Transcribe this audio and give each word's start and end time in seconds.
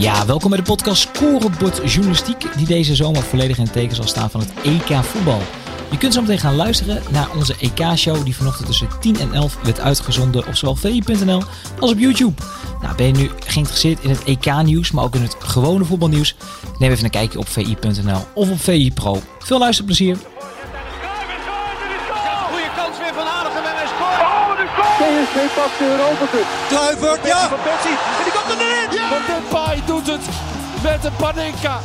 Ja, 0.00 0.26
welkom 0.26 0.50
bij 0.50 0.58
de 0.58 0.64
podcast 0.64 1.02
Scorebord 1.02 1.92
Journalistiek, 1.92 2.56
die 2.56 2.66
deze 2.66 2.94
zomer 2.94 3.22
volledig 3.22 3.56
in 3.56 3.62
het 3.62 3.72
teken 3.72 3.96
zal 3.96 4.06
staan 4.06 4.30
van 4.30 4.40
het 4.40 4.52
EK 4.62 5.04
voetbal. 5.04 5.40
Je 5.90 5.98
kunt 5.98 6.14
zo 6.14 6.20
meteen 6.20 6.38
gaan 6.38 6.56
luisteren 6.56 7.02
naar 7.10 7.28
onze 7.36 7.54
EK-show 7.58 8.24
die 8.24 8.36
vanochtend 8.36 8.66
tussen 8.66 8.88
10 9.00 9.20
en 9.20 9.32
11 9.32 9.58
werd 9.62 9.80
uitgezonden 9.80 10.46
op 10.46 10.56
zowel 10.56 10.76
vi.nl 10.76 11.42
als 11.80 11.90
op 11.90 11.98
YouTube. 11.98 12.42
Nou, 12.80 12.94
ben 12.96 13.06
je 13.06 13.12
nu 13.12 13.30
geïnteresseerd 13.46 14.00
in 14.00 14.10
het 14.10 14.24
EK-nieuws, 14.24 14.90
maar 14.90 15.04
ook 15.04 15.14
in 15.14 15.22
het 15.22 15.36
gewone 15.38 15.84
voetbalnieuws? 15.84 16.36
Neem 16.78 16.90
even 16.90 17.04
een 17.04 17.10
kijkje 17.10 17.38
op 17.38 17.48
vi.nl 17.48 18.26
of 18.34 18.50
op 18.50 18.60
VI 18.60 18.92
Pro. 18.92 19.22
Veel 19.38 19.58
luisterplezier! 19.58 20.16
PSV 25.00 25.54
pakt 25.54 25.78
de 25.78 25.84
Europa 25.84 26.26
Cup. 26.30 26.46
Kluivert, 26.68 27.26
ja. 27.26 27.48
Van 27.48 27.58
Persie. 27.62 27.90
En 27.90 28.24
die 28.24 28.32
komt 28.32 28.60
erin. 28.60 28.79
Van 29.10 29.18
Depay 29.26 29.82
doet 29.86 30.06
het 30.06 30.28
met 30.82 31.02
de 31.02 31.10
Panenka. 31.18 31.78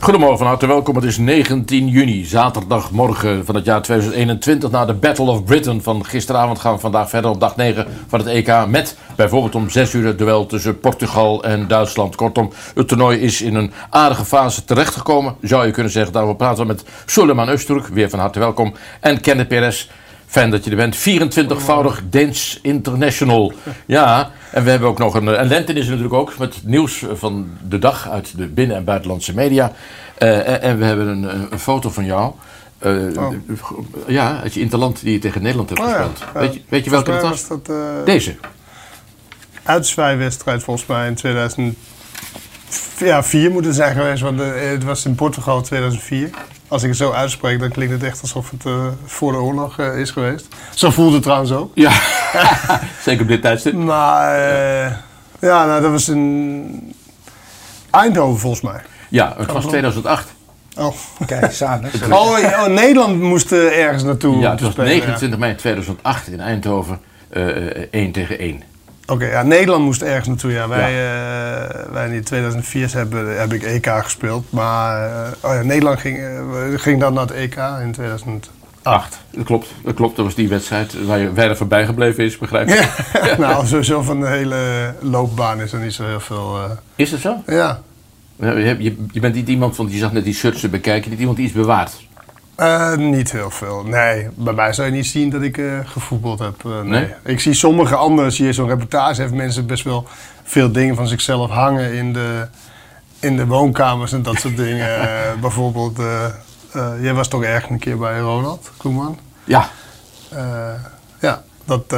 Goedemorgen, 0.00 0.38
van 0.38 0.46
harte 0.46 0.66
welkom. 0.66 0.94
Het 0.94 1.04
is 1.04 1.18
19 1.18 1.88
juni, 1.88 2.24
zaterdagmorgen 2.24 3.44
van 3.44 3.54
het 3.54 3.64
jaar 3.64 3.82
2021. 3.82 4.70
Na 4.70 4.84
de 4.84 4.94
Battle 4.94 5.30
of 5.30 5.44
Britain 5.44 5.82
van 5.82 6.04
gisteravond 6.04 6.58
gaan 6.58 6.74
we 6.74 6.80
vandaag 6.80 7.08
verder 7.08 7.30
op 7.30 7.40
dag 7.40 7.56
9 7.56 7.86
van 8.08 8.18
het 8.18 8.28
EK. 8.28 8.66
Met 8.68 8.96
bijvoorbeeld 9.16 9.54
om 9.54 9.70
6 9.70 9.92
uur 9.92 10.06
het 10.06 10.18
duel 10.18 10.46
tussen 10.46 10.80
Portugal 10.80 11.44
en 11.44 11.68
Duitsland. 11.68 12.16
Kortom, 12.16 12.52
het 12.74 12.88
toernooi 12.88 13.18
is 13.18 13.42
in 13.42 13.54
een 13.54 13.72
aardige 13.90 14.24
fase 14.24 14.64
terechtgekomen, 14.64 15.36
zou 15.42 15.66
je 15.66 15.72
kunnen 15.72 15.92
zeggen. 15.92 16.12
Daarover 16.12 16.36
praten 16.36 16.66
we 16.66 16.72
met 16.72 16.84
Suleiman 17.06 17.58
Öztürk, 17.58 17.92
weer 17.92 18.10
van 18.10 18.18
harte 18.18 18.38
welkom. 18.38 18.74
En 19.00 19.20
Kenneth 19.20 19.48
Perez. 19.48 19.88
Fijn 20.28 20.50
dat 20.50 20.64
je 20.64 20.70
er 20.70 20.76
bent. 20.76 20.96
24-voudig 20.96 22.02
Deens 22.10 22.58
International. 22.62 23.52
Ja, 23.86 24.30
en 24.52 24.64
we 24.64 24.70
hebben 24.70 24.88
ook 24.88 24.98
nog 24.98 25.14
een. 25.14 25.28
En 25.28 25.46
Lenten 25.48 25.76
is 25.76 25.84
er 25.84 25.90
natuurlijk 25.90 26.14
ook 26.20 26.38
met 26.38 26.60
nieuws 26.64 27.04
van 27.12 27.48
de 27.68 27.78
dag 27.78 28.08
uit 28.10 28.36
de 28.36 28.46
binnen- 28.46 28.76
en 28.76 28.84
buitenlandse 28.84 29.34
media. 29.34 29.72
Eh, 30.18 30.62
en, 30.64 30.78
we 30.78 30.84
hebben 30.84 31.06
een, 31.06 31.52
een 31.52 31.58
foto 31.58 31.90
van 31.90 32.04
jou. 32.04 32.32
Eh, 32.78 32.92
Ja, 34.06 34.40
uit 34.42 34.54
je 34.54 34.60
interland 34.60 35.00
die 35.02 35.12
je 35.12 35.18
tegen 35.18 35.42
Nederland 35.42 35.68
hebt 35.68 35.80
Oh 35.80 35.88
ja, 35.88 35.92
gespeeld. 35.92 36.18
ja. 36.34 36.40
Weet, 36.40 36.54
je, 36.54 36.60
weet 36.68 36.84
je 36.84 36.90
welke 36.90 37.10
dat 37.10 37.22
was? 37.22 37.48
dat, 37.48 37.68
eh, 37.68 37.76
Deze. 38.04 38.36
uitzwaaiwedstrijd 39.62 40.62
volgens 40.62 40.86
mij 40.86 41.06
in 41.08 41.14
2004 41.14 41.74
ja, 42.98 43.22
vier 43.22 43.50
moet 43.50 43.64
het 43.64 43.74
zijn 43.74 43.94
geweest, 43.94 44.22
want 44.22 44.40
eh, 44.40 44.48
het 44.70 44.84
was 44.84 45.04
in 45.04 45.14
Portugal 45.14 45.60
2004. 45.62 46.30
Als 46.68 46.82
ik 46.82 46.88
het 46.88 46.98
zo 46.98 47.10
uitspreek, 47.12 47.60
dan 47.60 47.68
klinkt 47.70 47.92
het 47.92 48.02
echt 48.02 48.20
alsof 48.20 48.50
het 48.50 48.66
eh, 48.66 48.86
voor 49.04 49.32
de 49.32 49.38
oorlog 49.38 49.78
eh, 49.78 49.98
is 49.98 50.10
geweest. 50.10 50.46
Zo 50.74 50.90
voelde 50.90 51.14
het 51.14 51.22
trouwens 51.22 51.52
ook. 51.52 51.70
Ja, 51.74 51.92
zeker 53.04 53.22
op 53.22 53.28
dit 53.28 53.42
tijdstip. 53.42 53.72
Maar 53.74 54.34
eh, 54.34 54.92
ja, 55.40 55.66
nou, 55.66 55.82
dat 55.82 55.90
was 55.90 56.08
in 56.08 56.94
Eindhoven 57.90 58.40
volgens 58.40 58.62
mij. 58.62 58.80
Ja, 59.08 59.34
het 59.38 59.52
was 59.52 59.64
2008. 59.66 60.28
Oh, 60.76 60.94
Kijk, 61.26 61.52
samen. 61.52 61.90
oh, 62.10 62.38
oh, 62.38 62.66
Nederland 62.66 63.20
moest 63.20 63.52
ergens 63.52 64.02
naartoe. 64.02 64.38
Ja, 64.38 64.50
het 64.50 64.60
was 64.60 64.72
spelen, 64.72 64.90
ja. 64.90 64.96
29 64.96 65.38
mei 65.38 65.54
2008 65.54 66.28
in 66.28 66.40
Eindhoven. 66.40 67.00
eh, 67.28 67.66
eh, 67.76 67.88
1 67.90 68.12
tegen 68.12 68.38
1. 68.38 68.62
Oké, 69.10 69.26
ja, 69.26 69.42
Nederland 69.42 69.84
moest 69.84 70.02
ergens 70.02 70.28
naartoe. 70.28 70.52
Ja. 70.52 70.68
Wij, 70.68 70.90
eh, 70.90 71.92
wij 71.92 72.10
in 72.10 72.24
2004 72.24 72.92
hebben, 72.92 73.38
heb 73.38 73.52
ik 73.52 73.62
EK 73.62 73.86
gespeeld. 73.86 74.52
Maar 74.52 75.02
eh, 75.02 75.32
oh 75.40 75.54
ja, 75.54 75.62
Nederland 75.62 76.00
ging, 76.00 76.18
eh, 76.18 76.32
ging 76.76 77.00
dan 77.00 77.14
naar 77.14 77.22
het 77.22 77.32
EK 77.32 77.56
in 77.82 77.92
2008. 77.92 78.50
Acht. 78.82 79.18
Dat 79.30 79.44
klopt, 79.44 79.74
dat 79.84 79.94
klopt. 79.94 80.16
Dat 80.16 80.24
was 80.24 80.34
die 80.34 80.48
wedstrijd 80.48 81.04
waar 81.06 81.18
je 81.18 81.30
verder 81.34 81.56
voorbij 81.56 81.86
gebleven 81.86 82.24
is, 82.24 82.38
begrijp 82.38 82.68
je? 82.68 82.88
nou, 83.38 83.66
sowieso 83.66 84.02
van 84.02 84.20
de 84.20 84.26
hele 84.26 84.94
loopbaan 85.00 85.60
is 85.60 85.72
er 85.72 85.80
niet 85.80 85.94
zo 85.94 86.04
heel 86.04 86.20
veel. 86.20 86.58
Is 86.94 87.10
dat 87.10 87.20
zo? 87.20 87.42
ja. 87.46 87.82
Je, 88.36 88.76
je, 88.78 89.06
je 89.12 89.20
bent 89.20 89.34
niet 89.34 89.48
iemand 89.48 89.76
van, 89.76 89.88
je 89.90 89.98
zag 89.98 90.12
net 90.12 90.24
die 90.24 90.34
shirts 90.34 90.60
te 90.60 90.68
bekijken, 90.68 91.10
niet 91.10 91.18
iemand 91.18 91.36
die 91.36 91.46
iets 91.46 91.54
bewaart. 91.54 92.07
Eh, 92.58 92.96
niet 92.96 93.32
heel 93.32 93.50
veel. 93.50 93.82
Nee, 93.86 94.28
bij 94.34 94.52
mij 94.52 94.72
zou 94.72 94.88
je 94.88 94.94
niet 94.94 95.06
zien 95.06 95.30
dat 95.30 95.42
ik 95.42 95.58
eh, 95.58 95.64
gevoetbald 95.84 96.38
heb. 96.38 96.64
eh, 96.64 96.70
nee. 96.70 96.82
Nee? 96.84 97.14
Ik 97.24 97.40
zie 97.40 97.54
sommige 97.54 97.94
anderen, 97.96 98.32
zie 98.32 98.46
je 98.46 98.52
zo'n 98.52 98.68
reportage, 98.68 99.20
heeft 99.20 99.34
mensen 99.34 99.66
best 99.66 99.84
wel 99.84 100.06
veel 100.44 100.72
dingen 100.72 100.96
van 100.96 101.06
zichzelf 101.08 101.50
hangen 101.50 101.92
in 101.92 102.12
de, 102.12 102.46
in 103.20 103.36
de 103.36 103.46
woonkamers 103.46 104.12
en 104.12 104.22
dat 104.22 104.38
soort 104.40 104.56
dingen. 104.66 104.88
Bijvoorbeeld, 105.40 105.98
jij 107.00 107.14
was 107.14 107.28
toch 107.28 107.42
erg 107.42 107.68
een 107.68 107.78
keer 107.78 107.98
bij 107.98 108.18
Ronald 108.18 108.70
Koeman? 108.76 109.18
Ja. 109.44 109.68
Ja, 111.20 111.42
dat, 111.64 111.90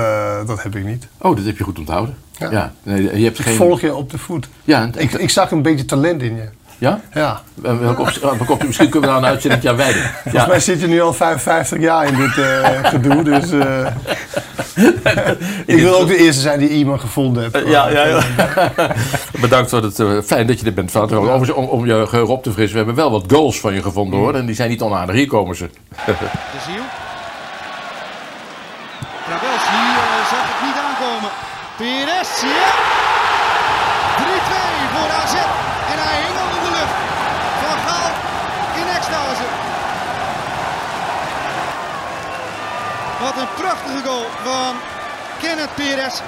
dat 0.46 0.62
heb 0.62 0.76
ik 0.76 0.84
niet. 0.84 1.08
Oh, 1.18 1.36
dat 1.36 1.44
heb 1.44 1.58
je 1.58 1.64
goed 1.64 1.78
onthouden. 1.78 2.16
Ja. 2.38 2.50
Ja. 2.50 2.72
Nee, 2.82 3.18
je 3.18 3.24
hebt 3.24 3.38
Ik 3.38 3.44
geen... 3.44 3.54
volg 3.56 3.80
je 3.80 3.94
op 3.94 4.10
de 4.10 4.18
voet. 4.18 4.48
Ja, 4.64 4.82
en- 4.82 4.94
Ik, 4.96 5.12
ik 5.12 5.30
zag 5.30 5.50
een 5.50 5.62
beetje 5.62 5.84
talent 5.84 6.22
in 6.22 6.36
je. 6.36 6.48
Ja? 6.80 7.00
Ja. 7.14 7.40
En 7.64 7.80
welke 7.80 8.00
op- 8.00 8.18
welke 8.38 8.52
op- 8.52 8.64
misschien 8.66 8.88
kunnen 8.88 9.08
we 9.08 9.14
daar 9.14 9.24
een 9.24 9.30
uitzending 9.30 9.68
aan 9.68 9.76
wijden. 9.76 10.02
Volgens 10.22 10.46
mij 10.46 10.60
zit 10.60 10.80
je 10.80 10.86
nu 10.86 11.00
al 11.02 11.12
55 11.12 11.78
jaar 11.80 12.06
in 12.06 12.16
dit 12.16 12.38
eh, 12.38 12.68
gedoe, 12.82 13.22
dus... 13.22 13.50
eh, 13.50 13.86
ik 15.76 15.76
wil 15.80 16.00
ook 16.00 16.06
de 16.08 16.16
eerste 16.16 16.40
zijn 16.40 16.58
die 16.58 16.68
iemand 16.68 17.00
gevonden 17.00 17.42
heeft. 17.42 17.66
Ja, 17.68 17.88
ja, 17.88 18.04
ja. 18.06 18.20
Bedankt 19.40 19.70
voor 19.70 19.82
het 19.82 20.00
eh, 20.00 20.06
fijn 20.24 20.46
dat 20.46 20.60
je 20.60 20.66
er 20.66 20.72
bent. 20.74 20.90
Vader. 20.90 21.18
Overigens, 21.18 21.50
om, 21.50 21.64
om 21.64 21.86
je 21.86 22.06
geheugen 22.06 22.34
op 22.34 22.42
te 22.42 22.52
frissen, 22.52 22.72
we 22.78 22.84
hebben 22.84 22.94
wel 23.04 23.10
wat 23.10 23.24
goals 23.32 23.60
van 23.60 23.74
je 23.74 23.82
gevonden 23.82 24.18
hoor. 24.18 24.34
En 24.34 24.46
die 24.46 24.54
zijn 24.54 24.68
niet 24.70 24.80
onaardig. 24.82 25.14
Hier 25.14 25.26
komen 25.26 25.56
ze. 25.56 25.64
De 26.06 26.12
Ziel. 26.66 26.82
Travels, 29.26 29.64
die 29.74 29.90
eh, 30.02 30.28
zag 30.30 30.44
het 30.52 30.60
niet 30.66 30.78
aankomen. 30.86 31.30
Pires, 31.76 32.40
ja! 32.40 32.68
3-2 34.20 34.22
voor 34.94 35.10
AZ. 35.22 35.34
En 35.92 35.98
hij 36.04 36.16
hing 36.24 36.36
al 36.42 36.50
in 36.58 36.62
de 36.66 36.70
lucht. 36.78 36.96
Van 37.62 37.78
Gaal 37.86 38.10
in 38.80 38.88
extase. 38.96 39.46
Wat 43.34 43.42
een 43.42 43.54
prachtige 43.54 44.08
goal 44.08 44.26
van 44.44 44.76
Kenneth 45.40 45.74
Pires. 45.74 46.20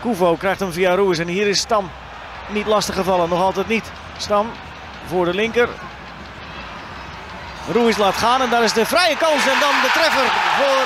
Koevo 0.00 0.36
krijgt 0.36 0.60
hem 0.60 0.72
via 0.72 0.94
Ruiz 0.94 1.18
en 1.18 1.28
hier 1.28 1.46
is 1.46 1.58
Stam 1.58 1.90
niet 2.48 2.66
lastig 2.66 2.94
gevallen, 2.94 3.28
nog 3.28 3.40
altijd 3.40 3.68
niet. 3.68 3.90
Stam 4.16 4.50
voor 5.06 5.24
de 5.24 5.34
linker. 5.34 5.68
Ruiz 7.72 7.96
laat 7.96 8.14
gaan 8.14 8.40
en 8.40 8.50
daar 8.50 8.62
is 8.62 8.72
de 8.72 8.86
vrije 8.86 9.16
kans 9.16 9.46
en 9.46 9.60
dan 9.60 9.74
de 9.82 9.90
treffer 9.92 10.30
voor 10.56 10.84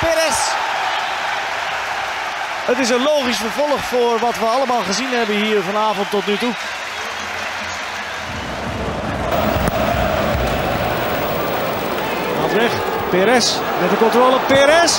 Perez. 0.00 0.38
Het 2.66 2.78
is 2.78 2.90
een 2.90 3.02
logisch 3.02 3.36
vervolg 3.36 3.80
voor 3.80 4.18
wat 4.18 4.38
we 4.38 4.46
allemaal 4.46 4.82
gezien 4.82 5.10
hebben 5.10 5.34
hier 5.34 5.62
vanavond 5.62 6.10
tot 6.10 6.26
nu 6.26 6.36
toe. 6.36 6.52
Gaat 12.50 12.58
weg. 12.58 12.72
Perez 13.10 13.54
met 13.80 13.90
de 13.90 13.96
controle. 13.96 14.36
Perez. 14.46 14.92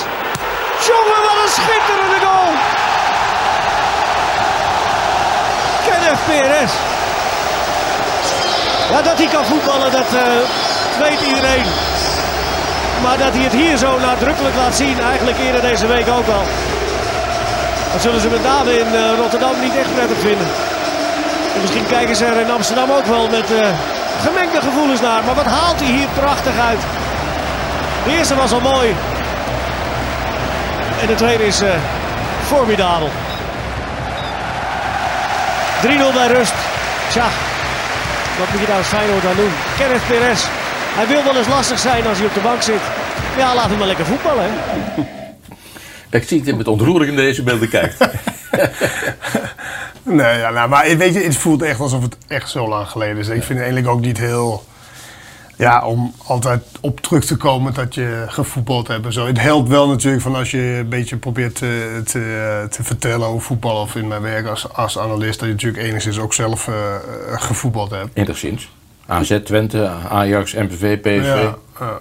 Jongen, 0.88 1.20
wat 1.26 1.38
een 1.44 1.52
schitterende 1.58 2.20
goal! 2.26 2.52
Kenneth 5.86 6.24
Perez. 6.26 6.72
Ja, 8.90 9.02
dat 9.02 9.18
hij 9.18 9.26
kan 9.26 9.44
voetballen, 9.44 9.90
dat 9.90 10.10
eh, 10.14 10.22
weet 10.98 11.20
iedereen. 11.20 11.66
Maar 13.02 13.18
dat 13.18 13.32
hij 13.32 13.42
het 13.42 13.52
hier 13.52 13.76
zo 13.76 13.98
nadrukkelijk 13.98 14.56
laat 14.56 14.74
zien, 14.74 15.00
eigenlijk 15.00 15.38
eerder 15.38 15.60
deze 15.60 15.86
week 15.86 16.08
ook 16.08 16.28
al. 16.28 16.44
Dat 17.92 18.02
zullen 18.02 18.20
ze 18.20 18.28
met 18.28 18.42
name 18.42 18.78
in 18.78 18.94
eh, 18.94 19.16
Rotterdam 19.16 19.60
niet 19.60 19.76
echt 19.76 19.94
prettig 19.94 20.18
vinden. 20.18 20.48
En 21.54 21.60
misschien 21.60 21.86
kijken 21.86 22.16
ze 22.16 22.24
er 22.24 22.40
in 22.40 22.50
Amsterdam 22.50 22.90
ook 22.90 23.06
wel 23.06 23.28
met 23.28 23.48
eh, 23.52 23.68
gemengde 24.24 24.60
gevoelens 24.60 25.00
naar. 25.00 25.24
Maar 25.24 25.34
wat 25.34 25.52
haalt 25.56 25.80
hij 25.80 25.90
hier 25.90 26.08
prachtig 26.14 26.58
uit. 26.68 26.82
De 28.04 28.16
eerste 28.16 28.34
was 28.34 28.52
al 28.52 28.60
mooi. 28.60 28.94
En 31.00 31.06
de 31.06 31.14
tweede 31.14 31.46
is 31.46 31.60
eh, 31.60 31.74
formidabel. 32.46 33.08
3-0 35.82 36.14
bij 36.14 36.26
rust. 36.26 36.54
Tja, 37.10 37.26
wat 38.38 38.50
moet 38.50 38.60
je 38.60 38.66
daar 38.66 38.76
als 38.76 38.86
Feyenoord 38.86 39.26
aan 39.26 39.36
doen? 39.36 39.52
Kenneth 39.78 40.06
Perez. 40.06 40.44
Hij 40.94 41.06
wil 41.06 41.24
wel 41.24 41.36
eens 41.36 41.48
lastig 41.48 41.78
zijn 41.78 42.06
als 42.06 42.18
hij 42.18 42.26
op 42.26 42.34
de 42.34 42.40
bank 42.40 42.62
zit. 42.62 42.80
Ja, 43.36 43.54
laat 43.54 43.68
hem 43.68 43.78
maar 43.78 43.86
lekker 43.86 44.06
voetballen. 44.06 44.44
Hè? 44.44 44.56
Ik 46.18 46.28
zie 46.28 46.42
het 46.44 46.56
met 46.56 46.68
ontroering 46.68 47.10
in 47.10 47.16
deze 47.16 47.42
beelden 47.42 47.68
kijkt. 47.68 47.96
Nee, 50.04 50.38
ja, 50.38 50.50
nou, 50.50 50.68
maar 50.68 50.96
weet 50.96 51.14
je, 51.14 51.20
het 51.20 51.36
voelt 51.36 51.62
echt 51.62 51.80
alsof 51.80 52.02
het 52.02 52.16
echt 52.26 52.50
zo 52.50 52.68
lang 52.68 52.88
geleden 52.88 53.16
is. 53.16 53.26
Ik 53.28 53.32
vind 53.32 53.48
het 53.48 53.58
eigenlijk 53.58 53.88
ook 53.88 54.00
niet 54.00 54.18
heel... 54.18 54.64
Ja, 55.62 55.86
om 55.86 56.14
altijd 56.26 56.62
op 56.80 57.00
terug 57.00 57.24
te 57.24 57.36
komen 57.36 57.74
dat 57.74 57.94
je 57.94 58.24
gevoetbald 58.26 58.88
hebt 58.88 59.04
en 59.06 59.12
zo. 59.12 59.26
Het 59.26 59.40
helpt 59.40 59.68
wel 59.68 59.88
natuurlijk 59.88 60.22
van 60.22 60.34
als 60.34 60.50
je 60.50 60.58
een 60.78 60.88
beetje 60.88 61.16
probeert 61.16 61.54
te, 61.54 62.00
te, 62.04 62.66
te 62.70 62.82
vertellen 62.84 63.26
over 63.26 63.40
voetbal 63.42 63.80
of 63.80 63.94
in 63.94 64.08
mijn 64.08 64.22
werk 64.22 64.46
als, 64.46 64.72
als 64.72 64.98
analist, 64.98 65.38
dat 65.38 65.48
je 65.48 65.54
natuurlijk 65.54 65.82
enigszins 65.82 66.18
ook 66.18 66.34
zelf 66.34 66.68
eh, 66.68 66.74
eh, 66.74 67.40
gevoetbald 67.40 67.90
hebt. 67.90 68.08
Enigszins. 68.12 68.70
AZ, 69.06 69.38
Twente, 69.44 69.90
Ajax, 70.08 70.54
MPV, 70.54 70.98
PSV. 71.00 71.24
Ja, 71.26 71.56
ja. 71.80 72.00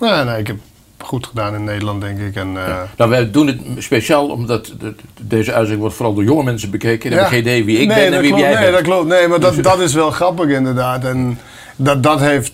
Nee, 0.00 0.24
nee, 0.24 0.38
ik 0.38 0.46
heb 0.46 0.56
goed 0.98 1.26
gedaan 1.26 1.54
in 1.54 1.64
Nederland, 1.64 2.00
denk 2.00 2.18
ik. 2.18 2.34
En, 2.36 2.66
eh, 2.66 2.76
Nou, 2.96 3.10
wij 3.10 3.30
doen 3.30 3.46
het 3.46 3.58
speciaal 3.78 4.28
omdat 4.28 4.64
de- 4.66 4.76
de- 4.78 4.94
deze 5.20 5.50
uitzending 5.50 5.80
wordt 5.80 5.94
vooral 5.96 6.14
door 6.14 6.24
jonge 6.24 6.42
mensen 6.42 6.70
bekeken. 6.70 7.10
Die 7.10 7.18
hebben 7.18 7.28
geen 7.28 7.40
idee 7.40 7.64
wie 7.64 7.78
ik 7.78 7.88
nee, 7.88 7.96
ben 7.96 8.12
en 8.14 8.20
wie 8.20 8.28
klopt, 8.28 8.42
jij 8.44 8.52
nee, 8.54 8.62
bent. 8.62 8.72
dat 8.72 8.82
klopt. 8.82 9.08
Nee, 9.08 9.28
maar 9.28 9.40
dat, 9.40 9.62
dat 9.62 9.80
is 9.80 9.94
wel 9.94 10.10
grappig 10.10 10.48
inderdaad. 10.48 11.04
En 11.04 11.38
dat, 11.76 12.02
dat 12.02 12.20
heeft 12.20 12.52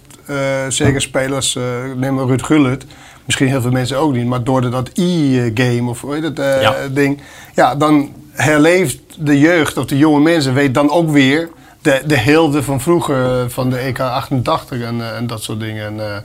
zeker 0.68 1.00
spelers, 1.00 1.56
eh 1.56 1.62
neem 1.96 2.14
maar 2.14 2.24
Ruud 2.26 2.42
Gullit, 2.42 2.84
misschien 3.24 3.48
heel 3.48 3.60
veel 3.60 3.70
mensen 3.70 3.98
ook 3.98 4.12
niet, 4.12 4.26
maar 4.26 4.44
door 4.44 4.70
dat 4.70 4.90
e-game 4.94 5.90
of 5.90 6.02
het 6.08 6.38
eh, 6.38 6.60
Ja. 6.62 6.74
ding, 6.90 7.20
ja, 7.54 7.74
dan 7.74 8.10
herleeft 8.32 8.98
de 9.18 9.38
jeugd 9.38 9.76
of 9.76 9.84
de 9.84 9.98
jonge 9.98 10.20
mensen, 10.20 10.54
weet 10.54 10.74
dan 10.74 10.90
ook 10.90 11.10
weer 11.10 11.48
de, 11.82 12.02
de 12.06 12.18
heelde 12.18 12.62
van 12.62 12.80
vroeger, 12.80 13.40
eh, 13.40 13.48
van 13.48 13.70
de 13.70 13.78
EK 13.78 14.00
88 14.00 14.80
en, 14.80 15.00
eh, 15.00 15.16
en 15.16 15.26
dat 15.26 15.42
soort 15.42 15.60
dingen. 15.60 15.86
En, 15.86 16.00
eh, 16.14 16.16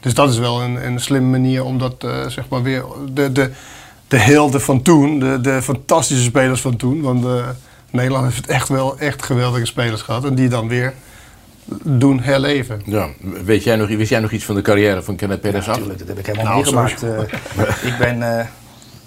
dus 0.00 0.14
dat 0.14 0.30
is 0.30 0.38
wel 0.38 0.62
een, 0.62 0.86
een 0.86 1.00
slimme 1.00 1.28
manier 1.30 1.64
om 1.64 1.78
dat, 1.78 1.94
eh, 1.98 2.10
zeg 2.28 2.44
maar, 2.48 2.62
weer, 2.62 2.84
de, 3.12 3.32
de, 3.32 3.50
de 4.08 4.16
helden 4.18 4.60
van 4.60 4.82
toen, 4.82 5.18
de, 5.18 5.40
de 5.40 5.62
fantastische 5.62 6.24
spelers 6.24 6.60
van 6.60 6.76
toen, 6.76 7.00
want 7.00 7.24
eh, 7.24 7.48
Nederland 7.90 8.24
heeft 8.24 8.46
echt 8.46 8.68
wel 8.68 8.98
echt 8.98 9.22
geweldige 9.22 9.64
spelers 9.66 10.02
gehad 10.02 10.24
en 10.24 10.34
die 10.34 10.48
dan 10.48 10.68
weer 10.68 10.94
doen 11.82 12.20
herleven. 12.20 12.82
Ja, 12.84 13.08
weet 13.44 13.64
jij 13.64 13.76
nog, 13.76 13.88
wist 13.88 14.10
jij 14.10 14.20
nog 14.20 14.30
iets 14.30 14.44
van 14.44 14.54
de 14.54 14.62
carrière 14.62 15.02
van 15.02 15.16
Kenneth 15.16 15.40
Perez 15.40 15.68
af? 15.68 15.74
Natuurlijk, 15.74 15.98
dat 15.98 16.08
heb 16.08 16.18
ik 16.18 16.26
helemaal 16.26 16.44
Nou, 16.44 16.56
meegemaakt. 16.56 17.02
Eh, 17.02 17.88
ik 17.92 17.98
ben 17.98 18.38
eh, 18.38 18.46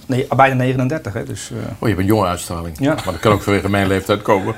nee, 0.05 0.27
bijna 0.35 0.55
39, 0.55 1.13
hè, 1.13 1.23
dus... 1.23 1.51
eh, 1.51 1.57
Oh, 1.57 1.63
je 1.79 1.87
hebt 1.87 1.99
een 1.99 2.05
jonge 2.05 2.25
uitstraling. 2.27 2.75
Ja. 2.79 2.93
Maar 2.93 3.03
dat 3.03 3.19
kan 3.19 3.31
ook 3.31 3.41
vanwege 3.41 3.69
mijn 3.69 3.87
leeftijd 3.87 4.21
komen. 4.21 4.55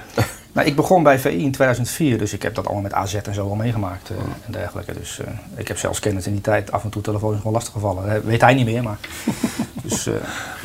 Nou, 0.53 0.67
ik 0.67 0.75
begon 0.75 1.03
bij 1.03 1.19
VI 1.19 1.29
in 1.29 1.51
2004, 1.51 2.17
dus 2.17 2.33
ik 2.33 2.41
heb 2.41 2.55
dat 2.55 2.65
allemaal 2.65 2.83
met 2.83 2.93
AZ 2.93 3.13
en 3.13 3.33
zo 3.33 3.49
al 3.49 3.55
meegemaakt 3.55 4.09
eh, 4.09 4.15
en 4.45 4.51
dergelijke. 4.51 4.93
Dus 4.93 5.19
eh, 5.19 5.27
ik 5.55 5.67
heb 5.67 5.77
zelfs 5.77 5.99
kennis 5.99 6.25
in 6.27 6.31
die 6.31 6.41
tijd 6.41 6.71
af 6.71 6.83
en 6.83 6.89
toe 6.89 7.01
telefoons 7.01 7.37
gewoon 7.37 7.53
lastig 7.53 7.73
gevallen. 7.73 8.15
Eh, 8.15 8.19
weet 8.23 8.41
hij 8.41 8.53
niet 8.53 8.65
meer, 8.65 8.83
maar. 8.83 8.97
dus, 9.83 10.07
eh, 10.07 10.13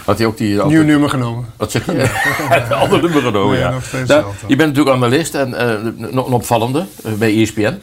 Had 0.04 0.18
hij 0.18 0.26
ook 0.26 0.36
die... 0.36 0.48
Nieuw 0.48 0.62
altijd- 0.62 0.86
nummer 0.86 1.08
genomen. 1.10 1.46
Wat 1.56 1.70
zeg 1.70 1.86
je? 1.86 1.92
Een 2.50 2.72
ander 2.72 3.00
nummer 3.02 3.22
genomen, 3.22 3.50
Nee, 3.52 3.60
ja. 3.60 3.78
Nou, 4.06 4.24
je 4.46 4.56
bent 4.56 4.68
natuurlijk 4.68 4.96
analist 4.96 5.34
en 5.34 5.54
eh, 5.54 5.92
nog 6.10 6.26
een 6.26 6.32
opvallende 6.32 6.84
bij 7.18 7.42
ESPN. 7.42 7.80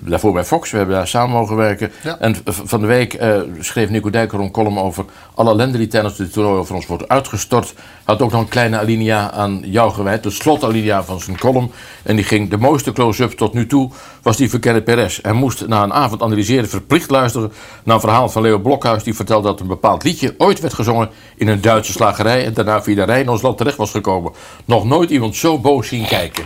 Daarvoor 0.00 0.32
bij 0.32 0.44
Fox, 0.44 0.70
we 0.70 0.76
hebben 0.76 0.96
daar 0.96 1.08
samen 1.08 1.36
mogen 1.36 1.56
werken. 1.56 1.92
Ja. 2.02 2.18
En 2.18 2.36
van 2.44 2.80
de 2.80 2.86
week 2.86 3.14
eh, 3.14 3.40
schreef 3.60 3.90
Nico 3.90 4.10
Dijker 4.10 4.40
een 4.40 4.50
column 4.50 4.78
over 4.78 5.04
alle 5.34 5.50
ellende 5.50 5.78
die 5.78 5.86
tijdens 5.86 6.16
dit 6.16 6.32
toernooi 6.32 6.58
over 6.58 6.74
ons 6.74 6.86
wordt 6.86 7.08
uitgestort. 7.08 7.72
Hij 7.74 7.84
had 8.04 8.22
ook 8.22 8.30
nog 8.30 8.40
een 8.40 8.48
kleine 8.48 8.78
alinea 8.78 9.30
aan 9.30 9.60
jou 9.64 9.92
gewijd, 9.92 10.22
de 10.22 10.30
slotalinea 10.30 11.04
van 11.04 11.20
zijn 11.20 11.38
column. 11.38 11.70
En 12.02 12.16
die 12.16 12.24
ging, 12.24 12.50
de 12.50 12.56
mooiste 12.56 12.92
close-up 12.92 13.30
tot 13.30 13.52
nu 13.52 13.66
toe 13.66 13.90
was 14.22 14.36
die 14.36 14.50
van 14.50 14.60
Kenneth 14.60 14.84
Perez. 14.84 15.18
Hij 15.22 15.32
moest 15.32 15.66
na 15.66 15.82
een 15.82 15.92
avond 15.92 16.22
analyseren 16.22 16.68
verplicht 16.68 17.10
luisteren 17.10 17.52
naar 17.84 17.94
een 17.94 18.00
verhaal 18.00 18.28
van 18.28 18.42
Leo 18.42 18.58
Blokhuis. 18.58 19.02
Die 19.02 19.14
vertelde 19.14 19.48
dat 19.48 19.60
een 19.60 19.66
bepaald 19.66 20.04
liedje 20.04 20.34
ooit 20.38 20.60
werd 20.60 20.74
gezongen 20.74 21.10
in 21.36 21.48
een 21.48 21.60
Duitse 21.60 21.92
slagerij. 21.92 22.44
En 22.44 22.54
daarna 22.54 22.82
via 22.82 22.94
de 22.94 23.04
Rijn 23.04 23.22
in 23.22 23.28
ons 23.28 23.42
land 23.42 23.56
terecht 23.58 23.76
was 23.76 23.90
gekomen. 23.90 24.32
Nog 24.64 24.84
nooit 24.84 25.10
iemand 25.10 25.36
zo 25.36 25.58
boos 25.58 25.88
zien 25.88 26.06
kijken. 26.06 26.44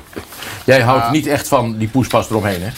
Jij 0.64 0.81
houdt 0.81 1.11
niet 1.11 1.26
echt 1.26 1.49
van 1.49 1.79
die 1.79 1.88
poespas 1.88 2.31
eromheen, 2.31 2.62
hè? 2.62 2.69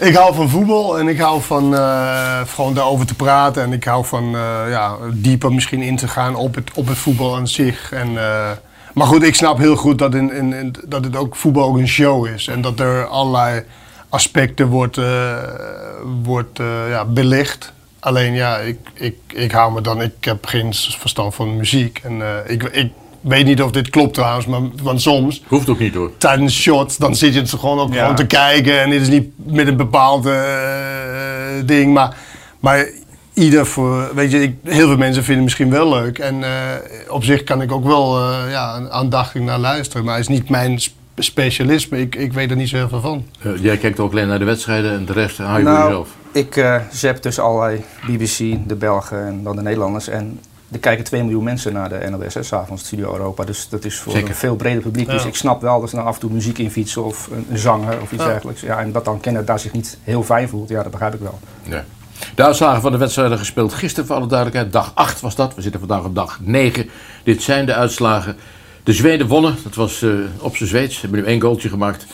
Ik 0.00 0.14
hou 0.14 0.34
van 0.34 0.48
voetbal 0.48 0.98
en 0.98 1.08
ik 1.08 1.18
hou 1.18 1.42
van 1.42 1.74
eh, 1.74 2.40
gewoon 2.46 2.74
daarover 2.74 3.06
te 3.06 3.14
praten. 3.14 3.62
En 3.62 3.72
ik 3.72 3.84
hou 3.84 4.04
van 4.04 4.34
eh, 4.34 4.62
ja, 4.68 4.96
dieper 5.12 5.52
misschien 5.52 5.82
in 5.82 5.96
te 5.96 6.08
gaan 6.08 6.34
op 6.34 6.54
het, 6.54 6.70
op 6.74 6.86
het 6.86 6.98
voetbal 6.98 7.36
aan 7.36 7.48
zich. 7.48 7.92
En, 7.92 8.08
eh, 8.08 8.50
maar 8.94 9.06
goed, 9.06 9.22
ik 9.22 9.34
snap 9.34 9.58
heel 9.58 9.76
goed 9.76 9.98
dat, 9.98 10.14
in, 10.14 10.32
in, 10.32 10.74
dat 10.86 11.04
het 11.04 11.16
ook 11.16 11.36
voetbal 11.36 11.64
ook 11.64 11.76
een 11.76 11.88
show 11.88 12.26
is. 12.26 12.46
En 12.46 12.60
dat 12.60 12.80
er 12.80 13.06
allerlei 13.06 13.62
aspecten 14.08 14.66
wordt, 14.66 15.00
wordt 16.22 16.58
ja, 16.88 17.04
belicht. 17.04 17.72
Alleen 17.98 18.32
ja, 18.32 18.58
ik, 18.58 18.78
ik, 18.94 19.16
ik 19.26 19.52
hou 19.52 19.72
me 19.72 19.80
dan, 19.80 20.02
ik 20.02 20.24
heb 20.24 20.46
geen 20.46 20.74
verstand 20.74 21.34
van 21.34 21.56
muziek. 21.56 22.00
En 22.02 22.22
ik, 22.46 22.62
ik 22.62 22.92
weet 23.20 23.44
niet 23.44 23.62
of 23.62 23.70
dit 23.70 23.90
klopt 23.90 24.14
trouwens, 24.14 24.46
maar 24.46 24.60
want 24.82 25.00
soms 25.00 25.42
Hoeft 25.48 25.68
ook 25.68 25.78
niet 25.78 25.94
hoor. 25.94 26.10
tijdens 26.16 26.54
shots, 26.60 26.96
dan 26.96 27.14
zit 27.14 27.34
je 27.34 27.40
het 27.40 27.50
gewoon 27.50 27.78
ook 27.78 27.92
Ja. 27.94 28.00
gewoon 28.00 28.16
te 28.16 28.26
kijken. 28.26 28.80
En 28.80 28.90
dit 28.90 29.00
is 29.00 29.08
niet 29.08 29.28
met 29.36 29.66
een 29.66 29.76
bepaald 29.76 30.26
eh, 30.26 30.34
ding. 31.64 31.92
Maar, 31.94 32.16
maar 32.60 32.88
ieder 33.34 33.66
voor, 33.66 34.10
weet 34.14 34.30
je, 34.30 34.42
ik, 34.42 34.54
heel 34.64 34.86
veel 34.88 34.96
mensen 34.96 35.24
vinden 35.24 35.34
het 35.34 35.44
misschien 35.44 35.70
wel 35.70 35.88
leuk. 35.88 36.18
En 36.18 36.42
eh, 36.44 36.50
op 37.08 37.24
zich 37.24 37.44
kan 37.44 37.62
ik 37.62 37.72
ook 37.72 37.84
wel 37.84 38.18
eh, 38.18 38.50
ja, 38.50 38.80
aandachtig 38.90 39.40
naar 39.42 39.58
luisteren. 39.58 40.04
Maar 40.04 40.16
het 40.16 40.28
is 40.28 40.36
niet 40.38 40.48
mijn 40.48 40.80
sp- 40.80 40.98
specialisme. 41.18 42.00
Ik, 42.00 42.14
ik 42.14 42.32
weet 42.32 42.50
er 42.50 42.56
niet 42.56 42.68
zo 42.68 42.76
heel 42.76 42.88
veel 42.88 43.00
van. 43.00 43.24
Jij 43.60 43.76
kijkt 43.76 44.00
ook 44.00 44.10
alleen 44.12 44.28
naar 44.28 44.38
de 44.38 44.44
wedstrijden 44.44 44.92
en 44.92 45.04
de 45.04 45.12
rest 45.12 45.38
hou 45.38 45.58
je 45.58 45.64
voor 45.64 45.72
nou, 45.72 45.84
jezelf. 45.84 46.08
ik 46.32 46.56
eh 46.56 46.76
zap 46.92 47.16
tussen 47.16 47.42
allerlei 47.44 47.84
BBC, 48.06 48.38
de 48.68 48.74
Belgen 48.74 49.26
en 49.26 49.42
dan 49.42 49.56
de 49.56 49.62
Nederlanders. 49.62 50.08
En 50.08 50.40
er 50.72 50.78
kijken 50.78 51.04
2 51.04 51.22
miljoen 51.22 51.44
mensen 51.44 51.72
naar 51.72 51.88
de 51.88 52.06
NOS, 52.10 52.34
hè, 52.34 52.42
's 52.42 52.52
avonds 52.52 52.84
Studio 52.84 53.12
Europa. 53.12 53.44
Dus 53.44 53.68
dat 53.68 53.84
is 53.84 53.98
voor 53.98 54.12
Zeker. 54.12 54.28
een 54.28 54.34
veel 54.34 54.56
breder 54.56 54.82
publiek. 54.82 55.06
Dus 55.08 55.24
ik 55.24 55.34
snap 55.34 55.60
wel 55.60 55.80
dat 55.80 55.90
ze 55.90 55.96
dan 55.96 56.04
af 56.04 56.14
en 56.14 56.20
toe 56.20 56.30
muziek 56.30 56.58
in 56.58 56.70
fietsen 56.70 57.04
of 57.04 57.28
een, 57.32 57.46
een 57.50 57.58
zanger 57.58 58.00
of 58.00 58.12
iets 58.12 58.22
Ja. 58.22 58.28
dergelijks. 58.28 58.60
Ja, 58.60 58.78
en 58.78 58.92
dat 58.92 59.04
dan 59.04 59.20
kennen 59.20 59.44
daar 59.44 59.58
zich 59.58 59.72
niet 59.72 59.98
heel 60.02 60.22
fijn 60.22 60.48
voelt, 60.48 60.68
ja, 60.68 60.82
dat 60.82 60.90
begrijp 60.90 61.14
ik 61.14 61.20
wel. 61.20 61.38
Nee. 61.64 61.80
De 62.34 62.44
uitslagen 62.44 62.80
van 62.82 62.92
de 62.92 62.98
wedstrijden 62.98 63.38
gespeeld 63.38 63.72
gisteren, 63.74 64.06
voor 64.06 64.16
alle 64.16 64.26
duidelijkheid. 64.26 64.72
Dag 64.72 64.92
8 64.94 65.20
was 65.20 65.34
dat. 65.34 65.54
We 65.54 65.60
zitten 65.62 65.80
vandaag 65.80 66.04
op 66.04 66.14
dag 66.14 66.38
9. 66.42 66.90
Dit 67.24 67.42
zijn 67.42 67.66
de 67.66 67.74
uitslagen. 67.74 68.36
De 68.82 68.92
Zweden 68.92 69.26
wonnen. 69.26 69.56
Dat 69.62 69.74
was 69.74 70.02
eh, 70.02 70.10
op 70.38 70.56
zijn 70.56 70.68
Zweeds. 70.68 70.94
Ze 70.94 71.00
hebben 71.00 71.20
nu 71.20 71.26
één 71.26 71.40
goaltje 71.40 71.68
gemaakt 71.68 72.06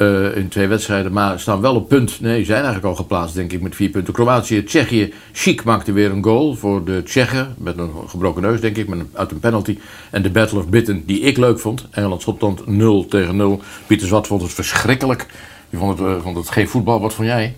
eh, 0.00 0.36
in 0.36 0.48
twee 0.48 0.66
wedstrijden. 0.66 1.12
Maar 1.12 1.40
staan 1.40 1.60
wel 1.60 1.74
op 1.74 1.88
punt. 1.88 2.20
Nee, 2.20 2.44
zijn 2.44 2.56
eigenlijk 2.56 2.86
al 2.86 2.94
geplaatst, 2.94 3.34
denk 3.34 3.52
ik, 3.52 3.60
met 3.60 3.74
vier 3.74 3.88
punten. 3.88 4.12
Kroatië, 4.12 4.64
Tsjechië. 4.64 5.12
Chic 5.32 5.64
maakte 5.64 5.92
weer 5.92 6.10
een 6.10 6.24
goal 6.24 6.54
voor 6.54 6.84
de 6.84 7.02
Tsjechen. 7.02 7.54
Met 7.58 7.78
een 7.78 7.90
gebroken 8.06 8.42
neus, 8.42 8.60
denk 8.60 8.76
ik, 8.76 8.88
met 8.88 8.98
uit 9.12 9.30
een 9.30 9.38
penalty. 9.38 9.78
En 10.10 10.22
de 10.22 10.30
Battle 10.30 10.58
of 10.58 10.68
Britain, 10.68 11.02
die 11.06 11.20
ik 11.20 11.36
leuk 11.36 11.58
vond. 11.60 11.86
Engeland-Schotland 11.90 12.66
0 12.66 13.06
tegen 13.06 13.36
0. 13.36 13.60
Pieter 13.86 14.06
Zwart 14.06 14.26
vond 14.26 14.42
het 14.42 14.52
verschrikkelijk. 14.52 15.26
Die 15.70 15.78
vond 15.78 15.98
het, 15.98 16.08
eh, 16.08 16.22
vond 16.22 16.36
het 16.36 16.50
geen 16.50 16.68
voetbal. 16.68 17.00
Wat 17.00 17.14
vond 17.14 17.28
jij? 17.28 17.56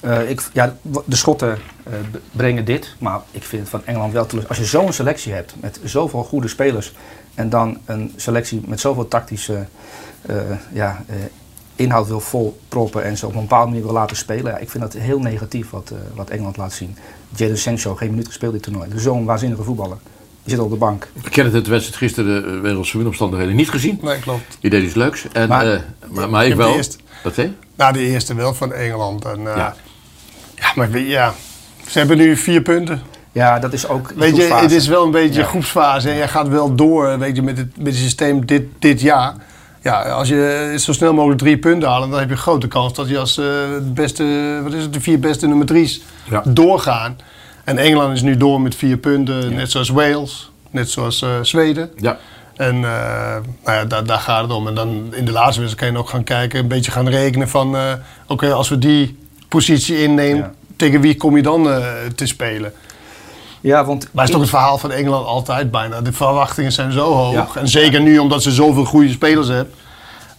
Eh, 0.00 0.30
ik, 0.30 0.42
ja, 0.52 0.76
de 1.04 1.16
Schotten 1.16 1.58
brengen 2.32 2.64
dit, 2.64 2.94
maar 2.98 3.20
ik 3.30 3.42
vind 3.42 3.62
het 3.62 3.70
van 3.70 3.84
Engeland 3.84 4.12
wel 4.12 4.26
teleurstellend. 4.26 4.48
Als 4.48 4.70
je 4.70 4.78
zo'n 4.78 4.92
selectie 4.92 5.32
hebt 5.32 5.54
met 5.60 5.80
zoveel 5.84 6.24
goede 6.24 6.48
spelers 6.48 6.92
en 7.34 7.48
dan 7.48 7.78
een 7.84 8.12
selectie 8.16 8.60
met 8.66 8.80
zoveel 8.80 9.08
tactische 9.08 9.66
eh, 10.26 10.36
ja, 10.72 11.04
inhoud 11.76 12.08
wil 12.08 12.20
volproppen 12.20 13.04
en 13.04 13.16
ze 13.16 13.26
op 13.26 13.34
een 13.34 13.40
bepaalde 13.40 13.68
manier 13.68 13.84
wil 13.84 13.92
laten 13.92 14.16
spelen, 14.16 14.52
ja, 14.52 14.58
ik 14.58 14.70
vind 14.70 14.82
dat 14.82 14.92
heel 14.92 15.18
negatief 15.18 15.70
wat, 15.70 15.90
eh, 15.90 15.98
wat 16.14 16.30
Engeland 16.30 16.56
laat 16.56 16.72
zien. 16.72 16.96
Jadon 17.36 17.56
Sancho, 17.56 17.94
geen 17.94 18.10
minuut 18.10 18.26
gespeeld 18.26 18.52
dit 18.52 18.62
toernooi. 18.62 18.88
Zo'n 18.96 19.24
waanzinnige 19.24 19.62
voetballer. 19.62 19.96
Die 20.42 20.54
zit 20.54 20.64
op 20.64 20.70
de 20.70 20.76
bank. 20.76 21.08
Ik 21.24 21.34
heb 21.34 21.52
het 21.52 21.66
wedstrijd 21.66 21.96
gisteren 21.98 22.54
uh, 22.54 22.60
wegens 22.60 22.94
omstandigheden 22.94 23.54
niet 23.56 23.70
gezien. 23.70 23.98
Nee, 24.02 24.18
klopt. 24.18 24.56
Je 24.60 24.70
deed 24.70 24.82
iets 24.82 24.94
leuks. 24.94 25.26
En, 25.32 25.48
Maar- 25.48 25.64
maar, 25.66 25.84
maar, 26.10 26.30
maar 26.30 26.44
ik 26.44 26.50
de 26.50 26.56
wel. 26.56 26.74
eerste. 26.74 26.96
Wat 27.22 27.34
zei 27.34 27.46
je? 27.46 27.52
Nou, 27.74 27.92
de 27.92 27.98
eerste 28.00 28.34
wel 28.34 28.54
van 28.54 28.72
Engeland. 28.72 29.24
En, 29.24 29.38
eh, 29.38 29.56
Ja. 29.56 29.74
ja. 30.54 30.72
maar 30.74 30.90
weet 30.90 31.02
je, 31.02 31.08
ja. 31.08 31.34
Ze 31.88 31.98
hebben 31.98 32.16
nu 32.16 32.36
vier 32.36 32.62
punten. 32.62 33.02
Ja, 33.32 33.58
dat 33.58 33.72
is 33.72 33.88
ook. 33.88 34.10
Weet 34.16 34.36
je, 34.36 34.42
het 34.42 34.70
is 34.70 34.86
wel 34.86 35.04
een 35.04 35.10
beetje 35.10 35.40
Ja. 35.40 35.46
groepsfase. 35.46 36.10
En 36.10 36.16
jij 36.16 36.28
gaat 36.28 36.48
wel 36.48 36.74
door 36.74 37.18
weet 37.18 37.36
je, 37.36 37.42
met, 37.42 37.56
het, 37.58 37.76
met 37.76 37.86
het 37.86 37.96
systeem 37.96 38.46
dit, 38.46 38.62
dit 38.78 39.00
jaar. 39.00 39.34
Ja, 39.84 40.02
als 40.02 40.28
je 40.28 40.74
zo 40.78 40.92
snel 40.92 41.12
mogelijk 41.14 41.40
drie 41.40 41.58
punten 41.58 41.88
haalt, 41.88 42.10
dan 42.10 42.18
heb 42.18 42.28
je 42.28 42.34
een 42.34 42.40
grote 42.40 42.68
kans 42.68 42.94
dat 42.94 43.08
je 43.08 43.18
als 43.18 43.38
eh, 43.38 43.46
beste, 43.82 44.60
wat 44.62 44.72
is 44.72 44.82
het, 44.82 44.92
de 44.92 45.00
vier 45.00 45.18
beste 45.20 45.46
nummer 45.46 45.66
drie's 45.66 46.00
Ja. 46.30 46.42
doorgaan. 46.46 47.16
En 47.64 47.78
Engeland 47.78 48.14
is 48.14 48.22
nu 48.22 48.36
door 48.36 48.60
met 48.60 48.74
vier 48.74 48.96
punten, 48.96 49.54
net 49.54 49.70
zoals 49.70 49.88
Wales, 49.88 50.50
net 50.70 50.90
zoals 50.90 51.22
eh, 51.22 51.28
Zweden. 51.42 51.90
Ja. 51.96 52.18
En 52.56 52.74
eh, 52.74 53.36
nou 53.64 53.76
ja, 53.78 53.84
daar, 53.84 54.04
daar 54.04 54.18
gaat 54.18 54.42
het 54.42 54.52
om. 54.52 54.66
En 54.68 54.74
dan 54.74 55.06
in 55.14 55.24
de 55.24 55.32
laatste 55.32 55.60
wedstrijd 55.60 55.76
kan 55.92 55.92
je 55.92 56.06
ook 56.06 56.10
gaan 56.10 56.24
kijken, 56.24 56.58
een 56.60 56.68
beetje 56.68 56.90
gaan 56.90 57.08
rekenen 57.08 57.48
van... 57.48 57.76
oké, 58.26 58.52
als 58.52 58.68
we 58.68 58.78
die 58.78 59.18
positie 59.48 60.02
innemen, 60.02 60.54
tegen 60.76 61.00
wie 61.00 61.16
kom 61.16 61.36
je 61.36 61.42
dan 61.42 61.62
te 62.14 62.26
spelen? 62.26 62.72
Ja, 63.64 63.84
want. 63.84 64.08
Maar 64.12 64.24
het 64.24 64.24
is 64.24 64.30
toch 64.30 64.40
het 64.40 64.50
verhaal 64.50 64.78
van 64.78 64.92
Engeland 64.92 65.26
altijd 65.26 65.70
bijna. 65.70 66.00
De 66.00 66.12
verwachtingen 66.12 66.72
zijn 66.72 66.92
zo 66.92 67.12
hoog. 67.12 67.32
Ja. 67.32 67.60
En 67.60 67.68
zeker 67.68 68.00
nu 68.00 68.18
omdat 68.18 68.42
ze 68.42 68.52
zoveel 68.52 68.84
goede 68.84 69.08
spelers 69.08 69.48
hebben. 69.48 69.74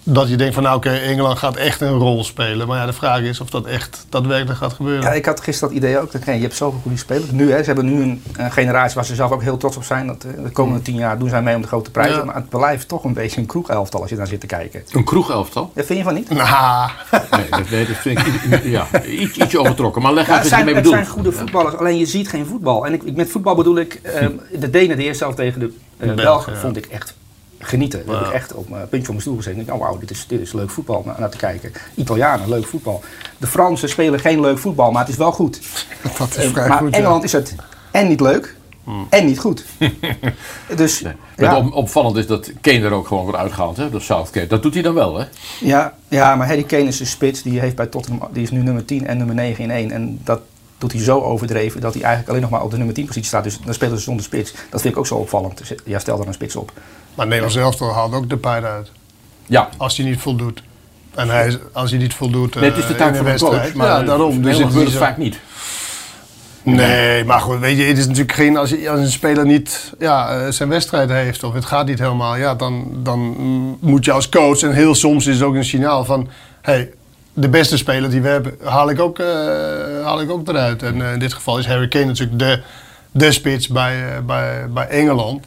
Dat 0.07 0.29
je 0.29 0.35
denkt 0.35 0.53
van 0.53 0.63
nou 0.63 0.75
oké, 0.75 0.89
Engeland 0.89 1.37
gaat 1.37 1.55
echt 1.55 1.81
een 1.81 1.97
rol 1.97 2.23
spelen. 2.23 2.67
Maar 2.67 2.77
ja, 2.77 2.85
de 2.85 2.93
vraag 2.93 3.19
is 3.19 3.39
of 3.41 3.49
dat 3.49 3.65
echt 3.65 4.05
daadwerkelijk 4.09 4.59
gaat 4.59 4.73
gebeuren. 4.73 5.03
Ja, 5.03 5.11
ik 5.11 5.25
had 5.25 5.41
gisteren 5.41 5.73
dat 5.73 5.83
idee 5.83 5.99
ook. 5.99 6.11
Dat, 6.11 6.25
je 6.25 6.31
hebt 6.31 6.55
zoveel 6.55 6.79
goede 6.81 6.97
spelers. 6.97 7.31
Nu, 7.31 7.51
hè, 7.51 7.57
ze 7.59 7.63
hebben 7.65 7.85
nu 7.85 8.01
een, 8.01 8.23
een 8.37 8.51
generatie 8.51 8.95
waar 8.95 9.05
ze 9.05 9.15
zelf 9.15 9.31
ook 9.31 9.41
heel 9.41 9.57
trots 9.57 9.77
op 9.77 9.83
zijn. 9.83 10.07
Dat, 10.07 10.23
eh, 10.23 10.43
de 10.43 10.49
komende 10.49 10.81
tien 10.81 10.95
jaar 10.95 11.17
doen 11.19 11.29
zij 11.29 11.41
mee 11.41 11.55
om 11.55 11.61
de 11.61 11.67
grote 11.67 11.91
prijzen. 11.91 12.17
Ja. 12.17 12.23
Maar 12.25 12.35
het 12.35 12.49
blijft 12.49 12.87
toch 12.87 13.03
een 13.03 13.13
beetje 13.13 13.39
een 13.41 13.45
kroegelftal 13.47 14.01
als 14.01 14.09
je 14.09 14.15
daar 14.15 14.27
zit 14.27 14.39
te 14.39 14.45
kijken. 14.47 14.83
Een 14.91 15.03
kroegelftal? 15.03 15.71
Dat 15.75 15.85
vind 15.85 15.97
je 15.99 16.05
van 16.05 16.13
niet? 16.13 16.29
Nou, 16.29 16.89
Nee, 17.31 17.49
dat, 17.49 17.69
nee, 17.69 17.85
dat 17.87 17.95
vind 17.95 18.19
ik 18.19 18.27
iets- 18.27 18.63
ja, 18.63 18.87
iets, 19.05 19.37
ietsje 19.37 19.59
overtrokken. 19.59 20.01
Maar 20.01 20.13
leg 20.13 20.27
Ja, 20.27 20.37
uit 20.37 20.49
je 20.49 20.63
mee 20.63 20.75
het 20.75 20.87
zijn 20.87 21.07
goede 21.07 21.31
voetballers, 21.31 21.75
alleen 21.75 21.97
je 21.97 22.05
ziet 22.05 22.29
geen 22.29 22.45
voetbal. 22.45 22.85
En 22.85 22.93
ik, 22.93 23.03
ik- 23.03 23.15
met 23.15 23.29
voetbal 23.29 23.55
bedoel 23.55 23.77
ik, 23.77 23.99
ehm, 24.03 24.31
de 24.59 24.69
Denen 24.69 24.97
de 24.97 25.03
eerste 25.03 25.23
helft 25.23 25.37
tegen 25.39 25.59
de 25.59 25.65
eh, 25.65 26.05
Belgen, 26.07 26.15
Belgen 26.23 26.53
ja. 26.53 26.59
vond 26.59 26.77
ik 26.77 26.85
echt 26.85 27.15
genieten. 27.67 28.05
Daar 28.05 28.17
heb 28.17 28.27
ik 28.27 28.33
echt 28.33 28.53
op 28.53 28.69
mijn 28.69 28.81
puntje 28.89 29.05
van 29.05 29.13
mijn 29.15 29.21
stoel 29.21 29.35
gezeten. 29.37 29.59
Ik 29.59 29.67
dacht, 29.67 29.79
oh, 29.79 29.85
wauw, 29.85 29.97
dit 29.99 30.11
is, 30.11 30.25
dit 30.27 30.41
is 30.41 30.53
leuk 30.53 30.69
voetbal 30.69 31.03
naar, 31.05 31.15
naar 31.19 31.29
te 31.29 31.37
kijken. 31.37 31.71
Italianen, 31.95 32.49
leuk 32.49 32.65
voetbal. 32.65 33.03
De 33.37 33.47
Fransen 33.47 33.89
spelen 33.89 34.19
geen 34.19 34.39
leuk 34.41 34.57
voetbal, 34.57 34.91
maar 34.91 35.01
het 35.01 35.11
is 35.11 35.17
wel 35.17 35.31
goed. 35.31 35.59
dat 36.17 36.37
is 36.37 36.51
vrij 36.51 36.67
maar 36.67 36.77
goed. 36.77 36.91
ja. 36.91 36.97
Engeland 36.97 37.23
is 37.23 37.31
het 37.31 37.55
en 37.91 38.07
niet 38.07 38.19
leuk 38.21 38.55
en 39.09 39.25
niet 39.25 39.39
goed. 39.39 39.65
dus 40.75 41.01
Nee. 41.01 41.13
ja, 41.37 41.51
Wat 41.53 41.65
op- 41.65 41.73
opvallend 41.73 42.17
is 42.17 42.27
dat 42.27 42.51
Kane 42.61 42.79
er 42.79 42.91
ook 42.91 43.07
gewoon 43.07 43.23
wordt 43.23 43.39
uitgehaald, 43.39 43.77
hè, 43.77 43.89
door 43.89 44.01
Southgate. 44.01 44.47
Dat 44.47 44.61
doet 44.63 44.73
hij 44.73 44.83
dan 44.83 44.93
wel, 44.93 45.17
hè? 45.19 45.25
ja, 45.59 45.93
ja, 46.07 46.35
maar 46.35 46.47
Harry 46.47 46.63
Kane 46.63 46.83
is 46.83 46.99
een 46.99 47.05
spits. 47.05 47.41
Die, 47.41 47.59
heeft 47.59 47.75
bij 47.75 47.85
Tottenham, 47.85 48.29
die 48.31 48.43
is 48.43 48.51
nu 48.51 48.61
nummer 48.61 48.85
10 48.85 49.07
en 49.07 49.17
nummer 49.17 49.35
9 49.35 49.63
in 49.63 49.71
één. 49.71 49.91
En 49.91 50.19
dat 50.23 50.41
doet 50.77 50.91
hij 50.91 51.01
zo 51.01 51.21
overdreven 51.21 51.81
dat 51.81 51.93
hij 51.93 52.01
eigenlijk 52.01 52.29
alleen 52.31 52.41
nog 52.41 52.51
maar 52.51 52.63
op 52.63 52.71
de 52.71 52.77
nummer 52.77 52.95
10 52.95 53.05
positie 53.05 53.27
staat. 53.27 53.43
Dus 53.43 53.59
dan 53.65 53.73
spelen 53.73 53.97
ze 53.97 54.03
zonder 54.03 54.25
spits. 54.25 54.53
Dat 54.69 54.81
vind 54.81 54.93
ik 54.93 54.99
ook 54.99 55.07
zo 55.07 55.15
opvallend. 55.15 55.57
Dus 55.57 55.73
ja, 55.85 55.99
stel 55.99 56.17
dan 56.17 56.27
een 56.27 56.33
spits 56.33 56.55
op. 56.55 56.71
Maar 57.15 57.25
Nederlands 57.25 57.55
elftal 57.55 57.93
haalt 57.93 58.13
ook 58.13 58.29
de 58.29 58.37
pijn 58.37 58.65
uit. 58.65 58.91
Ja. 59.45 59.69
Als 59.77 59.97
hij 59.97 60.05
niet 60.05 60.19
voldoet. 60.19 60.63
En 61.15 61.29
hij, 61.29 61.59
als 61.73 61.89
hij 61.89 61.99
niet 61.99 62.13
voldoet 62.13 62.55
Nee, 62.55 62.69
het 62.69 62.77
is 62.77 62.87
de 62.87 62.93
eh, 62.93 62.99
taak 62.99 63.15
van 63.15 63.25
coach, 63.25 63.31
wedstrijd. 63.31 63.73
maar 63.73 63.87
ja, 63.87 64.03
daarom. 64.03 64.41
Dus 64.41 64.57
dus 64.57 64.63
het 64.63 64.73
gebeurt 64.73 64.93
vaak 64.93 65.17
niet. 65.17 65.39
Nee, 66.65 67.23
maar 67.23 67.39
goed, 67.39 67.59
weet 67.59 67.77
je, 67.77 67.83
het 67.83 67.97
is 67.97 68.05
natuurlijk 68.05 68.33
geen... 68.33 68.57
Als, 68.57 68.69
je, 68.69 68.89
als 68.89 68.99
een 68.99 69.11
speler 69.11 69.45
niet 69.45 69.93
ja, 69.99 70.29
eh, 70.29 70.51
zijn 70.51 70.69
wedstrijd 70.69 71.09
heeft 71.09 71.43
of 71.43 71.53
het 71.53 71.65
gaat 71.65 71.85
niet 71.85 71.99
helemaal... 71.99 72.35
Ja, 72.35 72.55
dan, 72.55 72.87
dan 73.03 73.19
moet 73.79 74.05
je 74.05 74.11
als 74.11 74.29
coach... 74.29 74.61
En 74.61 74.73
heel 74.73 74.95
soms 74.95 75.27
is 75.27 75.33
het 75.33 75.43
ook 75.43 75.55
een 75.55 75.65
signaal 75.65 76.05
van... 76.05 76.29
Hey, 76.61 76.91
de 77.33 77.49
beste 77.49 77.77
speler 77.77 78.09
die 78.09 78.21
we 78.21 78.27
hebben, 78.27 78.57
haal 78.63 78.89
ik 78.89 78.99
ook, 78.99 79.19
eh, 79.19 79.25
haal 80.03 80.21
ik 80.21 80.31
ook 80.31 80.47
eruit. 80.47 80.83
En 80.83 81.01
in 81.01 81.19
dit 81.19 81.33
geval 81.33 81.57
is 81.57 81.67
Harry 81.67 81.87
Kane 81.87 82.05
natuurlijk 82.05 82.39
de, 82.39 82.61
de 83.11 83.31
spits 83.31 83.67
bij, 83.67 84.23
bij, 84.25 84.69
bij 84.69 84.87
Engeland. 84.87 85.45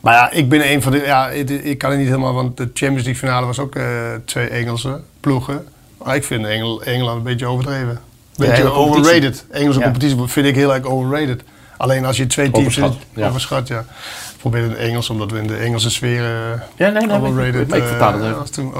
Maar 0.00 0.14
ja, 0.14 0.30
ik 0.30 0.48
ben 0.48 0.70
een 0.72 0.82
van 0.82 0.92
de... 0.92 0.98
Ja, 0.98 1.28
ik, 1.28 1.50
ik 1.50 1.78
kan 1.78 1.90
het 1.90 1.98
niet 1.98 2.08
helemaal... 2.08 2.34
Want 2.34 2.56
de 2.56 2.62
Champions 2.74 3.04
League 3.04 3.14
finale 3.14 3.46
was 3.46 3.58
ook 3.58 3.74
eh, 3.76 3.84
twee 4.24 4.48
Engelse 4.48 5.00
ploegen. 5.20 5.66
Maar 6.04 6.14
ik 6.16 6.24
vind 6.24 6.46
Engel, 6.46 6.82
Engeland 6.82 7.16
een 7.16 7.22
beetje 7.22 7.46
overdreven. 7.46 8.00
Beetje 8.36 8.72
overrated. 8.72 9.44
Engelse 9.50 9.78
Ja. 9.78 9.84
competitie 9.84 10.18
vind 10.26 10.46
ik 10.46 10.54
heel 10.54 10.74
erg 10.74 10.84
overrated. 10.84 11.42
Alleen 11.76 12.04
als 12.04 12.16
je 12.16 12.26
twee 12.26 12.50
teams 12.50 12.58
Overschat, 12.80 12.96
ja. 13.14 13.28
overschat, 13.28 13.68
ja. 13.68 13.78
Ik 13.78 14.36
probeer 14.38 14.62
het 14.62 14.74
Engels, 14.74 15.10
omdat 15.10 15.30
we 15.30 15.38
in 15.38 15.46
de 15.46 15.56
Engelse 15.56 15.90
sfeer... 15.90 16.24
eh, 16.24 16.60
Ja, 16.76 16.88
nee, 16.90 17.06
nee, 17.06 17.16
ik- 17.18 17.24
overrated, 17.24 17.68
maar 17.68 17.78
ik 17.78 17.84
vertaal 17.84 18.12
het 18.12 18.20
eh, 18.22 18.26
even. 18.26 18.38
was 18.38 18.50
toen, 18.50 18.72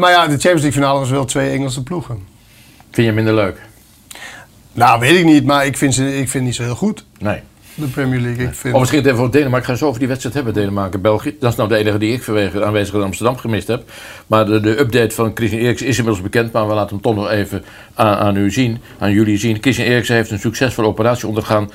maar 0.00 0.10
ja, 0.10 0.22
de 0.24 0.30
Champions 0.30 0.42
League 0.62 0.72
finale 0.72 0.98
was 0.98 1.10
wel 1.10 1.24
twee 1.24 1.50
Engelse 1.50 1.82
ploegen. 1.82 2.26
Vind 2.90 3.06
je 3.06 3.12
minder 3.12 3.34
leuk? 3.34 3.60
Nou, 4.72 5.00
weet 5.00 5.18
ik 5.18 5.24
niet, 5.24 5.44
maar 5.44 5.66
ik 5.66 5.76
vind 5.76 5.94
ze 5.94 6.06
ik 6.08 6.14
vind 6.16 6.32
het 6.32 6.42
niet 6.42 6.54
zo 6.54 6.62
heel 6.62 6.74
goed, 6.74 7.04
Nee. 7.18 7.40
De 7.76 7.86
Premier 7.86 8.20
League. 8.20 8.46
Ik 8.46 8.54
vind, 8.54 8.74
Of 8.74 8.80
misschien 8.80 9.00
even 9.00 9.18
over 9.18 9.30
Denemarken. 9.30 9.58
Ik 9.58 9.74
ga 9.74 9.74
zo 9.74 9.86
over 9.86 9.98
die 9.98 10.08
wedstrijd 10.08 10.34
hebben, 10.34 10.54
Denemarken-België. 10.54 11.36
Dat 11.40 11.50
is 11.50 11.56
nou 11.56 11.68
de 11.68 11.76
enige 11.76 11.98
die 11.98 12.12
ik 12.12 12.22
vanwege 12.22 12.58
de 12.58 12.64
aanwezigheid 12.64 13.02
in 13.02 13.08
Amsterdam 13.08 13.36
gemist 13.36 13.68
heb. 13.68 13.90
Maar 14.26 14.46
de, 14.46 14.60
de 14.60 14.78
update 14.78 15.14
van 15.14 15.30
Christian 15.34 15.62
Eriksen 15.62 15.86
is 15.86 15.98
inmiddels 15.98 16.24
bekend. 16.24 16.52
Maar 16.52 16.68
we 16.68 16.74
laten 16.74 16.90
hem 16.90 17.00
toch 17.00 17.14
nog 17.14 17.30
even 17.30 17.64
aan, 17.94 18.16
aan 18.16 18.36
u 18.36 18.50
zien, 18.50 18.78
aan 18.98 19.12
jullie 19.12 19.38
zien. 19.38 19.58
Christian 19.60 19.88
Eriksen 19.88 20.14
heeft 20.14 20.30
een 20.30 20.38
succesvolle 20.38 20.88
operatie 20.88 21.28
ondergaan. 21.28 21.70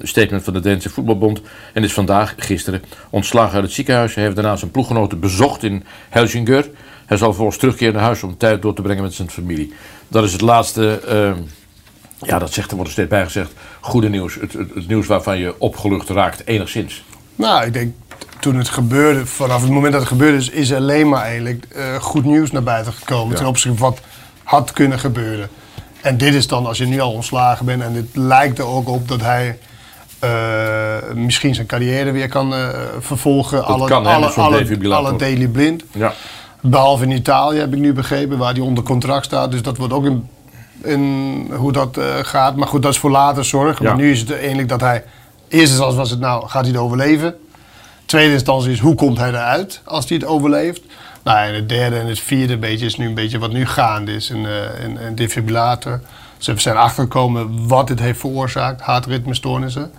statement 0.00 0.44
van 0.44 0.52
de 0.52 0.60
Deense 0.60 0.90
Voetbalbond. 0.90 1.40
En 1.72 1.84
is 1.84 1.92
vandaag, 1.92 2.34
gisteren, 2.36 2.82
ontslagen 3.10 3.54
uit 3.54 3.64
het 3.64 3.72
ziekenhuis. 3.72 4.14
Hij 4.14 4.24
heeft 4.24 4.36
daarna 4.36 4.56
zijn 4.56 4.70
ploeggenoten 4.70 5.20
bezocht 5.20 5.62
in 5.62 5.84
Helsingør. 6.08 6.68
Hij 7.06 7.16
zal 7.16 7.32
volgens 7.32 7.56
terugkeren 7.56 7.94
naar 7.94 8.02
huis 8.02 8.22
om 8.22 8.36
tijd 8.36 8.62
door 8.62 8.74
te 8.74 8.82
brengen 8.82 9.02
met 9.02 9.14
zijn 9.14 9.30
familie. 9.30 9.72
Dat 10.08 10.24
is 10.24 10.32
het 10.32 10.40
laatste... 10.40 11.00
eh, 11.06 11.32
ja, 12.26 12.38
dat 12.38 12.52
zegt, 12.52 12.68
er 12.70 12.76
wordt 12.76 12.90
er 12.90 12.96
steeds 12.96 13.10
bij 13.10 13.24
gezegd. 13.24 13.52
Goede 13.80 14.08
nieuws. 14.08 14.34
Het, 14.34 14.52
het, 14.52 14.74
het 14.74 14.88
nieuws 14.88 15.06
waarvan 15.06 15.38
je 15.38 15.54
opgelucht 15.58 16.08
raakt, 16.08 16.46
enigszins. 16.46 17.04
Nou, 17.34 17.66
ik 17.66 17.72
denk 17.72 17.94
toen 18.40 18.56
het 18.56 18.68
gebeurde, 18.68 19.26
vanaf 19.26 19.62
het 19.62 19.70
moment 19.70 19.92
dat 19.92 20.00
het 20.00 20.10
gebeurde 20.10 20.36
is, 20.36 20.50
is 20.50 20.72
alleen 20.72 21.08
maar 21.08 21.22
eigenlijk 21.22 21.66
eh, 21.74 21.94
goed 21.94 22.24
nieuws 22.24 22.50
naar 22.50 22.62
buiten 22.62 22.92
gekomen. 22.92 23.30
Ja. 23.30 23.36
Ten 23.36 23.46
opzichte 23.46 23.78
van 23.78 23.90
wat 23.90 24.00
had 24.42 24.72
kunnen 24.72 24.98
gebeuren. 24.98 25.48
En 26.00 26.16
dit 26.16 26.34
is 26.34 26.46
dan 26.46 26.66
als 26.66 26.78
je 26.78 26.86
nu 26.86 27.00
al 27.00 27.12
ontslagen 27.12 27.66
bent 27.66 27.82
en 27.82 27.94
het 27.94 28.08
lijkt 28.12 28.58
er 28.58 28.66
ook 28.66 28.88
op 28.88 29.08
dat 29.08 29.20
hij 29.20 29.58
eh, 30.18 30.30
misschien 31.14 31.54
zijn 31.54 31.66
carrière 31.66 32.10
weer 32.10 32.28
kan 32.28 32.54
eh, 32.54 32.68
vervolgen. 33.00 33.64
alle, 33.64 33.88
kan, 33.88 34.06
alle, 34.06 34.26
alle, 34.26 34.58
defibrillator. 34.58 35.08
alle 35.08 35.18
daily 35.18 35.48
blind. 35.48 35.84
Ja. 35.90 36.12
Behalve 36.60 37.04
in 37.04 37.10
Italië 37.10 37.58
heb 37.58 37.72
ik 37.72 37.78
nu 37.78 37.92
begrepen, 37.92 38.38
waar 38.38 38.52
hij 38.52 38.62
onder 38.62 38.84
contract 38.84 39.24
staat. 39.24 39.50
Dus 39.50 39.62
dat 39.62 39.76
wordt 39.76 39.92
ook 39.92 40.04
in, 40.04 40.28
in 40.86 41.46
hoe 41.52 41.72
dat 41.72 41.96
eh, 41.96 42.04
gaat. 42.22 42.56
Maar 42.56 42.68
goed, 42.68 42.82
dat 42.82 42.92
is 42.92 42.98
voor 42.98 43.10
later 43.10 43.44
zorg. 43.44 43.78
Ja. 43.78 43.84
Maar 43.84 43.96
nu 43.96 44.10
is 44.10 44.20
het 44.20 44.32
eigenlijk 44.32 44.68
dat 44.68 44.80
hij... 44.80 45.04
Eerste 45.48 45.68
instantie 45.68 45.98
was 45.98 46.10
het 46.10 46.20
nou, 46.20 46.48
gaat 46.48 46.62
hij 46.62 46.70
het 46.70 46.80
overleven? 46.80 47.36
Tweede 48.04 48.32
instantie 48.32 48.72
is, 48.72 48.78
hoe 48.78 48.94
komt 48.94 49.18
hij 49.18 49.28
eruit 49.28 49.80
als 49.84 50.08
hij 50.08 50.16
het 50.16 50.26
overleeft? 50.26 50.82
Nou, 51.22 51.48
en 51.48 51.54
het 51.54 51.68
derde 51.68 51.98
en 51.98 52.06
het 52.06 52.20
vierde 52.20 52.56
beetje 52.56 52.86
is 52.86 52.96
nu 52.96 53.06
een 53.06 53.14
beetje 53.14 53.38
wat 53.38 53.52
nu 53.52 53.66
gaande 53.66 54.14
is. 54.14 54.28
Een, 54.28 54.46
eh, 54.46 54.84
een, 54.84 55.06
een 55.06 55.14
defibrillator. 55.14 56.00
Ze 56.38 56.52
zijn 56.56 56.76
achtergekomen 56.76 57.68
wat 57.68 57.88
het 57.88 58.00
heeft 58.00 58.20
veroorzaakt, 58.20 58.80
hartritmestoornissen. 58.80 59.90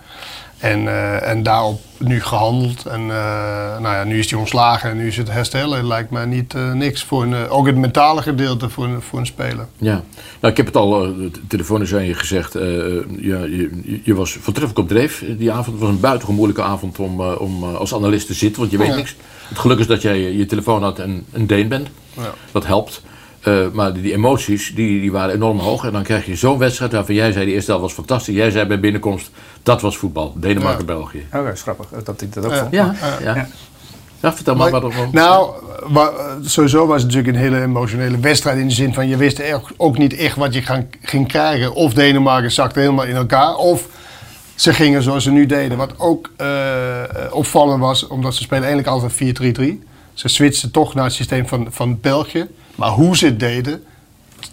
En, 0.58 0.88
eh, 0.88 1.28
en 1.28 1.42
daarop 1.42 1.80
nu 1.98 2.20
gehandeld. 2.20 2.86
En 2.86 3.00
eh, 3.00 3.78
nou 3.80 3.94
ja, 3.94 4.04
nu 4.04 4.18
is 4.18 4.30
hij 4.30 4.38
ontslagen 4.38 4.90
en 4.90 4.96
nu 4.96 5.06
is 5.06 5.16
het 5.16 5.30
herstellen. 5.30 5.86
lijkt 5.86 6.10
mij 6.10 6.24
niet 6.24 6.54
eh, 6.54 6.72
niks. 6.72 7.04
Voor 7.04 7.22
een, 7.22 7.48
ook 7.48 7.66
het 7.66 7.76
mentale 7.76 8.22
gedeelte 8.22 8.68
voor 8.68 8.84
een, 8.84 9.02
voor 9.02 9.18
een 9.18 9.26
speler. 9.26 9.66
Ja, 9.76 10.02
nou, 10.40 10.52
ik 10.52 10.56
heb 10.56 10.66
het 10.66 10.76
al 10.76 11.14
telefonisch 11.48 11.94
aan 11.94 12.04
je 12.04 12.14
gezegd. 12.14 12.52
ja, 12.52 13.38
je, 13.44 14.00
je 14.02 14.14
was 14.14 14.32
voortreffelijk 14.32 14.78
op 14.78 14.88
dreef 14.88 15.24
die 15.38 15.50
avond. 15.52 15.66
Het 15.66 15.78
was 15.78 15.88
een 15.88 16.00
buitengewoon 16.00 16.36
moeilijke 16.36 16.62
avond 16.62 16.98
om, 16.98 17.20
om 17.20 17.64
als 17.64 17.94
analist 17.94 18.26
te 18.26 18.34
zitten, 18.34 18.60
want 18.60 18.72
je 18.72 18.78
weet 18.78 18.88
Ja. 18.88 18.94
niks. 18.94 19.16
Het 19.48 19.58
geluk 19.58 19.78
is 19.78 19.86
dat 19.86 20.02
jij 20.02 20.20
je, 20.20 20.36
je 20.36 20.46
telefoon 20.46 20.82
had 20.82 20.98
en 20.98 21.24
een 21.32 21.46
Deen 21.46 21.68
bent. 21.68 21.88
Ja. 22.16 22.34
Dat 22.52 22.66
helpt. 22.66 23.02
Eh, 23.48 23.66
maar 23.72 23.92
die, 23.92 24.02
die 24.02 24.12
emoties 24.12 24.72
die, 24.74 25.00
die 25.00 25.12
waren 25.12 25.34
enorm 25.34 25.58
hoog. 25.58 25.84
En 25.84 25.92
dan 25.92 26.02
krijg 26.02 26.26
je 26.26 26.36
zo'n 26.36 26.58
wedstrijd 26.58 26.92
waarvan 26.92 27.14
jij 27.14 27.32
zei: 27.32 27.44
de 27.46 27.52
eerste 27.52 27.70
helft 27.70 27.86
was 27.86 27.94
fantastisch. 27.94 28.34
Jij 28.34 28.50
zei 28.50 28.66
bij 28.66 28.80
binnenkomst: 28.80 29.30
dat 29.62 29.80
was 29.80 29.96
voetbal. 29.96 30.32
Denemarken-België. 30.36 31.26
Oh, 31.34 31.44
dat 31.44 31.52
is 31.52 31.62
grappig 31.62 31.86
eh, 31.92 31.98
dat 32.04 32.20
ik 32.20 32.32
dat 32.32 32.44
ook 32.44 32.52
Ja. 32.52 32.58
vond. 32.60 32.72
Ja, 32.72 32.94
ja. 33.00 33.34
Ja. 33.34 33.48
ja. 34.20 34.34
vertel 34.34 34.54
maar, 34.54 34.70
Maar- 34.70 34.80
wat 34.80 34.92
er 34.92 35.08
Nou, 35.12 35.50
wa- 35.86 36.12
sowieso 36.42 36.86
was 36.86 37.02
het 37.02 37.10
natuurlijk 37.12 37.36
een 37.36 37.42
hele 37.42 37.62
emotionele 37.62 38.18
wedstrijd. 38.20 38.58
In 38.58 38.68
de 38.68 38.74
zin 38.74 38.94
van 38.94 39.08
je 39.08 39.16
wist 39.16 39.42
ook 39.76 39.98
niet 39.98 40.16
echt 40.16 40.36
wat 40.36 40.54
je 40.54 40.62
gaan, 40.62 40.88
ging 41.02 41.28
krijgen. 41.28 41.74
Of 41.74 41.92
Denemarken 41.94 42.52
zakte 42.52 42.80
helemaal 42.80 43.04
in 43.04 43.16
elkaar. 43.16 43.56
Of 43.56 43.86
ze 44.54 44.72
gingen 44.72 45.02
zoals 45.02 45.22
ze 45.24 45.30
nu 45.30 45.46
deden. 45.46 45.76
Wat 45.78 45.92
ook 45.98 46.30
eh, 46.36 46.46
opvallend 47.30 47.80
was, 47.80 48.06
omdat 48.06 48.34
ze 48.34 48.42
spelen 48.42 48.64
eigenlijk 48.64 48.92
altijd 48.92 49.12
4-3-3. 49.82 49.82
Ze 50.14 50.28
switchten 50.28 50.70
toch 50.70 50.94
naar 50.94 51.04
het 51.04 51.12
systeem 51.12 51.46
van, 51.48 51.66
van 51.70 51.98
België. 52.00 52.46
Maar 52.78 52.90
hoe 52.90 53.16
ze 53.16 53.24
het 53.26 53.40
deden, 53.40 53.82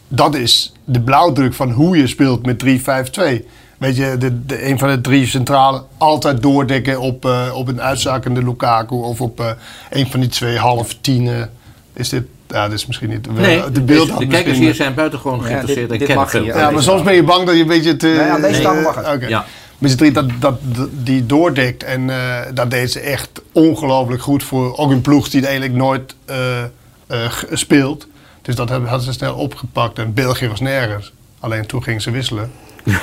dat 0.08 0.36
is 0.36 0.72
de 0.84 1.02
blauwdruk 1.02 1.54
van 1.54 1.72
hoe 1.72 1.98
je 1.98 2.08
speelt 2.08 2.46
met 2.46 2.64
3-5-2. 2.66 3.46
Weet 3.78 3.96
je, 3.96 4.16
de, 4.20 4.46
de, 4.46 4.66
een 4.70 4.80
van 4.80 4.90
de 4.90 5.02
drie 5.02 5.28
centrale 5.28 5.84
altijd 5.98 6.42
doordekken 6.42 7.00
op, 7.00 7.26
eh, 7.26 7.52
op 7.54 7.68
een 7.68 7.82
uitzakende 7.82 8.44
Lukaku 8.44 8.96
of 8.96 9.22
op 9.22 9.40
eh, 9.40 9.50
een 9.90 10.08
van 10.12 10.20
die 10.20 10.30
twee 10.30 10.58
half 10.58 10.96
tienen. 11.02 11.52
Is 11.94 12.10
dit, 12.10 12.24
ja, 12.48 12.68
dit 12.70 12.78
is 12.78 12.86
misschien 12.86 13.10
niet 13.10 13.32
Nee, 13.36 13.72
de 13.72 13.82
beeld. 13.82 14.18
de, 14.18 14.28
kijkers 14.28 14.58
hier 14.58 14.76
zijn 14.76 14.94
buitengewoon 14.94 15.40
Ja, 15.40 15.46
geïnteresseerd 15.46 15.90
dit- 15.90 15.92
en 15.92 15.98
dit 15.98 16.08
kennen 16.08 16.46
mag. 16.46 16.62
Ja, 16.62 16.70
maar 16.72 16.84
soms 16.84 17.02
ben 17.04 17.14
je 17.16 17.24
bang 17.24 17.46
dat 17.46 17.56
je 17.56 17.62
een 17.62 17.68
beetje 17.68 17.96
te... 17.98 18.08
Nee, 18.08 18.20
aan 18.20 18.42
deze 18.42 18.62
tafel 18.62 18.82
mag 18.82 18.96
het. 18.96 19.08
Oké. 19.16 19.28
Ja. 19.28 19.46
Met 19.78 19.92
z'n 19.92 19.98
drie, 19.98 20.12
dat, 20.12 20.26
dat, 20.40 20.58
dat- 20.62 20.90
die 20.92 21.26
doordekt. 21.26 21.84
En 21.84 22.10
eh, 22.10 22.40
dat 22.54 22.72
deed 22.72 22.92
ze 22.92 23.00
echt 23.00 23.30
ongelooflijk 23.52 24.22
goed 24.22 24.44
voor. 24.44 24.78
Ook 24.78 24.92
een 24.92 25.02
ploeg 25.02 25.30
die 25.30 25.40
het 25.40 25.50
eigenlijk 25.50 25.78
nooit 25.80 26.16
eh, 26.26 26.64
eh, 27.08 27.32
speelt. 27.52 28.08
Dus 28.46 28.56
dat 28.56 28.70
hebben- 28.70 28.90
hadden 28.90 29.08
ze 29.08 29.14
snel 29.14 29.36
opgepakt. 29.36 30.00
En 30.00 30.14
België 30.14 30.48
was 30.48 30.60
nergens. 30.60 31.14
Alleen 31.40 31.66
toen 31.66 31.84
gingen 31.84 32.02
ze 32.02 32.12
wisselen. 32.12 32.52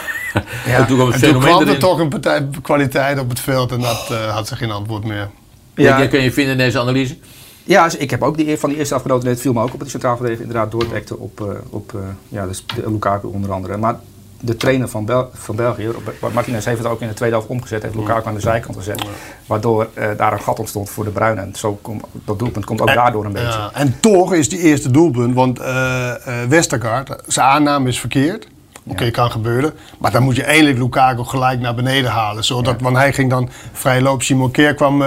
En 0.66 0.86
toen 0.86 0.96
kwam 0.96 1.06
het 1.10 1.14
En 1.14 1.20
toen 1.20 1.42
fenomeen 1.42 1.56
kwam 1.56 1.68
er 1.68 1.78
toch 1.78 1.98
een 1.98 2.08
partij 2.08 2.48
kwaliteit 2.62 3.18
op 3.18 3.28
het 3.28 3.40
veld. 3.40 3.72
En 3.72 3.80
dat 3.80 4.08
eh, 4.10 4.34
had 4.34 4.48
ze 4.48 4.56
geen 4.56 4.70
antwoord 4.70 5.04
meer. 5.04 5.30
Ja. 5.74 5.98
Ja, 5.98 6.06
kun 6.06 6.22
je 6.22 6.32
vinden 6.32 6.52
in 6.52 6.58
deze 6.58 6.80
analyse? 6.80 7.16
Ja, 7.64 7.84
dus 7.84 7.96
ik 7.96 8.10
heb 8.10 8.22
ook 8.22 8.36
die, 8.36 8.58
van 8.58 8.68
die 8.68 8.78
eerste 8.78 8.94
afgenoten. 8.94 9.28
Het 9.28 9.40
viel 9.40 9.52
me 9.52 9.58
ook 9.60 9.64
op 9.64 9.72
dat 9.72 9.80
die 9.80 9.90
centraal 9.90 10.16
verdediger 10.16 10.46
inderdaad 10.46 10.70
doordekte 10.70 11.18
op, 11.18 11.40
eh, 11.40 11.46
op 11.70 11.94
eh, 11.94 12.00
ja, 12.28 12.46
dus 12.46 12.64
de 12.66 12.90
Lukaku 12.90 13.26
onder 13.26 13.52
andere. 13.52 13.76
Maar 13.76 14.00
de 14.44 14.56
trainer 14.56 14.88
van, 14.88 15.04
Bel 15.04 15.30
van 15.34 15.56
België, 15.56 15.90
Martinez, 16.32 16.64
heeft 16.64 16.78
het 16.78 16.86
ook 16.86 17.00
in 17.00 17.08
de 17.08 17.14
tweede 17.14 17.34
helft 17.34 17.50
omgezet. 17.50 17.82
Heeft 17.82 17.94
Lukaku 17.94 18.28
aan 18.28 18.34
de 18.34 18.40
zijkant 18.40 18.76
gezet. 18.76 19.04
Waardoor 19.46 19.88
eh, 19.94 20.08
daar 20.16 20.32
een 20.32 20.40
gat 20.40 20.58
ontstond 20.58 20.90
voor 20.90 21.04
de 21.04 21.10
Bruin. 21.10 21.38
En 21.38 21.54
zo 21.54 21.78
komt 21.82 22.04
dat 22.24 22.38
doelpunt 22.38 22.64
komt 22.64 22.80
ook 22.80 22.94
daardoor 22.94 23.24
een 23.24 23.32
beetje. 23.32 23.58
Ja, 23.58 23.70
en 23.72 24.00
toch 24.00 24.34
is 24.34 24.48
die 24.48 24.58
eerste 24.58 24.90
doelpunt, 24.90 25.34
want 25.34 25.58
eh, 25.58 26.12
Westergaard, 26.48 27.22
zijn 27.26 27.46
aanname 27.46 27.88
is 27.88 28.00
verkeerd. 28.00 28.46
Oké, 28.86 29.10
kan 29.10 29.30
gebeuren. 29.30 29.72
Maar 29.98 30.10
dan 30.10 30.22
moet 30.22 30.36
je 30.36 30.44
eindelijk 30.44 30.78
Lukaku 30.78 31.24
gelijk 31.24 31.60
naar 31.60 31.74
beneden 31.74 32.10
halen. 32.10 32.44
Zodat, 32.44 32.80
Want 32.80 32.96
hij 32.96 33.12
ging 33.12 33.30
dan 33.30 33.48
vrij 33.72 34.00
loop. 34.00 34.22
Simon 34.22 34.50
Keer 34.50 34.74
kwam 34.74 35.02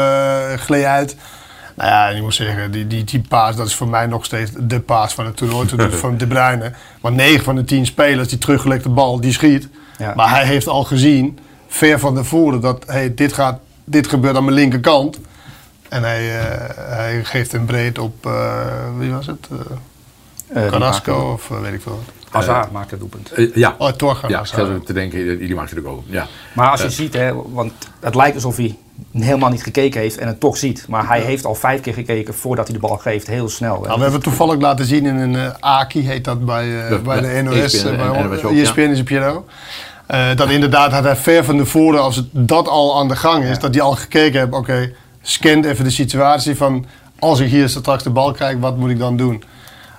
gleed 0.55 0.83
uit. 0.83 1.15
Nou 1.75 1.89
ja, 1.89 2.09
ik 2.09 2.21
moet 2.21 2.33
zeggen, 2.33 2.71
die, 2.71 2.87
die, 2.87 3.03
die 3.03 3.21
paas, 3.29 3.55
dat 3.55 3.67
is 3.67 3.75
voor 3.75 3.87
mij 3.87 4.05
nog 4.05 4.25
steeds 4.25 4.51
de 4.57 4.79
paas 4.79 5.13
van 5.13 5.25
het 5.25 5.37
toernooi. 5.37 5.67
van 5.91 6.17
De 6.17 6.27
Bruyne. 6.27 6.71
Want 7.01 7.15
9 7.15 7.43
van 7.43 7.55
de 7.55 7.63
10 7.63 7.85
spelers, 7.85 8.27
die 8.27 8.37
teruggelegde 8.37 8.89
bal, 8.89 9.19
die 9.19 9.33
schiet. 9.33 9.67
Ja. 9.97 10.13
Maar 10.15 10.29
hij 10.29 10.45
heeft 10.45 10.67
al 10.67 10.83
gezien, 10.83 11.39
ver 11.67 11.99
van 11.99 12.15
tevoren, 12.15 12.61
dat 12.61 12.83
hey, 12.87 13.13
dit, 13.13 13.33
gaat, 13.33 13.59
dit 13.83 14.07
gebeurt 14.07 14.35
aan 14.35 14.43
mijn 14.43 14.55
linkerkant. 14.55 15.19
En 15.89 16.03
hij, 16.03 16.39
eh, 16.39 16.75
hij 16.75 17.23
geeft 17.23 17.53
een 17.53 17.65
breed 17.65 17.99
op, 17.99 18.25
eh, 18.25 18.65
wie 18.97 19.11
was 19.11 19.25
het? 19.25 19.47
Die 20.53 20.69
Carrasco 20.69 21.31
of 21.33 21.47
weet 21.47 21.73
ik 21.73 21.81
veel. 21.81 22.03
Hazard 22.35 22.71
maakte 22.71 22.89
het 22.89 22.99
doelpunt. 22.99 23.31
Eh, 23.31 23.55
ja. 23.55 23.75
Oh, 23.77 23.89
Torgan. 23.89 24.29
Ja, 24.29 24.43
ook 24.59 24.85
te 24.85 24.93
denken, 24.93 25.37
die 25.39 25.55
maakte 25.55 25.75
de 25.75 25.81
goal. 25.81 26.03
Ja. 26.07 26.27
Maar 26.53 26.69
als 26.69 26.81
je 26.81 26.89
ziet, 26.89 27.13
hè, 27.13 27.33
want 27.33 27.73
het 27.99 28.15
lijkt 28.15 28.35
alsof 28.35 28.57
hij 28.57 28.75
helemaal 29.11 29.49
niet 29.49 29.63
gekeken 29.63 30.01
heeft 30.01 30.17
en 30.17 30.27
het 30.27 30.39
toch 30.39 30.57
ziet. 30.57 30.85
Maar 30.87 31.07
hij 31.07 31.21
heeft 31.21 31.45
al 31.45 31.55
vijf 31.55 31.81
keer 31.81 31.93
gekeken 31.93 32.33
voordat 32.33 32.67
hij 32.67 32.75
de 32.75 32.87
bal 32.87 32.97
geeft, 32.97 33.27
heel 33.27 33.49
snel. 33.49 33.73
Nou, 33.73 33.83
we 33.83 33.89
hebben 33.89 34.11
het 34.11 34.23
toevallig 34.23 34.59
laten 34.59 34.85
zien 34.85 35.05
in 35.05 35.15
een 35.15 35.35
eh, 35.35 35.51
AKI, 35.59 36.07
heet 36.07 36.23
dat 36.23 36.45
bij, 36.45 36.83
eh, 36.83 36.89
Ja, 36.89 36.97
bij 36.97 37.21
de 37.21 37.41
NOS. 37.43 37.55
ESPN, 37.55 37.87
eh, 37.87 38.11
bij 38.11 38.23
NOS 38.23 38.43
ook. 38.43 38.51
ESPN 38.51 38.79
is 38.79 38.99
op 38.99 39.05
Piano. 39.05 39.45
Eh, 40.05 40.35
dat 40.35 40.49
inderdaad 40.49 40.91
had 40.91 41.03
hij 41.03 41.15
ver 41.15 41.43
van 41.45 41.57
tevoren, 41.57 42.01
als 42.01 42.15
het, 42.15 42.25
dat 42.31 42.67
al 42.67 42.99
aan 42.99 43.07
de 43.07 43.15
gang 43.15 43.43
is, 43.43 43.59
dat 43.59 43.73
hij 43.73 43.83
al 43.83 43.91
gekeken 43.91 44.39
heeft, 44.39 44.51
oké, 44.51 44.91
scant 45.21 45.65
even 45.65 45.83
de 45.83 45.89
situatie 45.89 46.55
van, 46.55 46.85
als 47.19 47.39
ik 47.39 47.49
hier 47.49 47.69
straks 47.69 48.03
de 48.03 48.09
bal 48.09 48.31
krijg, 48.31 48.57
wat 48.59 48.77
moet 48.77 48.89
ik 48.89 48.99
dan 48.99 49.17
doen? 49.17 49.43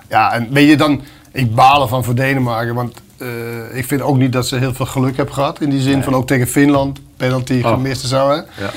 Ja, 0.08 0.32
en 0.32 0.48
weet 0.50 0.68
je 0.68 0.76
dan, 0.76 1.02
ik 1.36 1.54
balen 1.54 1.88
van 1.88 2.04
voor 2.04 2.14
Denemarken, 2.14 2.74
want 2.74 3.00
eh, 3.18 3.28
ik 3.72 3.84
vind 3.86 4.02
ook 4.02 4.16
niet 4.16 4.32
dat 4.32 4.46
ze 4.46 4.56
heel 4.56 4.74
veel 4.74 4.86
geluk 4.86 5.16
hebben 5.16 5.34
gehad. 5.34 5.60
In 5.60 5.70
die 5.70 5.80
zin 5.80 6.02
van 6.02 6.14
ook 6.14 6.26
tegen 6.26 6.46
Finland, 6.46 7.00
penalty 7.16 7.60
Oh. 7.64 7.70
gemist 7.72 8.02
en 8.02 8.08
zo. 8.08 8.28
Hè. 8.28 8.34
Ja. 8.34 8.70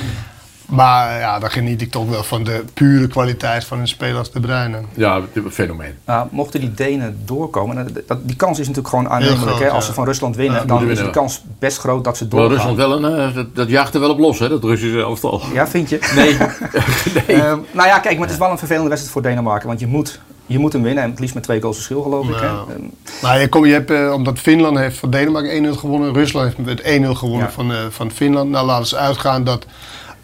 Maar 0.65 1.19
ja, 1.19 1.39
dan 1.39 1.51
geniet 1.51 1.81
ik 1.81 1.91
toch 1.91 2.09
wel 2.09 2.23
van 2.23 2.43
de 2.43 2.63
pure 2.73 3.07
kwaliteit 3.07 3.65
van 3.65 3.79
een 3.79 3.87
speler 3.87 4.17
als 4.17 4.31
De 4.31 4.39
Bruyne. 4.39 4.77
ja, 4.93 5.21
een 5.33 5.51
fenomeen. 5.51 5.93
Nou, 6.05 6.27
mochten 6.31 6.59
die 6.59 6.73
Denen 6.73 7.19
doorkomen, 7.25 7.77
en 7.77 7.95
dat, 8.07 8.27
die 8.27 8.35
kans 8.35 8.51
is 8.59 8.67
natuurlijk 8.67 8.87
gewoon 8.95 9.09
aannemelijk. 9.09 9.41
groot, 9.47 9.59
hè? 9.59 9.69
Als 9.69 9.83
ja. 9.83 9.89
ze 9.89 9.93
van 9.93 10.05
Rusland 10.05 10.35
winnen, 10.35 10.59
Ja, 10.59 10.65
dan 10.65 10.89
is 10.89 10.97
de 10.99 11.09
kans 11.09 11.43
best 11.59 11.77
groot 11.77 12.03
dat 12.03 12.17
ze 12.17 12.27
doorgaan. 12.27 12.49
Rusland 12.51 12.77
wel 12.77 13.03
een, 13.03 13.33
dat, 13.33 13.55
dat 13.55 13.69
jaagt 13.69 13.93
er 13.93 13.99
wel 13.99 14.09
op 14.09 14.19
los, 14.19 14.39
hè, 14.39 14.49
dat 14.49 14.63
Russische 14.63 14.99
elftal. 14.99 15.41
Ja, 15.53 15.67
vind 15.67 15.89
je? 15.89 15.99
Nee. 17.27 17.41
Ehm, 17.41 17.57
nou 17.71 17.87
ja, 17.87 17.99
kijk, 17.99 18.13
maar 18.17 18.23
het 18.27 18.31
is 18.31 18.37
wel 18.41 18.51
een 18.51 18.57
vervelende 18.57 18.89
wedstrijd 18.89 19.13
voor 19.13 19.21
Denemarken. 19.29 19.67
Want 19.67 19.79
je 19.79 19.87
moet, 19.87 20.19
je 20.49 20.59
moet 20.59 20.73
hem 20.73 20.81
winnen. 20.83 21.03
En 21.03 21.09
het 21.09 21.19
liefst 21.19 21.35
met 21.35 21.43
twee 21.43 21.61
goals 21.61 21.75
verschil, 21.75 22.01
geloof 22.01 22.27
ik. 22.29 22.35
Hè? 22.35 22.45
Ja. 22.45 22.63
Ehm, 22.69 22.81
Maar 23.21 23.39
je, 23.39 23.47
kom, 23.49 23.65
je 23.65 23.73
hebt, 23.73 23.91
eh, 23.91 24.11
omdat 24.13 24.39
Finland 24.39 24.77
heeft 24.77 24.97
van 24.97 25.09
Denemarken 25.09 25.51
1-0 25.55 25.75
gewonnen, 25.75 26.13
Rusland 26.13 26.45
heeft 26.45 26.57
met 26.67 26.81
1-0 26.83 27.15
gewonnen 27.15 27.45
Ja. 27.47 27.51
van, 27.53 27.71
eh, 27.71 27.77
van 27.89 28.11
Finland. 28.11 28.49
Nou 28.49 28.65
laten 28.65 28.85
ze 28.87 28.97
uitgaan 28.97 29.43
dat, 29.43 29.65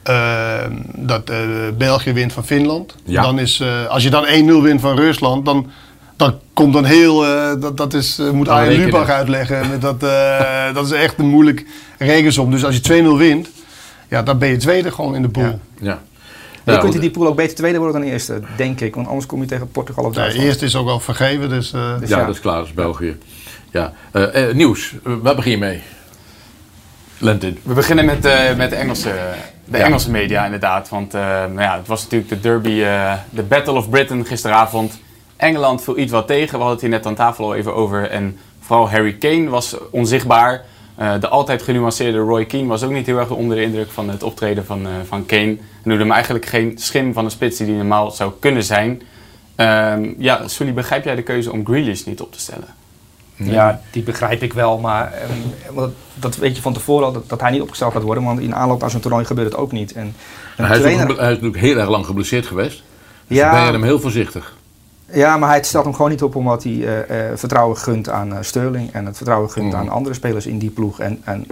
eh, 0.04 0.60
dat 0.96 1.30
eh, 1.30 1.38
België 1.78 2.14
wint 2.14 2.34
van 2.34 2.46
Finland. 2.46 2.96
Ja. 3.04 3.22
Dan 3.22 3.40
is, 3.40 3.60
eh, 3.60 3.86
als 3.88 4.04
je 4.04 4.10
dan 4.10 4.26
1-0 4.28 4.62
wint 4.62 4.82
van 4.82 4.96
Rusland, 4.96 5.46
dan, 5.46 5.70
dan 6.16 6.34
komt 6.54 6.74
dan 6.74 6.86
heel, 6.86 7.26
eh, 7.26 7.52
dat, 7.60 7.78
dat 7.78 7.94
is, 7.94 8.20
moet 8.34 8.50
Arjen. 8.50 8.80
Lubach 8.86 9.10
uitleggen. 9.10 9.70
Met 9.70 9.82
dat, 9.82 10.04
eh, 10.04 10.74
dat 10.74 10.86
is 10.86 10.92
echt 10.92 11.20
een 11.20 11.30
moeilijk 11.30 11.66
rekensom. 11.98 12.52
Dus 12.52 12.66
als 12.66 12.76
je 12.76 12.82
2-0 12.82 13.18
wint, 13.18 13.50
ja, 14.10 14.24
dan 14.24 14.38
ben 14.38 14.50
je 14.50 14.58
tweede 14.58 14.92
gewoon 14.92 15.16
in 15.16 15.22
de 15.22 15.30
pool. 15.30 15.44
Ja. 15.44 15.58
Ja. 15.82 16.02
Je 16.66 16.72
Ja, 16.72 16.78
kunt 16.78 16.94
in 16.94 17.00
die 17.02 17.10
pool 17.12 17.28
ook 17.28 17.36
beter 17.36 17.56
tweede 17.56 17.78
worden 17.80 18.02
dan 18.02 18.10
eerste, 18.10 18.40
denk 18.58 18.82
ik. 18.82 18.96
Want 18.96 19.08
anders 19.08 19.26
kom 19.26 19.42
je 19.42 19.48
tegen 19.48 19.72
Portugal 19.72 20.04
of 20.04 20.14
Ja, 20.14 20.20
Duitsland. 20.20 20.48
eerst 20.48 20.62
is 20.62 20.76
ook 20.76 20.88
al 20.88 21.00
vergeven, 21.00 21.50
dus... 21.50 21.74
eh, 21.74 22.00
Dus 22.00 22.10
ja, 22.10 22.20
ja. 22.20 22.26
dat 22.26 22.36
is 22.36 22.42
klaar, 22.42 22.58
dat 22.58 22.66
is 22.66 22.74
België. 22.74 23.18
Ja. 23.72 23.94
Eh, 24.12 24.50
eh, 24.50 24.56
nieuws, 24.56 24.96
waar 25.04 25.36
begin 25.36 25.52
je 25.52 25.58
mee? 25.58 25.82
Lentin. 27.18 27.58
We 27.64 27.74
beginnen 27.74 28.06
met, 28.06 28.26
eh, 28.26 28.56
met 28.56 28.70
de, 28.70 28.76
Engelse, 28.76 29.12
de 29.66 29.78
Ja. 29.78 29.84
Engelse 29.84 30.12
media 30.12 30.46
inderdaad. 30.46 30.90
Want 30.90 31.14
eh, 31.14 31.22
nou 31.22 31.62
ja, 31.62 31.78
het 31.78 31.88
was 31.88 32.04
natuurlijk 32.04 32.30
de 32.30 32.40
derby, 32.40 32.82
eh, 32.82 33.14
de 33.30 33.44
Battle 33.44 33.74
of 33.74 33.90
Britain 33.90 34.26
gisteravond. 34.26 35.00
Engeland 35.38 35.84
viel 35.84 35.98
iets 35.98 36.12
wat 36.12 36.28
tegen, 36.28 36.52
we 36.52 36.58
hadden 36.58 36.72
het 36.72 36.82
hier 36.82 36.90
net 36.90 37.06
aan 37.06 37.16
tafel 37.16 37.46
al 37.46 37.56
even 37.56 37.76
over. 37.76 38.10
En 38.10 38.38
vooral 38.60 38.90
Harry 38.90 39.14
Kane 39.14 39.50
was 39.50 39.76
onzichtbaar. 39.92 40.66
Eh, 40.96 41.14
de 41.20 41.28
altijd 41.28 41.62
genuanceerde 41.62 42.18
Roy 42.18 42.46
Keane 42.46 42.68
was 42.68 42.84
ook 42.84 42.92
niet 42.92 43.06
heel 43.06 43.18
erg 43.18 43.30
onder 43.30 43.58
de 43.58 43.64
indruk 43.64 43.92
van 43.92 44.10
het 44.10 44.24
optreden 44.24 44.66
van, 44.66 44.86
eh, 44.86 44.92
van 45.08 45.26
Kane. 45.26 45.42
En 45.58 45.60
doelde 45.84 46.00
hem 46.00 46.12
eigenlijk 46.12 46.46
geen 46.46 46.78
schim 46.78 47.14
van 47.14 47.24
de 47.24 47.30
spits 47.30 47.58
die 47.58 47.68
hij 47.68 47.76
normaal 47.76 48.12
zou 48.12 48.32
kunnen 48.40 48.64
zijn. 48.64 49.02
Ehm, 49.56 50.14
ja, 50.18 50.48
Sully, 50.48 50.74
begrijp 50.74 51.04
jij 51.04 51.16
de 51.16 51.22
keuze 51.22 51.52
om 51.52 51.66
Grealish 51.66 52.04
niet 52.04 52.22
op 52.22 52.32
te 52.32 52.40
stellen? 52.40 52.68
Ja, 53.38 53.82
die 53.92 54.04
begrijp 54.04 54.42
ik 54.44 54.54
wel. 54.54 54.78
Maar 54.78 55.14
ehm, 55.14 55.88
dat 56.14 56.36
weet 56.36 56.56
je 56.56 56.62
van 56.62 56.74
tevoren 56.74 57.06
al, 57.06 57.12
dat, 57.14 57.30
dat 57.30 57.42
hij 57.42 57.52
niet 57.52 57.62
opgesteld 57.62 57.94
gaat 57.94 58.02
worden. 58.04 58.24
Want 58.24 58.40
in 58.40 58.56
aanloop 58.56 58.82
naar 58.82 58.90
zo'n 58.90 59.00
toernooi 59.00 59.26
gebeurt 59.26 59.48
het 59.52 59.58
ook 59.58 59.72
niet. 59.72 59.94
En 59.94 60.16
Hij 60.56 60.76
is, 60.76 60.82
trainer- 60.82 61.12
ook, 61.12 61.18
hij 61.18 61.26
is 61.32 61.36
natuurlijk 61.40 61.64
heel 61.64 61.78
erg 61.78 61.90
lang 61.90 62.06
geblesseerd 62.06 62.46
geweest. 62.46 62.84
Dus 63.28 63.38
Ja. 63.38 63.44
dan 63.52 63.56
ben 63.60 63.66
je 63.66 63.72
hem 63.72 63.84
heel 63.84 64.00
voorzichtig. 64.00 64.54
Ja, 65.12 65.38
maar 65.38 65.50
hij 65.50 65.64
stelt 65.64 65.84
hem 65.86 65.94
gewoon 65.94 66.12
niet 66.12 66.24
op 66.24 66.36
omdat 66.36 66.64
hij 66.64 67.06
eh, 67.08 67.38
vertrouwen 67.38 67.78
gunt 67.78 68.10
aan 68.10 68.34
eh, 68.34 68.38
Sterling 68.42 68.94
en 68.94 69.06
het 69.06 69.16
vertrouwen 69.16 69.50
gunt 69.52 69.72
Mhm. 69.72 69.76
aan 69.82 69.90
andere 69.90 70.16
spelers 70.16 70.46
in 70.46 70.58
die 70.58 70.70
ploeg. 70.70 71.00
En, 71.00 71.22
en 71.24 71.46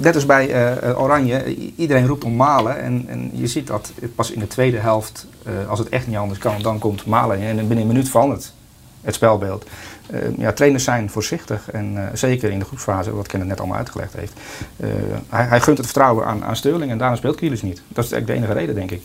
net 0.00 0.14
als 0.14 0.26
bij 0.26 0.74
Oranje, 0.96 1.56
iedereen 1.76 2.06
roept 2.06 2.24
om 2.24 2.36
Malen. 2.36 2.80
En, 2.80 3.04
en 3.08 3.30
je 3.32 3.46
ziet 3.46 3.66
dat 3.66 3.92
pas 4.14 4.30
in 4.30 4.40
de 4.40 4.46
tweede 4.46 4.78
helft, 4.78 5.26
als 5.68 5.78
het 5.78 5.88
echt 5.88 6.06
niet 6.06 6.16
anders 6.16 6.38
kan, 6.38 6.62
dan 6.62 6.78
komt 6.78 7.06
Malen. 7.06 7.38
En 7.40 7.56
binnen 7.56 7.78
een 7.78 7.86
minuut 7.86 8.08
verandert 8.08 8.52
het 9.00 9.14
spelbeeld. 9.14 9.66
Ja, 10.38 10.52
trainers 10.52 10.84
zijn 10.84 11.10
voorzichtig 11.10 11.70
en 11.70 12.10
zeker 12.12 12.50
in 12.50 12.58
de 12.58 12.64
groepsfase, 12.64 13.14
wat 13.14 13.26
Kenneth 13.26 13.48
net 13.48 13.58
allemaal 13.58 13.78
uitgelegd 13.78 14.14
heeft. 14.16 14.32
Hij, 15.28 15.44
hij 15.44 15.60
gunt 15.60 15.76
het 15.76 15.86
vertrouwen 15.86 16.26
aan, 16.26 16.44
aan 16.44 16.56
Sterling 16.56 16.90
en 16.90 16.98
daarom 16.98 17.16
speelt 17.16 17.36
Kielers 17.36 17.62
niet. 17.62 17.82
Dat 17.88 18.04
is 18.04 18.12
eigenlijk 18.12 18.26
de 18.26 18.46
enige 18.46 18.58
reden, 18.60 18.74
denk 18.74 18.90
ik. 18.90 19.02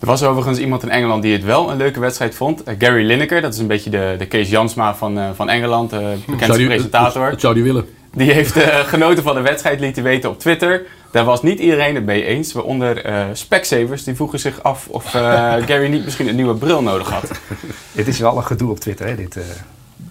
Er 0.00 0.06
was 0.06 0.22
overigens 0.22 0.58
iemand 0.58 0.82
in 0.82 0.90
Engeland 0.90 1.22
die 1.22 1.32
het 1.32 1.44
wel 1.44 1.70
een 1.70 1.76
leuke 1.76 2.00
wedstrijd 2.00 2.34
vond. 2.34 2.62
Eh, 2.62 2.74
Gary 2.78 3.06
Lineker, 3.06 3.40
dat 3.40 3.52
is 3.54 3.58
een 3.60 3.66
beetje 3.66 3.90
de, 3.90 4.14
de 4.18 4.26
Kees 4.26 4.50
Jansma 4.50 4.94
van, 4.94 5.18
eh, 5.18 5.24
van 5.34 5.48
Engeland, 5.48 5.92
eh 5.92 5.98
bekendste 5.98 6.44
Zou 6.46 6.58
die- 6.58 6.66
presentator. 6.66 7.30
Dat 7.30 7.40
zou 7.40 7.54
die 7.54 7.62
willen. 7.62 7.86
Die 8.14 8.32
heeft 8.32 8.56
eh, 8.56 8.78
genoten 8.78 9.22
van 9.22 9.34
de 9.34 9.40
wedstrijd, 9.40 9.80
liet 9.80 9.94
hij 9.94 10.04
weten 10.04 10.30
op 10.30 10.38
Twitter. 10.38 10.82
Daar 11.10 11.24
was 11.24 11.42
niet 11.42 11.58
iedereen 11.58 11.94
het 11.94 12.04
mee 12.04 12.24
eens, 12.24 12.52
waaronder 12.52 13.04
eh 13.04 13.24
Specsavers. 13.32 14.04
Die 14.04 14.14
vroegen 14.14 14.38
zich 14.38 14.62
af 14.62 14.86
of 14.88 15.14
eh, 15.14 15.22
Gary 15.66 15.88
niet 15.88 16.04
misschien 16.04 16.28
een 16.28 16.36
nieuwe 16.36 16.54
bril 16.54 16.82
nodig 16.82 17.10
had. 17.10 17.30
Het 17.96 18.08
is 18.08 18.18
wel 18.18 18.36
een 18.36 18.44
gedoe 18.44 18.70
op 18.70 18.80
Twitter, 18.80 19.06
hè, 19.06 19.14
dit, 19.16 19.36
eh, 19.36 19.42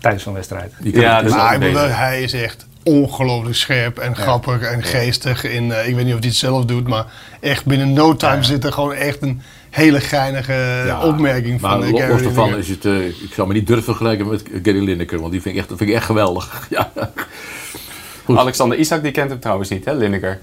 tijdens 0.01 0.23
zo'n 0.23 0.33
wedstrijd. 0.33 0.73
Ja, 0.83 1.21
dus 1.21 1.31
dat- 1.31 1.59
Maar 1.73 1.97
hij 1.99 2.21
is 2.23 2.33
echt 2.33 2.67
ongelooflijk 2.87 3.55
scherp 3.55 3.97
en 3.97 4.15
grappig 4.15 4.61
en 4.61 4.83
geestig. 4.83 5.43
In, 5.43 5.71
eh, 5.71 5.87
ik 5.87 5.95
weet 5.95 6.05
niet 6.05 6.13
of 6.13 6.19
hij 6.19 6.29
het 6.29 6.37
zelf 6.37 6.65
doet, 6.65 6.87
maar 6.87 7.05
echt 7.39 7.65
binnen 7.65 7.93
no 7.93 8.15
time 8.15 8.43
zit 8.43 8.63
er 8.63 8.73
gewoon 8.73 8.93
echt 8.93 9.21
een 9.21 9.41
hele 9.69 9.99
geinige 9.99 10.83
Ja, 10.85 11.03
opmerking 11.03 11.59
van 11.59 11.79
maar 11.79 11.87
eh, 11.87 12.09
los 12.09 12.21
daarvan 12.21 12.57
is 12.57 12.69
het, 12.69 12.85
eh, 12.85 13.07
ik 13.07 13.31
zou 13.33 13.47
me 13.47 13.53
niet 13.53 13.67
durven 13.67 13.83
vergelijken 13.83 14.27
met 14.27 14.43
Gary 14.63 14.83
Lineker, 14.83 15.19
want 15.19 15.31
die 15.31 15.41
vind 15.41 15.55
ik 15.55 15.61
echt, 15.61 15.69
vind 15.77 15.89
ik 15.89 15.95
echt 15.95 16.05
geweldig. 16.05 16.67
Ja. 16.69 16.91
Goed. 18.25 18.37
Alexander 18.37 18.77
Isak, 18.77 19.03
die 19.03 19.11
kent 19.11 19.29
hem 19.29 19.39
trouwens 19.39 19.69
niet, 19.69 19.85
hè, 19.85 19.93
Lineker. 19.93 20.39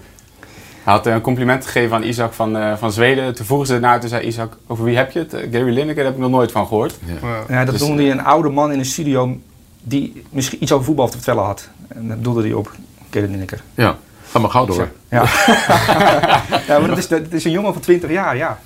Hij 0.84 0.92
had 0.92 1.06
eh, 1.06 1.12
een 1.12 1.20
compliment 1.20 1.66
gegeven 1.66 1.96
aan 1.96 2.02
Isaac 2.02 2.32
van, 2.32 2.56
eh, 2.56 2.76
van 2.76 2.92
Zweden. 2.92 3.34
Toen 3.34 3.46
vroegen 3.46 3.66
ze 3.66 3.74
ernaar, 3.74 4.00
toen 4.00 4.08
zei 4.08 4.26
Isaac, 4.26 4.56
over 4.66 4.84
wie 4.84 4.96
heb 4.96 5.10
je 5.10 5.18
het? 5.18 5.34
Eh, 5.34 5.52
Gary 5.52 5.72
Lineker, 5.72 5.94
daar 5.94 6.04
heb 6.04 6.14
ik 6.14 6.20
nog 6.20 6.30
nooit 6.30 6.52
van 6.52 6.66
gehoord. 6.66 6.98
Ja. 7.04 7.44
Ja, 7.48 7.64
dat 7.64 7.74
Dus, 7.74 7.82
noemde 7.82 8.02
hij 8.02 8.10
een 8.10 8.22
oude 8.24 8.48
man 8.48 8.72
in 8.72 8.78
een 8.78 8.84
studio 8.84 9.38
die 9.82 10.22
misschien 10.30 10.62
iets 10.62 10.72
over 10.72 10.84
voetbal 10.84 11.08
te 11.08 11.16
vertellen 11.16 11.44
had. 11.44 11.68
En 11.94 12.08
dat 12.08 12.24
doelde 12.24 12.42
hij 12.42 12.52
op 12.52 12.72
Kevin 13.10 13.30
Lineker. 13.30 13.62
ja, 13.74 13.96
ga 14.30 14.38
maar 14.38 14.50
gauw 14.50 14.66
door. 14.66 14.88
Ja. 15.10 15.22
ja, 16.68 16.78
maar 16.78 16.88
dat 16.88 16.98
is, 16.98 17.08
dat 17.08 17.20
is 17.32 17.44
een 17.44 17.50
jongen 17.50 17.72
van 17.72 17.82
20 17.82 18.10
jaar, 18.10 18.36
ja. 18.36 18.58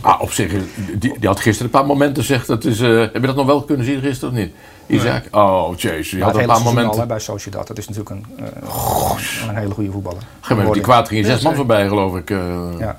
Ah, 0.00 0.20
op 0.20 0.32
zich, 0.32 0.52
die, 0.98 1.18
die 1.18 1.28
had 1.28 1.40
gisteren 1.40 1.72
een 1.72 1.78
paar 1.80 1.86
momenten 1.88 2.22
gezegd. 2.22 2.46
Dat 2.46 2.64
is, 2.64 2.80
eh, 2.80 2.98
heb 2.98 3.14
je 3.14 3.20
dat 3.26 3.36
nog 3.36 3.46
wel 3.46 3.62
kunnen 3.62 3.86
zien 3.86 4.00
gisteren 4.00 4.34
of 4.34 4.40
niet? 4.40 4.52
Isaac? 4.86 5.24
Oh, 5.30 5.76
jezus. 5.76 6.08
Die 6.10 6.18
Ja, 6.18 6.24
had 6.24 6.34
een 6.36 6.46
paar 6.46 6.56
seizoen 6.56 6.66
al 6.66 6.74
momenten. 6.74 7.00
hè, 7.00 7.06
bij 7.06 7.18
Sociedad. 7.18 7.66
Dat 7.66 7.78
is 7.78 7.88
natuurlijk 7.88 8.10
een, 8.10 8.26
eh, 8.38 9.48
een 9.48 9.56
hele 9.56 9.74
goede 9.74 9.90
voetballer. 9.90 10.22
Geen 10.40 10.56
moment, 10.56 10.74
die 10.74 10.82
kwaad 10.82 11.08
ging 11.08 11.26
zes 11.26 11.42
man 11.42 11.54
voorbij, 11.54 11.88
geloof 11.88 12.16
ik. 12.16 12.30
eh. 12.30 12.38
Ja. 12.78 12.98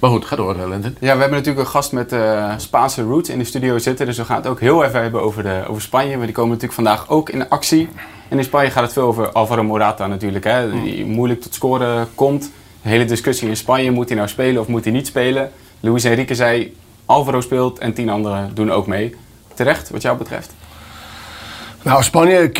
Maar 0.00 0.10
goed, 0.10 0.24
ga 0.24 0.36
door, 0.36 0.56
Lentin. 0.68 0.96
Ja, 1.00 1.14
we 1.14 1.20
hebben 1.20 1.38
natuurlijk 1.38 1.66
een 1.66 1.72
gast 1.72 1.92
met 1.92 2.12
eh, 2.12 2.52
Spaanse 2.56 3.02
roots 3.02 3.28
in 3.28 3.38
de 3.38 3.44
studio 3.44 3.78
zitten. 3.78 4.06
Dus 4.06 4.16
we 4.16 4.24
gaan 4.24 4.36
het 4.36 4.46
ook 4.46 4.60
heel 4.60 4.84
even 4.84 5.02
hebben 5.02 5.22
over, 5.22 5.42
de, 5.42 5.64
over 5.68 5.82
Spanje. 5.82 6.16
Maar 6.16 6.26
die 6.26 6.34
komen 6.34 6.50
natuurlijk 6.50 6.74
vandaag 6.74 7.08
ook 7.08 7.30
in 7.30 7.48
actie. 7.48 7.88
En 8.28 8.38
in 8.38 8.44
Spanje 8.44 8.70
gaat 8.70 8.82
het 8.82 8.92
veel 8.92 9.02
over 9.02 9.32
Alvaro 9.32 9.62
Morata 9.62 10.06
natuurlijk. 10.06 10.44
Hè, 10.44 10.82
die 10.82 11.06
moeilijk 11.06 11.40
tot 11.40 11.54
scoren 11.54 12.08
komt. 12.14 12.50
De 12.82 12.88
hele 12.88 13.04
discussie 13.04 13.48
in 13.48 13.56
Spanje, 13.56 13.90
moet 13.90 14.08
hij 14.08 14.16
nou 14.16 14.28
spelen 14.28 14.60
of 14.60 14.68
moet 14.68 14.84
hij 14.84 14.92
niet 14.92 15.06
spelen? 15.06 15.50
Luis 15.80 16.04
Enrique 16.04 16.34
zei, 16.34 16.76
Alvaro 17.04 17.40
speelt 17.40 17.78
en 17.78 17.94
tien 17.94 18.08
anderen 18.08 18.50
doen 18.54 18.72
ook 18.72 18.86
mee. 18.86 19.14
Terecht, 19.54 19.90
wat 19.90 20.02
jou 20.02 20.18
betreft? 20.18 20.54
Nou, 21.82 22.02
Spanje, 22.02 22.52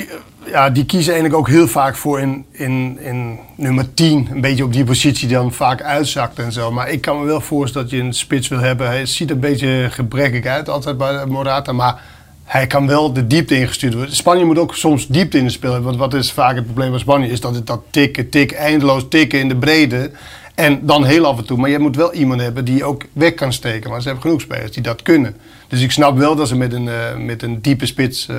ja, 0.44 0.70
die 0.70 0.84
kiezen 0.84 1.12
eigenlijk 1.12 1.40
ook 1.40 1.48
heel 1.48 1.68
vaak 1.68 1.96
voor 1.96 2.20
in, 2.20 2.44
in, 2.50 2.98
in 3.00 3.38
nummer 3.56 3.94
10. 3.94 4.28
Een 4.30 4.40
beetje 4.40 4.64
op 4.64 4.72
die 4.72 4.84
positie 4.84 5.28
die 5.28 5.36
dan 5.36 5.52
vaak 5.52 5.82
uitzakt 5.82 6.38
en 6.38 6.52
zo. 6.52 6.72
Maar 6.72 6.90
ik 6.90 7.00
kan 7.00 7.18
me 7.18 7.26
wel 7.26 7.40
voorstellen 7.40 7.88
dat 7.88 7.98
je 7.98 8.04
een 8.04 8.12
spits 8.12 8.48
wil 8.48 8.58
hebben. 8.58 8.86
Hij 8.86 9.06
ziet 9.06 9.28
er 9.28 9.34
een 9.34 9.40
beetje 9.40 9.88
gebrekkig 9.90 10.44
uit 10.44 10.68
altijd 10.68 10.98
bij 10.98 11.26
Morata. 11.26 11.72
Maar 11.72 12.02
hij 12.46 12.66
kan 12.66 12.86
wel 12.86 13.12
de 13.12 13.26
diepte 13.26 13.58
ingestuurd 13.58 13.94
worden. 13.94 14.16
Spanje 14.16 14.44
moet 14.44 14.58
ook 14.58 14.74
soms 14.74 15.06
diepte 15.06 15.38
in 15.38 15.44
het 15.44 15.52
spel 15.52 15.72
hebben. 15.72 15.88
Want 15.96 16.12
wat 16.12 16.20
is 16.20 16.32
vaak 16.32 16.54
het 16.54 16.64
probleem 16.64 16.90
van 16.90 16.98
Spanje? 16.98 17.28
Is 17.28 17.40
dat 17.40 17.54
het 17.54 17.66
dat 17.66 17.82
tikken, 17.90 18.28
tik, 18.28 18.52
eindeloos 18.52 19.06
tikken 19.08 19.38
in 19.38 19.48
de 19.48 19.56
brede. 19.56 20.10
En 20.54 20.86
dan 20.86 21.04
heel 21.04 21.26
af 21.26 21.38
en 21.38 21.44
toe. 21.46 21.58
Maar 21.58 21.70
je 21.70 21.78
moet 21.78 21.96
wel 21.96 22.12
iemand 22.12 22.40
hebben 22.40 22.64
die 22.64 22.84
ook 22.84 23.02
weg 23.12 23.34
kan 23.34 23.52
steken. 23.52 23.90
Maar 23.90 24.00
ze 24.00 24.06
hebben 24.06 24.24
genoeg 24.24 24.40
spelers 24.40 24.72
die 24.72 24.82
dat 24.82 25.02
kunnen. 25.02 25.36
Dus 25.68 25.80
ik 25.82 25.90
snap 25.92 26.18
wel 26.18 26.36
dat 26.36 26.48
ze 26.48 26.56
met 26.56 26.72
een, 26.72 26.88
eh, 26.88 27.16
met 27.16 27.42
een 27.42 27.60
diepe 27.60 27.86
spits 27.86 28.28
eh, 28.28 28.36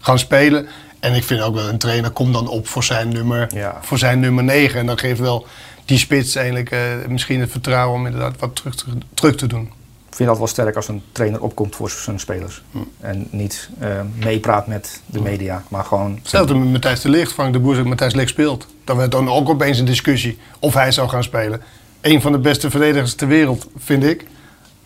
gaan 0.00 0.18
spelen. 0.18 0.66
En 1.00 1.14
ik 1.14 1.24
vind 1.24 1.40
ook 1.40 1.54
wel 1.54 1.68
een 1.68 1.78
trainer 1.78 2.10
komt 2.10 2.32
dan 2.32 2.48
op 2.48 2.68
voor 2.68 2.84
zijn 2.84 3.08
nummer, 3.08 3.48
Ja. 3.54 3.78
voor 3.80 3.98
zijn 3.98 4.20
nummer 4.20 4.44
9. 4.44 4.80
En 4.80 4.86
dan 4.86 4.98
geeft 4.98 5.20
wel 5.20 5.46
die 5.84 5.98
spits 5.98 6.34
eigenlijk 6.34 6.70
eh, 6.70 6.80
misschien 7.08 7.40
het 7.40 7.50
vertrouwen 7.50 7.98
om 7.98 8.06
inderdaad 8.06 8.34
wat 8.38 8.56
terug 8.56 8.74
te, 8.74 8.84
terug 9.14 9.34
te 9.34 9.46
doen. 9.46 9.70
Vind 10.16 10.28
dat 10.28 10.38
wel 10.38 10.46
sterk 10.46 10.76
als 10.76 10.88
een 10.88 11.02
trainer 11.12 11.42
opkomt 11.42 11.76
voor 11.76 11.90
zijn 11.90 12.20
spelers. 12.20 12.62
En 13.00 13.28
niet 13.30 13.68
eh, 13.78 14.00
meepraat 14.24 14.66
met 14.66 15.00
de 15.06 15.20
media, 15.20 15.62
maar 15.68 15.84
gewoon... 15.84 16.18
Hetzelfde 16.22 16.54
met 16.54 16.72
Matthijs 16.72 17.00
de 17.00 17.08
Ligt. 17.08 17.32
Frank 17.32 17.52
de 17.52 17.58
Boer 17.58 17.74
zegt 17.74 17.86
Matthijs 17.86 18.12
de 18.12 18.18
Ligt 18.18 18.30
speelt. 18.30 18.66
Dan 18.84 18.96
werd 18.96 19.10
dan 19.10 19.30
ook 19.30 19.48
opeens 19.48 19.78
een 19.78 19.84
discussie 19.84 20.38
of 20.58 20.74
hij 20.74 20.92
zou 20.92 21.08
gaan 21.08 21.22
spelen. 21.22 21.62
Een 22.00 22.20
van 22.20 22.32
de 22.32 22.38
beste 22.38 22.70
verdedigers 22.70 23.14
ter 23.14 23.28
wereld, 23.28 23.66
vind 23.78 24.04
ik. 24.04 24.24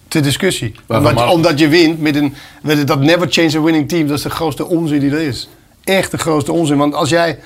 Ter 0.08 0.22
discussie. 0.22 0.74
Omdat, 0.86 1.32
omdat 1.32 1.58
je 1.58 1.68
wint 1.68 2.00
met 2.00 2.16
een... 2.16 2.34
Met 2.62 2.86
dat 2.86 3.00
never 3.00 3.26
change 3.30 3.58
a 3.58 3.60
winning 3.60 3.88
team. 3.88 4.06
Dat 4.06 4.16
is 4.16 4.22
de 4.22 4.30
grootste 4.30 4.66
onzin 4.66 5.00
die 5.00 5.10
er 5.10 5.20
is. 5.20 5.48
Echt 5.84 6.10
de 6.10 6.18
grootste 6.18 6.52
onzin. 6.52 6.76
Want 6.76 6.94
als 6.94 7.08
jij 7.08 7.38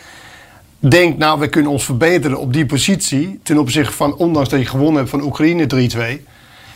denkt, 0.79 1.19
nou, 1.19 1.41
we 1.41 1.49
kunnen 1.49 1.71
ons 1.71 1.85
verbeteren 1.85 2.39
op 2.39 2.53
die 2.53 2.67
positie... 2.67 3.41
ten 3.43 3.59
opzichte 3.59 3.93
van, 3.93 4.17
ondanks 4.17 4.49
dat 4.49 4.61
je 4.61 4.67
gewonnen 4.67 4.97
hebt 4.97 5.11
van 5.11 5.23
Oekraïne 5.23 5.91
3-2... 6.21 6.33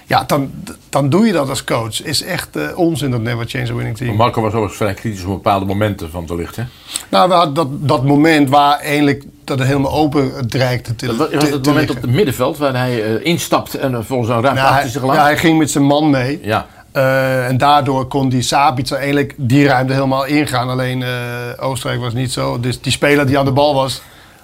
Ja, 0.09 0.25
dan, 0.27 0.51
dan 0.89 1.09
doe 1.09 1.27
je 1.27 1.33
dat 1.33 1.49
als 1.49 1.65
coach. 1.65 2.03
Is 2.03 2.23
echt 2.23 2.57
eh, 2.57 2.79
onzin, 2.79 3.11
dat 3.11 3.21
never 3.21 3.47
change 3.49 3.71
a 3.71 3.75
winning 3.75 3.97
team. 3.97 4.17
Marco 4.17 4.41
was 4.41 4.51
overigens 4.51 4.77
vrij 4.77 4.95
kritisch 4.95 5.23
op 5.23 5.29
bepaalde 5.29 5.67
momenten 5.67 6.11
van 6.11 6.27
te 6.27 6.35
licht. 6.35 6.57
Hè? 6.57 6.63
Nou, 7.09 7.29
we 7.29 7.35
hadden 7.35 7.55
dat, 7.55 7.69
dat 7.71 8.05
moment 8.05 8.49
waar 8.49 8.79
eigenlijk 8.79 9.25
dat 9.45 9.59
het 9.59 9.69
helemaal 9.69 9.93
open 9.93 10.49
dreigde 10.49 10.97
te 10.97 11.07
Dat 11.07 11.17
was, 11.17 11.29
het 11.31 11.41
te 11.41 11.49
moment 11.49 11.65
liggen. 11.65 11.97
op 11.97 12.03
het 12.03 12.11
middenveld 12.11 12.59
waar 12.59 12.77
hij 12.77 13.05
eh, 13.05 13.27
instapt 13.27 13.75
en 13.75 13.93
uh, 13.93 13.99
volgens 14.03 14.29
een 14.29 14.41
ruimte 14.41 14.61
Nou, 14.61 14.75
achter 14.75 14.83
hij, 14.83 14.91
zich 14.91 15.03
ja, 15.03 15.23
hij 15.23 15.37
ging 15.37 15.59
met 15.59 15.71
zijn 15.71 15.85
man 15.85 16.11
mee. 16.11 16.41
Ja. 16.43 16.67
Eh, 16.93 17.47
en 17.47 17.59
daardoor 17.59 18.07
kon 18.07 18.29
die 18.29 18.43
Sabitzer 18.43 18.97
eigenlijk 18.97 19.35
die 19.37 19.67
ruimte 19.67 19.93
helemaal 19.93 20.25
ingaan. 20.25 20.69
Alleen 20.69 21.03
eh, 21.03 21.11
Oostenrijk 21.57 22.01
was 22.01 22.13
niet 22.13 22.33
zo. 22.33 22.61
Dus 22.61 22.81
die 22.81 22.93
speler 22.93 23.27
die 23.27 23.39
aan 23.39 23.45
de 23.45 23.53
bal 23.53 23.75
was, 23.75 24.03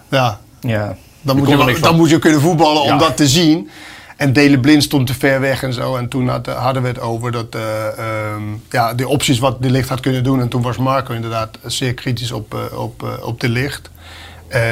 ja, 0.08 0.40
Ja, 0.60 0.96
dan, 1.20 1.36
moet 1.36 1.48
je, 1.48 1.80
dan 1.80 1.96
moet 1.96 2.10
je 2.10 2.18
kunnen 2.18 2.40
voetballen 2.40 2.82
om 2.82 2.98
dat 2.98 3.16
te 3.16 3.28
zien. 3.28 3.70
En 4.24 4.32
Dele 4.32 4.58
Blind 4.58 4.82
stond 4.82 5.06
te 5.06 5.14
ver 5.14 5.40
weg 5.40 5.62
en 5.62 5.72
zo. 5.72 5.96
En 5.96 6.08
toen 6.08 6.28
had, 6.28 6.46
hadden 6.46 6.82
we 6.82 6.88
het 6.88 7.00
over 7.00 7.32
dat, 7.32 7.54
eh, 7.54 7.86
ehm, 7.86 8.42
ja, 8.70 8.94
de 8.94 9.08
opties 9.08 9.38
wat 9.38 9.62
de 9.62 9.70
licht 9.70 9.88
had 9.88 10.00
kunnen 10.00 10.24
doen. 10.24 10.40
En 10.40 10.48
toen 10.48 10.62
was 10.62 10.76
Marco 10.76 11.14
inderdaad 11.14 11.58
zeer 11.64 11.94
kritisch 11.94 12.32
op, 12.32 12.54
eh, 12.54 12.78
op, 12.78 13.02
eh, 13.02 13.26
op 13.26 13.40
de 13.40 13.48
licht. 13.48 13.90
Ehm, 14.48 14.62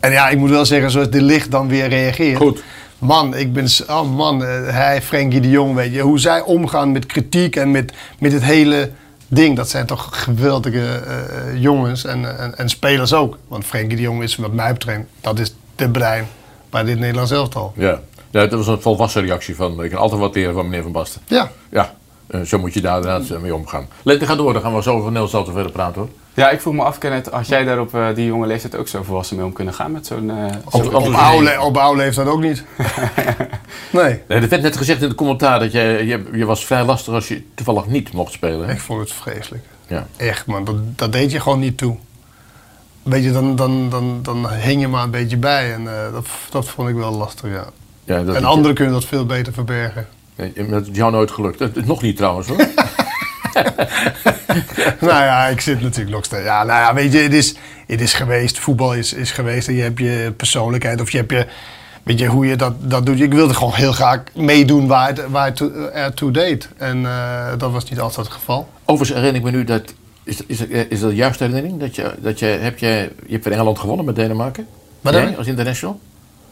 en 0.00 0.12
ja, 0.12 0.28
ik 0.28 0.38
moet 0.38 0.50
wel 0.50 0.64
zeggen, 0.64 0.90
zoals 0.90 1.10
de 1.10 1.22
licht 1.22 1.50
dan 1.50 1.68
weer 1.68 1.88
reageert. 1.88 2.36
Goed. 2.36 2.62
Man, 2.98 3.36
ik 3.36 3.52
ben, 3.52 3.66
oh 3.88 4.16
man, 4.16 4.44
eh, 4.44 4.68
hij, 4.68 5.02
Frenkie 5.02 5.40
de 5.40 5.50
Jong, 5.50 5.74
weet 5.74 5.94
je, 5.94 6.00
hoe 6.00 6.18
zij 6.18 6.40
omgaan 6.40 6.92
met 6.92 7.06
kritiek 7.06 7.56
en 7.56 7.70
met, 7.70 7.92
met 8.18 8.32
het 8.32 8.42
hele 8.42 8.90
ding. 9.28 9.56
Dat 9.56 9.70
zijn 9.70 9.86
toch 9.86 10.22
geweldige 10.22 10.78
eh, 10.78 11.18
eh, 11.18 11.62
jongens 11.62 12.04
en, 12.04 12.38
en, 12.38 12.58
en 12.58 12.68
spelers 12.68 13.12
ook. 13.12 13.38
Want 13.48 13.64
Frenkie 13.64 13.96
de 13.96 14.02
Jong 14.02 14.22
is 14.22 14.36
wat 14.36 14.52
mij 14.52 14.72
betreft, 14.72 15.00
dat 15.20 15.38
is 15.38 15.54
de 15.76 15.88
brein 15.88 16.26
bij 16.72 16.82
dit 16.84 16.98
Nederlands 16.98 17.30
elftal. 17.30 17.72
Ja. 17.76 18.00
ja, 18.30 18.40
dat 18.46 18.52
was 18.52 18.66
een 18.66 18.80
volwassen 18.82 19.22
reactie 19.22 19.56
van, 19.56 19.84
ik 19.84 19.90
kan 19.90 19.98
altijd 20.00 20.20
wat 20.20 20.34
leren 20.34 20.54
van 20.54 20.64
meneer 20.64 20.82
Van 20.82 20.92
Basten. 20.92 21.20
Ja, 21.26 21.50
Ja, 21.70 21.94
eh, 22.26 22.40
zo 22.40 22.58
moet 22.58 22.74
je 22.74 22.80
daar 22.80 22.96
inderdaad 22.96 23.30
eh, 23.30 23.38
mee 23.38 23.54
omgaan. 23.54 23.88
Lente, 24.02 24.26
ga 24.26 24.36
door, 24.36 24.52
dan 24.52 24.62
gaan 24.62 24.74
we 24.74 24.82
zo 24.82 24.90
over 24.90 25.04
Nederlands 25.04 25.32
elftal 25.34 25.54
verder 25.54 25.72
praten 25.72 26.00
hoor. 26.00 26.10
Ja, 26.34 26.50
ik 26.50 26.60
vroeg 26.60 26.74
me 26.74 26.82
af, 26.82 26.98
Kenneth, 26.98 27.32
als 27.32 27.48
jij 27.48 27.64
daar 27.64 27.80
op 27.80 27.94
eh, 27.94 28.06
die 28.14 28.26
jonge 28.26 28.46
leeftijd 28.46 28.76
ook 28.76 28.88
zo 28.88 29.02
volwassen 29.02 29.36
mee 29.36 29.44
om 29.44 29.52
kunnen 29.52 29.74
gaan 29.74 29.92
met 29.92 30.06
zo'n... 30.06 30.30
eh, 30.30 30.56
op, 30.70 30.94
oude, 31.14 31.42
le- 31.44 31.60
op 31.60 31.76
oude 31.76 32.02
leeftijd 32.02 32.26
ook 32.26 32.40
niet. 32.40 32.64
nee, 33.90 34.20
Nee, 34.28 34.40
er 34.40 34.48
werd 34.48 34.62
net 34.62 34.76
gezegd 34.76 35.02
in 35.02 35.08
het 35.08 35.16
commentaar 35.16 35.58
dat 35.58 35.72
je, 35.72 35.80
je, 35.80 36.24
je 36.38 36.44
was 36.44 36.64
vrij 36.66 36.84
lastig 36.84 37.14
als 37.14 37.28
je 37.28 37.42
toevallig 37.54 37.86
niet 37.86 38.12
mocht 38.12 38.32
spelen. 38.32 38.66
hè? 38.66 38.72
ik 38.72 38.80
vond 38.80 39.00
het 39.00 39.12
vreselijk. 39.12 39.64
Ja. 39.86 40.06
Echt 40.16 40.46
man, 40.46 40.64
dat, 40.64 40.76
dat 40.98 41.12
deed 41.12 41.32
je 41.32 41.40
gewoon 41.40 41.58
niet 41.58 41.78
toe. 41.78 41.96
Weet 43.02 43.24
je, 43.24 43.32
dan, 43.32 43.56
dan, 43.56 43.90
dan, 43.90 44.18
dan 44.22 44.50
hing 44.50 44.80
je 44.80 44.88
maar 44.88 45.02
een 45.02 45.10
beetje 45.10 45.36
bij 45.36 45.72
en 45.74 45.86
eh, 45.88 46.12
dat, 46.12 46.26
dat 46.50 46.68
vond 46.68 46.88
ik 46.88 46.94
wel 46.94 47.12
lastig, 47.16 47.50
ja. 47.50 47.64
Ja, 48.04 48.22
dat 48.22 48.34
En 48.36 48.44
anderen 48.44 48.74
kunnen 48.74 48.94
dat 48.94 49.04
veel 49.04 49.26
beter 49.26 49.52
verbergen. 49.52 50.06
Ja, 50.36 50.48
Dat 50.68 50.82
is 50.86 50.96
jou 50.96 51.12
nooit 51.12 51.30
gelukt. 51.30 51.86
Nog 51.86 52.02
niet 52.02 52.16
trouwens 52.16 52.48
hoor. 52.48 52.56
nou 55.00 55.22
ja, 55.24 55.46
ik 55.46 55.60
zit 55.60 55.80
natuurlijk 55.80 56.14
nog 56.16 56.24
steeds. 56.24 56.44
Ja, 56.44 56.64
nou 56.64 56.80
ja, 56.80 56.94
weet 56.94 57.12
je, 57.12 57.18
het 57.18 57.32
is, 57.32 57.54
het 57.86 58.00
is 58.00 58.12
geweest. 58.14 58.58
Voetbal 58.58 58.94
is, 58.94 59.12
is 59.12 59.30
geweest. 59.30 59.68
En 59.68 59.74
je 59.74 59.82
hebt 59.82 59.98
je 59.98 60.32
persoonlijkheid 60.36 61.00
of 61.00 61.10
je 61.10 61.18
hebt 61.18 61.30
je. 61.30 61.46
Weet 62.02 62.18
je 62.18 62.26
hoe 62.26 62.46
je 62.46 62.56
dat, 62.56 62.72
dat 62.78 63.06
doet? 63.06 63.20
Ik 63.20 63.32
wilde 63.34 63.54
gewoon 63.54 63.72
heel 63.74 63.92
graag 63.92 64.22
meedoen 64.34 64.86
waar 64.86 65.06
het, 65.08 65.26
waar 65.28 65.44
het 65.46 65.56
toe- 65.56 65.88
ertoe 65.90 66.30
deed. 66.30 66.68
En 66.76 67.06
eh, 67.06 67.46
dat 67.58 67.72
was 67.72 67.90
niet 67.90 68.00
altijd 68.00 68.26
het 68.26 68.34
geval. 68.34 68.68
Overigens 68.84 69.18
herinner 69.18 69.40
ik 69.46 69.52
me 69.52 69.56
nu 69.58 69.64
dat. 69.64 69.94
Is, 70.24 70.46
is, 70.46 70.60
is 70.66 71.00
dat 71.00 71.10
de 71.10 71.16
juiste 71.16 71.44
herinnering? 71.44 71.80
Dat 71.80 71.96
je, 71.96 72.14
dat 72.20 72.38
je, 72.38 72.46
heb 72.46 72.78
je, 72.78 73.10
je 73.26 73.32
hebt 73.32 73.42
van 73.42 73.52
Engeland 73.52 73.78
gewonnen 73.78 74.04
met 74.04 74.16
Denemarken? 74.16 74.66
Wat 75.00 75.14
Jij, 75.14 75.36
als 75.36 75.46
international? 75.46 76.00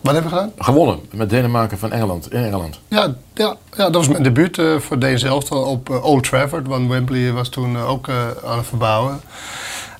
Wat 0.00 0.12
hebben 0.12 0.30
we 0.30 0.37
gedaan? 0.38 0.52
Gewonnen 0.59 1.00
met 1.12 1.30
Denemarken 1.30 1.78
van 1.78 1.92
Engeland, 1.92 2.33
in 2.33 2.44
Engeland. 2.44 2.80
Ja, 2.88 3.14
ja, 3.35 3.56
ja 3.76 3.85
dat 3.85 3.94
was 3.94 4.09
mijn 4.09 4.22
debuut 4.22 4.59
eh, 4.59 4.78
voor 4.78 4.98
deze 4.98 5.26
elftal 5.26 5.62
op 5.62 5.90
eh, 5.90 6.04
Old 6.04 6.24
Trafford. 6.24 6.66
Want 6.66 6.88
Wembley 6.88 7.33
was 7.33 7.48
toen 7.48 7.76
eh, 7.76 7.90
ook 7.90 8.09
aan 8.44 8.56
het 8.56 8.66
verbouwen. 8.66 9.20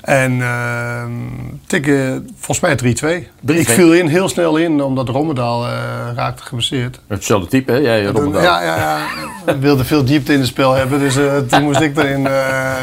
En 0.01 0.43
ehm 0.43 1.11
tikken 1.67 2.29
volgens 2.39 2.61
mij 2.61 2.95
3-2. 3.23 3.27
3-2. 3.53 3.57
Ik 3.57 3.69
viel 3.69 3.95
in, 3.95 4.07
heel 4.07 4.29
snel 4.29 4.57
in, 4.57 4.83
omdat 4.83 5.09
Rommedaal 5.09 5.67
raakte 6.15 6.43
geblesseerd. 6.43 7.01
Hetzelfde 7.07 7.49
type, 7.49 7.73
hè? 7.73 7.79
Jij, 7.79 8.05
Rommeldaal. 8.05 8.43
ja, 8.43 8.63
ja, 8.63 8.77
ja. 8.77 9.07
We 9.45 9.59
wilden 9.59 9.87
veel 9.87 10.05
diepte 10.05 10.33
in 10.33 10.39
het 10.39 10.49
spel 10.49 10.73
hebben, 10.73 10.99
dus 10.99 11.15
toen 11.49 11.63
moest 11.63 11.81
ik 11.81 11.97
erin. 11.97 12.23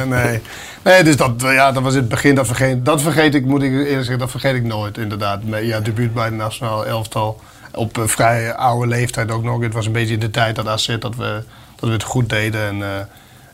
nee. 0.07 0.41
Nee, 0.87 1.03
dus 1.03 1.17
dat, 1.17 1.31
ja, 1.41 1.71
dat 1.71 1.83
was 1.83 1.93
het 1.93 2.07
begin. 2.07 2.35
Dat 2.35 2.45
vergeet, 2.45 2.85
dat 2.85 3.01
vergeet 3.01 3.35
ik, 3.35 3.45
moet 3.45 3.61
ik 3.61 3.71
eerlijk 3.71 3.95
zeggen, 3.95 4.19
dat 4.19 4.31
vergeet 4.31 4.55
ik 4.55 4.63
nooit 4.63 4.97
inderdaad. 4.97 5.43
Mijn 5.43 5.65
ja, 5.65 5.79
debuut 5.79 6.13
bij 6.13 6.29
de 6.29 6.35
nationale 6.35 6.85
elftal. 6.85 7.39
Op 7.73 7.97
een 7.97 8.09
vrij 8.09 8.55
oude 8.55 8.87
leeftijd 8.87 9.31
ook 9.31 9.43
nog. 9.43 9.61
Het 9.61 9.73
was 9.73 9.85
een 9.85 9.91
beetje 9.91 10.13
in 10.13 10.19
de 10.19 10.31
tijd 10.31 10.55
dat 10.55 10.67
AZ 10.67 10.97
dat 10.99 11.15
we, 11.15 11.43
dat 11.75 11.89
we 11.89 11.95
het 11.95 12.03
goed 12.03 12.29
deden. 12.29 12.61
En 12.61 12.83
eh, 12.83 13.05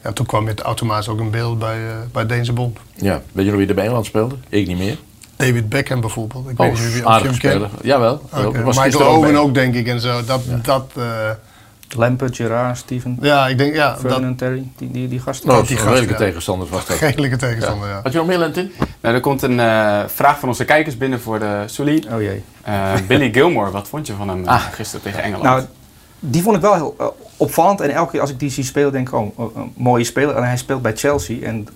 ja, 0.03 0.11
toen 0.11 0.25
kwam 0.25 0.47
het 0.47 0.59
automatisch 0.61 1.07
ook 1.07 1.19
in 1.19 1.31
beeld 1.31 1.59
bij, 1.59 1.77
eh 1.77 1.95
bij 2.11 2.25
Deense 2.25 2.53
Bond. 2.53 2.77
Ja. 2.95 3.21
Weet 3.31 3.45
je 3.45 3.51
nog 3.51 3.59
wie 3.59 3.69
er 3.69 3.75
bij 3.75 3.83
Engeland 3.83 4.05
speelde? 4.05 4.35
Ik 4.49 4.67
niet 4.67 4.77
meer. 4.77 4.97
David 5.35 5.69
Beckham 5.69 6.01
bijvoorbeeld. 6.01 6.49
Ik 6.49 6.59
Oh, 6.59 6.65
weet 6.65 6.93
niet 6.93 7.05
of 7.05 7.21
je, 7.21 7.27
hem 7.27 7.37
kent. 7.37 7.65
Jawel. 7.81 8.21
Was 8.63 8.77
Michael 8.77 9.03
ook 9.03 9.17
Owen 9.17 9.35
ook, 9.35 9.53
denk 9.53 9.75
ik, 9.75 9.87
en 9.87 9.99
zo. 9.99 10.25
Dat, 10.25 10.41
dat, 10.63 10.91
eh, 10.95 11.29
Lampert, 11.95 12.35
Gerard, 12.35 12.77
Steven, 12.77 13.17
ja, 13.21 13.47
ik 13.47 13.57
denk, 13.57 13.75
ja, 13.75 13.89
dat 13.89 13.99
Ferdinand, 13.99 14.37
Terry, 14.37 14.67
die, 14.77 14.91
die, 14.91 15.07
die 15.07 15.19
gasten. 15.19 15.47
Nou, 15.47 15.59
dat 15.59 15.67
die 15.67 15.77
redelijke 15.77 16.11
ja. 16.11 16.17
tegenstander 16.17 16.67
was 16.67 16.85
dat. 16.85 16.97
redelijke 17.09 17.37
tegenstander, 17.37 17.89
ja. 17.89 17.99
Had 18.03 18.11
je 18.11 18.17
nog 18.17 18.27
meer 18.27 18.37
Lente? 18.37 18.69
Nou, 19.01 19.15
er 19.15 19.21
komt 19.21 19.41
een 19.41 19.59
eh, 19.59 20.03
vraag 20.07 20.39
van 20.39 20.49
onze 20.49 20.65
kijkers 20.65 20.97
binnen 20.97 21.21
voor 21.21 21.39
de 21.39 21.63
Sully. 21.65 22.03
Oh 22.11 22.21
jee. 22.21 22.43
Eh, 22.61 22.93
Billy 23.07 23.33
Gilmore, 23.33 23.71
wat 23.71 23.87
vond 23.87 24.07
je 24.07 24.13
van 24.13 24.29
hem 24.29 24.43
eh, 24.45 24.53
Ah. 24.53 24.61
gisteren 24.71 25.01
tegen 25.01 25.23
Engeland? 25.23 25.43
Nou, 25.43 25.63
die 26.19 26.41
vond 26.41 26.55
ik 26.55 26.61
wel 26.61 26.73
heel 26.73 27.15
opvallend. 27.37 27.81
En 27.81 27.89
elke 27.89 28.11
keer 28.11 28.21
als 28.21 28.29
ik 28.29 28.39
die 28.39 28.49
zie 28.49 28.63
spelen, 28.63 28.91
denk 28.91 29.07
ik, 29.07 29.13
oh, 29.13 29.39
oh, 29.39 29.55
een 29.55 29.73
mooie 29.75 30.03
speler. 30.03 30.35
En 30.35 30.43
hij 30.43 30.57
speelt 30.57 30.81
bij 30.81 30.95
Chelsea. 30.95 31.45
En 31.45 31.67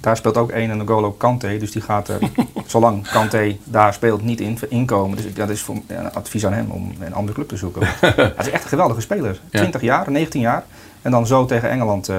daar 0.00 0.16
speelt 0.16 0.36
ook 0.36 0.50
een 0.50 0.70
en 0.70 0.76
N'Golo 0.76 1.12
Kante. 1.12 1.56
Dus 1.56 1.72
die 1.72 1.82
gaat 1.82 2.08
er, 2.08 2.18
zolang 2.66 3.08
Kante 3.10 3.56
daar 3.64 3.94
speelt, 3.94 4.22
niet 4.22 4.40
in, 4.40 4.58
inkomen. 4.68 5.16
Dus 5.16 5.34
dat 5.34 5.48
is 5.48 5.60
voor, 5.60 5.76
een 5.86 6.12
advies 6.12 6.46
aan 6.46 6.52
hem 6.52 6.70
om 6.70 6.92
een 7.00 7.14
andere 7.14 7.34
club 7.34 7.48
te 7.48 7.56
zoeken. 7.56 7.86
hij 8.00 8.34
is 8.38 8.50
echt 8.50 8.62
een 8.62 8.68
geweldige 8.68 9.00
speler. 9.00 9.40
20 9.50 9.80
jaar, 9.80 10.10
19 10.10 10.40
jaar. 10.40 10.64
En 11.02 11.10
dan 11.10 11.26
zo 11.26 11.44
tegen 11.44 11.70
Engeland 11.70 12.08
eh, 12.08 12.16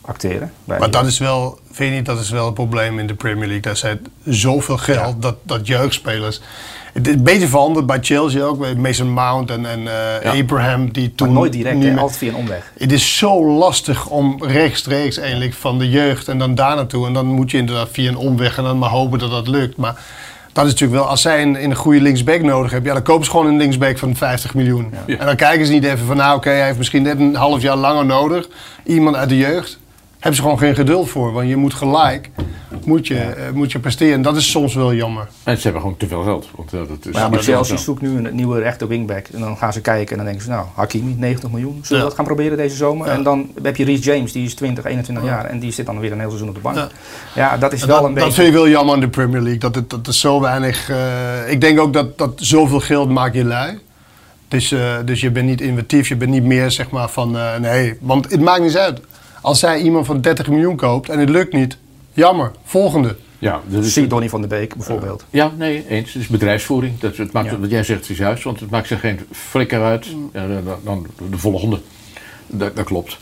acteren. 0.00 0.52
Maar 0.64 0.90
dat 0.90 1.06
is 1.06 1.18
wel, 1.18 1.58
vind 1.72 1.90
je 1.90 1.96
niet, 1.96 2.06
dat 2.06 2.20
is 2.20 2.30
wel 2.30 2.44
het 2.44 2.54
probleem 2.54 2.98
in 2.98 3.06
de 3.06 3.14
Premier 3.14 3.44
League. 3.44 3.60
Daar 3.60 3.76
zijn 3.76 4.06
zoveel 4.24 4.76
geld 4.76 5.22
dat, 5.22 5.36
dat 5.42 5.66
jeugdspelers. 5.66 6.40
Het 6.92 7.06
is 7.08 7.14
een 7.14 7.22
beetje 7.22 7.48
veranderd 7.48 7.86
bij 7.86 7.98
Chelsea 8.00 8.42
ook. 8.42 8.58
Met 8.58 8.78
Mason 8.78 9.12
Mount 9.12 9.50
en, 9.50 9.66
en 9.66 9.80
eh, 10.22 10.40
Abraham 10.40 10.92
die 10.92 11.14
toen. 11.14 11.26
maar 11.28 11.36
nooit 11.36 11.52
direct, 11.52 11.76
niet 11.76 11.84
meer- 11.92 11.98
altijd 11.98 12.18
via 12.18 12.28
een 12.28 12.34
omweg. 12.34 12.72
Het 12.78 12.92
is 12.92 13.16
zo 13.18 13.46
lastig 13.46 14.06
om 14.06 14.44
rechtstreeks 14.44 15.18
eigenlijk 15.18 15.54
van 15.54 15.78
de 15.78 15.90
jeugd 15.90 16.28
en 16.28 16.38
dan 16.38 16.54
daar 16.54 16.76
naartoe. 16.76 17.06
En 17.06 17.12
dan 17.12 17.26
moet 17.26 17.50
je 17.50 17.56
inderdaad 17.58 17.88
via 17.92 18.08
een 18.08 18.16
omweg 18.16 18.56
en 18.58 18.64
dan 18.64 18.78
maar 18.78 18.90
hopen 18.90 19.18
dat 19.18 19.30
dat 19.30 19.48
lukt. 19.48 19.76
Maar 19.76 19.94
dat 20.52 20.64
is 20.64 20.70
natuurlijk 20.70 21.00
wel, 21.00 21.10
als 21.10 21.22
zij 21.22 21.42
een, 21.42 21.64
een 21.64 21.74
goede 21.74 22.00
linksback 22.00 22.42
nodig 22.42 22.70
hebben, 22.70 22.88
ja, 22.88 22.94
dan 22.94 23.04
kopen 23.04 23.24
ze 23.24 23.30
gewoon 23.30 23.46
een 23.46 23.56
linksback 23.56 23.98
van 23.98 24.16
50 24.16 24.54
miljoen. 24.54 24.94
En 25.06 25.26
dan 25.26 25.36
kijken 25.36 25.66
ze 25.66 25.72
niet 25.72 25.84
even 25.84 26.06
van, 26.06 26.16
nou 26.16 26.36
oké, 26.36 26.48
hij 26.50 26.64
heeft 26.64 26.78
misschien 26.78 27.02
net 27.02 27.18
een 27.20 27.34
half 27.34 27.62
jaar 27.62 27.76
langer 27.76 28.06
nodig. 28.06 28.48
Iemand 28.84 29.16
uit 29.16 29.28
de 29.28 29.36
jeugd. 29.36 29.78
Hebben 30.20 30.34
ze 30.34 30.42
gewoon 30.42 30.58
geen 30.58 30.74
geduld 30.74 31.08
voor, 31.08 31.32
want 31.32 31.48
je 31.48 31.56
moet 31.56 31.74
gelijk 31.74 32.30
moet 32.84 33.06
je, 33.06 33.18
eh, 33.18 33.50
moet 33.52 33.72
je 33.72 33.78
presteren. 33.78 34.14
En 34.14 34.22
dat 34.22 34.36
is 34.36 34.50
soms 34.50 34.74
wel 34.74 34.94
jammer. 34.94 35.28
En 35.44 35.56
ze 35.56 35.62
hebben 35.62 35.80
gewoon 35.80 35.96
te 35.96 36.06
veel 36.06 36.22
geld. 36.22 36.48
Want, 36.56 36.72
eh, 36.72 36.78
dat 36.78 36.88
is, 37.00 37.04
Maar, 37.04 37.12
ja, 37.14 37.20
maar 37.20 37.30
dat 37.30 37.40
is 37.40 37.46
Chelsea 37.54 37.76
zo. 37.76 37.82
zoekt 37.82 38.00
nu 38.02 38.16
een 38.16 38.34
nieuwe 38.34 38.60
rechter 38.60 38.88
wingback. 38.88 39.26
En 39.32 39.40
dan 39.40 39.56
gaan 39.56 39.72
ze 39.72 39.80
kijken 39.80 40.10
en 40.10 40.16
dan 40.16 40.24
denken 40.24 40.44
ze, 40.44 40.50
nou, 40.50 40.66
Hakimi, 40.74 41.14
90 41.18 41.50
miljoen. 41.50 41.72
Zullen 41.72 41.88
we 41.88 41.96
Ja. 41.96 42.02
dat 42.02 42.14
gaan 42.14 42.24
proberen 42.24 42.56
deze 42.56 42.76
zomer? 42.76 43.06
Ja. 43.06 43.12
En 43.12 43.22
dan 43.22 43.50
heb 43.62 43.76
je 43.76 43.84
Reece 43.84 44.02
James, 44.02 44.32
die 44.32 44.44
is 44.44 44.54
20, 44.54 44.84
21 44.84 45.24
jaar. 45.24 45.44
En 45.44 45.58
die 45.58 45.72
zit 45.72 45.86
dan 45.86 46.00
weer 46.00 46.12
een 46.12 46.18
heel 46.18 46.28
seizoen 46.28 46.48
op 46.48 46.54
de 46.54 46.60
bank. 46.60 46.76
Ja. 46.76 46.88
Ja, 47.34 47.56
dat 47.58 47.72
is 47.72 47.82
En 47.82 47.88
wel 47.88 47.96
dat, 48.00 48.08
een 48.08 48.14
dat 48.14 48.24
beetje... 48.24 48.42
vind 48.42 48.54
ik 48.54 48.60
wel 48.60 48.68
jammer 48.68 48.94
aan 48.94 49.00
de 49.00 49.08
Premier 49.08 49.40
League. 49.40 49.58
Dat 49.60 49.74
het, 49.74 49.90
dat 49.90 50.06
er 50.06 50.14
zo 50.14 50.40
weinig. 50.40 50.90
eh, 50.90 51.50
ik 51.50 51.60
denk 51.60 51.80
ook 51.80 51.92
dat, 51.92 52.18
dat 52.18 52.32
zoveel 52.36 52.80
geld 52.80 53.08
maakt 53.10 53.34
je 53.34 53.44
lui. 53.44 53.78
Dus, 54.48 54.74
dus 55.04 55.20
je 55.20 55.30
bent 55.30 55.46
niet 55.46 55.60
innovatief, 55.60 56.08
je 56.08 56.16
bent 56.16 56.30
niet 56.30 56.44
meer 56.44 56.70
zeg 56.70 56.90
maar 56.90 57.08
van 57.10 57.36
eh, 57.36 57.56
nee. 57.60 57.94
Want 58.00 58.30
het 58.30 58.40
maakt 58.40 58.62
niet 58.62 58.76
uit. 58.76 59.00
Als 59.42 59.58
zij 59.58 59.80
iemand 59.80 60.06
van 60.06 60.20
30 60.20 60.48
miljoen 60.48 60.76
koopt 60.76 61.08
en 61.08 61.18
het 61.18 61.28
lukt 61.28 61.52
niet, 61.52 61.76
jammer. 62.12 62.50
Volgende. 62.64 63.16
Ja, 63.38 63.60
dat 63.66 63.84
is, 63.84 63.92
Zie 63.92 64.06
Donny 64.06 64.28
van 64.28 64.40
der 64.40 64.48
Beek 64.48 64.74
bijvoorbeeld. 64.74 65.24
ja, 65.30 65.50
nee, 65.56 65.88
eens. 65.88 66.12
Het 66.12 66.22
is 66.22 66.28
bedrijfsvoering. 66.28 66.98
Dat, 66.98 67.16
het 67.16 67.32
maakt, 67.32 67.50
Ja. 67.50 67.58
Wat 67.58 67.70
jij 67.70 67.82
zegt 67.84 68.10
is 68.10 68.18
juist, 68.18 68.44
want 68.44 68.60
het 68.60 68.70
maakt 68.70 68.86
zich 68.86 69.00
geen 69.00 69.20
flikker 69.32 69.82
uit. 69.82 70.06
Ja, 70.32 70.46
dan, 70.46 70.64
dan 70.84 71.06
de 71.30 71.38
volgende. 71.38 71.80
Dat, 72.46 72.76
dat 72.76 72.84
klopt. 72.84 73.18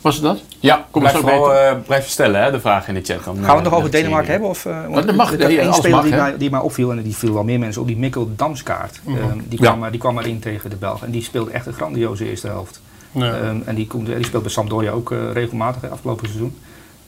Was 0.00 0.14
het 0.14 0.24
dat? 0.24 0.42
Ja, 0.60 0.86
Kom 0.90 1.00
blijf 1.00 1.16
zo 1.16 1.22
vooral 1.22 1.54
eh, 1.54 1.76
blijven 1.86 2.10
stellen, 2.10 2.42
hè, 2.42 2.50
de 2.50 2.60
vragen 2.60 2.94
in 2.94 3.02
de 3.02 3.12
chat. 3.12 3.22
Gaan 3.22 3.34
we 3.34 3.46
het 3.46 3.62
nog 3.62 3.72
over 3.72 3.82
dat 3.82 3.92
Denemarken 3.92 4.30
hebben? 4.30 4.48
Of, 4.48 4.64
eh, 4.66 4.86
want 4.88 5.06
dat 5.06 5.14
mag, 5.16 5.32
er- 5.32 5.38
nee, 5.38 5.60
één 5.60 5.74
speler 5.74 5.96
mag, 5.96 6.04
die, 6.04 6.14
mij, 6.14 6.36
die 6.36 6.50
mij 6.50 6.60
opviel, 6.60 6.90
en 6.92 7.02
die 7.02 7.16
viel 7.16 7.32
wel 7.32 7.44
meer 7.44 7.58
mensen 7.58 7.80
op, 7.80 7.86
die 7.86 7.96
Mikkel 7.96 8.30
Damskaart. 8.36 9.00
Ehm, 9.06 9.38
die, 9.48 9.58
kwam, 9.58 9.82
er- 9.82 9.90
die 9.90 10.00
kwam 10.00 10.18
erin 10.18 10.38
tegen 10.40 10.70
de 10.70 10.76
Belgen. 10.76 11.06
En 11.06 11.12
die 11.12 11.22
speelde 11.22 11.50
echt 11.50 11.66
een 11.66 11.72
grandioze 11.72 12.28
eerste 12.30 12.46
helft. 12.46 12.80
Ja. 13.12 13.34
Ehm, 13.34 13.56
en 13.64 13.74
die, 13.74 13.86
komt- 13.86 14.06
die 14.06 14.24
speelt 14.24 14.42
bij 14.42 14.52
Sampdoria 14.52 14.90
ook 14.90 15.12
eh, 15.12 15.18
regelmatig, 15.32 15.82
hè, 15.82 15.88
afgelopen 15.88 16.26
seizoen. 16.26 16.56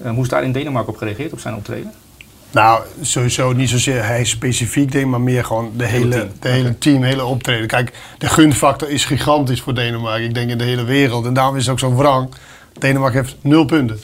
Ehm, 0.03 0.15
hoe 0.15 0.23
is 0.23 0.29
daar 0.29 0.45
in 0.45 0.53
Denemarken 0.53 0.93
op 0.93 0.99
gereageerd, 0.99 1.33
op 1.33 1.41
zijn 1.41 1.55
optreden? 1.55 1.93
Nou, 2.51 2.83
sowieso 3.01 3.53
niet 3.53 3.69
zozeer 3.71 4.05
hij 4.05 4.25
specifiek 4.25 4.93
denk, 4.93 5.07
maar 5.07 5.21
meer 5.21 5.45
gewoon 5.45 5.73
de 5.77 5.85
hele, 5.87 6.11
team. 6.11 6.29
de 6.41 6.49
hele 6.49 6.79
team, 6.79 7.03
hele 7.03 7.25
optreden. 7.25 7.67
Kijk, 7.67 7.93
de 8.19 8.29
gunfactor 8.29 8.91
is 8.91 9.05
gigantisch 9.05 9.61
voor 9.61 9.75
Denemarken. 9.75 10.25
Ik 10.25 10.35
denk 10.35 10.51
in 10.51 10.59
de 10.59 10.65
hele 10.65 10.85
wereld. 10.85 11.27
En 11.27 11.35
daarom 11.35 11.57
is 11.57 11.63
het 11.63 11.73
ook 11.73 11.79
zo 11.79 11.95
wrang. 11.97 12.29
Denemarken 12.79 13.21
heeft 13.21 13.37
nul 13.41 13.65
punten. 13.65 14.01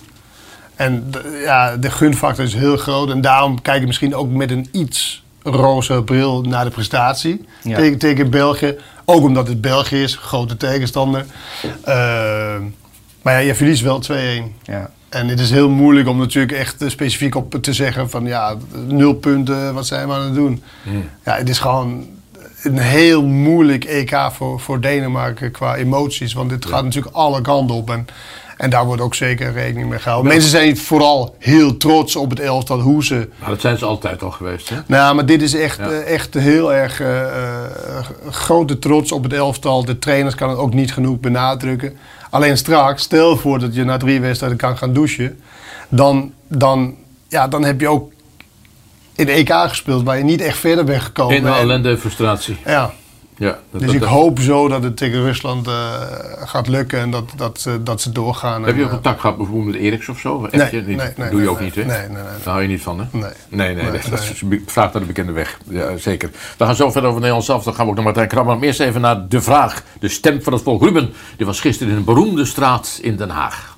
En 0.75 1.11
de, 1.11 1.41
ja, 1.45 1.77
de 1.77 1.91
gunfactor 1.91 2.45
is 2.45 2.55
heel 2.55 2.77
groot. 2.77 3.11
En 3.11 3.21
daarom 3.21 3.63
kijk 3.63 3.81
ik 3.81 3.87
misschien 3.87 4.15
ook 4.15 4.31
met 4.31 4.51
een 4.51 4.69
iets 4.73 5.25
roze 5.43 6.03
bril 6.03 6.43
naar 6.43 6.65
de 6.65 6.71
prestatie. 6.71 7.45
Ja. 7.63 7.77
Tegen, 7.77 7.99
tegen 7.99 8.31
België. 8.31 8.77
Ook 9.05 9.23
omdat 9.23 9.49
het 9.49 9.61
België 9.61 10.03
is, 10.03 10.17
grote 10.17 10.57
tegenstander. 10.57 11.27
Eh, 11.85 11.95
maar 13.23 13.33
ja, 13.33 13.39
je 13.39 13.55
verliest 13.55 13.83
wel 13.83 14.03
2-1. 14.03 14.15
Ja. 14.63 14.91
En 15.09 15.29
het 15.29 15.41
is 15.41 15.51
heel 15.51 15.69
moeilijk 15.71 16.09
om 16.09 16.19
natuurlijk 16.19 16.53
echt 16.53 16.83
eh, 16.83 16.89
specifiek 16.89 17.35
op 17.35 17.55
te 17.55 17.73
zeggen 17.73 18.11
van 18.11 18.25
ja, 18.25 18.57
nul 18.87 19.15
punten, 19.15 19.75
wat 19.75 19.87
zijn 19.87 20.09
we 20.09 20.15
aan 20.15 20.25
het 20.25 20.35
doen? 20.35 20.63
Ja, 21.25 21.37
het 21.37 21.49
is 21.49 21.59
gewoon 21.59 22.07
een 22.63 22.79
heel 22.79 23.27
moeilijk 23.27 23.85
EK 23.85 24.29
voor, 24.33 24.61
voor 24.61 24.81
Denemarken 24.81 25.51
qua 25.51 25.77
emoties. 25.77 26.33
Want 26.33 26.51
dit 26.51 26.67
gaat 26.67 26.85
natuurlijk 26.85 27.17
alle 27.17 27.41
kanten 27.41 27.77
op. 27.77 27.91
En, 27.91 28.07
en 28.61 28.71
daar 28.71 28.85
wordt 28.85 29.03
ook 29.03 29.15
zeker 29.15 29.53
rekening 29.53 29.89
mee 29.89 29.99
gehouden. 29.99 30.33
Mensen 30.33 30.51
zijn 30.51 30.77
vooral 30.77 31.35
heel 31.39 31.77
trots 31.77 32.17
op 32.17 32.31
het 32.31 32.41
elftal, 32.41 32.81
hoe 32.81 33.05
ze... 33.05 33.15
Nou, 33.15 33.51
dat 33.51 33.61
zijn 33.61 33.79
ze 33.79 33.85
altijd 33.85 34.23
al 34.23 34.31
geweest. 34.31 34.69
Hè? 34.69 34.77
Nou, 34.87 35.15
maar 35.15 35.27
dit 35.27 35.43
is 35.43 35.55
echt, 35.55 35.79
Ja. 35.79 35.91
eh, 35.91 36.13
echt 36.15 36.35
heel 36.35 36.73
erg 36.75 37.01
eh, 37.01 37.23
eh, 37.23 38.07
grote 38.31 38.79
trots 38.79 39.13
op 39.13 39.23
het 39.23 39.33
elftal. 39.33 39.85
De 39.85 39.99
trainers 39.99 40.35
kan 40.35 40.49
het 40.49 40.59
ook 40.59 40.75
niet 40.75 40.93
genoeg 40.93 41.21
benadrukken. 41.21 41.97
Alleen 42.31 42.57
straks, 42.57 43.03
stel 43.03 43.37
voor 43.37 43.59
dat 43.59 43.75
je 43.75 43.85
na 43.85 43.97
drie 43.97 44.21
wedstrijden 44.21 44.59
kan 44.59 44.79
gaan 44.79 44.93
douchen. 44.93 45.41
Dan, 45.89 46.33
dan, 46.49 46.95
ja, 47.29 47.49
dan 47.49 47.65
heb 47.65 47.81
je 47.81 47.89
ook 47.89 48.13
in 49.15 49.27
de 49.27 49.33
EK 49.33 49.53
gespeeld 49.53 50.03
waar 50.03 50.19
je 50.19 50.25
niet 50.25 50.41
echt 50.41 50.59
verder 50.59 50.85
bent 50.85 51.03
gekomen. 51.03 51.37
In 51.37 51.47
ellende 51.47 51.89
en 51.91 51.99
frustratie. 51.99 52.57
ja, 52.65 52.93
Ja, 53.41 53.49
dat, 53.49 53.59
dus 53.71 53.81
dat- 53.81 53.95
ik 53.95 54.01
dat- 54.01 54.09
hoop 54.09 54.39
zo 54.41 54.69
dat 54.69 54.83
het 54.83 54.97
tegen 54.97 55.23
Rusland 55.23 55.67
eh, 55.67 55.73
gaat 56.45 56.69
lukken 56.69 56.99
en 57.01 57.11
dat, 57.11 57.25
dat, 57.37 57.61
ze- 57.61 57.83
dat 57.83 58.01
ze 58.01 58.13
doorgaan. 58.13 58.63
Heb 58.65 58.77
je 58.77 58.81
ook 58.83 58.87
eh, 58.89 58.93
contact 58.95 59.21
gehad 59.21 59.37
bijvoorbeeld 59.37 59.67
met 59.67 59.81
Eriks 59.83 60.09
of 60.09 60.19
zo? 60.19 60.45
Echt 60.51 60.73
Nee, 60.73 60.83
nee, 60.83 60.97
nee, 61.17 61.31
Doe 61.31 61.43
je 61.43 61.49
ook 61.49 61.57
nee, 61.61 61.65
niet, 61.65 61.75
hè? 61.75 61.85
nee, 61.85 61.99
nee, 61.99 62.09
nee. 62.09 62.17
Daar 62.23 62.53
hou 62.53 62.63
je 62.63 62.69
niet 62.69 62.83
van, 62.83 62.99
hè? 62.99 63.05
Nee. 63.11 63.23
Nee, 63.23 63.31
nee, 63.49 63.67
Nee, 63.75 63.75
nee, 63.75 64.01
dat 64.11 64.11
nee. 64.43 64.59
is 64.61 64.63
vraag 64.73 64.93
naar 64.93 65.03
de 65.03 65.09
bekende 65.09 65.33
weg. 65.33 65.59
Ja, 65.69 65.97
zeker. 65.97 66.31
We 66.59 66.65
gaan 66.65 66.75
zo 66.77 66.91
verder 66.91 67.09
over 67.09 67.21
Nederland 67.21 67.47
zelf. 67.47 67.63
Dan 67.65 67.75
gaan 67.75 67.85
we 67.85 67.91
ook 67.91 67.97
naar 67.97 68.05
Martijn 68.05 68.29
Krabbe. 68.29 68.55
Maar 68.55 68.63
eerst 68.63 68.81
even 68.81 69.01
naar 69.01 69.29
de 69.29 69.41
vraag. 69.43 69.83
De 70.01 70.09
stem 70.09 70.43
van 70.43 70.53
het 70.53 70.63
volk. 70.63 70.83
Ruben, 70.83 71.13
die 71.37 71.47
was 71.47 71.61
gisteren 71.61 71.93
in 71.93 71.99
een 71.99 72.05
beroemde 72.05 72.45
straat 72.45 72.99
in 73.03 73.17
Den 73.17 73.31
Haag. 73.31 73.77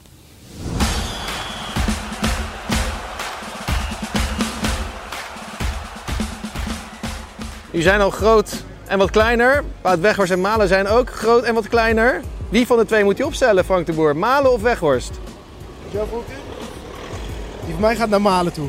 Die 7.71 7.83
zijn 7.83 8.01
al 8.01 8.11
groot 8.11 8.65
en 8.93 8.99
wat 8.99 9.11
kleiner. 9.11 9.65
Wout 9.81 10.01
Weghorst 10.01 10.33
en 10.33 10.41
Malen 10.41 10.69
zijn 10.69 10.89
ook 10.89 11.11
groot 11.11 11.45
en 11.45 11.55
wat 11.55 11.69
kleiner. 11.69 12.21
Wie 12.49 12.67
van 12.67 12.79
de 12.79 12.85
twee 12.85 13.05
moet 13.05 13.17
je 13.17 13.27
opstellen, 13.27 13.65
Frank 13.65 13.87
de 13.87 13.93
Boer? 13.93 14.17
Malen 14.17 14.53
of 14.53 14.63
Weghorst? 14.63 15.11
Die 17.65 17.73
van 17.73 17.81
mij 17.81 17.97
gaat 17.97 18.09
naar 18.09 18.21
Malen 18.21 18.53
toe. 18.53 18.69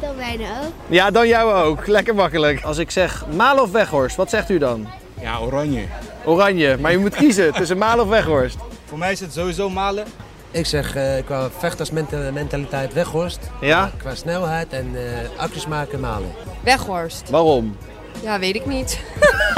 Dan 0.00 0.16
bijna 0.16 0.44
ook. 0.44 0.72
Ja, 0.86 1.10
dan 1.10 1.28
jou 1.28 1.52
ook. 1.52 1.86
Lekker 1.86 2.14
makkelijk. 2.14 2.64
Als 2.64 2.78
ik 2.78 2.90
zeg 2.90 3.24
Malen 3.36 3.62
of 3.62 3.70
Weghorst, 3.70 4.16
wat 4.16 4.30
zegt 4.30 4.50
u 4.50 4.58
dan? 4.58 4.88
Ja, 5.20 5.38
oranje. 5.38 5.84
Oranje. 6.24 6.76
Maar 6.80 6.90
je 6.90 6.98
moet 6.98 7.14
kiezen 7.14 7.52
tussen 7.52 7.78
Malen 7.78 8.04
of 8.04 8.10
Weghorst. 8.10 8.56
Voor 8.84 8.98
mij 8.98 9.12
is 9.12 9.20
het 9.20 9.32
sowieso 9.32 9.70
Malen. 9.70 10.04
Ik 10.50 10.66
zeg 10.66 10.96
eh, 10.96 11.24
qua 11.24 11.48
vechtersmentaliteit 11.58 12.92
Weghorst. 12.92 13.50
Ja? 13.60 13.90
Qua 13.96 14.14
snelheid 14.14 14.72
en 14.72 14.90
eh 14.94 15.40
acties 15.40 15.66
maken 15.66 16.00
malen. 16.00 16.32
Weghorst. 16.62 17.30
Waarom? 17.30 17.76
Ja, 18.22 18.38
weet 18.38 18.54
ik 18.54 18.66
niet. 18.66 19.00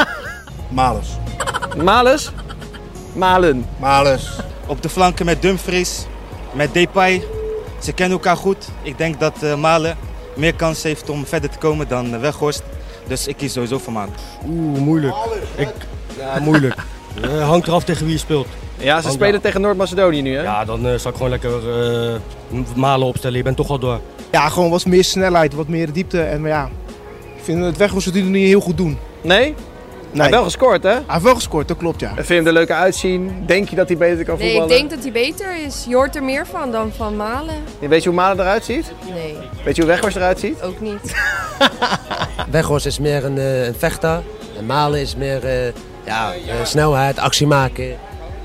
Malus. 0.68 1.08
Malus? 1.76 2.32
Malen. 3.12 3.66
Malus. 3.78 4.30
Op 4.66 4.82
de 4.82 4.88
flanken 4.88 5.26
met 5.26 5.42
Dumfries, 5.42 6.06
met 6.52 6.74
Depay. 6.74 7.22
Ze 7.82 7.92
kennen 7.92 8.18
elkaar 8.18 8.36
goed. 8.36 8.68
Ik 8.82 8.98
denk 8.98 9.20
dat 9.20 9.42
eh, 9.42 9.54
Malen 9.54 9.96
meer 10.36 10.54
kans 10.54 10.82
heeft 10.82 11.08
om 11.08 11.26
verder 11.26 11.50
te 11.50 11.58
komen 11.58 11.88
dan 11.88 12.14
eh, 12.14 12.20
Weghorst. 12.20 12.62
Dus 13.06 13.26
ik 13.26 13.36
kies 13.36 13.52
sowieso 13.52 13.78
voor 13.78 13.92
Malen. 13.92 14.14
Oeh, 14.46 14.78
moeilijk. 14.78 15.14
Ik, 15.56 15.68
ja, 16.18 16.38
moeilijk. 16.40 16.74
Eh, 17.22 17.48
hangt 17.48 17.66
eraf 17.66 17.84
tegen 17.84 18.04
wie 18.04 18.14
je 18.14 18.20
speelt. 18.20 18.46
Ja, 18.76 19.00
ze 19.00 19.10
spelen 19.10 19.40
tegen 19.40 19.60
Noord-Macedonië 19.60 20.22
nu, 20.22 20.36
hè? 20.36 20.42
Ja, 20.42 20.64
dan 20.64 20.86
eh, 20.86 20.98
zal 20.98 21.10
ik 21.10 21.16
gewoon 21.16 21.30
lekker 21.30 21.50
eh, 22.10 22.16
malen 22.74 23.06
opstellen. 23.06 23.36
Je 23.36 23.42
bent 23.42 23.56
toch 23.56 23.70
al 23.70 23.78
door. 23.78 24.00
Ja, 24.30 24.48
gewoon 24.48 24.70
wat 24.70 24.86
meer 24.86 25.04
snelheid, 25.04 25.54
wat 25.54 25.68
meer 25.68 25.92
diepte. 25.92 26.22
En 26.22 26.42
ja, 26.42 26.68
ik 27.40 27.46
vind 27.46 27.64
het 27.64 27.76
Weghorst 27.76 28.06
het 28.06 28.14
niet 28.14 28.46
heel 28.46 28.60
goed 28.60 28.76
doen. 28.76 28.98
Nee? 29.20 29.38
Nee. 29.40 29.54
Hij 30.12 30.20
heeft 30.20 30.30
wel 30.30 30.44
gescoord, 30.44 30.82
hè? 30.82 30.90
Hij 30.90 31.02
heeft 31.06 31.22
wel 31.22 31.34
gescoord, 31.34 31.68
dat 31.68 31.76
klopt 31.76 32.00
ja. 32.00 32.08
En 32.08 32.14
vind 32.14 32.28
je 32.28 32.34
hem 32.34 32.46
er 32.46 32.52
leuker 32.52 32.74
uitzien? 32.74 33.42
Denk 33.46 33.68
je 33.68 33.76
dat 33.76 33.88
hij 33.88 33.96
beter 33.96 34.24
kan 34.24 34.38
Nee, 34.38 34.46
voetballen? 34.50 34.74
ik 34.74 34.78
denk 34.78 34.90
dat 34.90 35.02
hij 35.02 35.12
beter 35.12 35.56
is. 35.66 35.84
Je 35.88 35.94
hoort 35.94 36.16
er 36.16 36.22
meer 36.22 36.46
van 36.46 36.70
dan 36.70 36.92
van 36.96 37.16
Malen. 37.16 37.54
Weet 37.78 38.02
je 38.02 38.08
hoe 38.08 38.18
Malen 38.18 38.40
eruit 38.40 38.64
ziet? 38.64 38.92
Nee, 39.14 39.36
Weet 39.64 39.76
je 39.76 39.82
hoe 39.82 39.90
Weghorst 39.90 40.16
eruit 40.16 40.40
ziet? 40.40 40.62
ook 40.62 40.80
niet. 40.80 41.14
Weghorst 42.50 42.86
is 42.86 42.98
meer 42.98 43.24
een, 43.24 43.38
eh, 43.38 43.66
een 43.66 43.74
vechter. 43.74 44.22
En 44.58 44.66
malen 44.66 45.00
is 45.00 45.16
meer 45.16 45.44
eh, 45.44 45.72
ja, 46.04 46.32
eh, 46.32 46.64
snelheid, 46.64 47.18
actie 47.18 47.46
maken. 47.46 47.96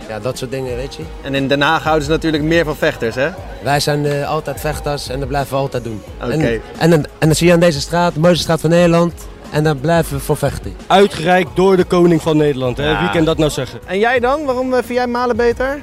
Ja, 0.08 0.20
dat 0.20 0.38
soort 0.38 0.52
dingen, 0.52 0.76
weet 0.76 0.96
je. 0.96 1.04
En 1.22 1.36
in 1.36 1.48
Den 1.48 1.62
Haag 1.62 1.84
houden 1.84 2.06
ze 2.06 2.10
natuurlijk 2.12 2.44
meer 2.44 2.66
van 2.66 2.76
vechters, 2.76 3.16
hè? 3.16 3.30
Wij 3.64 3.80
zijn 3.80 4.06
eh, 4.06 4.30
altijd 4.30 4.60
vechters 4.60 5.10
en 5.10 5.20
dat 5.20 5.28
blijven 5.28 5.52
we 5.54 5.58
altijd 5.60 5.84
doen. 5.84 6.02
Oké. 6.24 6.34
En, 6.34 6.62
en, 6.78 6.90
dan- 6.90 7.06
en 7.20 7.28
dan 7.28 7.36
zie 7.36 7.48
je 7.48 7.54
aan 7.54 7.60
deze 7.60 7.80
straat, 7.82 8.14
de 8.14 8.20
mooiste 8.20 8.44
straat 8.44 8.62
van 8.62 8.70
Nederland. 8.70 9.14
En 9.52 9.64
dan 9.64 9.80
blijven 9.80 10.16
we 10.18 10.24
voor 10.24 10.38
vechten. 10.38 10.76
Uitgereikt 10.88 11.56
door 11.56 11.78
de 11.78 11.84
koning 11.84 12.22
van 12.22 12.38
Nederland. 12.38 12.78
Hè? 12.78 12.90
Ja. 12.90 13.00
Wie 13.02 13.10
kan 13.10 13.26
dat 13.26 13.38
nou 13.38 13.52
zeggen? 13.52 13.80
En 13.86 14.00
jij 14.00 14.20
dan? 14.20 14.46
Waarom 14.46 14.74
eh, 14.74 14.78
vind 14.84 14.98
jij 14.98 15.08
Malen 15.08 15.36
beter? 15.36 15.82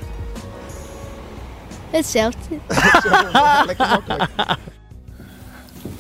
Hetzelfde. 1.91 2.39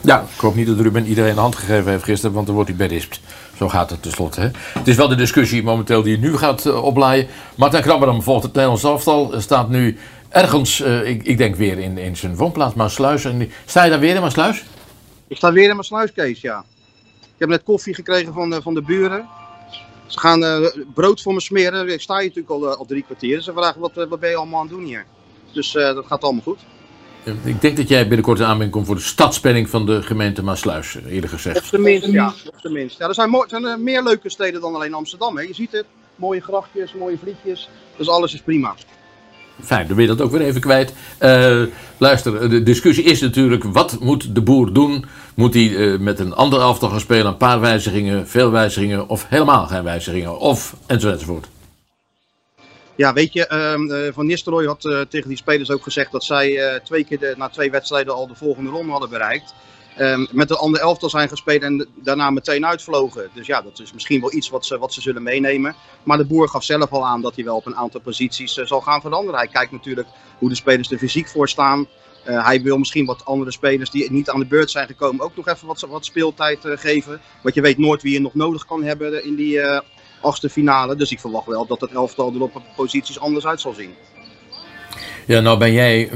Ja, 0.00 0.20
ik 0.34 0.40
hoop 0.40 0.54
niet 0.54 0.66
dat 0.66 0.78
Ruben 0.78 1.06
iedereen 1.06 1.30
een 1.30 1.36
hand 1.38 1.56
gegeven 1.56 1.90
heeft 1.90 2.04
gisteren, 2.04 2.34
want 2.34 2.46
dan 2.46 2.54
wordt 2.54 2.70
hij 2.70 2.78
berispt. 2.78 3.20
Zo 3.56 3.68
gaat 3.68 3.90
het 3.90 4.02
tenslotte. 4.02 4.50
Het 4.54 4.88
is 4.88 4.96
wel 4.96 5.08
de 5.08 5.14
discussie 5.14 5.62
momenteel 5.62 6.02
die 6.02 6.18
nu 6.18 6.36
gaat 6.36 6.66
uh, 6.66 6.84
oplaaien. 6.84 7.26
Martijn 7.56 7.82
Krabberam 7.82 8.22
volgt 8.22 8.42
het 8.42 8.52
Nederlands 8.52 8.84
elftal. 8.84 9.40
Staat 9.40 9.68
nu 9.68 9.98
ergens, 10.28 10.80
uh, 10.80 11.08
ik, 11.08 11.22
ik, 11.22 11.38
denk 11.38 11.56
weer 11.56 11.78
in, 11.78 11.98
in 11.98 12.16
zijn 12.16 12.36
woonplaats, 12.36 12.74
Maasluis. 12.74 13.24
En 13.24 13.50
sta 13.66 13.84
je 13.84 13.90
daar 13.90 14.00
weer 14.00 14.14
in 14.14 14.20
Maasluis? 14.20 14.64
Ik 15.28 15.36
sta 15.36 15.52
weer 15.52 15.70
in 15.70 15.76
Maasluis, 15.76 16.12
Kees, 16.12 16.40
ja. 16.40 16.64
Ik 17.20 17.38
heb 17.38 17.48
net 17.48 17.62
koffie 17.62 17.94
gekregen 17.94 18.32
van 18.32 18.50
de, 18.50 18.62
van 18.62 18.74
de 18.74 18.82
buren. 18.82 19.28
Ze 20.06 20.18
gaan 20.18 20.70
brood 20.94 21.22
voor 21.22 21.34
me 21.34 21.40
smeren. 21.40 21.88
Ik 21.88 22.00
sta 22.00 22.14
hier 22.14 22.32
natuurlijk 22.34 22.50
al, 22.50 22.76
al 22.76 22.84
drie 22.84 23.02
kwartier. 23.02 23.42
Ze 23.42 23.52
vragen, 23.52 23.80
wat, 23.80 23.92
wat 23.94 24.20
ben 24.20 24.30
je 24.30 24.36
allemaal 24.36 24.60
aan 24.60 24.66
het 24.66 24.74
doen 24.74 24.84
hier? 24.84 25.06
Dus 25.52 25.72
dat 25.72 26.06
gaat 26.06 26.22
allemaal 26.22 26.42
goed. 26.42 26.58
Ik 27.44 27.60
denk 27.60 27.76
dat 27.76 27.88
jij 27.88 28.02
binnenkort 28.02 28.38
in 28.38 28.44
aanmerking 28.44 28.70
komt 28.70 28.86
voor 28.86 28.94
de 28.94 29.00
stadspenning 29.00 29.70
van 29.70 29.86
de 29.86 30.02
gemeente 30.02 30.42
Maasluis, 30.42 30.98
eerlijk 31.08 31.32
gezegd. 31.32 31.56
Op 31.56 31.64
zijn 31.64 31.82
minst, 31.82 32.06
ja. 32.06 32.26
Op 32.46 32.54
zijn 32.56 32.72
minst. 32.72 32.98
Ja, 32.98 33.08
er 33.08 33.14
zijn, 33.14 33.30
mooi, 33.30 33.48
zijn 33.48 33.64
er 33.64 33.80
meer 33.80 34.02
leuke 34.02 34.30
steden 34.30 34.60
dan 34.60 34.74
alleen 34.74 34.94
Amsterdam. 34.94 35.36
Hè. 35.36 35.42
Je 35.42 35.54
ziet 35.54 35.72
het, 35.72 35.84
mooie 36.16 36.40
grachtjes, 36.40 36.94
mooie 36.94 37.18
vlietjes. 37.18 37.68
Dus 37.96 38.08
alles 38.08 38.34
is 38.34 38.40
prima. 38.40 38.74
Fijn, 39.60 39.86
dan 39.86 39.96
ben 39.96 40.04
je 40.04 40.10
dat 40.10 40.20
ook 40.20 40.30
weer 40.30 40.40
even 40.40 40.60
kwijt. 40.60 40.94
Uh, 41.20 41.62
luister, 41.96 42.50
de 42.50 42.62
discussie 42.62 43.04
is 43.04 43.20
natuurlijk, 43.20 43.64
wat 43.64 43.96
moet 44.00 44.34
de 44.34 44.42
boer 44.42 44.72
doen? 44.72 45.04
Moet 45.34 45.54
hij 45.54 45.68
uh, 45.68 45.98
met 45.98 46.18
een 46.18 46.34
ander 46.34 46.60
elftal 46.60 46.88
gaan 46.88 47.00
spelen, 47.00 47.26
een 47.26 47.36
paar 47.36 47.60
wijzigingen, 47.60 48.28
veel 48.28 48.50
wijzigingen 48.50 49.08
of 49.08 49.26
helemaal 49.28 49.66
geen 49.66 49.82
wijzigingen? 49.82 50.38
Of 50.38 50.76
enzovoort. 50.86 51.48
Ja, 53.02 53.12
weet 53.12 53.32
je, 53.32 53.46
uh, 54.08 54.14
Van 54.14 54.26
Nistelrooy 54.26 54.66
had 54.66 54.84
uh, 54.84 55.00
tegen 55.00 55.28
die 55.28 55.36
spelers 55.36 55.70
ook 55.70 55.82
gezegd 55.82 56.12
dat 56.12 56.24
zij 56.24 56.50
uh, 56.50 56.80
twee 56.80 57.04
keer 57.04 57.34
na 57.36 57.48
twee 57.48 57.70
wedstrijden 57.70 58.14
al 58.14 58.26
de 58.26 58.34
volgende 58.34 58.70
ronde 58.70 58.90
hadden 58.90 59.08
bereikt. 59.08 59.54
Um, 59.98 60.28
met 60.30 60.50
een 60.50 60.56
ander 60.56 60.80
elftal 60.80 61.10
zijn 61.10 61.28
gespeeld 61.28 61.62
en 61.62 61.88
daarna 61.94 62.30
meteen 62.30 62.66
uitvlogen. 62.66 63.30
Dus 63.34 63.46
ja, 63.46 63.62
dat 63.62 63.80
is 63.80 63.92
misschien 63.92 64.20
wel 64.20 64.32
iets 64.32 64.48
wat 64.48 64.66
ze, 64.66 64.78
wat 64.78 64.92
ze 64.92 65.00
zullen 65.00 65.22
meenemen. 65.22 65.74
Maar 66.02 66.16
de 66.16 66.24
boer 66.24 66.48
gaf 66.48 66.64
zelf 66.64 66.90
al 66.90 67.06
aan 67.06 67.20
dat 67.20 67.34
hij 67.34 67.44
wel 67.44 67.56
op 67.56 67.66
een 67.66 67.76
aantal 67.76 68.00
posities 68.00 68.52
zal 68.52 68.80
gaan 68.80 69.00
veranderen. 69.00 69.40
Hij 69.40 69.48
kijkt 69.48 69.72
natuurlijk 69.72 70.08
hoe 70.38 70.48
de 70.48 70.54
spelers 70.54 70.90
er 70.90 70.98
fysiek 70.98 71.28
voor 71.28 71.48
staan. 71.48 71.86
Hij 72.22 72.62
wil 72.62 72.78
misschien 72.78 73.06
wat 73.06 73.24
andere 73.24 73.50
spelers 73.50 73.90
die 73.90 74.12
niet 74.12 74.30
aan 74.30 74.40
de 74.40 74.46
beurt 74.46 74.70
zijn 74.70 74.86
gekomen 74.86 75.24
ook 75.24 75.36
nog 75.36 75.48
even 75.48 75.66
wat, 75.66 75.80
wat 75.80 76.04
speeltijd 76.04 76.58
geven. 76.62 77.20
Want 77.42 77.54
je 77.54 77.60
weet 77.60 77.78
nooit 77.78 78.02
wie 78.02 78.12
je 78.12 78.20
nog 78.20 78.34
nodig 78.34 78.66
kan 78.66 78.82
hebben 78.82 79.24
in 79.24 79.34
die, 79.34 79.60
achtste 80.22 80.50
finale. 80.50 80.96
Dus 80.96 81.10
ik 81.10 81.20
verwacht 81.20 81.46
wel 81.46 81.66
dat 81.66 81.80
het 81.80 81.92
elftal 81.92 82.34
er 82.34 82.42
op 82.42 82.62
posities 82.76 83.20
anders 83.20 83.46
uit 83.46 83.60
zal 83.60 83.72
zien. 83.72 83.90
Ja, 85.26 85.40
nou 85.40 85.58
ben 85.58 85.72
jij, 85.72 86.10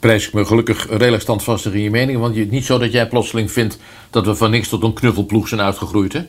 prijs 0.00 0.26
ik 0.26 0.32
me 0.32 0.44
gelukkig, 0.44 0.88
redelijk 0.88 1.22
standvastig 1.22 1.72
in 1.72 1.80
je 1.80 1.90
mening. 1.90 2.18
Want 2.18 2.36
het 2.36 2.46
is 2.46 2.52
niet 2.52 2.64
zo 2.64 2.78
dat 2.78 2.92
jij 2.92 3.08
plotseling 3.08 3.52
vindt 3.52 3.78
dat 4.10 4.26
we 4.26 4.34
van 4.34 4.50
niks 4.50 4.68
tot 4.68 4.82
een 4.82 4.92
knuffelploeg 4.92 5.48
zijn 5.48 5.60
uitgegroeid, 5.60 6.12
hè? 6.12 6.24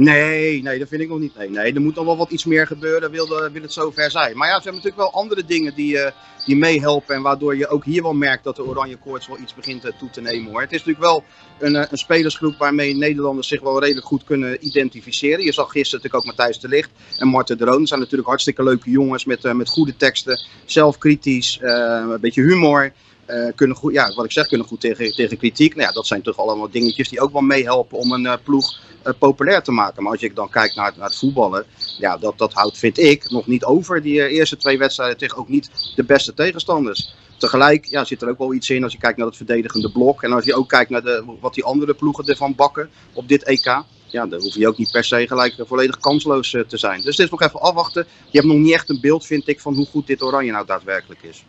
Nee, 0.00 0.62
nee, 0.62 0.78
dat 0.78 0.88
vind 0.88 1.00
ik 1.00 1.08
nog 1.08 1.18
niet. 1.18 1.36
Nee, 1.36 1.50
nee 1.50 1.74
er 1.74 1.80
moet 1.80 1.94
nog 1.94 2.04
wel 2.04 2.16
wat 2.16 2.30
iets 2.30 2.44
meer 2.44 2.66
gebeuren, 2.66 3.10
wil, 3.10 3.26
de, 3.26 3.50
wil 3.52 3.62
het 3.62 3.72
zover 3.72 4.10
zijn. 4.10 4.36
Maar 4.36 4.48
ja, 4.48 4.54
er 4.54 4.62
zijn 4.62 4.74
natuurlijk 4.74 5.02
wel 5.02 5.12
andere 5.12 5.44
dingen 5.44 5.74
die, 5.74 5.94
uh, 5.94 6.06
die 6.46 6.56
meehelpen. 6.56 7.14
En 7.14 7.22
waardoor 7.22 7.56
je 7.56 7.68
ook 7.68 7.84
hier 7.84 8.02
wel 8.02 8.14
merkt 8.14 8.44
dat 8.44 8.56
de 8.56 8.64
oranje 8.64 8.96
koorts 8.96 9.26
wel 9.26 9.38
iets 9.38 9.54
begint 9.54 9.84
uh, 9.84 9.90
toe 9.98 10.10
te 10.10 10.20
nemen. 10.20 10.50
Hoor. 10.50 10.60
Het 10.60 10.72
is 10.72 10.84
natuurlijk 10.84 11.04
wel 11.04 11.24
een, 11.58 11.74
uh, 11.74 11.84
een 11.90 11.98
spelersgroep 11.98 12.56
waarmee 12.58 12.96
Nederlanders 12.96 13.48
zich 13.48 13.60
wel 13.60 13.80
redelijk 13.80 14.06
goed 14.06 14.24
kunnen 14.24 14.66
identificeren. 14.66 15.44
Je 15.44 15.52
zag 15.52 15.70
gisteren 15.70 16.02
natuurlijk 16.02 16.14
ook 16.14 16.36
Matthijs 16.36 16.60
de 16.60 16.68
Ligt 16.68 16.90
en 17.18 17.28
Marten 17.28 17.58
de 17.58 17.64
Roon. 17.64 17.78
Dat 17.78 17.88
zijn 17.88 18.00
natuurlijk 18.00 18.28
hartstikke 18.28 18.62
leuke 18.62 18.90
jongens 18.90 19.24
met, 19.24 19.52
met 19.52 19.68
goede 19.68 19.96
teksten. 19.96 20.46
Zelfkritisch, 20.64 21.58
een 21.60 22.20
beetje 22.20 22.42
humor. 22.42 22.92
Uh, 23.30 23.52
kunnen 23.54 23.76
goed, 23.76 23.92
ja, 23.92 24.14
wat 24.14 24.24
ik 24.24 24.32
zeg, 24.32 24.46
kunnen 24.46 24.66
goed 24.66 24.80
tegen, 24.80 25.14
tegen 25.14 25.36
kritiek. 25.36 25.74
Nou 25.74 25.88
ja, 25.88 25.92
dat 25.94 26.06
zijn 26.06 26.22
toch 26.22 26.36
allemaal 26.36 26.70
dingetjes 26.70 27.08
die 27.08 27.20
ook 27.20 27.32
wel 27.32 27.42
meehelpen 27.42 27.98
om 27.98 28.12
een 28.12 28.24
uh, 28.24 28.34
ploeg 28.44 28.78
uh, 29.06 29.12
populair 29.18 29.62
te 29.62 29.72
maken. 29.72 30.02
Maar 30.02 30.12
als 30.12 30.20
je 30.20 30.32
dan 30.32 30.50
kijkt 30.50 30.74
naar, 30.74 30.92
naar 30.96 31.06
het 31.06 31.18
voetballen, 31.18 31.64
ja, 31.98 32.16
dat, 32.16 32.38
dat 32.38 32.52
houdt, 32.52 32.78
vind 32.78 32.98
ik, 32.98 33.30
nog 33.30 33.46
niet 33.46 33.64
over. 33.64 34.02
Die 34.02 34.28
eerste 34.28 34.56
twee 34.56 34.78
wedstrijden 34.78 35.18
tegen 35.18 35.38
ook 35.38 35.48
niet 35.48 35.70
de 35.96 36.04
beste 36.04 36.34
tegenstanders. 36.34 37.14
Tegelijk 37.38 37.84
ja, 37.84 38.04
zit 38.04 38.22
er 38.22 38.28
ook 38.28 38.38
wel 38.38 38.54
iets 38.54 38.70
in 38.70 38.82
als 38.82 38.92
je 38.92 38.98
kijkt 38.98 39.18
naar 39.18 39.26
het 39.26 39.36
verdedigende 39.36 39.92
blok. 39.92 40.22
En 40.22 40.32
als 40.32 40.44
je 40.44 40.54
ook 40.54 40.68
kijkt 40.68 40.90
naar 40.90 41.02
de, 41.02 41.24
wat 41.40 41.54
die 41.54 41.64
andere 41.64 41.94
ploegen 41.94 42.26
ervan 42.26 42.54
bakken 42.54 42.90
op 43.12 43.28
dit 43.28 43.44
EK. 43.44 43.82
Ja, 44.06 44.26
dan 44.26 44.40
hoef 44.40 44.54
je 44.54 44.68
ook 44.68 44.78
niet 44.78 44.90
per 44.90 45.04
se 45.04 45.26
gelijk 45.26 45.54
volledig 45.58 45.98
kansloos 45.98 46.50
te 46.50 46.76
zijn. 46.76 47.02
Dus 47.02 47.16
het 47.16 47.24
is 47.24 47.30
nog 47.30 47.42
even 47.42 47.60
afwachten. 47.60 48.06
Je 48.30 48.38
hebt 48.38 48.52
nog 48.52 48.62
niet 48.62 48.72
echt 48.72 48.88
een 48.88 49.00
beeld, 49.00 49.26
vind 49.26 49.48
ik, 49.48 49.60
van 49.60 49.74
hoe 49.74 49.86
goed 49.86 50.06
dit 50.06 50.22
Oranje 50.22 50.52
nou 50.52 50.66
daadwerkelijk 50.66 51.22
is. 51.22 51.44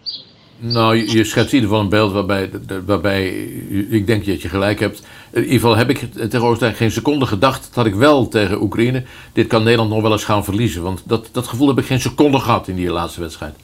Nou, 0.63 0.95
je, 0.95 1.23
schetst 1.23 1.53
in 1.53 1.59
ieder 1.59 1.69
geval 1.69 1.79
een 1.79 1.89
beeld 1.89 2.11
waarbij, 2.11 2.49
waarbij 2.85 3.27
ik 3.89 4.07
denk 4.07 4.25
dat 4.25 4.41
je 4.41 4.49
gelijk 4.49 4.79
hebt. 4.79 5.03
In 5.31 5.41
ieder 5.41 5.59
geval 5.59 5.75
heb 5.75 5.89
ik 5.89 6.11
tegen 6.13 6.41
Oostenrijk 6.41 6.77
geen 6.77 6.91
seconde 6.91 7.25
gedacht 7.25 7.69
dat 7.73 7.85
ik 7.85 7.95
wel 7.95 8.27
tegen 8.27 8.61
Oekraïne. 8.61 9.03
Dit 9.33 9.47
kan 9.47 9.63
Nederland 9.63 9.89
nog 9.89 10.01
wel 10.01 10.11
eens 10.11 10.23
gaan 10.23 10.43
verliezen. 10.43 10.81
Want 10.81 11.01
dat, 11.05 11.29
dat 11.31 11.47
gevoel 11.47 11.67
heb 11.67 11.77
ik 11.77 11.85
geen 11.85 12.01
seconde 12.01 12.39
gehad 12.39 12.67
in 12.67 12.75
die 12.75 12.89
laatste 12.89 13.21
wedstrijd. 13.21 13.55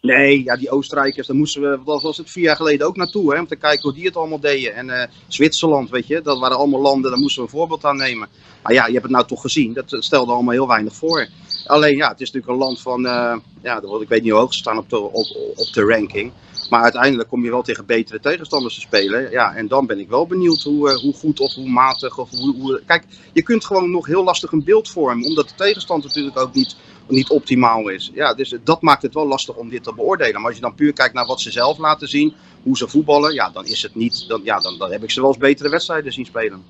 Nee, 0.00 0.44
ja, 0.44 0.56
die 0.56 0.70
Oostenrijkers, 0.70 1.26
daar 1.26 1.36
moesten 1.36 1.62
we, 1.62 1.78
wat 1.84 2.02
was 2.02 2.16
het, 2.16 2.30
vier 2.30 2.44
jaar 2.44 2.56
geleden 2.56 2.86
ook 2.86 2.96
naartoe. 2.96 3.32
Hè, 3.32 3.40
om 3.40 3.46
te 3.46 3.56
kijken 3.56 3.82
hoe 3.82 3.92
die 3.92 4.04
het 4.04 4.16
allemaal 4.16 4.40
deden. 4.40 4.74
En 4.74 4.86
uh, 4.86 5.02
Zwitserland, 5.28 5.90
weet 5.90 6.06
je, 6.06 6.22
dat 6.22 6.38
waren 6.38 6.56
allemaal 6.56 6.80
landen, 6.80 7.10
daar 7.10 7.20
moesten 7.20 7.42
we 7.42 7.48
een 7.48 7.58
voorbeeld 7.58 7.84
aan 7.84 7.96
nemen. 7.96 8.28
Maar 8.62 8.72
ja, 8.72 8.86
je 8.86 8.92
hebt 8.92 9.04
het 9.04 9.12
nou 9.12 9.26
toch 9.26 9.40
gezien, 9.40 9.72
dat 9.72 9.96
stelde 9.98 10.32
allemaal 10.32 10.52
heel 10.52 10.68
weinig 10.68 10.94
voor. 10.94 11.28
Alleen 11.66 11.96
ja, 11.96 12.08
het 12.08 12.20
is 12.20 12.30
natuurlijk 12.30 12.52
een 12.52 12.66
land 12.66 12.80
van, 12.80 13.04
uh, 13.04 13.36
ja, 13.62 13.82
ik 14.00 14.08
weet 14.08 14.22
niet 14.22 14.30
hoe 14.30 14.40
hoog 14.40 14.52
ze 14.52 14.58
staan 14.58 14.78
op 14.78 14.90
de, 14.90 15.00
op, 15.00 15.36
op 15.54 15.72
de 15.72 15.84
ranking. 15.84 16.32
Maar 16.70 16.82
uiteindelijk 16.82 17.28
kom 17.28 17.44
je 17.44 17.50
wel 17.50 17.62
tegen 17.62 17.86
betere 17.86 18.20
tegenstanders 18.20 18.74
te 18.74 18.80
spelen. 18.80 19.30
Ja, 19.30 19.54
en 19.54 19.68
dan 19.68 19.86
ben 19.86 19.98
ik 19.98 20.08
wel 20.08 20.26
benieuwd 20.26 20.62
hoe, 20.62 21.00
hoe 21.00 21.14
goed 21.14 21.40
of 21.40 21.54
hoe 21.54 21.68
matig. 21.68 22.18
Of 22.18 22.30
hoe, 22.30 22.80
Kijk, 22.86 23.04
je 23.32 23.42
kunt 23.42 23.64
gewoon 23.64 23.90
nog 23.90 24.06
heel 24.06 24.24
lastig 24.24 24.52
een 24.52 24.64
beeld 24.64 24.88
vormen. 24.88 25.26
Omdat 25.26 25.48
de 25.48 25.54
tegenstand 25.54 26.04
natuurlijk 26.04 26.38
ook 26.38 26.54
niet, 26.54 26.76
niet 27.10 27.28
optimaal 27.28 27.88
is. 27.88 28.10
Ja, 28.14 28.34
dus 28.34 28.54
dat 28.64 28.82
maakt 28.82 29.02
het 29.02 29.14
wel 29.14 29.26
lastig 29.26 29.54
om 29.54 29.68
dit 29.68 29.82
te 29.82 29.94
beoordelen. 29.94 30.34
Maar 30.34 30.44
als 30.44 30.54
je 30.54 30.60
dan 30.60 30.74
puur 30.74 30.92
kijkt 30.92 31.14
naar 31.14 31.26
wat 31.26 31.40
ze 31.40 31.50
zelf 31.50 31.78
laten 31.78 32.08
zien. 32.08 32.34
Hoe 32.62 32.76
ze 32.76 32.88
voetballen. 32.88 33.34
Ja, 33.34 33.50
dan 33.50 33.66
is 33.66 33.82
het 33.82 33.94
niet. 33.94 34.24
Dan, 34.28 34.40
ja, 34.44 34.58
dan, 34.58 34.78
dan 34.78 34.90
heb 34.90 35.02
ik 35.02 35.10
ze 35.10 35.20
wel 35.20 35.28
eens 35.28 35.38
betere 35.38 35.68
wedstrijden 35.68 36.12
zien 36.12 36.26
spelen. 36.26 36.62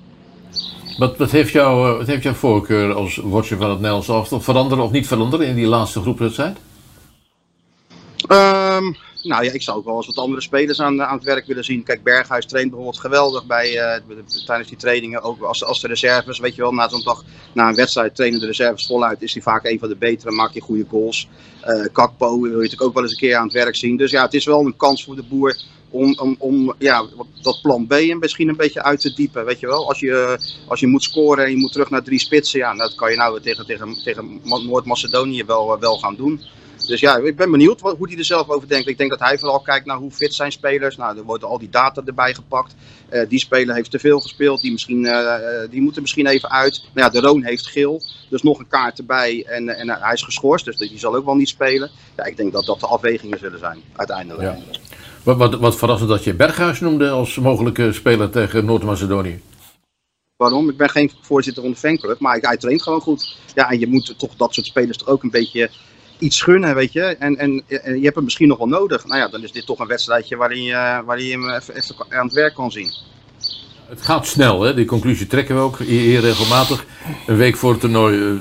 Wat, 0.97 1.17
wat, 1.17 1.31
heeft 1.31 1.51
jou, 1.51 1.97
wat 1.97 2.07
heeft 2.07 2.23
jouw 2.23 2.33
voorkeur 2.33 2.93
als 2.93 3.15
watcher 3.23 3.57
van 3.57 3.69
het 3.69 3.77
Nederlands 3.77 4.07
elftal 4.07 4.41
veranderen 4.41 4.83
of 4.83 4.91
niet 4.91 5.07
veranderen 5.07 5.47
in 5.47 5.55
die 5.55 5.67
laatste 5.67 6.01
groepwedstrijd? 6.01 6.57
Um, 8.27 8.95
nou 9.23 9.43
ja, 9.43 9.51
ik 9.51 9.61
zou 9.61 9.77
ook 9.77 9.85
wel 9.85 9.95
eens 9.95 10.05
wat 10.05 10.17
andere 10.17 10.41
spelers 10.41 10.81
aan, 10.81 11.03
aan 11.03 11.15
het 11.15 11.23
werk 11.23 11.45
willen 11.45 11.63
zien. 11.63 11.83
Kijk, 11.83 12.03
Berghuis 12.03 12.45
traint 12.45 12.69
bijvoorbeeld 12.69 12.99
geweldig 12.99 13.45
bij, 13.45 13.73
uh, 13.73 14.17
tijdens 14.45 14.69
die 14.69 14.77
trainingen. 14.77 15.21
Ook 15.21 15.41
als, 15.41 15.63
als 15.63 15.81
de 15.81 15.87
reserves, 15.87 16.39
weet 16.39 16.55
je 16.55 16.61
wel, 16.61 16.73
na 16.73 16.89
zo'n 16.89 17.17
na 17.53 17.67
een 17.67 17.75
wedstrijd 17.75 18.15
trainen 18.15 18.39
de 18.39 18.45
reserves 18.45 18.85
voluit. 18.85 19.21
Is 19.21 19.33
hij 19.33 19.41
vaak 19.41 19.65
een 19.65 19.79
van 19.79 19.89
de 19.89 19.95
betere, 19.95 20.31
maakt 20.31 20.53
hij 20.53 20.61
goede 20.61 20.85
goals. 20.89 21.27
Uh, 21.67 21.85
Kakpo 21.91 22.41
wil 22.41 22.49
je 22.49 22.55
natuurlijk 22.55 22.81
ook 22.81 22.93
wel 22.93 23.03
eens 23.03 23.11
een 23.11 23.17
keer 23.17 23.35
aan 23.35 23.43
het 23.43 23.53
werk 23.53 23.75
zien. 23.75 23.97
Dus 23.97 24.11
ja, 24.11 24.23
het 24.23 24.33
is 24.33 24.45
wel 24.45 24.65
een 24.65 24.75
kans 24.75 25.03
voor 25.03 25.15
de 25.15 25.23
boer 25.23 25.57
om, 25.89 26.17
om, 26.19 26.35
om 26.39 26.73
ja, 26.77 27.05
dat 27.41 27.59
plan 27.61 27.87
B 27.87 28.15
misschien 28.19 28.49
een 28.49 28.55
beetje 28.55 28.83
uit 28.83 29.01
te 29.01 29.13
diepen. 29.13 29.45
Weet 29.45 29.59
je 29.59 29.67
wel, 29.67 29.87
als 29.87 29.99
je, 29.99 30.39
als 30.67 30.79
je 30.79 30.87
moet 30.87 31.03
scoren 31.03 31.45
en 31.45 31.51
je 31.51 31.57
moet 31.57 31.71
terug 31.71 31.89
naar 31.89 32.03
drie 32.03 32.19
spitsen, 32.19 32.59
ja, 32.59 32.73
dat 32.73 32.95
kan 32.95 33.11
je 33.11 33.17
nou 33.17 33.41
tegen, 33.41 33.65
tegen, 33.65 33.97
tegen 34.03 34.41
Noord-Macedonië 34.43 35.43
wel, 35.45 35.79
wel 35.79 35.97
gaan 35.97 36.15
doen. 36.15 36.41
Dus 36.87 36.99
ja, 36.99 37.17
ik 37.17 37.35
ben 37.35 37.51
benieuwd 37.51 37.79
hoe 37.79 38.07
hij 38.07 38.17
er 38.17 38.25
zelf 38.25 38.49
over 38.49 38.67
denkt. 38.67 38.87
Ik 38.87 38.97
denk 38.97 39.09
dat 39.09 39.19
hij 39.19 39.37
vooral 39.37 39.59
kijkt 39.59 39.85
naar 39.85 39.97
hoe 39.97 40.11
fit 40.11 40.33
zijn 40.33 40.51
spelers. 40.51 40.97
Nou, 40.97 41.17
er 41.17 41.23
worden 41.23 41.47
al 41.47 41.59
die 41.59 41.69
data 41.69 42.01
erbij 42.05 42.33
gepakt. 42.33 42.75
Uh, 43.11 43.29
die 43.29 43.39
speler 43.39 43.75
heeft 43.75 43.91
te 43.91 43.99
veel 43.99 44.19
gespeeld. 44.19 44.61
Die, 44.61 44.71
misschien, 44.71 45.03
uh, 45.03 45.35
die 45.69 45.81
moet 45.81 45.95
er 45.95 46.01
misschien 46.01 46.27
even 46.27 46.51
uit. 46.51 46.83
Nou 46.93 47.07
ja, 47.07 47.19
de 47.19 47.27
Roon 47.27 47.43
heeft 47.43 47.67
geel. 47.67 48.01
Dus 48.29 48.41
nog 48.41 48.59
een 48.59 48.67
kaart 48.67 48.97
erbij. 48.97 49.45
En, 49.47 49.69
en 49.69 49.89
hij 49.89 50.13
is 50.13 50.23
geschorst. 50.23 50.65
Dus 50.65 50.77
die 50.77 50.99
zal 50.99 51.15
ook 51.15 51.25
wel 51.25 51.35
niet 51.35 51.49
spelen. 51.49 51.91
Ja, 52.17 52.23
ik 52.23 52.37
denk 52.37 52.53
dat 52.53 52.65
dat 52.65 52.79
de 52.79 52.87
afwegingen 52.87 53.39
zullen 53.39 53.59
zijn, 53.59 53.81
uiteindelijk. 53.95 54.41
Ja. 54.41 54.57
Wat, 55.23 55.37
wat, 55.37 55.59
wat 55.59 55.77
verrassend 55.77 56.09
dat 56.09 56.23
je 56.23 56.33
Berghuis 56.33 56.79
noemde 56.79 57.09
als 57.09 57.35
mogelijke 57.35 57.93
speler 57.93 58.29
tegen 58.29 58.65
Noord-Macedonië. 58.65 59.41
Waarom? 60.35 60.69
Ik 60.69 60.77
ben 60.77 60.89
geen 60.89 61.11
voorzitter 61.21 61.63
van 61.63 61.71
de 61.71 61.77
fanclub, 61.77 62.19
maar 62.19 62.37
hij 62.39 62.57
traint 62.57 62.81
gewoon 62.81 63.01
goed. 63.01 63.37
Ja, 63.55 63.69
en 63.69 63.79
je 63.79 63.87
moet 63.87 64.13
toch 64.17 64.35
dat 64.35 64.53
soort 64.53 64.65
spelers 64.65 64.97
toch 64.97 65.07
ook 65.07 65.23
een 65.23 65.29
beetje 65.29 65.69
iets 66.21 66.41
gunnen, 66.41 66.75
weet 66.75 66.93
je. 66.93 67.01
En, 67.01 67.37
en, 67.37 67.63
en, 67.67 67.97
je 67.97 68.03
hebt 68.03 68.15
hem 68.15 68.23
misschien 68.23 68.47
nog 68.47 68.57
wel 68.57 68.67
nodig. 68.67 69.05
Nou 69.05 69.19
ja, 69.19 69.27
dan 69.27 69.43
is 69.43 69.51
dit 69.51 69.65
toch 69.65 69.79
een 69.79 69.87
wedstrijdje 69.87 70.35
waarin 70.35 70.63
je, 70.63 71.01
waarin 71.05 71.25
je 71.25 71.31
hem 71.31 71.49
even, 71.49 71.75
even 71.75 71.95
aan 72.09 72.25
het 72.25 72.35
werk 72.35 72.53
kan 72.53 72.71
zien. 72.71 72.93
Het 73.91 74.01
gaat 74.01 74.27
snel, 74.27 74.61
hè? 74.61 74.73
die 74.73 74.85
conclusie 74.85 75.27
trekken 75.27 75.55
we 75.55 75.61
ook 75.61 75.79
hier 75.79 76.19
regelmatig. 76.19 76.85
Een 77.27 77.35
week 77.35 77.57
voor 77.57 77.71
het 77.71 77.79
toernooi 77.79 78.17
uh, 78.17 78.39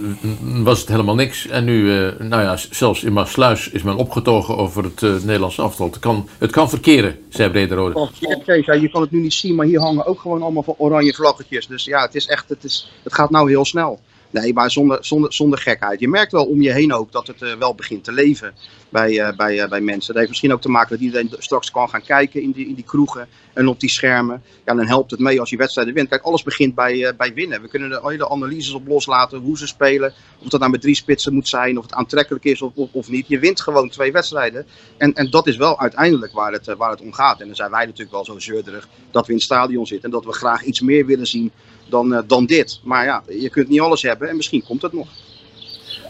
was 0.65 0.81
het 0.81 0.89
helemaal 0.89 1.15
niks. 1.15 1.47
En 1.47 1.65
nu, 1.65 1.83
uh, 1.83 2.13
nou 2.19 2.43
ja, 2.43 2.57
zelfs 2.71 3.05
in 3.05 3.13
Maasluis 3.13 3.71
is 3.71 3.83
men 3.83 3.97
opgetogen 3.97 4.57
over 4.57 4.85
het 4.85 5.03
uh, 5.03 5.13
Nederlandse 5.13 5.63
aftal. 5.63 5.87
Het 5.87 5.99
kan, 5.99 6.29
het 6.39 6.51
kan 6.51 6.69
verkeren, 6.69 7.19
zei 7.29 7.51
Brederode. 7.51 7.95
Oh, 7.95 8.11
ja, 8.45 8.75
je 8.75 8.89
kan 8.91 9.01
het 9.01 9.11
nu 9.11 9.21
niet 9.21 9.33
zien, 9.33 9.55
maar 9.55 9.67
hier 9.67 9.81
hangen 9.81 10.07
ook 10.07 10.21
gewoon 10.21 10.43
allemaal 10.43 10.63
van 10.63 10.75
oranje 10.79 11.15
vlaggetjes. 11.15 11.67
Dus 11.67 11.85
ja, 11.85 12.03
het 12.03 12.15
is 12.15 12.27
echt, 12.27 12.49
het, 12.49 12.65
is, 12.65 12.93
het 13.03 13.15
gaat 13.15 13.31
nou 13.31 13.51
heel 13.51 13.65
snel. 13.65 14.01
Nee, 14.31 14.53
maar 14.53 14.71
zonder, 14.71 14.99
zonder, 15.05 15.33
zonder 15.33 15.59
gekheid. 15.59 16.01
Je 16.01 16.09
merkt 16.09 16.33
wel 16.33 16.45
om 16.45 16.63
je 16.63 16.73
heen 16.73 16.93
ook 16.93 17.13
dat 17.13 17.27
het 17.27 17.43
uh, 17.43 17.55
wel 17.55 17.75
begint 17.75 18.05
te 18.05 18.13
leven 18.13 18.55
bij, 18.91 19.11
uh, 19.11 19.37
bij, 19.37 19.63
uh, 19.63 19.69
bij 19.69 19.81
mensen. 19.81 20.07
Dat 20.07 20.17
heeft 20.17 20.29
misschien 20.29 20.53
ook 20.53 20.61
te 20.61 20.69
maken 20.69 20.91
dat 20.91 21.01
iedereen 21.01 21.35
straks 21.39 21.71
kan 21.71 21.89
gaan 21.89 22.03
kijken 22.03 22.43
in 22.43 22.51
die, 22.51 22.69
in 22.69 22.75
die 22.75 22.85
kroegen 22.85 23.29
en 23.53 23.69
op 23.69 23.81
die 23.81 23.91
schermen. 23.91 24.43
Ja, 24.65 24.75
dan 24.75 24.87
helpt 24.87 25.11
het 25.11 25.21
mee 25.21 25.41
als 25.41 25.51
je 25.51 25.57
wedstrijden 25.57 25.95
wint. 25.95 26.09
Kijk, 26.09 26.23
alles 26.23 26.43
begint 26.43 26.75
bij, 26.75 27.15
bij 27.17 27.35
winnen. 27.35 27.63
We 27.63 27.69
kunnen 27.69 27.93
er 27.93 28.09
hele 28.09 28.31
analyses 28.31 28.73
op 28.73 28.87
loslaten, 28.87 29.39
hoe 29.39 29.59
ze 29.59 29.67
spelen. 29.67 30.13
Of 30.39 30.49
dat 30.49 30.61
nou 30.61 30.73
met 30.73 30.81
drie 30.81 30.95
spitsen 30.95 31.35
moet 31.35 31.49
zijn, 31.49 31.79
of 31.79 31.83
het 31.83 31.95
aantrekkelijk 31.95 32.45
is 32.45 32.63
of, 32.63 32.73
of, 32.75 32.89
of 32.93 33.09
niet. 33.09 33.29
Je 33.29 33.39
wint 33.39 33.61
gewoon 33.61 33.89
twee 33.89 34.13
wedstrijden. 34.13 34.67
En, 34.97 35.15
en 35.15 35.31
dat 35.31 35.47
is 35.47 35.57
wel 35.57 35.81
uiteindelijk 35.81 36.33
waar 36.33 36.53
het, 36.53 36.75
waar 36.77 36.91
het 36.91 37.01
om 37.01 37.13
gaat. 37.13 37.41
En 37.41 37.47
dan 37.47 37.57
zijn 37.57 37.71
wij 37.71 37.85
natuurlijk 37.85 38.11
wel 38.11 38.25
zo 38.25 38.39
zeurderig 38.39 38.89
dat 39.11 39.27
we 39.27 39.31
in 39.33 39.37
het 39.37 39.47
stadion 39.47 39.87
zitten. 39.87 40.05
En 40.05 40.15
dat 40.15 40.25
we 40.25 40.33
graag 40.33 40.63
iets 40.63 40.81
meer 40.81 41.07
willen 41.07 41.27
zien 41.27 41.53
dan, 41.89 42.25
dan 42.27 42.47
dit. 42.47 42.81
Maar 42.85 43.05
ja, 43.05 43.23
je 43.29 43.51
kunt 43.51 43.69
niet 43.69 43.81
alles 43.81 44.03
hebben 44.03 44.29
en 44.29 44.37
misschien 44.37 44.65
komt 44.65 44.83
het 44.83 44.93
nog. 44.93 45.09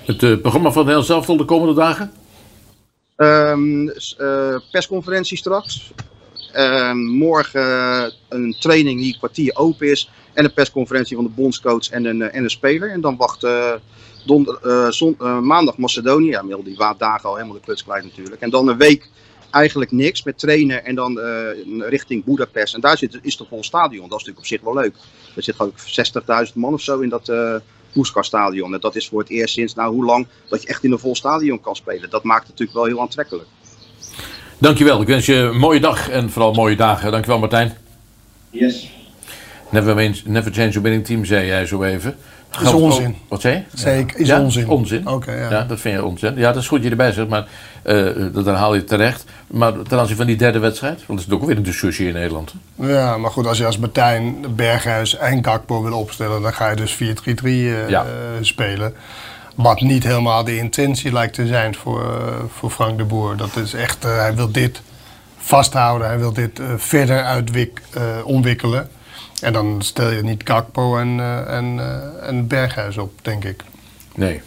Het 0.05 0.41
programma 0.41 0.71
van 0.71 0.89
heel 0.89 1.03
zelf 1.03 1.27
de 1.27 1.45
komende 1.45 1.75
dagen? 1.75 2.13
Um, 3.21 3.93
uh, 4.21 4.57
persconferentie 4.71 5.37
straks. 5.37 5.93
Uh, 6.55 6.93
morgen 6.93 8.13
een 8.29 8.57
training 8.61 9.01
die 9.01 9.13
een 9.13 9.19
kwartier 9.19 9.57
open 9.57 9.91
is. 9.91 10.11
En 10.33 10.45
een 10.45 10.53
persconferentie 10.53 11.17
van 11.17 11.25
de 11.25 11.31
bondscoach 11.31 11.91
en 11.91 12.05
een, 12.05 12.23
en 12.23 12.43
een 12.43 12.51
speler. 12.51 12.91
En 12.91 13.01
dan 13.01 13.17
wacht 13.17 13.47
maandag 15.41 15.77
Macedonië. 15.77 16.31
Ja, 16.31 16.45
heel 16.47 16.63
die 16.63 16.77
dagen 16.99 17.29
al 17.29 17.35
helemaal 17.35 17.57
de 17.57 17.63
kluts 17.63 17.85
kwijt 17.85 18.05
natuurlijk. 18.05 18.41
En 18.41 18.51
dan 18.51 18.69
een 18.69 18.79
week 18.79 19.09
eigenlijk 19.51 19.91
niks 19.91 20.23
met 20.23 20.39
trainen 20.39 20.85
en 20.85 20.95
dan 20.95 21.21
richting 21.81 22.25
Budapest. 22.25 22.75
En 22.75 22.81
daar 22.81 22.99
zit, 22.99 23.19
is 23.23 23.39
het 23.39 23.49
vol 23.49 23.65
stadion. 23.65 24.09
Dat 24.09 24.21
is 24.21 24.27
natuurlijk 24.27 24.39
op 24.39 24.47
zich 24.47 24.61
wel 24.61 24.75
leuk. 24.75 24.95
Er 25.37 25.43
zit 25.43 25.57
gewoon 25.57 25.73
60.000 26.49 26.55
man 26.55 26.73
of 26.73 26.81
zo 26.81 27.01
in 27.01 27.09
dat 27.09 27.29
Puskar 27.93 28.25
stadion. 28.25 28.75
En 28.75 28.81
dat 28.81 28.97
is 28.97 29.09
voor 29.09 29.21
het 29.21 29.29
eerst 29.29 29.55
sinds 29.55 29.75
nou 29.75 29.95
hoe 29.95 30.05
lang 30.05 30.27
dat 30.49 30.63
je 30.63 30.69
echt 30.69 30.85
in 30.85 30.93
een 30.93 30.99
vol 30.99 31.17
stadion 31.17 31.61
kan 31.61 31.77
spelen. 31.77 32.11
Dat 32.11 32.25
maakt 32.25 32.47
het 32.47 32.51
natuurlijk 32.51 32.79
wel 32.79 32.87
heel 32.87 33.01
aantrekkelijk. 33.01 33.49
Dankjewel. 34.59 35.01
Ik 35.01 35.07
wens 35.07 35.27
je 35.27 35.35
een 35.35 35.59
mooie 35.59 35.81
dag 35.81 36.09
en 36.09 36.31
vooral 36.31 36.53
mooie 36.53 36.77
dagen. 36.77 37.11
Dankjewel 37.11 37.39
Martijn. 37.39 37.77
Yes. 38.51 38.91
Never, 39.71 39.95
never 40.25 40.53
change 40.53 40.69
your 40.69 40.83
winning 40.83 41.05
team, 41.05 41.25
zei 41.25 41.47
jij 41.47 41.67
zo 41.67 41.83
even. 41.83 42.17
Is 42.63 42.73
onzin. 42.73 43.17
Wat 43.29 43.41
zei 43.41 43.55
je? 43.55 43.63
Zeker, 43.79 44.19
is 44.19 44.27
ja? 44.27 44.41
onzin. 44.41 44.69
Onzin. 44.69 45.01
Oké, 45.01 45.11
okay, 45.11 45.39
ja. 45.39 45.51
ja. 45.51 45.63
dat 45.65 45.81
vind 45.81 45.95
je 45.95 46.05
onzin. 46.05 46.37
Ja, 46.37 46.53
dat 46.53 46.63
is 46.63 46.69
goed 46.69 46.77
dat 46.77 46.85
je 46.85 46.91
erbij 46.91 47.13
zegt, 47.13 47.29
maar 47.29 47.49
uh, 47.85 48.45
dan 48.45 48.55
haal 48.55 48.75
je 48.75 48.85
terecht. 48.85 49.25
Maar 49.47 49.83
ten 49.83 49.99
aanzien 49.99 50.17
van 50.17 50.27
die 50.27 50.37
derde 50.37 50.59
wedstrijd, 50.59 51.07
want 51.07 51.19
dat 51.19 51.29
is 51.29 51.35
ook 51.35 51.47
weer 51.47 51.57
een 51.57 51.63
discussie 51.63 52.07
in 52.07 52.13
Nederland. 52.13 52.55
Ja, 52.75 53.17
maar 53.17 53.31
goed, 53.31 53.47
als 53.47 53.59
je 53.59 53.67
als 53.67 53.79
Martijn 53.79 54.37
Berghuis 54.57 55.17
en 55.17 55.41
Kakpo 55.41 55.83
wil 55.83 55.99
opstellen, 55.99 56.43
dan 56.43 56.53
ga 56.53 56.71
je 56.71 56.77
dus 56.77 56.95
4-3-3 56.95 56.99
uh, 57.45 57.89
ja. 57.89 58.05
uh, 58.05 58.09
spelen. 58.41 58.95
Wat 59.55 59.81
niet 59.81 60.05
helemaal 60.05 60.45
de 60.45 60.57
intentie 60.57 61.13
lijkt 61.13 61.35
te 61.35 61.47
zijn 61.47 61.75
voor, 61.75 62.01
eh, 62.01 62.35
voor 62.49 62.71
Frank 62.71 62.99
de 62.99 63.05
Boer. 63.05 63.37
Dat 63.37 63.57
is 63.57 63.75
echt, 63.75 64.05
eh, 64.05 64.17
hij 64.17 64.35
wil 64.35 64.53
dit 64.53 64.83
vasthouden, 65.37 66.07
hij 66.07 66.19
wil 66.19 66.33
dit 66.33 66.59
eh, 66.59 66.67
verder 66.77 67.25
uitwik, 67.25 67.83
eh, 67.95 68.03
ontwikkelen. 68.25 68.89
En 69.41 69.53
dan 69.53 69.83
stel 69.83 70.11
je 70.11 70.23
niet 70.23 70.43
Gakpo 70.45 70.97
en, 70.97 71.21
eh, 71.21 71.57
en, 71.57 71.79
eh, 71.79 72.29
en 72.29 72.47
Berghuis 72.47 72.99
op, 72.99 73.13
denk 73.23 73.45
ik. 73.45 73.65
Nee. 74.15 74.41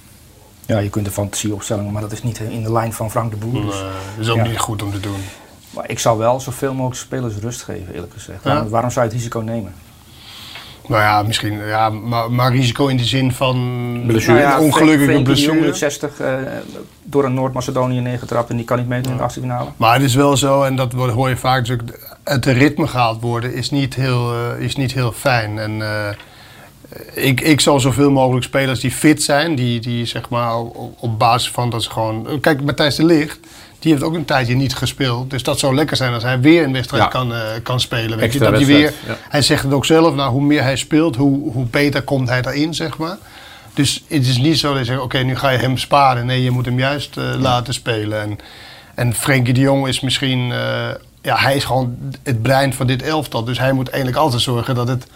Ja, 0.65 0.79
je 0.79 0.89
kunt 0.89 1.05
een 1.05 1.11
fantasieopstelling, 1.11 1.91
maar 1.91 2.01
dat 2.01 2.11
is 2.11 2.23
niet 2.23 2.39
in 2.39 2.63
de 2.63 2.71
lijn 2.71 2.93
van 2.93 3.11
Frank 3.11 3.31
de 3.31 3.37
Boer. 3.37 3.61
Dus, 3.65 3.79
dat 3.79 4.25
is 4.25 4.29
ook 4.29 4.35
ja. 4.37 4.43
niet 4.43 4.59
goed 4.59 4.83
om 4.83 4.91
te 4.91 4.99
doen. 4.99 5.19
Maar 5.69 5.89
ik 5.89 5.99
zou 5.99 6.17
wel 6.17 6.39
zoveel 6.39 6.73
mogelijk 6.73 6.99
spelers 6.99 7.35
rust 7.35 7.63
geven, 7.63 7.93
eerlijk 7.93 8.13
gezegd. 8.13 8.43
Ja? 8.43 8.49
Waarom, 8.49 8.69
waarom 8.69 8.91
zou 8.91 9.05
je 9.05 9.11
het 9.11 9.19
risico 9.21 9.39
nemen? 9.39 9.73
Nou 10.87 11.01
ja, 11.01 11.23
misschien, 11.23 11.65
ja, 11.65 11.89
maar, 11.89 12.31
maar 12.31 12.51
risico 12.51 12.87
in 12.87 12.97
de 12.97 13.05
zin 13.05 13.31
van 13.31 13.57
Nou 14.05 14.21
ja, 14.21 14.55
een 14.55 14.63
ongelukkige 14.63 15.21
blessure. 15.21 15.55
minuut 15.59 15.77
60 15.77 16.19
eh, 16.19 16.33
door 17.03 17.25
een 17.25 17.33
Noord-Macedonië 17.33 17.99
neergetrapt 17.99 18.49
en 18.49 18.55
die 18.55 18.65
kan 18.65 18.77
niet 18.77 18.87
meedoen 18.87 19.11
in 19.11 19.17
de 19.17 19.23
achtste 19.23 19.41
finale. 19.41 19.69
Maar 19.77 19.93
het 19.93 20.03
is 20.03 20.15
wel 20.15 20.37
zo, 20.37 20.63
en 20.63 20.75
dat 20.75 20.93
wordt- 20.93 21.13
hoor 21.13 21.29
je 21.29 21.37
vaak 21.37 21.67
natuurlijk, 21.67 22.12
het 22.23 22.45
ritme 22.45 22.87
gehaald 22.87 23.21
worden 23.21 23.53
is 23.53 23.69
niet 23.69 23.95
heel, 23.95 24.33
eh, 24.33 24.63
is 24.63 24.75
niet 24.75 24.93
heel 24.93 25.11
fijn. 25.11 25.59
En 25.59 25.81
eh, 25.81 26.09
ik, 27.13 27.41
ik 27.41 27.61
zal 27.61 27.79
zoveel 27.79 28.11
mogelijk 28.11 28.45
spelers 28.45 28.79
die 28.79 28.91
fit 28.91 29.23
zijn, 29.23 29.55
die, 29.55 29.79
die 29.79 30.05
zeg 30.05 30.29
maar 30.29 30.57
op, 30.57 30.95
op 30.99 31.19
basis 31.19 31.51
van 31.51 31.69
dat 31.69 31.83
ze 31.83 31.89
gewoon... 31.89 32.39
Kijk, 32.41 32.61
Matthijs 32.61 32.95
de 32.95 33.05
Ligt, 33.05 33.39
die 33.79 33.91
heeft 33.91 34.03
ook 34.03 34.13
een 34.13 34.25
tijdje 34.25 34.55
niet 34.55 34.75
gespeeld. 34.75 35.29
Dus 35.29 35.43
dat 35.43 35.59
zou 35.59 35.75
lekker 35.75 35.97
zijn 35.97 36.13
als 36.13 36.23
hij 36.23 36.39
weer 36.39 36.63
een 36.63 36.73
wedstrijd 36.73 37.03
Ja. 37.03 37.09
kan, 37.09 37.33
eh, 37.33 37.41
kan 37.63 37.79
spelen. 37.79 38.17
Weet 38.17 38.33
je, 38.33 38.39
dat 38.39 38.53
hij, 38.53 38.65
weer, 38.65 38.93
ja. 39.07 39.17
hij 39.29 39.41
zegt 39.41 39.63
het 39.63 39.73
ook 39.73 39.85
zelf, 39.85 40.15
nou, 40.15 40.31
hoe 40.31 40.41
meer 40.41 40.63
hij 40.63 40.75
speelt, 40.75 41.15
hoe, 41.15 41.51
hoe 41.51 41.65
beter 41.65 42.01
komt 42.01 42.29
hij 42.29 42.41
daarin, 42.41 42.73
zeg 42.73 42.97
maar. 42.97 43.17
Dus 43.73 44.03
het 44.07 44.27
is 44.27 44.37
niet 44.37 44.59
zo 44.59 44.69
dat 44.69 44.79
je 44.79 44.85
zegt, 44.85 44.99
oké, 44.99 45.17
nu 45.17 45.35
ga 45.35 45.49
je 45.49 45.57
hem 45.57 45.77
sparen. 45.77 46.25
Nee, 46.25 46.43
je 46.43 46.51
moet 46.51 46.65
hem 46.65 46.79
juist 46.79 47.17
eh, 47.17 47.23
laten 47.37 47.73
spelen. 47.73 48.21
En, 48.21 48.37
en 48.95 49.13
Frenkie 49.13 49.53
de 49.53 49.59
Jong 49.59 49.87
is 49.87 49.99
misschien... 49.99 50.53
ja, 51.23 51.37
hij 51.37 51.55
is 51.55 51.63
gewoon 51.63 51.97
het 52.23 52.41
brein 52.41 52.73
van 52.73 52.87
dit 52.87 53.01
elftal. 53.01 53.43
Dus 53.43 53.59
hij 53.59 53.71
moet 53.71 53.89
eigenlijk 53.89 54.23
altijd 54.23 54.41
zorgen 54.41 54.75
dat 54.75 54.87
het, 54.87 55.07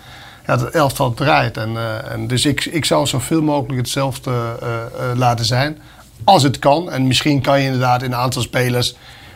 ja, 0.45 0.57
het 0.57 0.69
elftal 0.69 1.13
draait. 1.13 1.57
En, 1.57 1.77
eh, 1.77 2.11
en 2.11 2.27
dus 2.27 2.45
ik, 2.45 2.65
ik 2.65 2.85
zou 2.85 3.07
zoveel 3.07 3.41
mogelijk 3.41 3.79
hetzelfde 3.79 4.31
eh, 4.31 4.75
eh, 4.75 5.17
laten 5.17 5.45
zijn. 5.45 5.77
Als 6.23 6.43
het 6.43 6.59
kan. 6.59 6.91
En 6.91 7.07
misschien 7.07 7.41
kan 7.41 7.59
je 7.59 7.65
inderdaad 7.65 8.01
in 8.01 8.11
een 8.11 8.17
aantal 8.17 8.41
spelers... 8.41 8.95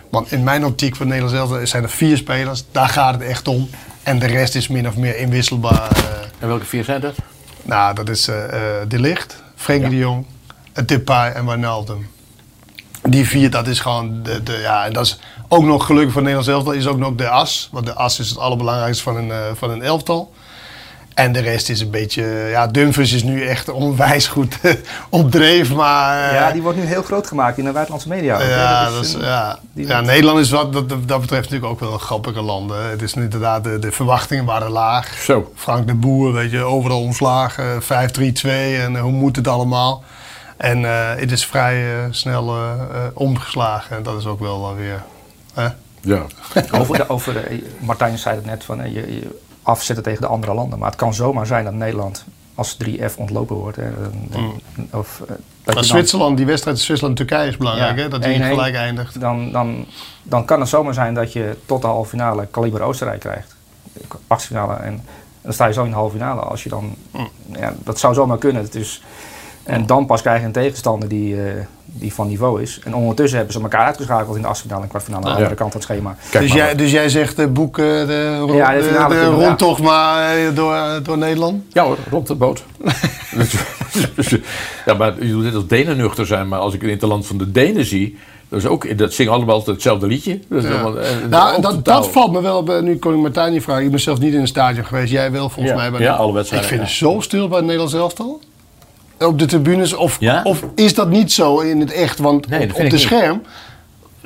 Want 0.09 0.31
in 0.31 0.43
mijn 0.43 0.65
optiek 0.65 0.95
van 0.95 1.07
Nederland 1.07 1.35
elftal 1.35 1.67
zijn 1.67 1.83
er 1.83 1.89
vier 1.89 2.17
spelers. 2.17 2.63
Daar 2.71 2.89
gaat 2.89 3.13
het 3.13 3.23
echt 3.23 3.47
om. 3.47 3.69
En 4.03 4.19
de 4.19 4.25
rest 4.25 4.55
is 4.55 4.67
min 4.67 4.87
of 4.87 4.95
meer 4.95 5.17
inwisselbaar. 5.17 5.89
En 6.39 6.47
welke 6.47 6.65
vier 6.65 6.83
zijn 6.83 7.01
dat? 7.01 7.15
Nou, 7.61 7.95
dat 7.95 8.09
is 8.09 8.25
De 8.87 8.99
Ligt, 8.99 9.43
Frenkie 9.55 9.89
de 9.89 9.95
Jong, 9.95 10.25
Depay 10.85 11.31
en 11.31 11.45
Wijnaldum. 11.45 12.09
Die 13.03 13.27
vier, 13.27 13.49
dat 13.49 13.67
is 13.67 13.79
gewoon 13.79 14.23
de, 14.23 14.43
de 14.43 14.57
ja, 14.61 14.85
en 14.85 14.93
dat 14.93 15.05
is 15.05 15.19
ook 15.53 15.63
nog 15.63 15.85
gelukkig 15.85 16.11
voor 16.13 16.21
Nederlands 16.21 16.51
elftal 16.51 16.73
is 16.73 16.87
ook 16.87 16.97
nog 16.97 17.15
de 17.15 17.27
as. 17.29 17.69
Want 17.71 17.85
de 17.85 17.93
as 17.93 18.19
is 18.19 18.29
het 18.29 18.37
allerbelangrijkste 18.37 19.03
van 19.03 19.15
een, 19.15 19.31
eh, 19.31 19.37
van 19.53 19.69
een 19.69 19.81
elftal. 19.81 20.31
En 21.13 21.31
de 21.31 21.39
rest 21.39 21.69
is 21.69 21.81
een 21.81 21.89
beetje, 21.89 22.23
ja, 22.51 22.67
Dumfries 22.67 23.13
is 23.13 23.23
nu 23.23 23.45
echt 23.47 23.69
onwijs 23.69 24.27
goed 24.27 24.57
op 25.09 25.31
dreef, 25.31 25.73
maar... 25.73 26.29
eh, 26.29 26.33
ja, 26.35 26.51
die 26.51 26.61
wordt 26.61 26.77
nu 26.77 26.83
heel 26.85 27.03
groot 27.03 27.27
gemaakt 27.27 27.57
in 27.57 27.63
de 27.63 27.71
buitenlandse 27.71 28.09
media. 28.09 28.35
ook, 28.35 28.41
ja, 28.41 28.83
Dat 28.83 28.93
dat 28.93 29.03
is, 29.03 29.07
is, 29.09 29.15
eh, 29.15 29.21
ja. 29.21 29.59
ja, 29.73 30.01
Nederland 30.01 30.39
is 30.39 30.49
wat, 30.49 30.73
dat, 30.73 30.89
dat 30.89 31.21
betreft 31.21 31.29
natuurlijk 31.49 31.71
ook 31.71 31.79
wel 31.79 31.93
een 31.93 31.99
grappige 31.99 32.41
land. 32.41 32.69
hè. 32.71 32.77
Het 32.77 33.01
is 33.01 33.13
inderdaad, 33.13 33.63
de, 33.63 33.79
de 33.79 33.91
verwachtingen 33.91 34.45
waren 34.45 34.69
laag. 34.69 35.17
Zo. 35.23 35.51
Frank 35.55 35.87
de 35.87 35.93
Boer, 35.95 36.33
weet 36.33 36.51
je, 36.51 36.61
overal 36.63 37.01
ontslagen, 37.01 37.81
5-3-2 37.81 37.85
en 38.45 38.95
eh, 38.95 39.01
hoe 39.01 39.11
moet 39.11 39.35
het 39.35 39.47
allemaal? 39.47 40.03
En 40.57 40.85
eh, 40.85 41.15
het 41.19 41.31
is 41.31 41.45
vrij 41.45 41.93
eh, 41.93 41.99
snel 42.09 42.55
eh, 42.55 42.71
eh, 42.71 43.01
omgeslagen 43.13 43.97
en 43.97 44.03
dat 44.03 44.17
is 44.17 44.25
ook 44.25 44.39
wel 44.39 44.69
eh, 44.69 44.77
weer... 44.77 45.03
hè? 45.53 45.67
Ja. 46.01 46.25
over, 46.79 46.97
de, 46.97 47.09
over 47.09 47.33
de, 47.33 47.63
Martijn 47.79 48.17
zei 48.17 48.35
het 48.35 48.45
net, 48.45 48.63
van, 48.63 48.81
eh, 48.81 48.93
je, 48.93 49.13
je 49.13 49.39
afzetten 49.63 50.03
tegen 50.03 50.21
de 50.21 50.27
andere 50.27 50.53
landen. 50.53 50.79
Maar 50.79 50.89
het 50.89 50.99
kan 50.99 51.13
zomaar 51.13 51.45
zijn 51.45 51.63
dat 51.63 51.73
Nederland 51.73 52.25
als 52.55 52.77
3F 52.83 53.15
ontlopen 53.17 53.55
wordt. 53.55 53.77
Hè, 53.77 53.83
dan- 54.29 54.61
of, 54.91 55.21
eh, 55.27 55.35
dat 55.63 55.75
Maar 55.75 55.83
Zwitserland, 55.83 56.37
die 56.37 56.45
wedstrijd 56.45 56.79
Zwitserland-Turkije 56.79 57.47
is 57.47 57.57
belangrijk, 57.57 57.97
Ja, 57.97 58.03
hè? 58.03 58.09
dat 58.09 58.23
die 58.23 58.33
1-1. 58.33 58.47
gelijk 58.49 58.75
eindigt. 58.75 59.19
Dan, 59.19 59.51
dan, 59.51 59.85
dan 60.23 60.45
kan 60.45 60.59
het 60.59 60.69
zomaar 60.69 60.93
zijn 60.93 61.13
dat 61.13 61.33
je 61.33 61.57
tot 61.65 61.81
de 61.81 61.87
halve 61.87 62.09
finale 62.09 62.45
kaliber 62.45 62.81
Oostenrijk 62.81 63.19
krijgt. 63.19 63.55
Achtfinale. 64.27 64.73
En 64.73 65.03
dan 65.41 65.53
sta 65.53 65.65
je 65.65 65.73
zo 65.73 65.83
in 65.83 65.89
de 65.89 65.95
halve 65.95 66.11
finale. 66.17 66.41
Als 66.41 66.63
je 66.63 66.69
dan, 66.69 66.95
ja, 67.51 67.73
dat 67.83 67.99
zou 67.99 68.13
zomaar 68.13 68.37
kunnen. 68.37 68.67
Dus, 68.71 69.01
en 69.63 69.85
dan 69.85 70.05
pas 70.05 70.21
krijg 70.21 70.39
je 70.39 70.45
een 70.45 70.51
tegenstander 70.51 71.09
die, 71.09 71.45
eh, 71.45 71.65
die 71.93 72.13
van 72.13 72.27
niveau 72.27 72.61
is. 72.61 72.79
En 72.83 72.95
ondertussen 72.95 73.37
hebben 73.37 73.55
ze 73.55 73.61
elkaar 73.61 73.85
uitgeschakeld 73.85 74.35
in 74.35 74.41
de 74.41 74.47
achtfinale 74.47 74.81
en 74.81 74.87
kwartfinale. 74.87 75.23
Aan 75.25 75.31
de 75.31 75.37
Ja. 75.37 75.43
andere 75.43 75.59
kant 75.61 75.71
van 75.71 75.81
het 75.81 75.89
schema. 75.89 76.15
dus, 76.41 76.53
jij, 76.53 76.75
dus 76.75 76.91
jij 76.91 77.09
zegt 77.09 77.39
eh, 77.39 77.45
boek 77.47 77.77
eh, 77.77 77.85
de, 77.85 78.37
ro- 78.39 78.53
Ja, 78.55 78.71
de 78.71 78.77
de, 78.77 78.83
finale 78.83 79.13
de 79.15 79.19
ja. 79.21 79.25
rondtocht 79.27 79.81
maar 79.81 80.35
eh, 80.37 80.55
door, 80.55 80.99
door 81.03 81.17
Nederland? 81.17 81.63
Ja 81.73 81.83
hoor, 81.83 81.97
rond 82.09 82.27
de 82.27 82.35
boot. 82.35 82.63
Ja, 84.85 84.93
maar 84.93 85.13
je 85.25 85.31
doet 85.31 85.43
dit 85.43 85.55
als 85.55 85.67
Denen 85.67 85.97
nuchter 85.97 86.25
zijn, 86.25 86.47
maar 86.47 86.59
als 86.59 86.73
ik 86.73 86.81
in 86.83 86.89
het 86.89 87.01
land 87.01 87.27
van 87.27 87.37
de 87.37 87.51
Denen 87.51 87.85
zie, 87.85 88.17
dat, 88.49 88.59
is 88.59 88.65
ook, 88.65 88.97
dat 88.97 89.13
zingen 89.13 89.31
allemaal 89.33 89.55
altijd 89.55 89.75
hetzelfde 89.75 90.07
liedje. 90.07 90.39
Dat 90.49 90.63
is 90.63 90.69
Ja. 90.69 90.75
allemaal, 90.75 90.99
eh, 90.99 91.09
Nou, 91.29 91.61
dat, 91.61 91.85
dat 91.85 92.09
valt 92.09 92.31
me 92.31 92.41
wel 92.41 92.57
op. 92.57 92.81
Nu 92.81 92.97
kon 92.97 93.13
ik 93.13 93.19
Martijn 93.19 93.51
niet 93.51 93.63
vragen. 93.63 93.83
Ik 93.83 93.91
ben 93.91 93.99
zelf 93.99 94.19
niet 94.19 94.33
in 94.33 94.39
een 94.39 94.47
stadion 94.47 94.85
geweest. 94.85 95.11
Jij 95.11 95.31
wel, 95.31 95.49
volgens 95.49 95.75
Ja. 95.75 95.81
mij. 95.81 95.91
bij 95.91 95.99
Ja, 96.01 96.11
de- 96.11 96.17
alle 96.17 96.33
wedstrijden, 96.33 96.69
Ik 96.69 96.75
vind 96.75 96.89
ja. 96.89 96.93
het 96.95 97.03
zo 97.13 97.19
stil 97.21 97.47
bij 97.47 97.55
het 97.57 97.65
Nederlands 97.65 97.93
elftal. 97.95 98.41
Op 99.25 99.39
de 99.39 99.45
tribunes. 99.45 99.93
Of, 99.93 100.17
Ja? 100.19 100.41
of 100.43 100.63
is 100.75 100.93
dat 100.93 101.09
niet 101.09 101.31
zo 101.31 101.59
in 101.59 101.79
het 101.79 101.91
echt? 101.91 102.19
Want 102.19 102.47
Nee, 102.49 102.63
op, 102.63 102.69
op 102.69 102.75
de 102.75 102.83
niet. 102.83 102.99
scherm 102.99 103.41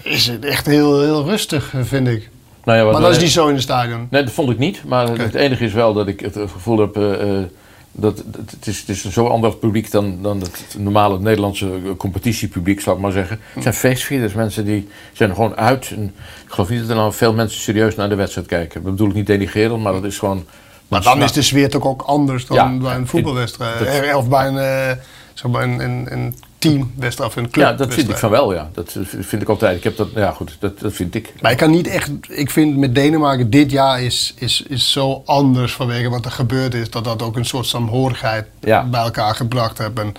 is 0.02 0.28
het 0.28 0.46
echt 0.46 0.66
heel, 0.66 1.02
heel 1.02 1.26
rustig, 1.26 1.74
eh, 1.74 1.80
vind 1.84 2.08
ik. 2.08 2.30
Nou 2.64 2.78
ja, 2.80 2.92
maar 2.92 3.02
dat 3.02 3.12
is 3.12 3.22
niet 3.22 3.32
zo 3.32 3.48
in 3.48 3.54
het 3.54 3.64
stadion. 3.64 4.08
Nee, 4.10 4.24
dat 4.24 4.32
vond 4.34 4.50
ik 4.50 4.58
niet. 4.58 4.84
Maar 4.86 5.08
het 5.18 5.34
enige 5.36 5.66
is 5.66 5.74
wel 5.74 5.94
dat 5.94 6.08
ik 6.08 6.20
het 6.20 6.34
gevoel 6.52 6.80
heb. 6.80 6.96
eh, 6.98 7.38
eh, 7.40 7.44
dat, 7.92 8.24
dat- 8.26 8.52
het, 8.52 8.68
is, 8.68 8.80
het 8.80 8.90
is 8.90 9.04
een 9.04 9.12
zo 9.12 9.28
ander 9.28 9.56
publiek 9.56 9.92
dan, 9.92 10.18
dan 10.22 10.40
het 10.40 10.76
normale 10.78 11.20
Nederlandse 11.20 11.70
competitiepubliek, 11.98 12.82
zal 12.82 12.94
ik 12.94 13.00
maar 13.00 13.12
zeggen. 13.12 13.40
Het 13.54 13.64
zijn 13.64 13.76
feestvierders, 13.76 14.34
mensen 14.34 14.66
die 14.66 14.88
zijn 15.14 15.30
er 15.30 15.36
gewoon 15.36 15.56
uit. 15.56 15.92
En 15.96 16.04
ik 16.46 16.52
geloof 16.52 16.70
niet 16.70 16.80
dat 16.80 16.90
er 16.90 16.96
nou 16.96 17.14
veel 17.14 17.34
mensen 17.34 17.62
serieus 17.62 17.96
naar 17.96 18.10
de 18.10 18.16
wedstrijd 18.16 18.48
kijken. 18.48 18.84
Dat 18.84 18.92
bedoel 18.92 19.08
ik 19.10 19.14
niet 19.16 19.28
denigrerend, 19.28 19.84
maar 19.84 19.94
dat 19.94 20.04
is 20.04 20.18
gewoon... 20.20 20.46
Maar 20.88 21.02
dan 21.02 21.22
is 21.24 21.32
de 21.32 21.42
sfeer 21.42 21.70
toch 21.70 21.84
ook 21.84 22.02
anders 22.02 22.46
dan 22.46 22.58
Ja, 22.58 22.78
bij 22.78 22.96
een 22.96 23.08
voetbalwedstrijd. 23.08 23.82
Eh, 23.82 24.18
Of 24.18 24.30
bij 24.30 24.48
een, 24.48 24.58
eh, 24.58 24.98
zeg 25.34 25.52
maar 25.52 25.64
een, 25.64 25.80
een, 25.80 26.08
een 26.12 26.36
teamwedstrijd 26.58 27.30
of 27.30 27.36
een 27.36 27.44
Ja, 27.44 27.50
clubwedstrijd. 27.50 27.78
dat 27.78 27.94
vind 27.94 28.10
ik 28.10 28.18
van 28.18 28.30
wel, 28.30 28.54
ja. 28.54 28.70
Dat 28.74 28.98
vind 29.20 29.42
ik 29.42 29.50
altijd. 29.50 29.78
Ik 29.78 29.84
heb 29.84 29.98
dat, 29.98 30.08
ja 30.16 30.32
goed, 30.32 30.58
dat, 30.60 30.80
dat 30.80 30.94
vind 30.94 31.16
ik. 31.16 31.34
Maar 31.42 31.52
ik 31.52 31.58
kan 31.58 31.72
niet 31.72 31.88
echt. 31.88 32.12
Ik 32.28 32.52
vind 32.52 32.78
met 32.78 32.96
Denemarken 32.96 33.50
dit 33.50 33.72
jaar 33.72 34.02
is, 34.02 34.34
is, 34.38 34.64
is 34.68 34.92
zo 34.92 35.22
anders 35.26 35.74
vanwege 35.74 36.10
wat 36.10 36.26
er 36.26 36.32
gebeurd 36.32 36.74
is. 36.74 36.90
Dat 36.90 37.04
dat 37.04 37.22
ook 37.22 37.36
een 37.36 37.46
soort 37.46 37.66
saamhorigheid 37.66 38.46
Ja. 38.60 38.84
bij 38.86 39.02
elkaar 39.02 39.36
gebracht 39.36 39.78
heeft. 39.78 40.00
En 40.00 40.14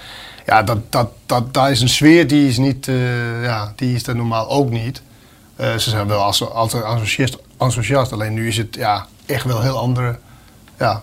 ja, 0.46 0.62
dat, 0.62 0.78
dat, 0.92 1.08
dat, 1.26 1.54
daar 1.54 1.70
is 1.70 1.80
een 1.80 1.88
sfeer 1.88 2.26
die 2.26 2.48
is, 2.48 2.58
niet, 2.58 2.88
eh, 2.88 3.42
ja, 3.44 3.72
die 3.76 3.94
is 3.94 4.06
er 4.06 4.16
normaal 4.16 4.48
ook 4.50 4.70
niet. 4.70 5.02
Eh, 5.56 5.76
ze 5.76 5.90
zijn 5.90 6.06
wel 6.06 6.22
als, 6.22 6.50
altijd 6.50 6.82
enthousiast, 6.84 7.36
enthousiast. 7.58 8.12
Alleen 8.12 8.34
nu 8.34 8.48
is 8.48 8.56
het 8.56 8.74
ja, 8.74 9.06
echt 9.26 9.44
wel 9.44 9.62
heel 9.62 9.78
andere 9.78 10.18
ja, 10.78 11.02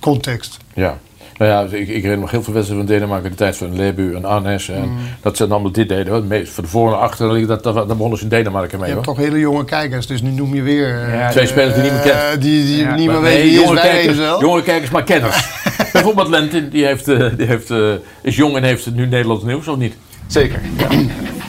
context. 0.00 0.56
Ja. 0.74 0.98
Nou 1.38 1.50
ja, 1.50 1.76
ik, 1.76 1.88
ik 1.88 2.02
herinner 2.02 2.18
me 2.18 2.28
heel 2.30 2.42
veel 2.42 2.52
wedstrijden 2.54 2.86
van 2.86 2.96
Denemarken, 2.96 3.30
de 3.30 3.36
tijd 3.36 3.56
van 3.56 3.76
Lebu 3.76 4.14
en 4.14 4.24
Arnes. 4.24 4.68
En 4.68 4.82
Mm. 4.88 4.96
Dat 5.22 5.36
ze 5.36 5.42
dan 5.42 5.52
allemaal 5.52 5.72
dit 5.72 5.88
deden. 5.88 6.14
Het 6.14 6.28
meest- 6.28 6.52
Voor 6.52 6.62
de 6.62 6.68
voor 6.70 6.92
en 6.92 6.98
achter, 6.98 7.46
dat, 7.46 7.62
dat, 7.62 7.74
dat 7.74 7.86
begonnen 7.86 8.18
ze 8.18 8.24
in 8.24 8.30
Denemarken 8.30 8.78
mee. 8.78 8.88
Je 8.88 8.94
hoor. 8.94 9.04
hebt 9.04 9.16
toch 9.16 9.26
hele 9.26 9.38
jonge 9.40 9.64
kijkers, 9.64 10.06
dus 10.06 10.22
nu 10.22 10.30
noem 10.30 10.54
je 10.54 10.62
weer. 10.62 11.02
eh, 11.12 11.28
Twee 11.28 11.46
spelers 11.46 11.74
die 11.74 11.82
niemand 11.82 12.02
kent. 12.02 12.14
eh, 12.16 12.30
die 12.40 12.64
die 12.64 12.76
Ja, 12.76 12.94
niet 12.94 13.04
meer 13.06 13.12
maar 13.14 13.22
weten 13.22 13.38
nee, 13.38 13.50
wie 13.50 13.52
is, 13.60 13.66
jongere 13.66 13.82
wij 13.82 13.92
weten 13.92 14.14
kijkers. 14.16 14.40
Jongere 14.40 14.62
kijkers, 14.62 14.90
maar 14.90 15.04
kenners. 15.04 15.48
Bijvoorbeeld 15.92 16.28
Lentin, 16.28 16.68
die, 16.68 16.84
heeft, 16.84 17.08
eh, 17.08 17.26
die 17.36 17.46
heeft, 17.46 17.70
eh, 17.70 17.92
is 18.22 18.36
jong 18.36 18.56
en 18.56 18.62
heeft 18.62 18.90
nu 18.94 19.06
Nederlands 19.06 19.44
nieuws, 19.44 19.68
of 19.68 19.76
niet? 19.76 19.94
Zeker. 20.26 20.60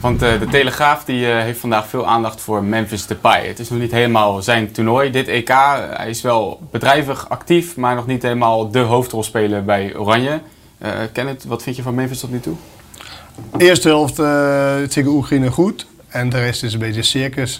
Want 0.00 0.22
eh, 0.22 0.40
de 0.40 0.46
Telegraaf 0.46 1.04
die, 1.04 1.30
eh, 1.30 1.42
heeft 1.42 1.60
vandaag 1.60 1.88
veel 1.88 2.06
aandacht 2.06 2.40
voor 2.40 2.64
Memphis 2.64 3.06
Depay. 3.06 3.46
Het 3.46 3.58
is 3.58 3.70
nog 3.70 3.78
niet 3.78 3.90
helemaal 3.90 4.42
zijn 4.42 4.72
toernooi, 4.72 5.10
dit 5.10 5.28
EK. 5.28 5.48
Hij 5.92 6.08
is 6.08 6.22
wel 6.22 6.60
bedrijvig 6.70 7.28
actief, 7.28 7.76
maar 7.76 7.94
nog 7.94 8.06
niet 8.06 8.22
helemaal 8.22 8.70
de 8.70 8.78
hoofdrolspeler 8.78 9.64
bij 9.64 9.96
Oranje. 9.96 10.40
Eh 10.78 10.90
Kenneth, 11.12 11.44
wat 11.44 11.62
vind 11.62 11.76
je 11.76 11.82
van 11.82 11.94
Memphis 11.94 12.20
tot 12.20 12.30
nu 12.30 12.40
toe? 12.40 12.54
Eerste 13.56 13.88
helft 13.88 14.18
uh, 14.18 14.82
tegen 14.82 15.10
Oekraïne 15.10 15.50
goed. 15.50 15.86
En 16.08 16.28
de 16.28 16.38
rest 16.38 16.62
is 16.62 16.72
een 16.72 16.78
beetje 16.78 17.02
circus 17.02 17.58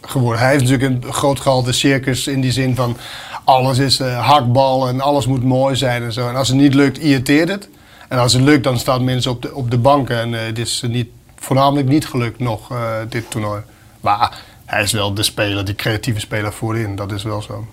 geworden. 0.00 0.40
Hij 0.40 0.50
heeft 0.50 0.70
natuurlijk 0.70 1.04
een 1.04 1.12
groot 1.12 1.40
gehalte 1.40 1.72
circus 1.72 2.26
in 2.26 2.40
die 2.40 2.52
zin 2.52 2.74
van... 2.74 2.96
alles 3.44 3.78
is 3.78 3.98
hakbal 3.98 4.88
en 4.88 5.00
alles 5.00 5.26
moet 5.26 5.44
mooi 5.44 5.76
zijn 5.76 6.02
en 6.02 6.12
zo. 6.12 6.28
En 6.28 6.36
als 6.36 6.48
het 6.48 6.56
niet 6.56 6.74
lukt, 6.74 6.98
irriteert 6.98 7.48
het. 7.48 7.68
En 8.08 8.18
als 8.18 8.32
het 8.32 8.42
lukt, 8.42 8.64
dan 8.64 8.78
staan 8.78 9.04
mensen 9.04 9.30
op 9.30 9.42
de, 9.42 9.54
op 9.54 9.70
de 9.70 9.78
banken. 9.78 10.20
En 10.20 10.34
eh, 10.34 10.46
het 10.46 10.58
is 10.58 10.82
niet, 10.88 11.08
voornamelijk 11.44 11.88
niet 11.88 12.06
gelukt 12.06 12.38
nog, 12.38 12.70
eh, 12.70 12.92
dit 13.08 13.30
toernooi. 13.30 13.62
Maar 14.00 14.38
hij 14.64 14.82
is 14.82 14.92
wel 14.92 15.14
de 15.14 15.22
speler, 15.22 15.64
die 15.64 15.74
creatieve 15.74 16.20
speler 16.20 16.52
voorin. 16.52 16.96
Dat 16.96 17.12
is 17.12 17.22
wel 17.22 17.42
zo. 17.42 17.66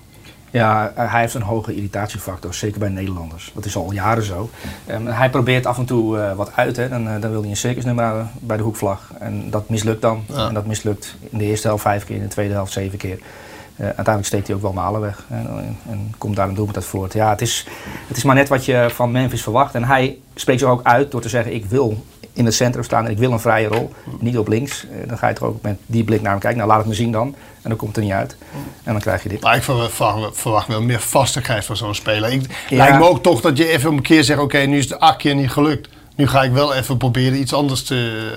Ja, 0.51 0.93
eh, 0.95 1.11
hij 1.11 1.22
heeft 1.22 1.34
een 1.34 1.41
hoge 1.41 1.76
irritatiefactor, 1.76 2.53
zeker 2.53 2.80
bij 2.80 2.89
Nederlanders. 2.89 3.51
Dat 3.53 3.65
is 3.65 3.76
al 3.76 3.91
jaren 3.91 4.24
zo. 4.24 4.49
Ehm, 4.86 5.05
hij 5.05 5.30
probeert 5.30 5.65
af 5.65 5.78
en 5.78 5.86
toe 5.86 6.19
eh, 6.19 6.36
wat 6.36 6.51
uit, 6.55 6.76
hè. 6.76 6.89
Dan, 6.89 7.19
dan 7.19 7.32
wil 7.32 7.41
hij 7.41 7.49
een 7.49 7.57
circusnummer 7.57 8.03
houden 8.03 8.32
bij 8.39 8.57
de 8.57 8.63
hoekvlag. 8.63 9.11
En 9.19 9.49
dat 9.49 9.69
mislukt 9.69 10.01
dan. 10.01 10.24
Ja. 10.28 10.47
En 10.47 10.53
dat 10.53 10.65
mislukt 10.65 11.15
in 11.30 11.38
de 11.38 11.43
eerste 11.43 11.67
helft 11.67 11.84
vijf 11.84 12.05
keer, 12.05 12.15
in 12.15 12.22
de 12.22 12.28
tweede 12.28 12.53
helft 12.53 12.72
zeven 12.72 12.97
keer. 12.97 13.19
Eh, 13.82 13.88
uiteindelijk 13.88 14.26
steekt 14.26 14.48
hij 14.48 14.56
ook 14.56 14.62
wel 14.62 14.74
malen 14.74 15.02
weg 15.02 15.26
en, 15.30 15.48
en, 15.48 15.78
en 15.90 16.14
komt 16.18 16.36
daar 16.36 16.48
een 16.48 16.54
doelpunt 16.54 16.78
uit 16.78 16.86
voort. 16.86 17.14
Ja, 17.14 17.30
het 17.30 17.42
is, 17.42 17.66
het 18.08 18.18
is 18.18 18.24
maar 18.24 18.36
net 18.36 18.50
wat 18.50 18.66
je 18.66 18.88
van 18.90 19.12
Memphis 19.12 19.44
verwacht. 19.44 19.76
En 19.76 19.84
hij 19.84 20.18
spreekt 20.36 20.60
zich 20.60 20.70
ook 20.70 20.84
uit 20.84 21.12
door 21.12 21.22
te 21.22 21.30
zeggen: 21.30 21.54
Ik 21.54 21.66
wil 21.66 22.04
in 22.34 22.46
het 22.46 22.54
centrum 22.54 22.84
staan 22.84 23.06
en 23.06 23.12
ik 23.12 23.18
wil 23.18 23.32
een 23.32 23.40
vrije 23.40 23.68
rol. 23.68 23.94
Niet 24.20 24.38
op 24.38 24.48
links. 24.48 24.86
Eh, 24.86 25.08
dan 25.08 25.18
ga 25.18 25.28
je 25.28 25.34
toch 25.34 25.48
ook 25.48 25.62
met 25.62 25.78
die 25.86 26.04
blik 26.04 26.22
naar 26.22 26.32
hem 26.32 26.40
kijken. 26.40 26.58
Nou, 26.58 26.70
laat 26.70 26.80
het 26.80 26.88
me 26.88 26.94
zien 26.94 27.12
dan. 27.12 27.36
En 27.62 27.70
dan 27.70 27.76
komt 27.78 27.96
het 27.96 27.98
er 27.98 28.04
niet 28.04 28.20
uit. 28.20 28.36
En 28.84 28.92
dan 28.92 29.02
krijg 29.02 29.24
je 29.24 29.30
dit. 29.30 29.42
Maar 29.42 29.56
ik 29.56 29.64
verwacht, 29.64 30.38
verwacht 30.38 30.68
wel 30.68 30.82
meer 30.82 31.00
vastigheid 31.00 31.66
van 31.66 31.78
zo'n 31.78 31.96
speler. 31.96 32.32
Ik, 32.32 32.42
Ja. 32.70 32.78
Lijkt 32.78 32.98
me 32.98 33.10
ook 33.10 33.24
toch 33.24 33.42
dat 33.42 33.58
je 33.58 33.68
even 33.68 33.92
een 33.92 34.02
keer 34.02 34.24
zegt: 34.24 34.40
Oké, 34.40 34.58
nu 34.58 34.78
is 34.78 34.90
het 34.90 35.00
acht 35.00 35.18
keer 35.18 35.36
niet 35.36 35.52
gelukt. 35.52 35.90
Nu 36.16 36.28
ga 36.28 36.43
ik 36.43 36.51
wel 36.51 36.74
even 36.74 36.97
proberen 36.97 37.39
iets 37.39 37.53
anders 37.53 37.84
te, 37.84 38.32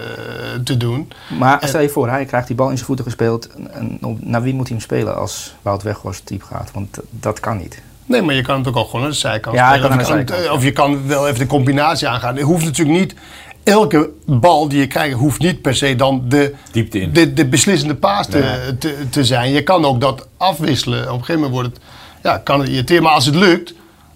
te 0.65 0.77
doen. 0.77 1.13
Maar 1.39 1.59
stel 1.69 1.81
je 1.81 1.89
voor, 1.89 2.09
hij 2.09 2.25
krijgt 2.25 2.47
die 2.47 2.57
bal 2.57 2.69
in 2.69 2.75
zijn 2.75 2.87
voeten 2.87 3.05
gespeeld. 3.05 3.49
En 3.71 3.99
naar 4.21 4.43
wie 4.43 4.55
moet 4.55 4.69
hij 4.69 4.77
hem 4.77 4.85
spelen 4.87 5.17
als 5.17 5.55
Wout 5.63 5.83
Weghorst 5.83 6.27
type 6.27 6.45
gaat? 6.45 6.71
Want 6.75 6.99
dat 7.11 7.41
kan 7.41 7.57
niet. 7.57 7.83
Nee, 8.07 8.23
maar 8.23 8.35
je 8.35 8.43
kan 8.43 8.59
het 8.59 8.69
ook 8.69 8.75
al 8.77 8.85
gewoon 8.85 9.05
aan 9.05 9.11
de 9.11 9.17
zijkant 9.17 9.57
Ja, 9.57 9.73
spelen. 9.73 9.89
kan 9.91 9.99
Of 10.01 10.07
je 10.07 10.13
kan 10.13 10.19
het, 10.19 10.31
eh, 10.47 10.53
Of 10.53 10.63
je 10.63 10.73
kan 10.73 11.07
wel 11.07 11.27
even 11.29 11.39
de 11.39 11.47
combinatie 11.47 12.09
aangaan. 12.09 12.35
Het 12.37 12.45
hoeft 12.45 12.65
natuurlijk 12.65 12.99
niet... 12.99 13.15
Elke 13.63 14.11
bal 14.27 14.69
die 14.69 14.79
je 14.79 14.87
krijgt, 14.87 15.15
hoeft 15.17 15.41
niet 15.41 15.63
per 15.63 15.77
se 15.77 15.97
dan 15.97 16.25
de, 16.29 16.55
Diepte 16.73 17.01
in. 17.01 17.13
de, 17.13 17.33
de 17.33 17.47
beslissende 17.47 17.95
paas 17.95 18.27
te, 18.27 18.39
Nee. 18.39 18.79
te, 18.79 18.97
te 19.11 19.25
zijn. 19.25 19.53
Je 19.53 19.63
kan 19.63 19.85
ook 19.85 20.01
dat 20.01 20.29
afwisselen. 20.37 21.01
Op 21.03 21.07
een 21.19 21.25
gegeven 21.25 21.35
moment 21.35 21.53
wordt 21.53 21.69
het, 21.69 21.81
ja, 22.23 22.39
kan 22.39 22.61
het 22.61 22.69
irriteren. 22.69 23.03
Maar 23.03 23.13
als 23.13 23.27
het 23.27 23.35
lukt, 23.35 23.75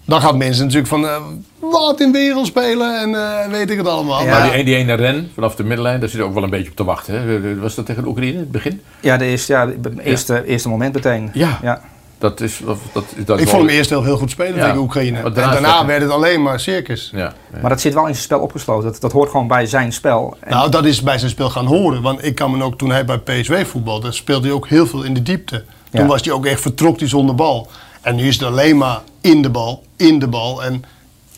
dan 0.09 0.21
gaan 0.21 0.37
mensen 0.37 0.63
natuurlijk 0.63 0.89
van... 0.89 1.05
eh, 1.05 1.15
wat 1.59 1.99
in 1.99 2.11
wereld 2.11 2.47
spelen 2.47 2.99
en 3.01 3.15
eh, 3.15 3.47
weet 3.51 3.69
ik 3.69 3.77
het 3.77 3.87
allemaal. 3.87 4.25
Maar 4.25 4.39
Maar- 4.39 4.53
die, 4.53 4.63
die 4.63 4.75
ene 4.75 4.93
ren 4.93 5.31
vanaf 5.33 5.55
de 5.55 5.63
middenlijn, 5.63 5.99
daar 5.99 6.09
zit 6.09 6.21
ook 6.21 6.33
wel 6.33 6.43
een 6.43 6.49
beetje 6.49 6.69
op 6.69 6.75
te 6.75 6.83
wachten. 6.83 7.13
Hè? 7.13 7.59
Was 7.59 7.75
dat 7.75 7.85
tegen 7.85 8.03
de 8.03 8.09
Oekraïne 8.09 8.33
in 8.33 8.39
het 8.39 8.51
begin? 8.51 8.81
Ja, 8.99 9.17
de 9.17 9.25
eerste, 9.25 9.53
ja, 9.53 9.67
het 9.67 9.99
eerste, 9.99 10.45
eerste 10.45 10.69
moment 10.69 10.93
meteen. 10.93 11.29
Ja. 11.33 11.59
ja. 11.61 11.81
Dat 12.17 12.41
is, 12.41 12.61
dat, 12.65 12.77
dat, 12.93 13.03
dat 13.25 13.39
ik 13.39 13.47
vond 13.47 13.61
hem 13.61 13.71
eerst 13.71 13.89
heel, 13.89 14.03
heel 14.03 14.17
goed 14.17 14.29
spelen 14.31 14.55
Ja. 14.55 14.63
tegen 14.65 14.77
Oekraïne. 14.79 15.11
Maar 15.21 15.25
En 15.25 15.33
daarna 15.33 15.85
werd 15.85 16.01
het 16.01 16.11
alleen 16.11 16.41
maar 16.41 16.59
circus. 16.59 17.11
Ja. 17.15 17.33
Maar 17.61 17.69
dat 17.69 17.81
zit 17.81 17.93
wel 17.93 18.05
in 18.05 18.11
zijn 18.13 18.23
spel 18.23 18.39
opgesloten. 18.39 18.91
Dat, 18.91 19.01
dat 19.01 19.11
hoort 19.11 19.29
gewoon 19.29 19.47
bij 19.47 19.65
zijn 19.65 19.93
spel. 19.93 20.37
En- 20.39 20.51
Nou, 20.51 20.71
dat 20.71 20.85
is 20.85 21.01
bij 21.01 21.17
zijn 21.17 21.31
spel 21.31 21.49
gaan 21.49 21.65
horen. 21.65 22.01
Want 22.01 22.25
ik 22.25 22.35
kan 22.35 22.57
me 22.57 22.63
ook, 22.63 22.77
toen 22.77 22.91
hij 22.91 23.05
bij 23.05 23.17
PSW 23.17 23.53
voetbalde, 23.65 24.11
speelde 24.11 24.47
hij 24.47 24.55
ook 24.55 24.67
heel 24.67 24.87
veel 24.87 25.03
in 25.03 25.13
de 25.13 25.23
diepte. 25.23 25.63
Toen 25.91 26.01
Ja. 26.01 26.07
was 26.07 26.21
hij 26.23 26.33
ook 26.33 26.45
echt 26.45 26.61
vertrok 26.61 26.99
hij 26.99 27.07
zonder 27.07 27.35
bal. 27.35 27.67
En 28.01 28.15
nu 28.15 28.27
is 28.27 28.35
het 28.35 28.43
alleen 28.43 28.77
maar 28.77 29.01
in 29.21 29.41
de 29.41 29.49
bal, 29.49 29.83
in 29.97 30.19
de 30.19 30.27
bal. 30.27 30.63
En 30.63 30.83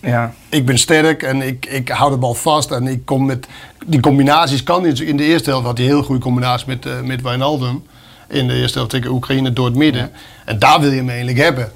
ja. 0.02 0.34
ik 0.50 0.66
ben 0.66 0.78
sterk 0.78 1.24
en 1.24 1.42
ik, 1.42 1.66
ik 1.66 1.90
hou 1.90 2.12
de 2.12 2.18
bal 2.18 2.34
vast. 2.34 2.72
En 2.72 2.88
ik 2.88 3.06
kom 3.06 3.26
met... 3.26 3.48
Die 3.86 4.00
combinaties 4.00 4.64
kan 4.64 4.84
hij. 4.84 4.92
In 4.92 5.18
de 5.18 5.24
eerste 5.24 5.50
helft 5.50 5.66
had 5.66 5.78
hij 5.78 5.88
een 5.88 5.94
heel 5.94 6.04
goede 6.04 6.22
combinatie 6.22 6.68
met, 6.68 6.86
eh 6.86 7.02
met 7.02 7.22
Wijnaldum. 7.22 7.84
In 8.30 8.48
de 8.48 8.54
eerste 8.54 8.78
helft 8.78 8.94
tegen 8.94 9.12
Oekraïne 9.12 9.54
door 9.54 9.66
het 9.66 9.76
midden. 9.76 10.12
En 10.46 10.60
daar 10.60 10.80
wil 10.80 10.90
je 10.90 10.98
hem 10.98 11.10
eigenlijk 11.10 11.40
hebben. 11.40 11.72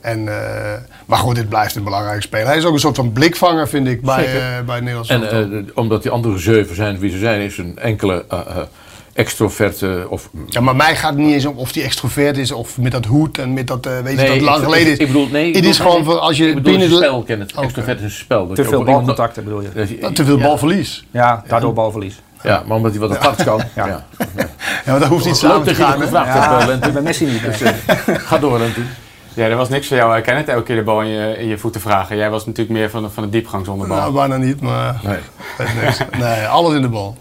En, 0.00 0.28
eh, 0.28 0.72
maar 1.06 1.18
goed, 1.18 1.34
dit 1.34 1.48
blijft 1.48 1.76
een 1.76 1.84
belangrijke 1.84 2.22
speler. 2.22 2.46
Hij 2.46 2.56
is 2.56 2.64
ook 2.64 2.72
een 2.72 2.80
soort 2.80 2.96
van 2.96 3.12
blikvanger, 3.12 3.68
vind 3.68 3.86
ik, 3.86 4.02
bij, 4.02 4.24
eh, 4.24 4.64
bij 4.66 4.80
Nederlands 4.80 5.08
En 5.08 5.70
omdat 5.74 6.02
die 6.02 6.10
andere 6.10 6.38
zeven 6.38 6.74
zijn 6.74 6.98
wie 6.98 7.10
ze 7.10 7.18
zijn, 7.18 7.40
is 7.40 7.58
een 7.58 7.78
enkele 7.78 8.24
extroverte 9.16 10.06
of... 10.08 10.28
Ja, 10.46 10.60
maar 10.60 10.76
mij 10.76 10.96
gaat 10.96 11.10
het 11.10 11.18
niet 11.18 11.32
eens 11.32 11.44
om 11.46 11.56
of 11.56 11.72
die 11.72 11.82
extrovert 11.82 12.36
is 12.38 12.52
of 12.52 12.78
met 12.78 12.92
dat 12.92 13.04
hoed 13.04 13.38
en 13.38 13.52
met 13.52 13.66
dat, 13.66 13.86
eh, 13.86 13.92
weet 14.00 14.10
je, 14.12 14.16
Nee, 14.26 14.28
dat 14.28 14.40
lang 14.40 14.64
geleden 14.64 14.92
is. 14.92 14.98
Ik, 14.98 15.06
bedoel, 15.06 15.28
nee. 15.28 15.48
ik 15.48 15.54
het 15.54 15.64
is 15.64 15.78
gewoon 15.78 16.04
van 16.04 16.20
als 16.20 16.36
je 16.36 16.48
ik 16.48 16.54
bedoel 16.54 16.78
binnen 16.78 16.96
spel 16.96 17.22
ken 17.22 17.40
het. 17.40 17.52
Extrovert 17.52 17.98
is 17.98 18.04
een 18.04 18.10
spel. 18.10 18.46
Dat 18.46 18.56
Te 18.56 18.64
veel 18.64 18.84
balcontacten 18.84 19.44
bedoel 19.44 19.60
je? 19.60 19.68
dat 19.74 19.88
je- 19.88 19.98
Ja, 20.00 20.10
te 20.12 20.24
veel 20.24 20.36
ja. 20.38 20.42
balverlies. 20.42 21.06
Ja, 21.10 21.42
daardoor 21.48 21.72
balverlies. 21.72 22.20
Ja, 22.42 22.62
maar 22.66 22.76
omdat 22.76 22.90
hij 22.90 23.00
wat 23.00 23.16
apart 23.16 23.44
kan. 23.44 23.62
ja. 23.74 23.86
Ja. 23.86 24.04
Ja, 24.36 24.46
maar 24.86 24.98
dat 25.00 25.08
hoeft 25.08 25.24
niet 25.24 25.42
Leuk 25.42 25.50
samen 25.50 25.66
te 25.66 25.68
dat 25.68 25.76
je 25.76 25.82
gaan. 25.82 26.00
gevraagd 26.00 26.34
Ja, 26.34 26.66
hebt, 26.66 26.86
eh, 26.86 26.92
bij 26.92 27.02
Messi 27.02 27.24
niet. 27.24 27.42
Dus, 27.44 27.60
eh, 27.60 27.72
Ga 28.06 28.38
door, 28.38 28.58
Lente. 28.58 28.80
Ja, 29.34 29.44
er 29.46 29.56
was 29.56 29.68
niks 29.68 29.86
voor 29.86 29.96
jou, 29.96 30.16
uh, 30.18 30.22
Kenneth, 30.24 30.48
elke 30.48 30.62
keer 30.62 30.76
de 30.76 30.82
bal 30.82 31.00
in 31.02 31.08
je, 31.08 31.36
in 31.38 31.48
je 31.48 31.58
voeten 31.58 31.80
vragen. 31.80 32.16
Jij 32.16 32.30
was 32.30 32.46
natuurlijk 32.46 32.78
meer 32.78 32.90
van 32.90 33.02
de, 33.02 33.08
van 33.10 33.22
de 33.22 33.28
diepgang 33.28 33.64
zonder 33.64 33.88
bal. 33.88 33.96
Nou, 33.96 34.12
bijna 34.12 34.36
niet, 34.36 34.60
maar 34.60 35.00
Nee. 35.04 35.18
Nee, 36.20 36.46
alles 36.46 36.74
in 36.74 36.82
de 36.82 36.88
bal. 36.88 37.16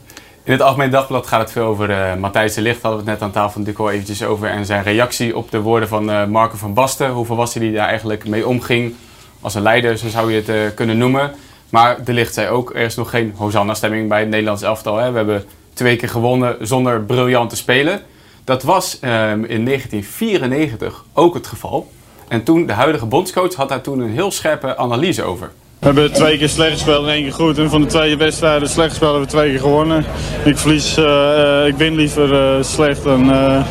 In 0.45 0.51
het 0.51 0.61
Algemeen 0.61 0.89
Dagblad 0.89 1.27
gaat 1.27 1.39
het 1.39 1.51
veel 1.51 1.65
over 1.65 1.91
eh, 1.91 2.15
Matthijs 2.15 2.53
de 2.53 2.61
Ligt. 2.61 2.81
Hadden 2.81 3.03
we 3.03 3.09
het 3.09 3.19
net 3.19 3.27
aan 3.27 3.33
tafel 3.33 3.59
natuurlijk 3.59 3.85
al 3.85 3.91
eventjes 3.91 4.23
over. 4.23 4.47
En 4.47 4.65
zijn 4.65 4.83
reactie 4.83 5.37
op 5.37 5.51
de 5.51 5.61
woorden 5.61 5.87
van 5.87 6.11
eh, 6.11 6.25
Marco 6.25 6.57
van 6.57 6.73
Basten. 6.73 7.09
Hoe 7.09 7.25
volwassen 7.25 7.61
hij 7.61 7.71
daar 7.71 7.87
eigenlijk 7.87 8.27
mee 8.27 8.47
omging. 8.47 8.95
Als 9.41 9.55
een 9.55 9.61
leider, 9.61 9.97
zo 9.97 10.07
zou 10.07 10.31
je 10.31 10.37
het 10.37 10.49
eh, 10.49 10.75
kunnen 10.75 10.97
noemen. 10.97 11.31
Maar 11.69 12.03
de 12.03 12.13
Ligt 12.13 12.33
zei 12.33 12.47
ook, 12.47 12.69
er 12.69 12.81
is 12.81 12.95
nog 12.95 13.09
geen 13.09 13.33
Hosanna-stemming 13.35 14.09
bij 14.09 14.19
het 14.19 14.29
Nederlands 14.29 14.61
elftal. 14.61 14.97
Hè. 14.97 15.11
We 15.11 15.17
hebben 15.17 15.43
twee 15.73 15.95
keer 15.95 16.09
gewonnen 16.09 16.57
zonder 16.67 17.01
briljant 17.01 17.49
te 17.49 17.55
spelen. 17.55 18.01
Dat 18.43 18.63
was 18.63 18.99
ehm, 18.99 19.43
in 19.43 19.65
1994 19.65 21.05
ook 21.13 21.33
het 21.33 21.47
geval. 21.47 21.91
En 22.27 22.43
toen, 22.43 22.65
de 22.65 22.73
huidige 22.73 23.05
bondscoach 23.05 23.53
had 23.53 23.69
daar 23.69 23.81
toen 23.81 23.99
een 23.99 24.11
heel 24.11 24.31
scherpe 24.31 24.77
analyse 24.77 25.23
over. 25.23 25.51
We 25.79 25.85
hebben 25.85 26.13
twee 26.13 26.37
keer 26.37 26.49
slecht 26.49 26.71
gespeeld 26.71 27.05
en 27.05 27.13
één 27.13 27.23
keer 27.23 27.33
goed. 27.33 27.57
En 27.57 27.69
van 27.69 27.81
de 27.81 27.87
twee 27.87 28.17
wedstrijden 28.17 28.69
slecht 28.69 28.89
gespeeld 28.89 29.11
hebben 29.11 29.29
we 29.29 29.35
twee 29.35 29.51
keer 29.51 29.59
gewonnen. 29.59 30.05
Ik 30.45 30.57
verlies, 30.57 30.97
eh, 30.97 31.61
eh, 31.61 31.67
ik 31.67 31.75
win 31.75 31.95
liever 31.95 32.33
eh, 32.33 32.63
slecht 32.63 33.03
dan 33.03 33.31
eh 33.31 33.65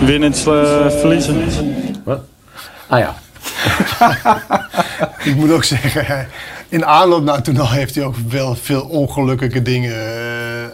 winnend 0.00 0.46
eh, 0.46 0.90
verliezen. 0.90 1.42
Wat? 2.04 2.20
Ah 2.86 2.98
ja. 2.98 3.14
Ik 5.24 5.34
moet 5.36 5.52
ook 5.52 5.64
zeggen, 5.64 6.28
in 6.68 6.86
aanloop 6.86 7.24
naar 7.24 7.42
toen 7.42 7.58
al 7.58 7.70
heeft 7.70 7.94
hij 7.94 8.04
ook 8.04 8.16
wel 8.28 8.54
veel 8.54 8.82
ongelukkige 8.82 9.62
dingen 9.62 9.94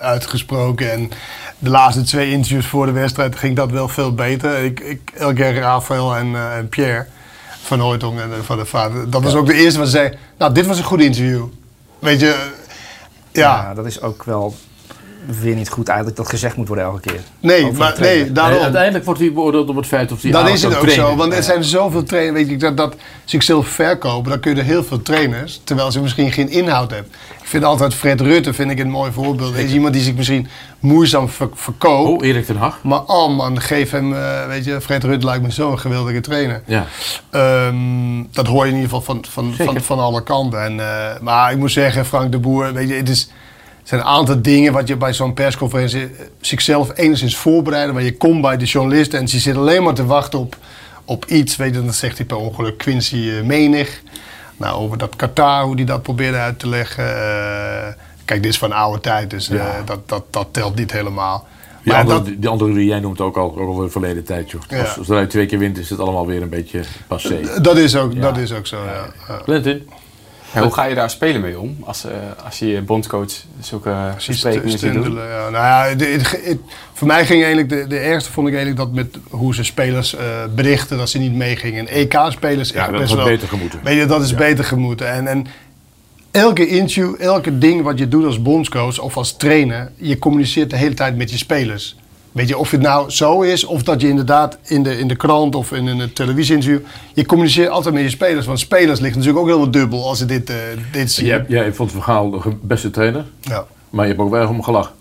uitgesproken. 0.01 0.93
En 0.93 1.11
de 1.59 1.71
laatste 1.71 2.03
twee 2.03 2.31
interviews 2.31 2.67
voor 2.67 2.87
de 2.87 2.93
wedstrijd 2.93 3.37
ging 3.37 3.57
dat 3.57 3.71
wel 3.71 3.89
veel 3.89 4.15
beter. 4.15 4.65
Ik, 4.65 4.81
ik, 4.81 5.11
elke 5.15 5.35
keer 5.35 5.55
Rafael 5.55 6.17
en, 6.17 6.35
eh, 6.35 6.57
en 6.57 6.69
Pierre 6.69 7.07
van 7.67 7.81
Hooydonk 7.81 8.19
en 8.19 8.33
eh, 8.33 8.39
van 8.43 8.59
de 8.59 8.65
vader. 8.65 9.11
Dat 9.11 9.23
was 9.23 9.35
ook 9.35 9.47
de 9.47 9.55
eerste 9.55 9.79
wat 9.79 9.89
ze 9.89 9.97
zei, 9.97 10.13
nou 10.39 10.55
dit 10.55 10.67
was 10.67 10.79
een 10.79 10.85
goed 10.85 11.01
interview. 11.01 11.45
Weet 11.99 12.21
je, 12.21 12.51
ja. 13.33 13.41
ja, 13.41 13.75
dat 13.75 13.87
is 13.87 14.01
ook 14.01 14.25
wel 14.25 14.55
weer 15.41 15.55
niet 15.55 15.69
goed 15.69 15.89
eigenlijk 15.89 16.19
dat 16.19 16.29
gezegd 16.29 16.57
moet 16.57 16.69
worden 16.69 16.85
elke 16.85 17.01
keer. 17.01 17.21
Nee, 17.41 17.73
maar 17.73 17.95
nee, 18.01 18.33
daarom. 18.33 18.55
Nee, 18.55 18.63
uiteindelijk 18.63 19.05
wordt 19.05 19.21
hij 19.21 19.33
beoordeeld 19.33 19.69
op 19.69 19.77
het 19.77 19.87
feit 19.87 20.13
of 20.13 20.23
hij 20.23 20.31
Dat 20.31 20.49
is 20.49 20.63
het 20.63 20.75
ook 20.75 20.81
trainen. 20.81 21.07
zo, 21.07 21.17
want 21.17 21.33
er 21.33 21.43
zijn 21.43 21.65
zoveel 21.65 22.03
trainers, 22.03 22.37
weet 22.37 22.51
je, 22.51 22.57
dat, 22.57 22.77
dat 22.77 22.95
zichzelf 23.25 23.69
verkopen, 23.69 24.31
dan 24.31 24.41
kun 24.41 24.55
je 24.55 24.61
er 24.61 24.67
heel 24.67 24.85
veel 24.85 25.03
trainers, 25.03 25.61
terwijl 25.65 25.93
ze 25.93 26.01
misschien 26.01 26.33
geen 26.33 26.49
inhoud 26.49 26.91
hebben. 26.91 27.13
Ik 27.47 27.53
vind 27.53 27.65
altijd 27.65 27.95
Fred 27.95 28.21
Rutte, 28.21 28.53
vind 28.53 28.71
ik 28.71 28.79
een 28.79 28.91
mooi 28.91 29.13
voorbeeld. 29.13 29.55
Is 29.57 29.73
iemand 29.73 29.93
die 29.93 30.03
zich 30.03 30.15
misschien 30.15 30.49
moeizaam 30.81 31.29
ver- 31.29 31.49
verkoopt. 31.55 32.23
Oh, 32.23 32.27
Erik 32.29 32.45
ten 32.47 32.57
Hag. 32.57 32.79
Maar 32.83 33.03
oh 33.07 33.37
man, 33.37 33.61
geef 33.61 33.91
hem, 33.91 34.15
eh, 34.15 34.47
weet 34.47 34.65
je, 34.65 34.81
Fred 34.81 35.05
Rutte 35.05 35.27
lijkt 35.27 35.43
me 35.43 35.51
zo'n 35.51 35.79
geweldige 35.79 36.21
trainer. 36.21 36.63
Ja. 36.67 36.87
Ehm, 37.31 37.77
dat 38.33 38.47
hoor 38.47 38.65
je 38.65 38.71
in 38.73 38.77
ieder 38.77 38.91
geval 38.91 39.03
van, 39.15 39.25
van, 39.29 39.55
van, 39.55 39.81
van 39.81 39.99
alle 39.99 40.23
kanten. 40.23 40.63
En, 40.65 40.81
eh, 40.81 41.21
maar 41.21 41.53
ik 41.53 41.59
moet 41.59 41.73
zeggen, 41.73 42.07
Frank 42.07 42.33
de 42.33 42.39
Boer, 42.39 42.73
weet 42.73 42.89
je, 42.89 42.95
het 42.95 43.09
is... 43.09 43.23
Er 43.83 43.89
zijn 43.89 44.01
een 44.01 44.07
aantal 44.07 44.43
dingen 44.43 44.73
wat 44.73 44.89
je 44.89 44.97
bij 44.97 45.13
zo'n 45.13 45.35
persconferentie 45.35 46.03
eh, 46.03 46.09
zichzelf 46.41 46.91
enigszins 46.95 47.37
voorbereiden. 47.37 47.95
Maar 47.95 48.03
je 48.03 48.17
komt 48.17 48.41
bij 48.41 48.57
de 48.57 48.65
journalisten 48.65 49.19
en 49.21 49.29
ze 49.29 49.39
zitten 49.39 49.63
alleen 49.63 49.83
maar 49.83 49.95
te 49.95 50.07
wachten 50.07 50.39
op, 50.39 50.57
op 51.05 51.25
iets. 51.25 51.57
Weet 51.57 51.75
je, 51.75 51.83
dan 51.83 51.93
zegt 51.93 52.17
hij 52.17 52.27
per 52.27 52.37
ongeluk 52.37 52.79
Quincy 52.79 53.31
Menig. 53.45 54.03
Nou, 54.57 54.77
over 54.79 54.99
dat 54.99 55.17
Qatar, 55.17 55.63
hoe 55.65 55.75
hij 55.75 55.85
dat 55.85 56.03
probeerde 56.03 56.37
uit 56.39 56.59
te 56.59 56.69
leggen. 56.69 57.05
eh, 57.17 57.93
kijk, 58.25 58.43
dit 58.43 58.53
is 58.53 58.59
van 58.59 58.73
oude 58.73 59.01
tijd, 59.01 59.31
dus 59.31 59.49
eh, 59.49 59.57
Ja. 59.57 59.83
dat, 59.85 60.09
dat, 60.09 60.25
dat 60.31 60.49
telt 60.51 60.75
niet 60.77 60.93
helemaal. 60.93 61.47
Die, 61.83 61.93
Maar 61.93 62.03
andere, 62.03 62.23
dat- 62.23 62.35
die 62.41 62.49
andere 62.49 62.73
die 62.75 62.87
jij 62.87 63.01
noemt 63.01 63.21
ook 63.21 63.37
al 63.37 63.45
ook 63.59 63.69
alweer 63.69 63.91
verleden 63.91 64.25
tijd, 64.25 64.51
joh. 64.51 64.61
Ja. 64.69 64.81
Als, 64.81 64.99
als 64.99 65.09
hij 65.09 65.27
twee 65.27 65.47
keer 65.47 65.59
wint, 65.59 65.79
is 65.79 65.91
het 65.91 65.99
allemaal 66.01 66.27
weer 66.27 66.43
een 66.43 66.49
beetje 66.49 66.83
passé. 67.07 67.61
Dat 67.63 67.77
is 67.77 67.97
ook, 67.97 68.13
Ja. 68.13 68.21
dat 68.21 68.37
is 68.37 68.53
ook 68.53 68.67
zo, 68.67 68.77
ja. 68.85 69.07
ja. 69.29 69.41
Clinton? 69.45 69.89
Ja, 70.57 70.63
hoe 70.63 70.73
ga 70.73 70.85
je 70.85 70.95
daar 70.95 71.11
spelen 71.11 71.41
mee 71.41 71.59
om? 71.61 71.77
Als, 71.85 72.05
eh, 72.05 72.13
als 72.45 72.59
je 72.59 72.67
je 72.67 72.83
bondscoach 72.83 73.33
zulke 73.61 73.95
besprekingen 74.27 74.79
ziet 74.79 74.93
doen? 74.93 75.15
ja. 75.15 75.49
Nou 75.51 75.53
ja, 75.53 75.95
de- 75.95 76.05
het- 76.05 76.31
het- 76.45 76.59
voor 76.93 77.07
mij 77.07 77.27
ging 77.27 77.45
eigenlijk 77.45 77.69
de, 77.69 77.87
de 77.87 77.99
ergste 77.99 78.33
vond 78.33 78.49
ik 78.49 78.55
eigenlijk 78.55 78.85
dat 78.85 78.95
met 78.95 79.17
hoe 79.31 79.55
ze 79.55 79.65
spelers 79.65 80.15
eh, 80.17 80.25
berichten 80.55 80.99
dat 80.99 81.09
ze 81.11 81.19
niet 81.19 81.35
meegingen. 81.35 81.89
En 81.89 81.95
EK-spelers 81.95 82.71
Ja, 82.71 82.89
dat 82.89 83.01
best 83.01 83.15
wel. 83.15 83.25
beter 83.25 83.49
gemoeten. 83.49 83.81
Weet 83.83 83.99
je, 83.99 84.07
dat 84.07 84.23
is 84.23 84.31
Ja. 84.31 84.37
beter 84.37 84.65
gemoeten. 84.65 85.13
En, 85.13 85.27
en 85.27 85.47
elke 86.31 86.67
interview, 86.67 87.15
elke 87.19 87.59
ding 87.59 87.83
wat 87.83 87.99
je 87.99 88.09
doet 88.09 88.25
als 88.25 88.43
bondscoach 88.43 88.99
of 88.99 89.17
als 89.17 89.37
trainer, 89.37 89.91
je 89.97 90.19
communiceert 90.19 90.71
de 90.71 90.77
hele 90.77 90.95
tijd 90.95 91.17
met 91.17 91.31
je 91.31 91.37
spelers. 91.37 91.97
Weet 92.37 92.49
je, 92.49 92.59
of 92.59 92.71
het 92.71 92.81
nou 92.81 93.11
zo 93.11 93.41
is, 93.41 93.65
of 93.65 93.83
dat 93.83 94.01
je 94.01 94.09
inderdaad 94.09 94.59
in 94.63 94.83
de, 94.83 94.99
in 94.99 95.09
de 95.09 95.17
krant 95.17 95.55
of 95.55 95.73
in 95.73 95.87
een 95.87 96.13
televisieinterview, 96.13 96.81
je 97.15 97.27
communiceert 97.27 97.69
altijd 97.71 97.95
met 97.95 98.03
je 98.03 98.11
spelers. 98.11 98.47
Want 98.47 98.59
spelers 98.59 99.01
liggen 99.01 99.19
natuurlijk 99.21 99.47
ook 99.49 99.57
heel 99.57 99.71
dubbel 99.71 100.09
als 100.09 100.19
ze 100.19 100.25
dit, 100.27 100.51
eh, 100.51 100.57
dit 100.93 101.13
zien. 101.13 101.27
Jij, 101.27 101.45
jij 101.49 101.73
vond 101.73 101.93
Van 101.93 102.03
Gaal 102.03 102.31
de 102.31 102.57
beste 102.63 102.91
trainer, 102.91 103.25
Ja. 103.41 103.65
maar 103.91 104.05
je 104.05 104.11
hebt 104.11 104.23
ook 104.25 104.31
wel 104.31 104.41
erg 104.41 104.49
om 104.51 104.63
gelachen. 104.63 104.93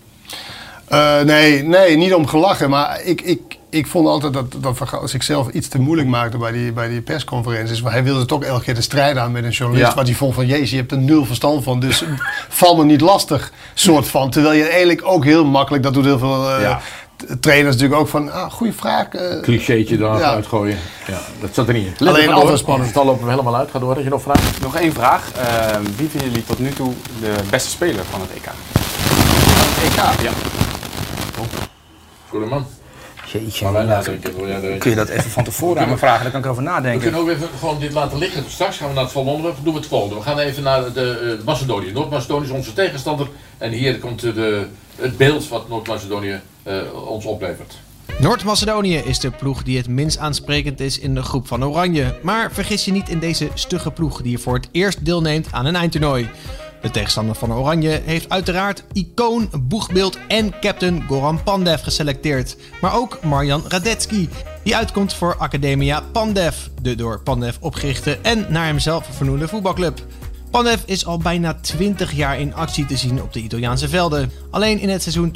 Eh, 0.88 1.20
nee, 1.20 1.62
nee, 1.62 1.96
niet 1.96 2.14
om 2.14 2.26
gelachen. 2.26 2.70
Maar 2.70 3.00
ik, 3.02 3.20
ik, 3.20 3.40
ik 3.70 3.86
vond 3.86 4.06
altijd 4.08 4.32
dat, 4.32 4.54
dat 4.60 4.76
Van 4.76 4.88
Gaal 4.88 5.08
zichzelf 5.08 5.48
iets 5.48 5.68
te 5.68 5.78
moeilijk 5.78 6.08
maakte 6.08 6.38
bij 6.38 6.52
die, 6.52 6.72
bij 6.72 6.88
die 6.88 7.00
persconferenties. 7.00 7.82
Maar 7.82 7.92
hij 7.92 8.04
wilde 8.04 8.24
toch 8.24 8.42
elke 8.42 8.64
keer 8.64 8.74
de 8.74 8.80
strijd 8.80 9.16
aan 9.16 9.32
met 9.32 9.44
een 9.44 9.50
journalist. 9.50 9.88
Ja. 9.90 9.96
Wat 9.96 10.06
hij 10.06 10.14
vond 10.16 10.34
van, 10.34 10.46
jezus, 10.46 10.70
je 10.70 10.76
hebt 10.76 10.92
er 10.92 10.98
nul 10.98 11.24
verstand 11.24 11.64
van. 11.64 11.80
Dus 11.80 12.04
val 12.48 12.76
me 12.76 12.84
niet 12.84 13.00
lastig, 13.00 13.52
soort 13.74 14.08
van. 14.08 14.30
Terwijl 14.30 14.54
je 14.54 14.64
eigenlijk 14.68 15.00
ook 15.04 15.24
heel 15.24 15.44
makkelijk, 15.44 15.82
dat 15.82 15.94
doet 15.94 16.04
heel 16.04 16.18
veel 16.18 16.50
eh, 16.50 16.60
Ja. 16.62 16.80
Trainers 17.40 17.74
natuurlijk 17.74 18.00
ook 18.00 18.08
van, 18.08 18.32
ah, 18.32 18.50
goede 18.50 18.72
vraag. 18.72 19.08
eh, 19.08 19.40
Clichétje 19.42 19.96
daar 19.98 20.18
Ja. 20.18 20.30
uitgooien. 20.34 20.78
Ja, 21.06 21.18
dat 21.40 21.50
zat 21.54 21.68
er 21.68 21.74
niet 21.74 21.86
in. 21.86 22.06
Alleen 22.06 22.12
Let, 22.20 22.28
altijd 22.28 22.48
door. 22.48 22.58
spannend. 22.58 22.88
Het 22.88 22.96
al 22.98 23.04
lopen 23.04 23.24
we 23.24 23.30
helemaal 23.30 23.56
uit. 23.56 23.70
Ga 23.70 23.78
door. 23.78 23.94
Had 23.94 24.02
je 24.04 24.08
nog 24.10 24.22
vragen? 24.22 24.42
Nog 24.62 24.76
één 24.76 24.92
vraag. 24.92 25.30
Eh, 25.32 25.76
wie 25.96 26.08
vinden 26.08 26.28
jullie 26.28 26.44
tot 26.44 26.58
nu 26.58 26.70
toe 26.72 26.92
de 27.20 27.34
beste 27.50 27.70
speler 27.70 28.04
van 28.10 28.20
het 28.20 28.30
EK? 28.30 28.46
EK? 29.84 30.22
Ja. 30.22 30.30
Voor 32.28 32.40
de 32.40 32.46
man. 32.46 32.66
Jeetje, 33.40 33.64
Maar 33.64 33.72
wij 33.72 33.82
ja, 33.82 33.88
nadenken. 33.88 34.36
Wil 34.36 34.48
jij 34.48 34.78
kun 34.78 34.90
je 34.90 34.96
dat 34.96 35.08
even 35.08 35.30
van 35.30 35.44
tevoren 35.44 35.82
aan 35.82 35.88
me 35.88 35.96
vragen? 35.96 36.22
Dan 36.22 36.30
kan 36.30 36.40
ik 36.40 36.46
erover 36.46 36.62
We 36.64 36.68
nadenken. 36.70 37.00
kunnen 37.00 37.20
ook 37.20 37.28
even 37.28 37.48
gewoon 37.58 37.78
dit 37.78 37.92
laten 37.92 38.18
liggen. 38.18 38.44
Straks 38.48 38.76
gaan 38.76 38.88
we 38.88 38.94
naar 38.94 39.02
het 39.02 39.12
volgende 39.12 39.36
onderwerp. 39.36 39.64
Doen 39.64 39.72
we 39.74 39.78
het 39.78 39.88
volgende. 39.88 40.14
We 40.14 40.22
gaan 40.22 40.38
even 40.38 40.62
naar 40.62 40.92
de, 40.92 41.36
eh, 41.38 41.44
Macedonië. 41.44 41.92
Noord-Macedonië 41.92 42.44
is 42.44 42.50
onze 42.50 42.72
tegenstander. 42.72 43.28
En 43.58 43.70
hier 43.72 43.98
komt 43.98 44.20
de, 44.20 44.66
het 44.96 45.16
beeld 45.16 45.48
wat 45.48 45.68
Noord-Macedonië 45.68 46.40
eh, 46.62 46.74
ons 47.08 47.24
oplevert. 47.24 47.74
Noord-Macedonië 48.18 48.96
is 48.96 49.18
de 49.18 49.30
ploeg 49.30 49.62
die 49.62 49.76
het 49.76 49.88
minst 49.88 50.18
aansprekend 50.18 50.80
is 50.80 50.98
in 50.98 51.14
de 51.14 51.22
groep 51.22 51.46
van 51.46 51.64
Oranje. 51.64 52.14
Maar 52.22 52.52
vergis 52.52 52.84
je 52.84 52.92
niet 52.92 53.08
in 53.08 53.18
deze 53.18 53.48
stugge 53.54 53.90
ploeg 53.90 54.22
die 54.22 54.38
voor 54.38 54.54
het 54.54 54.68
eerst 54.72 55.04
deelneemt 55.04 55.48
aan 55.50 55.66
een 55.66 55.76
eindtoernooi. 55.76 56.28
De 56.82 56.90
tegenstander 56.90 57.34
van 57.34 57.52
Oranje 57.52 58.02
heeft 58.04 58.28
uiteraard 58.28 58.84
icoon, 58.92 59.50
boegbeeld 59.60 60.18
en 60.28 60.60
captain 60.60 61.02
Goran 61.08 61.42
Pandev 61.42 61.82
geselecteerd. 61.82 62.56
Maar 62.80 62.94
ook 62.94 63.18
Marjan 63.22 63.62
Radetski, 63.68 64.28
die 64.62 64.76
uitkomt 64.76 65.14
voor 65.14 65.36
Academia 65.36 66.00
Pandev, 66.12 66.56
de 66.82 66.94
door 66.94 67.20
Pandev 67.20 67.56
opgerichte 67.60 68.18
en 68.22 68.46
naar 68.48 68.66
hemzelf 68.66 69.06
vernoemde 69.10 69.48
voetbalclub. 69.48 70.04
Pandev 70.50 70.82
is 70.84 71.06
al 71.06 71.18
bijna 71.18 71.54
20 71.54 72.12
jaar 72.12 72.40
in 72.40 72.54
actie 72.54 72.86
te 72.86 72.96
zien 72.96 73.22
op 73.22 73.32
de 73.32 73.40
Italiaanse 73.40 73.88
velden. 73.88 74.30
Alleen 74.50 74.78
in 74.78 74.88
het 74.88 75.02
seizoen 75.02 75.32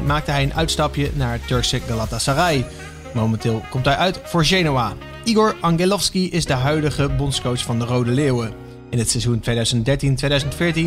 2014-2015 0.00 0.04
maakte 0.06 0.30
hij 0.30 0.42
een 0.42 0.54
uitstapje 0.54 1.10
naar 1.14 1.40
Turkse 1.46 1.80
Galatasaray. 1.80 2.66
Momenteel 3.14 3.62
komt 3.70 3.84
hij 3.84 3.96
uit 3.96 4.20
voor 4.24 4.44
Genoa. 4.44 4.92
Igor 5.24 5.56
Angelovski 5.60 6.30
is 6.30 6.46
de 6.46 6.52
huidige 6.52 7.08
bondscoach 7.08 7.62
van 7.62 7.78
de 7.78 7.84
Rode 7.84 8.10
Leeuwen. 8.10 8.61
In 8.92 8.98
het 8.98 9.10
seizoen 9.10 9.42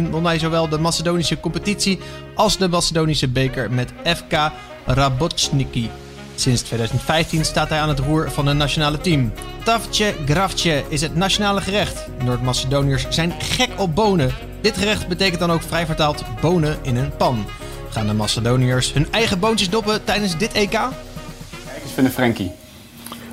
2013-2014 0.08 0.10
won 0.10 0.26
hij 0.26 0.39
zowel 0.39 0.70
de 0.70 0.78
Macedonische 0.78 1.39
competitie 1.39 1.99
als 2.36 2.58
de 2.58 2.68
Macedonische 2.68 3.28
beker 3.28 3.72
met 3.72 3.93
FK 4.03 4.51
Rabotniki. 4.86 5.89
Sinds 6.36 6.62
2015 6.62 7.45
staat 7.45 7.70
hij 7.70 7.80
aan 7.80 7.89
het 7.89 7.99
roer 7.99 8.32
van 8.32 8.47
een 8.47 8.58
nationale 8.58 8.97
team. 8.97 9.32
Tavče 9.64 10.14
Gravče 10.26 10.84
is 10.88 11.01
het 11.01 11.16
nationale 11.16 11.62
gerecht. 11.62 12.08
Noord-Macedoniërs 12.24 13.06
zijn 13.10 13.34
gek 13.39 13.70
op 13.78 13.95
bonen. 13.95 14.34
Dit 14.62 14.78
gerecht 14.78 15.08
betekent 15.08 15.39
dan 15.39 15.51
ook 15.51 15.62
vrij 15.62 15.86
vertaald 15.86 16.24
bonen 16.41 16.78
in 16.82 16.95
een 16.95 17.16
pan. 17.16 17.45
Gaan 17.89 18.08
de 18.08 18.14
Macedoniërs 18.14 18.93
hun 18.93 19.12
eigen 19.12 19.39
boontjes 19.39 19.70
doppen 19.70 20.03
tijdens 20.03 20.38
dit 20.38 20.51
EK? 20.51 20.74
Ik 20.74 21.91
vind 21.93 22.08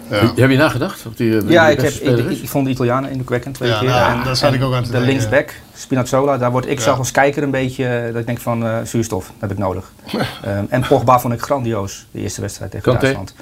Frenkie. 0.09 0.41
Heb 0.43 0.51
je 0.51 0.57
nagedacht? 0.57 1.07
Of 1.07 1.15
die, 1.15 1.37
eh, 1.39 1.49
Ja, 1.51 1.67
de 1.67 1.73
ik, 1.73 1.81
heb, 1.81 1.93
ik, 1.93 2.31
ik 2.43 2.49
vond 2.49 2.65
de 2.65 2.71
Italianen 2.71 3.11
indrukwekkend 3.11 3.55
twee 3.55 3.71
Ja, 3.71 3.79
keer. 3.79 3.89
nou, 3.89 4.25
daar 4.25 4.37
zat 4.37 4.53
ik 4.53 4.63
ook 4.63 4.75
aan 4.75 4.81
te 4.83 4.87
De 4.87 4.93
denken, 4.93 5.11
linksback, 5.11 5.55
Spinazzola, 5.77 6.39
daar 6.39 6.51
word 6.51 6.67
ik 6.67 6.79
Ja. 6.79 6.85
zelf 6.85 6.99
als 6.99 7.11
kijker 7.11 7.43
een 7.43 7.51
beetje, 7.51 7.87
eh, 7.87 8.07
dat 8.07 8.17
ik 8.21 8.27
denk 8.27 8.41
van 8.41 8.67
eh, 8.67 8.77
zuurstof, 8.85 9.25
dat 9.27 9.35
heb 9.41 9.51
ik 9.51 9.59
nodig. 9.59 9.93
Ehm, 10.13 10.65
en 10.69 10.85
Pogba 10.89 11.21
vond 11.21 11.35
ik 11.35 11.41
grandioos, 11.41 12.07
de 12.11 12.21
eerste 12.21 12.41
wedstrijd 12.41 12.71
tegen 12.71 12.87
Kanté? 12.87 13.01
Duitsland. 13.01 13.35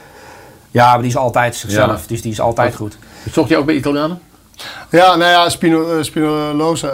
Ja, 0.70 0.90
maar 0.90 0.98
die 1.00 1.08
is 1.10 1.16
altijd 1.16 1.56
zichzelf, 1.56 2.00
Ja. 2.00 2.06
dus 2.06 2.22
die 2.22 2.32
is 2.32 2.40
altijd 2.40 2.74
goed. 2.74 2.98
Zocht 3.32 3.48
je 3.48 3.56
ook 3.56 3.66
bij 3.66 3.74
Italianen? 3.74 4.20
Ja, 4.90 5.16
nou 5.16 5.30
ja, 5.30 5.48
Spino, 5.48 5.96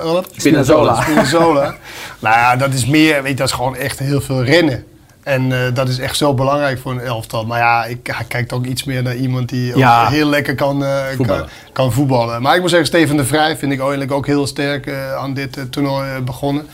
wat? 0.03 0.29
Spinazzola. 0.37 1.03
Spinazzola. 1.03 1.62
nou 2.19 2.37
ja, 2.37 2.57
dat 2.57 2.73
is 2.75 2.87
meer, 2.87 3.23
weet 3.23 3.31
je, 3.31 3.37
dat 3.37 3.47
is 3.49 3.55
gewoon 3.55 3.77
echt 3.77 3.99
heel 3.99 4.21
veel 4.21 4.45
rennen. 4.45 4.85
En 5.27 5.53
eh, 5.53 5.74
dat 5.74 5.89
is 5.89 5.99
echt 5.99 6.16
zo 6.16 6.35
belangrijk 6.35 6.79
voor 6.79 6.93
een 6.93 7.01
elftal. 7.01 7.47
Maar 7.47 7.59
ja, 7.59 7.85
ik, 7.85 8.07
hij 8.07 8.24
kijkt 8.29 8.53
ook 8.53 8.64
iets 8.66 8.85
meer 8.85 9.03
naar 9.03 9.16
iemand 9.16 9.49
die 9.49 9.72
ook 9.72 9.79
Ja. 9.79 10.09
heel 10.09 10.29
lekker 10.29 10.55
kan, 10.55 10.85
eh, 10.85 11.05
Voetballen. 11.16 11.41
kan, 11.43 11.51
kan 11.72 11.93
voetballen. 11.93 12.43
Maar 12.43 12.55
ik 12.55 12.61
moet 12.61 12.70
zeggen, 12.70 12.89
Steven 12.89 13.16
de 13.16 13.24
Vrij 13.24 13.57
vind 13.57 13.72
ik 13.72 13.81
eigenlijk 13.81 14.12
ook 14.12 14.27
heel 14.27 14.47
sterk 14.47 14.87
eh, 14.87 15.14
aan 15.14 15.35
dit 15.35 15.59
toernooi 15.72 16.20
begonnen. 16.20 16.66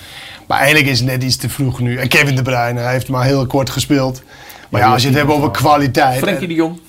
Maar 0.46 0.58
eigenlijk 0.58 0.90
is 0.90 0.98
het 0.98 1.08
net 1.08 1.22
iets 1.22 1.36
te 1.36 1.48
vroeg 1.48 1.80
nu. 1.80 1.96
En 1.96 2.08
Kevin 2.08 2.36
de 2.36 2.42
Bruyne, 2.42 2.80
hij 2.80 2.92
heeft 2.92 3.08
maar 3.08 3.24
heel 3.24 3.46
kort 3.46 3.70
gespeeld. 3.70 4.22
Maar 4.68 4.80
ja, 4.80 4.92
als 4.92 5.02
je 5.02 5.08
het 5.08 5.16
hebt 5.16 5.30
over 5.30 5.50
kwaliteit. 5.50 6.18
Frenkie 6.18 6.48
de 6.48 6.54
Jong? 6.54 6.80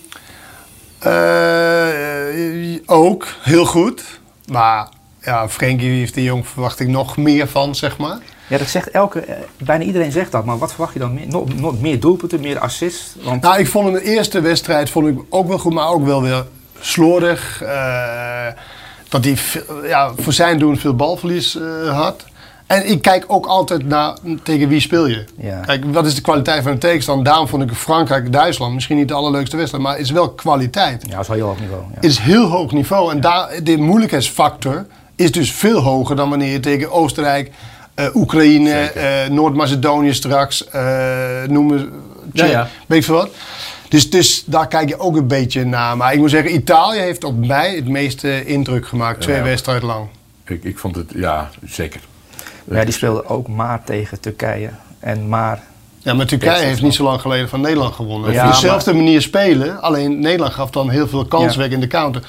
Eh, 0.99 2.79
ook, 2.85 3.27
heel 3.41 3.65
goed. 3.65 4.03
Maar 4.51 4.87
ja, 5.23 5.49
Frenkie 5.49 5.89
heeft 5.89 6.13
de 6.13 6.23
Jong 6.23 6.47
verwacht 6.47 6.79
ik 6.79 6.87
nog 6.87 7.17
meer 7.17 7.47
van, 7.47 7.75
zeg 7.75 7.97
maar. 7.97 8.17
Ja, 8.47 8.57
dat 8.57 8.67
zegt 8.67 8.89
elke, 8.89 9.19
eh, 9.19 9.35
bijna 9.57 9.83
iedereen 9.83 10.11
zegt 10.11 10.31
dat, 10.31 10.45
maar 10.45 10.57
wat 10.57 10.71
verwacht 10.71 10.93
je 10.93 10.99
dan 10.99 11.13
meer? 11.13 11.27
Nog, 11.27 11.53
nog 11.55 11.81
meer 11.81 11.99
doelpunten, 11.99 12.39
meer 12.39 12.59
assists? 12.59 13.15
Want 13.23 13.41
Nou, 13.41 13.59
ik 13.59 13.67
vond 13.67 13.85
hem 13.85 13.93
de 13.93 14.03
eerste 14.03 14.41
wedstrijd 14.41 14.89
vond 14.89 15.07
ik 15.07 15.19
ook 15.29 15.47
wel 15.47 15.57
goed, 15.59 15.73
maar 15.73 15.87
ook 15.87 16.05
wel 16.05 16.21
weer 16.21 16.45
slordig. 16.79 17.61
Eh, 17.61 18.47
dat 19.09 19.23
hij 19.23 19.37
ja, 19.83 20.11
voor 20.17 20.33
zijn 20.33 20.59
doen 20.59 20.77
veel 20.77 20.95
balverlies 20.95 21.55
eh, 21.55 21.99
had. 21.99 22.25
En 22.67 22.89
ik 22.89 23.01
kijk 23.01 23.25
ook 23.27 23.45
altijd 23.45 23.85
naar 23.85 24.17
tegen 24.43 24.67
wie 24.67 24.79
speel 24.79 25.07
je. 25.07 25.25
Ja. 25.37 25.59
Kijk, 25.59 25.83
wat 25.85 26.05
is 26.05 26.15
de 26.15 26.21
kwaliteit 26.21 26.63
van 26.63 26.71
een 26.71 26.79
tegenstander? 26.79 27.25
Daarom 27.25 27.47
vond 27.47 27.63
ik 27.63 27.73
Frankrijk-Duitsland 27.73 28.73
misschien 28.73 28.97
niet 28.97 29.07
de 29.07 29.13
allerleukste 29.13 29.57
wedstrijd, 29.57 29.83
maar 29.83 29.93
het 29.93 30.01
is 30.01 30.11
wel 30.11 30.29
kwaliteit. 30.29 31.03
ja, 31.07 31.11
dat 31.11 31.21
is 31.21 31.27
wel 31.27 31.37
heel 31.37 31.47
hoog 31.47 31.59
niveau. 31.59 31.81
Ja. 31.81 31.95
Het 31.95 32.03
is 32.03 32.17
heel 32.17 32.45
hoog 32.45 32.71
niveau. 32.71 33.11
En 33.11 33.21
daar, 33.21 33.49
de 33.63 33.77
moeilijkheidsfactor 33.77 34.85
is 35.15 35.31
dus 35.31 35.51
veel 35.51 35.79
hoger 35.79 36.15
dan 36.15 36.29
wanneer 36.29 36.51
je 36.51 36.59
tegen 36.59 36.91
Oostenrijk, 36.91 37.51
eh, 37.93 38.15
Oekraïne, 38.15 38.71
eh, 38.73 39.29
Noord-Macedonië 39.29 40.13
straks, 40.13 40.67
eh 40.67 41.43
noem 41.47 41.65
maar, 41.65 41.85
Ja, 42.33 42.45
ja. 42.45 42.67
weet 42.87 43.05
veel 43.05 43.15
wat. 43.15 43.29
Dus, 43.89 44.09
dus 44.09 44.43
daar 44.45 44.67
kijk 44.67 44.89
je 44.89 44.99
ook 44.99 45.15
een 45.15 45.27
beetje 45.27 45.65
naar. 45.65 45.97
Maar 45.97 46.13
ik 46.13 46.19
moet 46.19 46.29
zeggen, 46.29 46.53
Italië 46.55 46.99
heeft 46.99 47.23
op 47.23 47.45
mij 47.45 47.75
het 47.75 47.87
meeste 47.87 48.45
indruk 48.45 48.87
gemaakt, 48.87 49.21
twee 49.21 49.35
Ja. 49.35 49.43
wedstrijden 49.43 49.85
lang. 49.87 50.07
Ik, 50.45 50.63
ik 50.63 50.77
vond 50.77 50.95
het, 50.95 51.11
ja, 51.15 51.49
zeker. 51.65 52.01
Ja, 52.69 52.83
die 52.83 52.93
speelde 52.93 53.25
ook 53.27 53.47
maar 53.47 53.83
tegen 53.83 54.19
Turkije 54.19 54.69
en 54.99 55.29
maar... 55.29 55.63
Ja, 55.99 56.13
maar 56.13 56.25
Turkije 56.25 56.65
heeft 56.65 56.81
niet 56.81 56.93
zo 56.93 57.03
lang 57.03 57.21
geleden 57.21 57.49
van 57.49 57.61
Nederland 57.61 57.93
gewonnen. 57.95 58.31
Ja, 58.31 58.45
Op 58.47 58.51
dezelfde 58.53 58.93
manier 58.93 59.21
spelen, 59.21 59.81
alleen 59.81 60.19
Nederland 60.19 60.53
gaf 60.53 60.69
dan 60.69 60.89
heel 60.89 61.07
veel 61.07 61.25
kans 61.25 61.53
Ja. 61.53 61.59
weg 61.59 61.69
in 61.69 61.79
de 61.79 61.87
counter. 61.87 62.23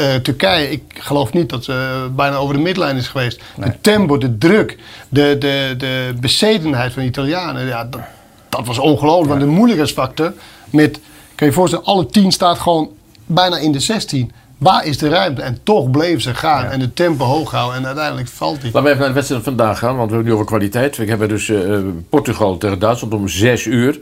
Eh, 0.00 0.14
Turkije, 0.14 0.70
ik 0.70 0.82
geloof 0.94 1.32
niet 1.32 1.48
dat 1.48 1.64
ze 1.64 2.06
bijna 2.16 2.36
over 2.36 2.54
de 2.54 2.60
midlijn 2.60 2.96
is 2.96 3.08
geweest. 3.08 3.42
Nee. 3.56 3.70
De 3.70 3.80
tempo, 3.80 4.18
de 4.18 4.38
druk, 4.38 4.78
de, 5.08 5.36
de, 5.38 5.74
de 5.78 6.14
bezetenheid 6.20 6.92
van 6.92 7.02
de 7.02 7.08
Italianen, 7.08 7.66
ja, 7.66 7.84
dat, 7.84 8.00
dat 8.48 8.66
was 8.66 8.78
ongelooflijk. 8.78 9.28
Want 9.28 9.40
de 9.40 9.46
moeilijkheidsfactor 9.46 10.32
met, 10.70 10.92
kan 10.92 11.00
je 11.36 11.44
je 11.44 11.52
voorstellen, 11.52 11.84
alle 11.84 12.06
tien 12.06 12.32
staat 12.32 12.58
gewoon 12.58 12.90
bijna 13.26 13.58
in 13.58 13.72
de 13.72 13.80
16. 13.80 14.32
Waar 14.58 14.84
is 14.86 14.98
de 14.98 15.08
ruimte? 15.08 15.42
En 15.42 15.58
toch 15.62 15.90
bleven 15.90 16.20
ze 16.20 16.34
gaan 16.34 16.64
en 16.64 16.78
de 16.78 16.92
tempo 16.92 17.24
hoog 17.24 17.50
houden 17.50 17.78
en 17.78 17.86
uiteindelijk 17.86 18.28
valt 18.28 18.62
hij. 18.62 18.70
Laten 18.72 18.82
we 18.82 18.88
even 18.88 18.98
naar 18.98 19.08
de 19.08 19.14
wedstrijd 19.14 19.42
van 19.42 19.56
vandaag 19.56 19.78
gaan, 19.78 19.96
want 19.96 20.10
we 20.10 20.16
hebben 20.16 20.18
het 20.18 20.26
nu 20.26 20.32
over 20.32 20.46
kwaliteit. 20.46 20.96
We 20.96 21.04
hebben 21.04 21.28
dus 21.28 21.48
eh, 21.48 21.78
Portugal 22.08 22.58
tegen 22.58 22.78
Duitsland 22.78 23.14
om 23.14 23.28
6 23.28 23.64
uur. 23.64 24.00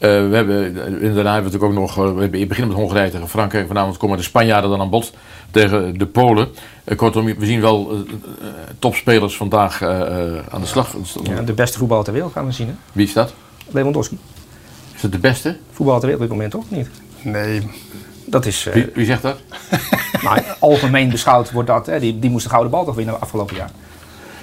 Eh, 0.00 0.08
we 0.28 0.34
hebben, 0.36 0.76
eh, 0.76 1.08
en 1.08 1.14
daarna 1.14 1.32
hebben 1.32 1.50
we 1.52 1.56
natuurlijk 1.58 1.64
ook 1.64 1.72
nog, 1.72 1.90
eh, 2.06 2.14
we 2.14 2.20
hebben- 2.20 2.48
beginnen 2.48 2.68
met 2.72 2.82
Hongarije 2.82 3.10
tegen 3.10 3.28
Frankrijk. 3.28 3.66
Vanavond 3.66 3.96
komen 3.96 4.16
de 4.16 4.22
Spanjaarden 4.22 4.70
dan 4.70 4.80
aan 4.80 4.90
bod 4.90 5.12
tegen 5.50 5.98
de 5.98 6.06
Polen. 6.06 6.48
Kortom, 6.96 7.24
we 7.24 7.46
zien 7.46 7.60
wel 7.60 8.04
topspelers 8.78 9.36
vandaag 9.36 9.82
eh, 9.82 10.00
eh, 10.00 10.38
aan 10.50 10.60
de 10.60 10.66
slag. 10.66 10.94
Ja, 11.22 11.42
de 11.42 11.52
beste 11.52 11.78
voetballer 11.78 12.04
ter 12.04 12.12
wereld 12.12 12.32
gaan 12.32 12.46
we 12.46 12.52
zien, 12.52 12.66
hè? 12.66 12.72
Wie 12.92 13.06
is 13.06 13.12
dat? 13.12 13.34
Lewandowski. 13.70 14.18
Is 14.94 15.00
dat 15.00 15.12
de 15.12 15.18
beste? 15.18 15.56
Voetballer 15.72 16.00
ter 16.00 16.08
wereld 16.08 16.30
op 16.30 16.38
dit 16.38 16.48
moment 16.48 16.50
toch? 16.70 16.78
Niet? 16.78 16.88
Nee. 17.22 17.68
Dat 18.26 18.46
is... 18.46 18.66
eh, 18.66 18.72
Wie, 18.74 18.86
wie 18.94 19.06
zegt 19.06 19.22
dat? 19.22 19.36
nou, 20.22 20.38
algemeen 20.58 21.10
beschouwd 21.10 21.52
wordt 21.52 21.68
dat, 21.68 21.86
hè, 21.86 22.00
die, 22.00 22.18
die 22.18 22.30
moest 22.30 22.44
de 22.44 22.50
gouden 22.50 22.70
bal 22.70 22.84
toch 22.84 22.94
winnen 22.94 23.20
afgelopen 23.20 23.56
jaar. 23.56 23.70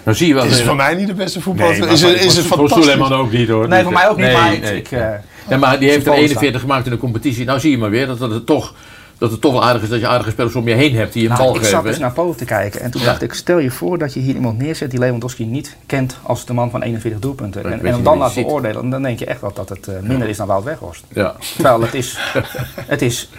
Nou 0.03 0.17
zie 0.17 0.27
je 0.27 0.33
wel. 0.33 0.45
Is 0.45 0.61
voor 0.61 0.75
mij 0.75 0.95
niet 0.95 1.07
de 1.07 1.13
beste 1.13 1.41
voetballer. 1.41 1.79
Nee, 1.79 1.89
is, 1.89 2.01
het- 2.01 2.23
is 2.23 2.35
het 2.35 2.45
voor- 2.45 2.57
voor 2.57 2.57
fantastisch. 2.57 2.83
Suleiman 2.91 3.13
ook 3.19 3.31
niet 3.31 3.47
hoor. 3.49 3.67
Nee, 3.67 3.83
voor 3.83 3.91
mij 3.93 4.09
ook 4.09 4.17
niet, 4.17 4.25
Nee, 4.25 4.35
maar 4.35 4.53
ik- 4.53 4.61
nee. 4.61 4.77
ik, 4.77 4.91
eh, 4.91 5.07
ja, 5.49 5.57
maar 5.57 5.79
die 5.79 5.89
heeft 5.89 6.05
er 6.05 6.13
symbolisch 6.13 6.29
41 6.31 6.61
gemaakt 6.61 6.85
in 6.85 6.91
de 6.91 6.97
competitie. 6.97 7.45
Nou 7.45 7.59
zie 7.59 7.71
je 7.71 7.77
maar 7.77 7.89
weer 7.89 8.07
dat, 8.07 8.19
dat, 8.19 8.31
het, 8.31 8.45
toch, 8.45 8.73
dat 9.17 9.31
het 9.31 9.41
toch 9.41 9.51
wel 9.51 9.63
aardig 9.63 9.81
is 9.81 9.89
dat 9.89 9.99
je 9.99 10.07
aardige 10.07 10.29
spelers 10.31 10.55
om 10.55 10.67
je 10.67 10.73
heen 10.73 10.95
hebt 10.95 11.13
die 11.13 11.21
je 11.23 11.29
een 11.29 11.33
Nou, 11.35 11.45
bal 11.45 11.55
ik 11.55 11.61
geven. 11.61 11.75
zat 11.75 11.83
dus 11.85 11.95
hè? 11.95 12.01
naar 12.01 12.13
boven 12.13 12.37
te 12.37 12.45
kijken 12.45 12.81
en 12.81 12.91
toen 12.91 13.01
Ja. 13.01 13.07
dacht 13.07 13.21
ik, 13.21 13.33
stel 13.33 13.57
je 13.59 13.71
voor 13.71 13.97
dat 13.97 14.13
je 14.13 14.19
hier 14.19 14.35
iemand 14.35 14.57
neerzet 14.57 14.91
die 14.91 14.99
Lewandowski 14.99 15.45
niet 15.45 15.75
kent 15.85 16.17
als 16.23 16.45
de 16.45 16.53
man 16.53 16.69
van 16.69 16.81
41 16.81 17.19
doelpunten. 17.21 17.65
Ik 17.65 17.71
En, 17.71 17.85
en 17.85 18.03
dan 18.03 18.17
laat 18.17 18.33
beoordelen, 18.33 18.89
dan 18.89 19.01
denk 19.01 19.19
je 19.19 19.25
echt 19.25 19.41
wel 19.41 19.53
dat 19.53 19.69
het 19.69 19.87
eh, 19.87 19.95
minder 20.01 20.27
is 20.29 20.37
dan 20.37 20.47
Wout 20.47 20.63
Weghorst. 20.63 21.03
Ja. 21.13 21.35
Terwijl 21.53 21.81
het 21.81 21.93
is, 21.93 22.17
het 22.87 23.01
is, 23.01 23.29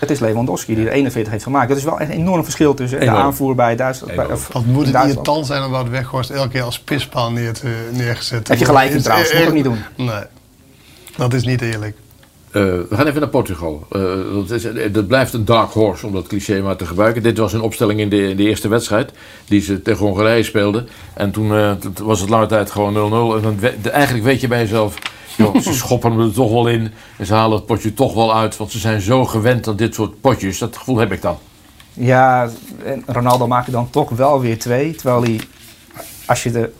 het 0.00 0.10
is 0.10 0.18
Lewandowski 0.20 0.74
die 0.74 0.86
er 0.86 0.92
41 0.92 1.32
heeft 1.32 1.44
gemaakt. 1.44 1.68
Dat 1.68 1.76
is 1.78 1.84
wel 1.84 2.00
een 2.00 2.10
enorm 2.10 2.42
verschil 2.44 2.74
tussen 2.74 3.00
de 3.00 3.10
aanvoer 3.10 3.54
bij 3.54 3.76
Duitsland. 3.76 4.14
Bij, 4.16 4.26
of 4.26 4.48
Wat 4.52 4.64
moet 4.64 4.86
het 4.86 4.94
irritant 5.04 5.46
zijn 5.46 5.62
om 5.64 5.70
wat 5.70 5.88
Weghorst 5.88 6.30
elke 6.30 6.48
keer 6.48 6.62
als 6.62 6.78
pispaal 6.78 7.30
neer 7.32 7.52
te, 7.52 7.88
neergezet 7.92 8.44
te 8.44 8.50
Heb 8.50 8.60
je 8.60 8.66
gelijk 8.66 8.90
in 8.90 9.02
trouwens, 9.02 9.30
moet 9.32 9.38
echt- 9.40 9.48
ik 9.48 9.54
niet 9.54 9.64
doen. 9.64 9.78
Nee, 9.96 10.22
dat 11.16 11.32
is 11.34 11.44
niet 11.44 11.60
eerlijk. 11.60 11.96
Eh, 12.50 12.62
we 12.62 12.86
gaan 12.90 13.06
even 13.06 13.20
naar 13.20 13.28
Portugal. 13.28 13.86
Eh, 13.90 14.02
dat, 14.34 14.50
is, 14.50 14.64
eh, 14.64 14.92
dat 14.92 15.06
blijft 15.06 15.32
een 15.32 15.44
dark 15.44 15.70
horse, 15.72 16.06
om 16.06 16.12
dat 16.12 16.26
cliché 16.26 16.60
maar 16.60 16.76
te 16.76 16.86
gebruiken. 16.86 17.22
Dit 17.22 17.38
was 17.38 17.52
een 17.52 17.60
opstelling 17.60 18.00
in 18.00 18.08
de, 18.08 18.28
in 18.28 18.36
de 18.36 18.42
eerste 18.42 18.68
wedstrijd 18.68 19.10
die 19.48 19.60
ze 19.60 19.82
tegen 19.82 20.06
Hongarije 20.06 20.42
speelden. 20.42 20.88
En 21.14 21.30
toen 21.30 21.54
eh, 21.54 21.72
was 22.02 22.20
het 22.20 22.28
lange 22.28 22.46
tijd 22.46 22.70
gewoon 22.70 22.92
0-0. 22.94 23.36
En 23.36 23.42
dan 23.42 23.58
we- 23.60 23.74
de- 23.82 23.90
eigenlijk 23.90 24.24
weet 24.24 24.40
je 24.40 24.48
bij 24.48 24.60
jezelf, 24.60 24.94
joh, 25.36 25.56
ze 25.60 25.74
schoppen 25.84 26.10
hem 26.10 26.20
er 26.20 26.32
toch 26.32 26.50
wel 26.52 26.68
in. 26.68 26.92
En 27.18 27.26
ze 27.26 27.34
halen 27.34 27.56
het 27.56 27.66
potje 27.66 27.94
toch 27.94 28.14
wel 28.14 28.34
uit, 28.36 28.56
want 28.56 28.70
ze 28.70 28.78
zijn 28.78 29.00
zo 29.00 29.24
gewend 29.24 29.68
aan 29.68 29.76
dit 29.76 29.94
soort 29.94 30.20
potjes. 30.20 30.58
Dat 30.58 30.76
gevoel 30.76 30.98
heb 30.98 31.12
ik 31.12 31.22
dan. 31.22 31.38
Ja, 31.92 32.50
en 32.84 33.02
Ronaldo 33.06 33.46
maakte 33.46 33.70
dan 33.70 33.90
toch 33.90 34.10
wel 34.10 34.40
weer 34.40 34.58
twee. 34.58 34.94
Terwijl 34.94 35.22
hij, 35.22 35.40
als 36.26 36.42
je 36.42 36.50
er 36.50 36.70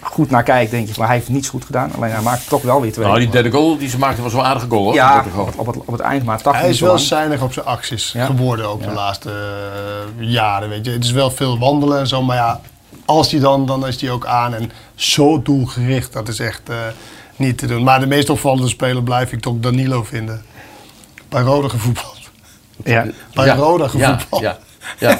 goed 0.00 0.30
naar 0.30 0.42
kijkt, 0.42 0.70
denk 0.70 0.88
je, 0.88 0.94
maar 0.98 1.06
hij 1.06 1.16
heeft 1.16 1.28
niets 1.28 1.48
goed 1.48 1.64
gedaan. 1.64 1.92
Alleen 1.96 2.10
hij 2.10 2.20
maakt 2.22 2.48
toch 2.48 2.62
wel 2.62 2.80
weer 2.80 2.92
twee. 2.92 3.06
Nou, 3.06 3.18
die 3.18 3.28
derde 3.28 3.50
goal 3.50 3.78
die 3.78 3.88
ze 3.88 3.98
maakten 3.98 4.22
was 4.22 4.32
wel 4.32 4.42
een 4.42 4.48
aardige 4.48 4.66
goal 4.68 4.82
hoor. 4.82 4.94
ja, 4.94 5.18
op 5.36 5.46
het, 5.46 5.56
op, 5.56 5.66
het, 5.66 5.76
op 5.76 5.92
het 5.92 6.00
eind, 6.00 6.24
maar 6.24 6.42
80 6.42 6.60
Hij 6.62 6.70
is 6.70 6.80
wel 6.80 6.98
zuinig 6.98 7.42
op 7.42 7.52
zijn 7.52 7.66
acties 7.66 8.12
Ja. 8.12 8.26
geworden 8.26 8.68
ook 8.68 8.82
de 8.82 8.90
laatste 8.92 9.30
eh, 10.18 10.28
jaren. 10.28 10.68
Weet 10.68 10.84
je. 10.84 10.90
Het 10.90 11.04
is 11.04 11.10
wel 11.10 11.30
veel 11.30 11.58
wandelen 11.58 11.98
en 11.98 12.06
zo, 12.06 12.22
maar 12.22 12.36
ja, 12.36 12.60
als 13.04 13.30
hij 13.30 13.40
dan, 13.40 13.66
dan 13.66 13.86
is 13.86 14.00
hij 14.00 14.10
ook 14.10 14.26
aan 14.26 14.54
en 14.54 14.70
zo 14.94 15.42
doelgericht. 15.42 16.12
Dat 16.12 16.28
is 16.28 16.38
echt 16.38 16.68
eh, 16.68 16.76
niet 17.36 17.58
te 17.58 17.66
doen. 17.66 17.82
Maar 17.82 18.00
de 18.00 18.06
meest 18.06 18.30
opvallende 18.30 18.68
speler 18.68 19.02
blijf 19.02 19.32
ik 19.32 19.40
toch 19.40 19.54
Danilo 19.60 20.02
vinden. 20.04 20.42
Bij 21.28 21.42
Rode 21.42 21.68
gevoetbald. 21.68 22.18
Ja. 22.84 23.06
Bij 23.34 23.46
Ja, 23.46 23.54
Roda 23.54 23.84
ja, 23.84 23.88
gevoetbald. 23.90 24.42
ja, 24.42 24.58
ja. 24.98 25.18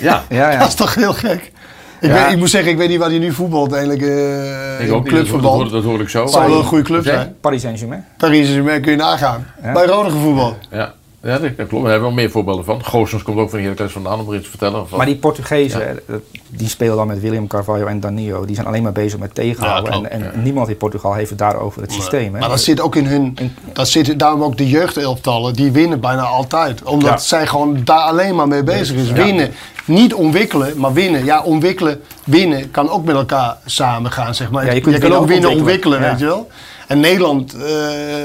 Ja. 0.00 0.24
Ja, 0.28 0.50
ja. 0.50 0.58
Dat 0.58 0.68
is 0.68 0.74
toch 0.74 0.94
heel 0.94 1.12
gek? 1.14 1.52
Ik, 2.00 2.10
Ja. 2.10 2.22
weet, 2.24 2.32
ik 2.32 2.38
moet 2.38 2.50
zeggen, 2.50 2.70
ik 2.72 2.76
weet 2.78 2.88
niet 2.88 2.98
waar 2.98 3.08
hij 3.08 3.18
nu 3.18 3.32
voetbalt 3.32 3.72
eigenlijk. 3.72 4.02
eh 4.02 4.80
Ik 4.80 4.86
in 4.86 4.86
ook 4.86 4.88
dat 4.88 4.90
dat, 4.90 5.02
clubverband. 5.04 5.54
hoor, 5.62 5.70
dat 5.70 5.84
hoor 5.84 6.00
ik 6.00 6.08
zo. 6.08 6.22
Het 6.22 6.30
zal 6.30 6.48
wel 6.48 6.58
een 6.58 6.64
goede 6.64 6.84
club 6.84 7.04
zijn. 7.04 7.34
Paris 7.40 7.60
Saint-Germain. 7.62 8.04
Paris 8.16 8.36
Saint-Germain 8.38 8.80
kun 8.82 8.90
je 8.90 8.96
nagaan. 8.96 9.46
Ja. 9.62 9.72
Bij 9.72 9.86
Rode 9.86 10.10
gevoetbald. 10.10 10.56
Ja, 10.70 10.92
ja 11.22 11.38
dat, 11.38 11.56
dat 11.56 11.66
klopt. 11.66 11.84
Daar 11.84 11.92
hebben 11.92 12.08
we 12.08 12.14
wel 12.14 12.24
meer 12.24 12.30
voorbeelden 12.30 12.64
van. 12.64 12.84
Goossens 12.84 13.22
komt 13.22 13.38
ook 13.38 13.50
van 13.50 13.58
Heracles 13.60 13.92
vandaan 13.92 14.20
om 14.20 14.28
er 14.28 14.34
iets 14.34 14.44
te 14.44 14.50
vertellen. 14.50 14.80
Of? 14.80 14.90
Maar 14.96 15.06
die 15.06 15.16
Portugezen, 15.16 16.08
eh, 16.08 16.14
die 16.48 16.68
spelen 16.68 16.96
dan 16.96 17.06
met 17.06 17.20
William 17.20 17.46
Carvalho 17.46 17.86
en 17.86 18.00
Danilo. 18.00 18.44
Die 18.44 18.54
zijn 18.54 18.66
alleen 18.66 18.82
maar 18.82 18.92
bezig 18.92 19.18
met 19.18 19.34
tegenhouden. 19.34 20.00
Ja, 20.02 20.08
en 20.08 20.32
en 20.34 20.42
niemand 20.42 20.68
in 20.68 20.76
Portugal 20.76 21.14
heeft 21.14 21.30
het 21.30 21.38
daarover 21.38 21.82
het 21.82 21.92
systeem. 21.92 22.34
Hè? 22.34 22.40
Maar 22.40 22.48
dat 22.48 22.60
zit 22.60 22.80
ook 22.80 22.96
in 22.96 23.06
hun. 23.06 23.36
Dat 23.72 23.88
zit 23.88 24.18
daarom 24.18 24.42
ook 24.42 24.56
de 24.56 24.68
jeugdelftallen, 24.68 25.54
die 25.54 25.70
winnen 25.70 26.00
bijna 26.00 26.22
altijd. 26.22 26.82
Omdat 26.82 27.10
Ja. 27.10 27.16
zij 27.18 27.46
gewoon 27.46 27.80
daar 27.84 28.00
alleen 28.00 28.34
maar 28.34 28.48
mee 28.48 28.62
bezig 28.62 28.96
is. 28.96 29.08
Ja. 29.08 29.14
Winnen. 29.14 29.50
Niet 29.84 30.14
ontwikkelen, 30.14 30.72
maar 30.80 30.92
winnen. 30.92 31.24
Ja, 31.24 31.42
ontwikkelen, 31.42 32.00
winnen 32.24 32.70
kan 32.70 32.90
ook 32.90 33.04
met 33.04 33.14
elkaar 33.16 33.56
samen 33.64 34.10
gaan, 34.10 34.34
zeg 34.34 34.50
maar. 34.50 34.66
Ja, 34.66 34.72
je 34.72 34.80
kan 34.80 34.92
winnen 34.92 35.12
ook 35.12 35.22
ook 35.22 35.28
winnen, 35.28 35.50
ontwikkelen. 35.50 35.98
ontwikkelen, 35.98 36.00
Ja. 36.00 36.10
weet 36.10 36.18
je 36.18 36.26
wel. 36.26 36.48
En 36.86 37.00
Nederland 37.00 37.54
eh, 37.54 37.60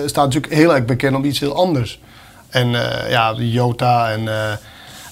staat 0.06 0.26
natuurlijk 0.26 0.54
heel 0.54 0.76
erg 0.76 0.86
bekend 0.86 1.16
om 1.16 1.24
iets 1.26 1.40
heel 1.40 1.56
anders. 1.56 2.00
En 2.56 2.76
eh, 2.76 3.10
ja, 3.12 3.34
Jota 3.38 4.12
en, 4.12 4.28
eh, 4.28 4.52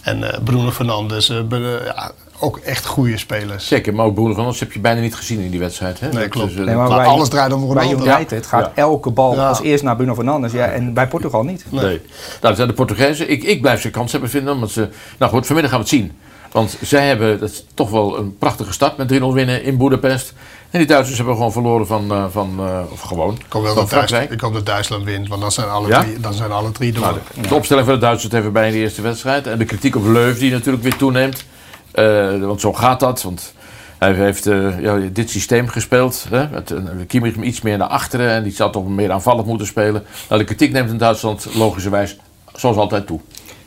en 0.02 0.34
eh, 0.34 0.40
Bruno 0.44 0.72
Fernandes, 0.72 1.28
ja, 1.28 2.12
ook 2.40 2.58
echt 2.58 2.86
goede 2.86 3.18
spelers. 3.18 3.68
Zeker, 3.68 3.94
maar 3.94 4.06
ook 4.06 4.14
Bruno 4.14 4.34
van 4.34 4.46
ons 4.46 4.60
heb 4.60 4.72
je 4.72 4.80
bijna 4.80 5.02
niet 5.02 5.16
gezien 5.16 5.40
in 5.40 5.52
die 5.52 5.60
wedstrijd. 5.60 6.00
Hè? 6.00 6.08
Nee, 6.10 6.20
Dat 6.22 6.30
klopt. 6.30 6.52
is, 6.52 6.56
Nee, 6.58 6.76
maar 6.76 6.88
bij- 6.88 7.06
alles 7.06 7.30
draait 7.30 7.54
om 7.54 7.74
Bij 7.74 7.84
Ronaldo. 7.84 8.06
United 8.16 8.46
gaat 8.46 8.66
Ja. 8.76 8.82
elke 8.82 9.10
bal 9.10 9.34
Ja. 9.36 9.48
als 9.48 9.62
eerst 9.62 9.84
naar 9.84 9.96
Bruno 9.96 10.16
Fernandes. 10.16 10.52
Ja, 10.52 10.66
en 10.66 10.94
bij 10.94 11.08
Portugal 11.08 11.44
niet. 11.44 11.66
Nee. 11.70 11.82
Nou, 11.82 12.00
dat 12.40 12.56
zijn 12.56 12.68
de 12.68 12.74
Portugezen. 12.74 13.30
Ik, 13.32 13.44
ik 13.44 13.62
blijf 13.62 13.82
ze 13.82 13.90
kans 13.90 14.12
hebben 14.12 14.30
vinden. 14.30 14.54
Omdat 14.54 14.72
ze, 14.72 14.90
nou 15.20 15.32
goed, 15.32 15.46
vanmiddag 15.46 15.72
gaan 15.74 15.82
we 15.84 15.90
het 15.90 15.96
zien. 16.00 16.12
Want 16.52 16.78
zij 16.82 17.08
hebben 17.08 17.40
dat 17.40 17.50
is 17.50 17.66
toch 17.74 17.90
wel 17.90 18.18
een 18.18 18.38
prachtige 18.38 18.74
start 18.74 18.98
met 18.98 19.08
3-0 19.08 19.34
winnen 19.34 19.64
in 19.64 19.78
Boedapest. 19.78 20.34
En 20.74 20.80
die 20.80 20.88
Duitsers 20.88 21.18
hebben 21.18 21.36
gewoon 21.36 21.52
verloren 21.52 21.88
van, 21.88 22.12
eh, 22.12 22.26
van 22.30 22.56
eh, 22.60 22.80
of 22.92 23.02
gewoon, 23.02 23.34
Ik 23.46 23.54
hoop, 23.54 23.64
wel 23.64 23.74
van 23.74 23.88
Frankrijk. 23.88 24.32
ik 24.32 24.40
hoop 24.40 24.54
dat 24.54 24.66
Duitsland 24.66 25.04
wint, 25.04 25.28
want 25.28 25.42
dan 25.42 25.52
zijn 25.52 25.70
alle, 25.70 25.88
Ja? 25.88 26.02
drie, 26.02 26.20
dan 26.20 26.34
zijn 26.34 26.52
alle 26.52 26.72
drie 26.72 26.92
door. 26.92 27.02
Nou, 27.04 27.18
de, 27.42 27.48
de 27.48 27.56
opstelling 27.56 27.86
van 27.86 27.96
de 27.96 28.02
Duitsers 28.02 28.34
even 28.34 28.54
bij 28.54 28.68
in 28.68 28.74
de 28.74 28.80
eerste 28.80 29.02
wedstrijd. 29.02 29.48
En 29.48 29.58
de 29.58 29.66
kritiek 29.66 29.96
op 29.96 30.06
Leuf 30.06 30.40
die 30.40 30.52
natuurlijk 30.52 30.84
weer 30.84 30.96
toeneemt. 30.96 31.46
Eh, 31.92 32.40
want 32.40 32.62
zo 32.62 32.74
gaat 32.74 33.00
dat. 33.00 33.22
Want 33.24 33.54
hij 33.98 34.14
heeft 34.14 34.44
ja, 34.80 35.00
dit 35.12 35.30
systeem 35.30 35.68
gespeeld. 35.68 36.26
Hè? 36.30 36.48
Met 36.48 36.70
een 36.70 37.08
Kimmich 37.08 37.36
iets 37.36 37.62
meer 37.62 37.78
naar 37.78 37.88
achteren. 37.88 38.30
En 38.30 38.44
die 38.44 38.52
zou 38.54 38.72
toch 38.72 38.88
meer 38.88 39.12
aanvallend 39.12 39.48
moeten 39.48 39.68
spelen. 39.68 40.04
Nou, 40.30 40.40
de 40.42 40.48
kritiek 40.48 40.72
neemt 40.72 40.90
in 40.90 40.98
Duitsland 40.98 41.48
logischerwijs 41.56 42.18
zoals 42.56 42.78
altijd 42.78 43.08
toe. 43.08 43.20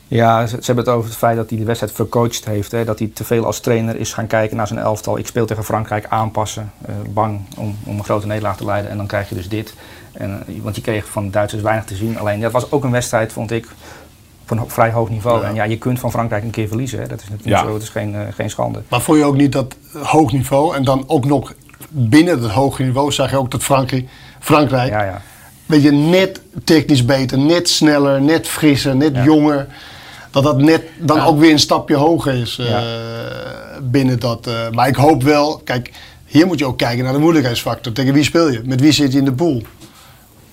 Ja, 0.07 0.45
ze, 0.47 0.55
ze 0.59 0.65
hebben 0.65 0.83
het 0.85 0.93
over 0.93 1.09
het 1.09 1.17
feit 1.17 1.35
dat 1.37 1.49
hij 1.49 1.59
de 1.59 1.65
wedstrijd 1.65 1.93
vercoacht 1.93 2.45
heeft. 2.45 2.71
Hè, 2.71 2.85
dat 2.85 2.99
hij 2.99 3.11
te 3.13 3.23
veel 3.23 3.45
als 3.45 3.59
trainer 3.59 3.95
is 3.95 4.13
gaan 4.13 4.27
kijken 4.27 4.57
naar 4.57 4.67
zijn 4.67 4.79
elftal. 4.79 5.17
Ik 5.17 5.27
speel 5.27 5.45
tegen 5.45 5.63
Frankrijk, 5.63 6.05
aanpassen. 6.09 6.71
eh, 6.85 6.93
bang 7.09 7.39
om, 7.57 7.77
om 7.83 7.97
een 7.97 8.03
grote 8.03 8.27
nederlaag 8.27 8.57
te 8.57 8.65
leiden. 8.65 8.91
En 8.91 8.97
dan 8.97 9.07
krijg 9.07 9.29
je 9.29 9.35
dus 9.35 9.49
dit. 9.49 9.73
En, 10.11 10.43
eh, 10.47 10.53
want 10.61 10.75
je 10.75 10.81
kreeg 10.81 11.05
van 11.05 11.23
de 11.25 11.29
Duitsers 11.29 11.61
weinig 11.61 11.85
te 11.85 11.95
zien. 11.95 12.19
Alleen 12.19 12.39
dat 12.39 12.51
was 12.51 12.71
ook 12.71 12.83
een 12.83 12.91
wedstrijd, 12.91 13.31
vond 13.33 13.51
ik, 13.51 13.67
van 14.45 14.57
ho- 14.57 14.67
vrij 14.67 14.91
hoog 14.91 15.09
niveau. 15.09 15.41
Ja. 15.41 15.47
En 15.47 15.55
ja, 15.55 15.63
je 15.63 15.77
kunt 15.77 15.99
van 15.99 16.11
Frankrijk 16.11 16.43
een 16.43 16.49
keer 16.49 16.67
verliezen. 16.67 16.99
Hè. 17.01 17.07
Dat 17.07 17.21
is 17.21 17.29
natuurlijk 17.29 17.61
Ja. 17.61 17.67
zo, 17.67 17.73
het 17.73 17.83
is 17.83 17.89
geen, 17.89 18.15
eh, 18.15 18.21
geen 18.35 18.49
schande. 18.49 18.81
Maar 18.89 19.01
vond 19.01 19.17
je 19.17 19.23
ook 19.25 19.35
niet 19.35 19.51
dat 19.51 19.75
hoog 20.03 20.31
niveau 20.31 20.75
en 20.75 20.83
dan 20.83 21.03
ook 21.07 21.25
nog 21.25 21.53
binnen 21.89 22.41
dat 22.41 22.51
hoge 22.51 22.83
niveau 22.83 23.11
zag 23.11 23.29
je 23.29 23.37
ook 23.37 23.51
dat 23.51 23.63
Frankrijk, 23.63 24.07
Frankrijk 24.39 24.89
Ja, 24.89 25.03
ja. 25.03 25.21
weet 25.65 25.81
je, 25.83 25.91
net 25.91 26.41
technisch 26.63 27.05
beter, 27.05 27.37
net 27.39 27.69
sneller, 27.69 28.21
net 28.21 28.47
frisser, 28.47 28.95
net 28.95 29.15
jonger. 29.23 29.67
Dat 30.31 30.43
dat 30.43 30.57
net 30.61 30.83
dan 30.99 31.17
Ja. 31.17 31.23
ook 31.25 31.39
weer 31.39 31.51
een 31.51 31.59
stapje 31.59 31.95
hoger 31.95 32.33
is 32.33 32.57
eh, 32.59 32.69
Ja. 32.69 32.83
binnen 33.81 34.19
dat. 34.19 34.47
eh, 34.47 34.53
maar 34.71 34.87
ik 34.87 34.95
hoop 34.95 35.23
wel, 35.23 35.61
kijk, 35.63 35.91
hier 36.25 36.47
moet 36.47 36.59
je 36.59 36.65
ook 36.65 36.77
kijken 36.77 37.03
naar 37.03 37.13
de 37.13 37.19
moeilijkheidsfactor. 37.19 37.93
Tegen 37.93 38.13
wie 38.13 38.23
speel 38.23 38.49
je? 38.49 38.61
Met 38.65 38.81
wie 38.81 38.91
zit 38.91 39.11
je 39.11 39.17
in 39.17 39.25
de 39.25 39.33
pool? 39.33 39.61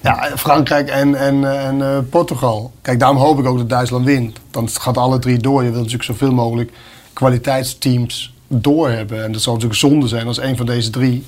Ja, 0.01 0.31
Frankrijk 0.37 0.89
en, 0.89 1.15
en, 1.15 1.59
en 1.59 1.83
eh, 1.83 1.99
Portugal. 2.11 2.73
Kijk, 2.83 2.99
daarom 2.99 3.19
hoop 3.19 3.39
ik 3.39 3.47
ook 3.47 3.59
dat 3.59 3.69
Duitsland 3.69 4.05
wint. 4.05 4.39
Dan 4.51 4.69
gaat 4.69 4.97
alle 4.97 5.19
drie 5.19 5.39
door. 5.39 5.59
Je 5.63 5.69
wilt 5.71 5.83
natuurlijk 5.83 6.05
zoveel 6.05 6.33
mogelijk 6.33 6.73
kwaliteitsteams 7.13 8.33
door 8.49 8.91
hebben. 8.91 9.25
En 9.25 9.33
dat 9.33 9.43
zou 9.43 9.55
natuurlijk 9.55 9.81
zonde 9.81 10.09
zijn 10.09 10.27
als 10.27 10.39
een 10.41 10.57
van 10.57 10.67
deze 10.67 10.91
drie. 10.91 11.25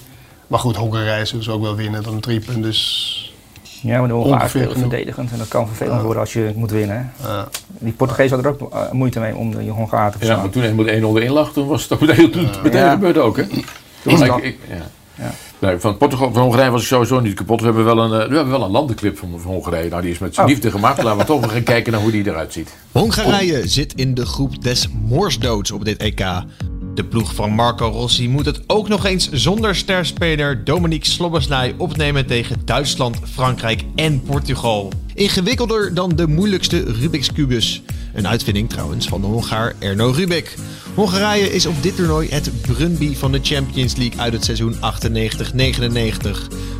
Maar 0.46 0.58
goed, 0.58 0.76
Hongarije 0.76 1.24
zullen 1.24 1.44
ze 1.44 1.50
ook 1.50 1.62
wel 1.62 1.74
winnen. 1.74 2.02
Dan 2.02 2.14
een 2.14 2.20
drie 2.20 2.40
punten. 2.40 2.62
Dus 2.62 3.25
Ja, 3.86 3.98
maar 4.00 4.08
de 4.08 4.48
genoeg. 4.48 4.72
verdedigend. 4.78 5.32
En 5.32 5.38
dat 5.38 5.48
kan 5.48 5.66
vervelend 5.66 6.02
worden 6.02 6.20
als 6.20 6.32
je 6.32 6.52
moet 6.54 6.70
winnen. 6.70 7.12
Ja. 7.22 7.48
Die 7.78 7.92
Portugezen 7.92 8.34
hadden 8.34 8.52
er 8.58 8.62
ook 8.62 8.72
eh, 8.72 8.92
moeite 8.92 9.20
mee 9.20 9.34
om 9.36 9.50
de 9.54 9.68
Hongaar 9.70 10.10
te 10.10 10.12
Ja, 10.12 10.18
verslaan. 10.18 10.40
maar 10.40 10.50
toen 10.50 10.62
hij 10.62 10.72
moet 10.72 10.86
1-0 10.86 10.90
erin 11.22 11.32
lag, 11.32 11.52
toen 11.52 11.66
was 11.66 11.82
het 11.82 11.92
ook 11.92 12.00
meteen, 12.00 12.30
toen 12.30 12.44
het 12.44 12.62
meteen 12.62 12.80
Ja. 12.80 12.90
gebeurd 12.90 13.18
ook. 13.18 13.36
Hè? 13.36 13.42
Toen 13.46 13.64
was 14.18 14.20
ik- 14.20 14.36
ik- 14.44 14.58
ja. 14.68 14.74
Ja. 15.18 15.30
Nee, 15.58 15.78
van 15.78 15.96
Portugal, 15.96 16.32
van 16.32 16.42
Hongarije 16.42 16.70
was 16.70 16.80
ik 16.80 16.86
sowieso 16.86 17.20
niet 17.20 17.34
kapot. 17.34 17.58
We 17.60 17.66
hebben 17.66 17.84
wel 17.84 17.98
een, 17.98 18.12
eh, 18.22 18.28
we 18.28 18.34
hebben 18.34 18.50
wel 18.50 18.62
een 18.64 18.70
landenclip 18.70 19.18
van, 19.18 19.28
van 19.36 19.50
Hongarije. 19.52 19.88
Nou, 19.88 20.02
die 20.02 20.10
is 20.10 20.18
met 20.18 20.34
zijn 20.34 20.46
Oh. 20.46 20.52
liefde 20.52 20.70
gemaakt. 20.70 21.02
Laten 21.02 21.18
we 21.18 21.24
toch 21.24 21.40
nog 21.40 21.52
gaan 21.52 21.62
kijken 21.62 21.92
naar 21.92 22.00
hoe 22.00 22.10
die 22.10 22.26
eruit 22.28 22.52
ziet. 22.52 22.76
Hongarije 22.92 23.68
zit 23.68 23.92
in 23.94 24.14
de 24.14 24.26
groep 24.26 24.62
des 24.62 24.88
moorsdoods 25.08 25.70
op 25.70 25.84
dit 25.84 25.96
EK. 26.02 26.24
De 26.96 27.04
ploeg 27.04 27.34
van 27.34 27.50
Marco 27.50 27.86
Rossi 27.88 28.28
moet 28.28 28.46
het 28.46 28.60
ook 28.66 28.88
nog 28.88 29.04
eens 29.04 29.30
zonder 29.30 29.74
sterspeler 29.74 30.64
Dominique 30.64 31.10
Slobosnij 31.10 31.74
opnemen 31.76 32.26
tegen 32.26 32.56
Duitsland, 32.64 33.18
Frankrijk 33.32 33.84
en 33.94 34.22
Portugal. 34.22 34.92
Ingewikkelder 35.14 35.94
dan 35.94 36.16
de 36.16 36.26
moeilijkste 36.26 36.82
Rubik's 36.92 37.32
Cubus. 37.32 37.82
Een 38.16 38.28
uitvinding 38.28 38.68
trouwens 38.68 39.08
van 39.08 39.20
de 39.20 39.26
Hongaar 39.26 39.74
Erno 39.78 40.10
Rubik. 40.10 40.54
Hongarije 40.94 41.52
is 41.52 41.66
op 41.66 41.82
dit 41.82 41.96
toernooi 41.96 42.28
het 42.28 42.60
Brunby 42.60 43.14
van 43.14 43.32
de 43.32 43.38
Champions 43.42 43.96
League 43.96 44.20
uit 44.20 44.32
het 44.32 44.44
seizoen 44.44 44.74
98-99. 44.74 44.78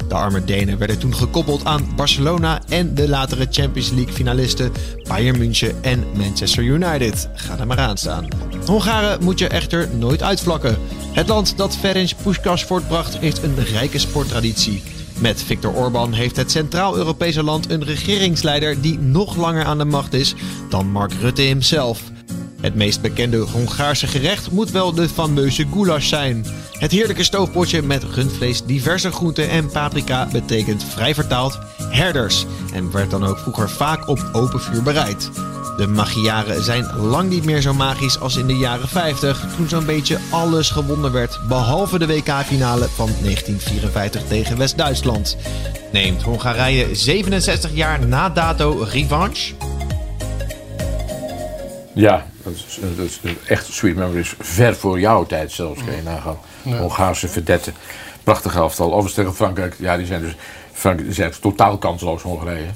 De 0.08 0.14
arme 0.14 0.44
Denen 0.44 0.78
werden 0.78 0.98
toen 0.98 1.14
gekoppeld 1.14 1.64
aan 1.64 1.88
Barcelona 1.96 2.60
en 2.68 2.94
de 2.94 3.08
latere 3.08 3.46
Champions 3.50 3.90
League 3.90 4.12
finalisten 4.12 4.72
Bayern 5.08 5.38
München 5.38 5.82
en 5.82 6.04
Manchester 6.16 6.62
United. 6.62 7.28
Ga 7.34 7.58
er 7.58 7.66
maar 7.66 7.78
aan 7.78 7.96
staan. 7.96 8.28
Hongaren 8.66 9.24
moet 9.24 9.38
je 9.38 9.48
echter 9.48 9.88
nooit 9.94 10.22
uitvlakken. 10.22 10.78
Het 11.12 11.28
land 11.28 11.56
dat 11.56 11.76
Ferenc 11.76 12.10
Puskas 12.22 12.64
voortbracht 12.64 13.18
heeft 13.18 13.42
een 13.42 13.64
rijke 13.64 13.98
sporttraditie. 13.98 14.82
Met 15.18 15.42
Viktor 15.42 15.74
Orbán 15.74 16.12
heeft 16.12 16.36
het 16.36 16.50
Centraal-Europese 16.50 17.42
land 17.42 17.70
een 17.70 17.84
regeringsleider 17.84 18.80
die 18.80 18.98
nog 18.98 19.36
langer 19.36 19.64
aan 19.64 19.78
de 19.78 19.84
macht 19.84 20.12
is 20.12 20.34
dan 20.68 20.90
Mark 20.90 21.12
Rutte 21.12 21.42
himself. 21.42 22.02
Het 22.60 22.74
meest 22.74 23.00
bekende 23.00 23.38
Hongaarse 23.38 24.06
gerecht 24.06 24.50
moet 24.50 24.70
wel 24.70 24.92
de 24.92 25.08
fameuze 25.08 25.66
goulash 25.72 26.08
zijn. 26.08 26.46
Het 26.72 26.92
heerlijke 26.92 27.24
stoofpotje 27.24 27.82
met 27.82 28.04
rundvlees, 28.04 28.64
diverse 28.64 29.12
groenten 29.12 29.48
en 29.48 29.70
paprika 29.70 30.28
betekent 30.32 30.84
vrij 30.84 31.14
vertaald 31.14 31.58
herders 31.78 32.46
en 32.72 32.92
werd 32.92 33.10
dan 33.10 33.24
ook 33.24 33.38
vroeger 33.38 33.70
vaak 33.70 34.08
op 34.08 34.28
open 34.32 34.60
vuur 34.60 34.82
bereid. 34.82 35.30
De 35.76 35.86
magiaren 35.86 36.62
zijn 36.62 36.96
lang 36.96 37.30
niet 37.30 37.44
meer 37.44 37.60
zo 37.60 37.74
magisch 37.74 38.20
als 38.20 38.36
in 38.36 38.46
de 38.46 38.56
jaren 38.56 38.88
50, 38.88 39.44
toen 39.56 39.68
zo'n 39.68 39.86
beetje 39.86 40.18
alles 40.30 40.70
gewonnen 40.70 41.12
werd, 41.12 41.40
behalve 41.48 41.98
de 41.98 42.06
WK-finale 42.06 42.88
van 42.88 43.10
1954 43.22 44.22
tegen 44.28 44.58
West-Duitsland. 44.58 45.36
Neemt 45.92 46.22
Hongarije 46.22 46.94
67 46.94 47.70
jaar 47.74 48.06
na 48.06 48.28
dato 48.28 48.86
revanche? 48.90 49.54
Ja, 51.92 52.26
dat 52.42 52.52
is, 52.52 52.78
dat 52.96 53.06
is 53.06 53.20
echt 53.46 53.66
Sweet 53.66 53.96
Memories. 53.96 54.34
Ver 54.38 54.76
voor 54.76 55.00
jouw 55.00 55.26
tijd 55.26 55.52
zelfs, 55.52 55.84
kan 55.84 55.96
je 55.96 56.02
nagaan. 56.02 56.38
Ja. 56.62 56.76
Hongaarse 56.76 57.28
verdetten. 57.28 57.74
Prachtig 58.22 58.54
elftal. 58.54 58.86
Overigens 58.86 59.14
tegen 59.14 59.34
Frankrijk. 59.34 59.74
Ja, 59.78 59.96
die 59.96 60.06
zijn 60.06 60.20
dus 60.20 60.36
Frank, 60.72 60.98
die 60.98 61.12
zijn 61.12 61.32
totaal 61.40 61.78
kansloos, 61.78 62.22
Hongarije. 62.22 62.68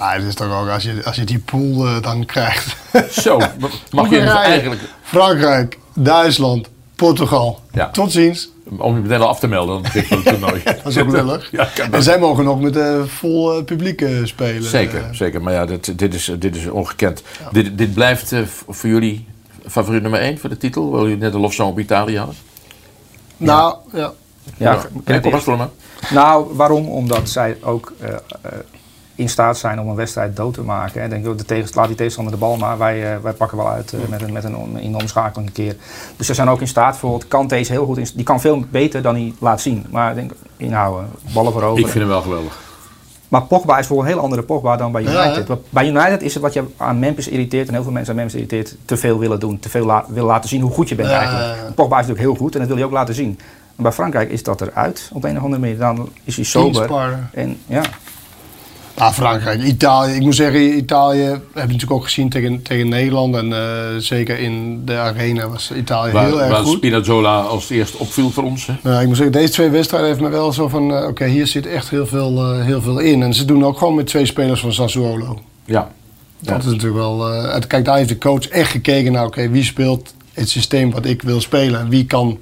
Maar 0.00 0.14
het 0.14 0.24
is 0.24 0.34
toch 0.34 0.60
ook, 0.60 0.68
als 0.68 0.82
je, 0.82 1.00
als 1.04 1.16
je 1.16 1.24
die 1.24 1.38
pool 1.38 1.86
eh, 1.86 2.02
dan 2.02 2.24
krijgt. 2.24 2.76
Zo, 3.22 3.38
mag 3.90 4.10
je 4.10 4.20
dus 4.20 4.34
eigenlijk... 4.34 4.80
Frankrijk, 5.02 5.78
Duitsland, 5.94 6.68
Portugal. 6.96 7.60
Ja. 7.72 7.90
Tot 7.90 8.12
ziens. 8.12 8.50
Om 8.78 8.94
je 8.94 9.00
meteen 9.00 9.20
al 9.20 9.28
af 9.28 9.38
te 9.38 9.48
melden, 9.48 9.82
dan 9.82 10.02
van 10.02 10.16
het 10.18 10.26
toernooi. 10.26 10.62
Dat 10.64 10.86
is 10.86 10.98
ook 10.98 11.10
lullig. 11.10 11.48
Ja, 11.50 11.68
en 11.90 12.02
zij 12.02 12.18
mogen 12.18 12.44
nog 12.44 12.60
met 12.60 12.76
eh, 12.76 13.02
vol 13.06 13.56
eh, 13.56 13.64
publiek 13.64 14.06
spelen. 14.24 14.62
Zeker, 14.62 15.08
zeker. 15.12 15.42
Maar 15.42 15.52
ja, 15.52 15.66
dit, 15.66 15.98
dit, 15.98 16.14
is, 16.14 16.32
dit 16.38 16.56
is 16.56 16.66
ongekend. 16.66 17.22
Dit, 17.52 17.78
dit 17.78 17.94
blijft 17.94 18.32
voor 18.68 18.88
jullie 18.88 19.26
favoriet 19.66 20.02
nummer 20.02 20.20
1 20.20 20.38
voor 20.38 20.48
de 20.48 20.56
titel? 20.56 20.90
Wil 20.90 21.02
jullie 21.02 21.16
net 21.16 21.34
een 21.34 21.40
lofzang 21.40 21.70
op 21.70 21.78
Italië 21.78 22.18
hadden? 22.18 22.36
Nou, 23.36 23.76
ja. 23.92 24.12
Ja, 24.56 24.72
Ja, 24.72 24.86
ken 25.04 25.20
kom 25.20 25.32
het 25.32 25.46
maar, 25.46 25.56
maar. 25.56 25.68
Nou, 26.10 26.54
waarom? 26.54 26.88
Omdat 26.88 27.28
zij 27.28 27.56
ook 27.60 27.92
eh, 27.98 28.08
eh, 28.42 28.52
in 29.20 29.28
staat 29.28 29.58
zijn 29.58 29.80
om 29.80 29.88
een 29.88 29.94
wedstrijd 29.94 30.36
dood 30.36 30.54
te 30.54 30.62
maken. 30.62 31.04
Ik 31.04 31.10
denk, 31.10 31.24
joh, 31.24 31.36
de 31.36 31.44
tegen, 31.44 31.70
laat 31.74 31.86
die 31.86 31.96
tegenstander 31.96 32.32
de 32.32 32.38
bal 32.38 32.56
maar. 32.56 32.78
Wij, 32.78 33.14
eh, 33.14 33.20
wij 33.22 33.32
pakken 33.32 33.56
wel 33.58 33.68
uit 33.68 33.92
eh, 33.92 34.00
met 34.08 34.22
een, 34.22 34.32
met 34.32 34.44
een, 34.44 34.76
in 34.78 34.92
de 34.92 34.98
omschakeling 34.98 35.48
een 35.48 35.54
keer. 35.54 35.76
Dus 36.16 36.26
ze 36.26 36.34
zijn 36.34 36.48
ook 36.48 36.60
in 36.60 36.68
staat. 36.68 36.90
Bijvoorbeeld 36.90 37.28
Kante 37.28 37.58
is 37.60 37.68
heel 37.68 37.84
goed. 37.86 37.98
In, 37.98 38.06
die 38.14 38.24
kan 38.24 38.40
veel 38.40 38.64
beter 38.70 39.02
dan 39.02 39.14
hij 39.14 39.34
laat 39.38 39.60
zien. 39.60 39.86
Maar 39.90 40.10
ik 40.10 40.16
denk, 40.16 40.32
inhouden, 40.56 41.08
ballen 41.34 41.52
voorover. 41.52 41.78
Ik 41.78 41.86
vind 41.86 41.98
hem 41.98 42.08
wel 42.08 42.22
geweldig. 42.22 42.58
Maar 43.28 43.42
Pogba 43.42 43.78
is 43.78 43.86
voor 43.86 44.00
een 44.00 44.06
heel 44.06 44.18
andere 44.18 44.42
Pogba 44.42 44.76
dan 44.76 44.92
bij 44.92 45.02
Ja, 45.02 45.26
United. 45.26 45.56
bij 45.70 45.88
United 45.88 46.22
is 46.22 46.34
het 46.34 46.42
wat 46.42 46.52
je 46.52 46.64
aan 46.76 46.98
Memphis 46.98 47.28
irriteert, 47.28 47.68
en 47.68 47.74
heel 47.74 47.82
veel 47.82 47.92
mensen 47.92 48.10
aan 48.12 48.18
Memphis 48.18 48.34
irriteert, 48.40 48.76
te 48.84 48.96
veel 48.96 49.18
willen 49.18 49.40
doen. 49.40 49.58
Te 49.58 49.68
veel 49.68 49.86
la- 49.86 50.04
willen 50.08 50.24
laten 50.28 50.48
zien 50.48 50.60
hoe 50.60 50.70
goed 50.70 50.88
je 50.88 50.94
bent 50.94 51.08
Ja, 51.08 51.18
eigenlijk. 51.18 51.46
ja, 51.56 51.64
ja. 51.64 51.72
Pogba 51.74 51.98
is 51.98 52.06
natuurlijk 52.06 52.20
heel 52.20 52.34
goed 52.44 52.52
en 52.54 52.58
dat 52.60 52.68
wil 52.68 52.76
je 52.78 52.84
ook 52.84 52.90
laten 52.90 53.14
zien. 53.14 53.38
Maar 53.74 53.84
bij 53.88 53.92
Frankrijk 53.92 54.30
is 54.30 54.42
dat 54.42 54.60
eruit 54.60 55.10
op 55.12 55.24
een 55.24 55.36
of 55.36 55.42
andere 55.42 55.60
manier. 55.60 55.78
Dan 55.78 56.08
is 56.24 56.36
hij 56.36 56.44
sober. 56.44 57.28
En 57.32 57.58
ja, 57.66 57.82
Nou, 59.00 59.12
Frankrijk, 59.12 59.62
Italië. 59.62 60.12
Ik 60.14 60.20
moet 60.20 60.34
zeggen, 60.34 60.76
Italië 60.76 61.20
heb 61.22 61.40
je 61.52 61.60
natuurlijk 61.60 61.90
ook 61.92 62.04
gezien 62.04 62.28
tegen, 62.28 62.62
tegen 62.62 62.88
Nederland. 62.88 63.34
En 63.34 63.52
eh, 63.52 63.96
zeker 63.98 64.38
in 64.38 64.82
de 64.84 64.96
arena 64.96 65.48
was 65.48 65.72
Italië 65.76 66.12
Waar, 66.12 66.24
heel 66.26 66.42
erg 66.42 66.50
waar 66.50 66.64
goed. 66.64 66.76
Spinazzola 66.76 67.40
als 67.40 67.70
eerst 67.70 67.96
opviel 67.96 68.30
voor 68.30 68.44
ons. 68.44 68.66
Hè? 68.66 68.72
Nou, 68.82 69.00
ik 69.00 69.06
moet 69.06 69.16
zeggen, 69.16 69.32
deze 69.34 69.52
twee 69.52 69.68
wedstrijden 69.68 70.08
heeft 70.08 70.20
me 70.20 70.28
wel 70.28 70.52
zo 70.52 70.68
van... 70.68 70.94
eh, 70.94 71.06
Oké, 71.08 71.26
hier 71.26 71.46
zit 71.46 71.66
echt 71.66 71.90
heel 71.90 72.06
veel, 72.06 72.36
eh, 72.54 72.64
heel 72.64 72.82
veel 72.82 72.98
in. 72.98 73.22
En 73.22 73.34
ze 73.34 73.44
doen 73.44 73.64
ook 73.64 73.78
gewoon 73.78 73.94
met 73.94 74.06
twee 74.06 74.26
spelers 74.26 74.60
van 74.60 74.72
Sassuolo. 74.72 75.38
Ja. 75.64 75.90
Dat 76.40 76.58
is 76.58 76.64
natuurlijk 76.64 76.94
wel... 76.94 77.26
het- 77.30 77.66
kijk, 77.66 77.84
daar 77.84 77.96
heeft 77.96 78.08
de 78.08 78.18
coach 78.18 78.48
echt 78.48 78.70
gekeken 78.70 79.12
naar... 79.12 79.24
Oké, 79.26 79.48
wie 79.48 79.64
speelt 79.64 80.14
het 80.32 80.48
systeem 80.48 80.90
wat 80.90 81.04
ik 81.06 81.22
wil 81.22 81.40
spelen? 81.40 81.80
En 81.80 81.88
wie 81.88 82.04
kan, 82.06 82.38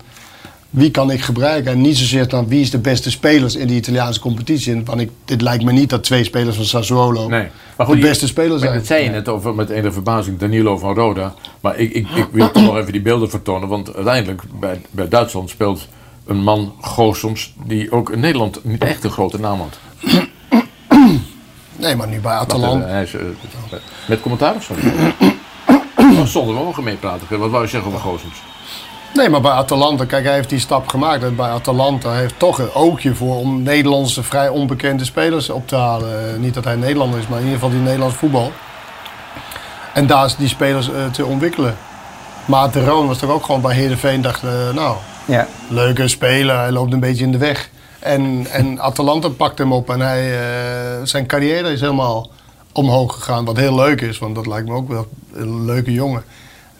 wie 0.70 0.90
kan 0.90 1.10
ik 1.10 1.20
gebruiken? 1.20 1.72
En 1.72 1.80
niet 1.80 1.96
zozeer 1.98 2.28
dan 2.28 2.48
wie 2.48 2.60
is 2.60 2.70
de 2.70 2.78
beste 2.78 3.10
spelers 3.10 3.56
in 3.56 3.66
de 3.66 3.74
Italiaanse 3.74 4.20
competitie. 4.20 4.84
Want 4.84 5.00
ik, 5.00 5.10
dit 5.24 5.40
lijkt 5.40 5.64
me 5.64 5.72
niet 5.72 5.90
dat 5.90 6.04
twee 6.04 6.24
spelers 6.24 6.56
van 6.56 6.64
Sassuolo 6.64 7.28
Nee. 7.28 7.48
de 7.76 7.84
die- 7.86 7.98
beste 7.98 8.26
spelers 8.26 8.50
maar 8.50 8.60
zijn. 8.60 8.74
Dat 8.74 8.86
zei 8.86 9.04
je 9.04 9.10
net 9.10 9.28
over 9.28 9.54
met 9.54 9.70
enige 9.70 9.92
verbazing 9.92 10.38
Danilo 10.38 10.78
van 10.78 10.94
Roda. 10.94 11.34
Maar 11.60 11.76
ik, 11.78 11.92
ik, 11.92 12.08
ik 12.08 12.26
wil 12.32 12.50
toch 12.50 12.62
nog 12.62 12.76
even 12.76 12.92
die 12.92 13.00
beelden 13.02 13.30
vertonen. 13.30 13.68
Want 13.68 13.94
uiteindelijk 13.94 14.42
bij, 14.60 14.80
bij 14.90 15.08
Duitsland 15.08 15.50
speelt 15.50 15.86
een 16.26 16.42
man 16.42 16.74
Goossens 16.80 17.54
die 17.64 17.92
ook 17.92 18.10
in 18.10 18.20
Nederland 18.20 18.64
niet 18.64 18.84
echt 18.84 19.04
een 19.04 19.10
grote 19.10 19.38
naam 19.40 19.58
had. 19.60 19.78
Nee, 21.76 21.96
maar 21.96 22.08
nu 22.08 22.20
bij 22.20 22.32
Atalanta. 22.32 22.86
is, 23.00 23.14
eh, 23.14 23.20
met 24.08 24.20
commentaar 24.20 24.54
of 24.54 24.64
zo? 24.64 24.74
Zonder 26.26 26.54
we 26.54 26.60
mogen 26.64 26.82
meepraten. 26.84 27.38
Wat 27.38 27.50
wou 27.50 27.62
je 27.62 27.68
zeggen 27.68 27.88
over 27.92 28.02
Goossens? 28.02 28.34
Nee, 29.14 29.28
maar 29.28 29.40
bij 29.40 29.50
Atalanta, 29.50 30.04
kijk, 30.04 30.24
hij 30.24 30.34
heeft 30.34 30.48
die 30.48 30.58
stap 30.58 30.88
gemaakt. 30.88 31.22
En 31.22 31.36
bij 31.36 31.48
Atalanta 31.50 32.12
heeft 32.12 32.38
toch 32.38 32.58
een 32.58 32.72
oogje 32.72 33.14
voor 33.14 33.36
om 33.36 33.62
Nederlandse 33.62 34.22
vrij 34.22 34.48
onbekende 34.48 35.04
spelers 35.04 35.50
op 35.50 35.68
te 35.68 35.76
halen. 35.76 36.32
Eh, 36.32 36.38
Niet 36.38 36.54
dat 36.54 36.64
hij 36.64 36.76
Nederlander 36.76 37.18
is, 37.18 37.28
maar 37.28 37.38
in 37.38 37.44
ieder 37.44 37.58
geval 37.58 37.74
die 37.74 37.84
Nederlands 37.84 38.16
voetbal. 38.16 38.52
En 39.94 40.06
daar 40.06 40.24
is 40.24 40.36
die 40.36 40.48
spelers 40.48 40.90
eh, 40.90 41.06
te 41.06 41.24
ontwikkelen. 41.24 41.76
Maar 42.44 42.70
de 42.70 42.84
Roon 42.84 43.06
was 43.06 43.18
toch 43.18 43.30
ook 43.30 43.44
gewoon 43.44 43.60
bij 43.60 43.74
Heerenveen, 43.74 44.22
dacht, 44.22 44.42
eh, 44.42 44.74
nou, 44.74 44.96
ja. 45.24 45.46
leuke 45.68 46.08
speler, 46.08 46.58
hij 46.58 46.70
loopt 46.70 46.92
een 46.92 47.00
beetje 47.00 47.24
in 47.24 47.32
de 47.32 47.38
weg. 47.38 47.70
En, 47.98 48.46
en 48.50 48.80
Atalanta 48.80 49.28
pakt 49.28 49.58
hem 49.58 49.72
op 49.72 49.90
en 49.90 50.00
hij, 50.00 50.32
zijn 51.04 51.26
carrière 51.26 51.72
is 51.72 51.80
helemaal 51.80 52.30
omhoog 52.72 53.14
gegaan. 53.14 53.44
Wat 53.44 53.56
heel 53.56 53.74
leuk 53.74 54.00
is, 54.00 54.18
want 54.18 54.34
dat 54.34 54.46
lijkt 54.46 54.68
me 54.68 54.74
ook 54.74 54.88
wel 54.88 55.06
een 55.34 55.64
leuke 55.64 55.92
jongen. 55.92 56.24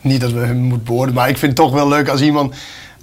Niet 0.01 0.21
dat 0.21 0.31
we 0.31 0.39
hem 0.39 0.57
moeten 0.57 0.85
beoordelen, 0.87 1.13
maar 1.13 1.29
ik 1.29 1.37
vind 1.37 1.51
het 1.57 1.65
toch 1.65 1.73
wel 1.73 1.87
leuk 1.87 2.09
als 2.09 2.21
iemand 2.21 2.55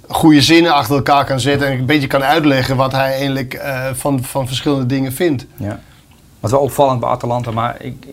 goede 0.07 0.41
zinnen 0.41 0.73
achter 0.73 0.95
elkaar 0.95 1.25
kan 1.25 1.39
zetten 1.39 1.67
en 1.67 1.77
een 1.79 1.85
beetje 1.85 2.07
kan 2.07 2.23
uitleggen 2.23 2.75
wat 2.75 2.91
hij 2.91 3.11
eigenlijk 3.13 3.53
eh, 3.53 3.85
van, 3.93 4.23
van 4.23 4.47
verschillende 4.47 4.85
dingen 4.85 5.13
vindt. 5.13 5.45
ja. 5.55 5.79
Wat 6.39 6.51
wel 6.51 6.59
opvallend 6.59 6.99
bij 6.99 7.09
Atalanta, 7.09 7.51
maar 7.51 7.75
ik, 7.83 8.05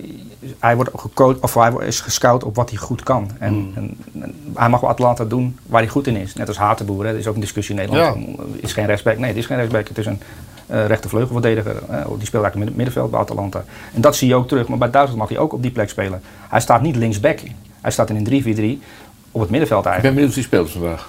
hij 0.59 0.77
wordt 0.77 0.91
gecoacht, 0.97 1.41
of 1.41 1.55
hij 1.55 1.73
is 1.87 2.01
gescout 2.01 2.45
op 2.45 2.57
wat 2.57 2.71
hij 2.71 2.79
goed 2.79 3.03
kan. 3.03 3.31
En, 3.39 3.53
Hmm. 3.55 3.73
en, 3.75 3.97
en 4.23 4.35
hij 4.55 4.69
mag 4.69 4.81
bij 4.81 4.89
Atalanta 4.89 5.25
doen 5.25 5.59
waar 5.67 5.81
hij 5.81 5.91
goed 5.91 6.07
in 6.07 6.17
is. 6.17 6.35
Net 6.35 6.49
als 6.49 6.57
Hatenboer, 6.57 7.05
hè. 7.05 7.11
er 7.13 7.19
is 7.19 7.27
ook 7.27 7.35
een 7.35 7.41
discussie 7.41 7.75
in 7.75 7.81
Nederland. 7.81 8.17
Ja. 8.39 8.43
is 8.61 8.73
geen 8.73 8.87
rechtsback? 8.87 9.19
Nee, 9.19 9.29
het 9.29 9.37
is 9.39 9.47
geen 9.47 9.57
rechtsback. 9.57 9.89
Het 9.89 9.99
is 9.99 10.07
een 10.07 10.21
eh 10.67 10.87
rechtervleugelverdediger. 10.87 11.71
eh, 11.89 11.97
die 11.97 12.27
speelt 12.27 12.43
eigenlijk 12.45 12.55
in 12.55 12.67
het 12.67 12.77
middenveld 12.77 13.11
bij 13.11 13.21
Atalanta. 13.21 13.65
En 13.95 14.01
dat 14.01 14.17
zie 14.17 14.29
je 14.29 14.35
ook 14.35 14.49
terug. 14.49 14.69
Maar 14.69 14.79
bij 14.79 14.91
Duitsland 14.91 15.21
mag 15.21 15.29
hij 15.29 15.39
ook 15.39 15.53
op 15.53 15.63
die 15.63 15.71
plek 15.71 15.89
spelen. 15.89 16.23
Hij 16.49 16.61
staat 16.61 16.83
niet 16.83 16.97
linksback. 16.97 17.39
Hij 17.85 17.93
staat 17.93 18.11
in 18.11 18.17
een 18.17 18.79
3-4-3 18.81 18.83
op 19.31 19.41
het 19.41 19.51
middenveld 19.51 19.85
Ik 19.85 19.85
ben 19.85 19.93
eigenlijk. 19.93 20.15
benieuwd 20.15 20.35
wie 20.35 20.45
speelt 20.45 20.71
vandaag. 20.71 21.09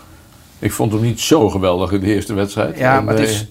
Ik 0.60 0.72
vond 0.72 0.92
hem 0.92 1.02
niet 1.02 1.22
zo 1.22 1.50
geweldig 1.50 1.92
in 1.92 2.00
de 2.00 2.06
eerste 2.14 2.34
wedstrijd. 2.34 2.78
Ja, 2.78 2.98
En, 2.98 3.04
maar 3.04 3.14
het 3.14 3.24
eh, 3.24 3.30
is 3.30 3.46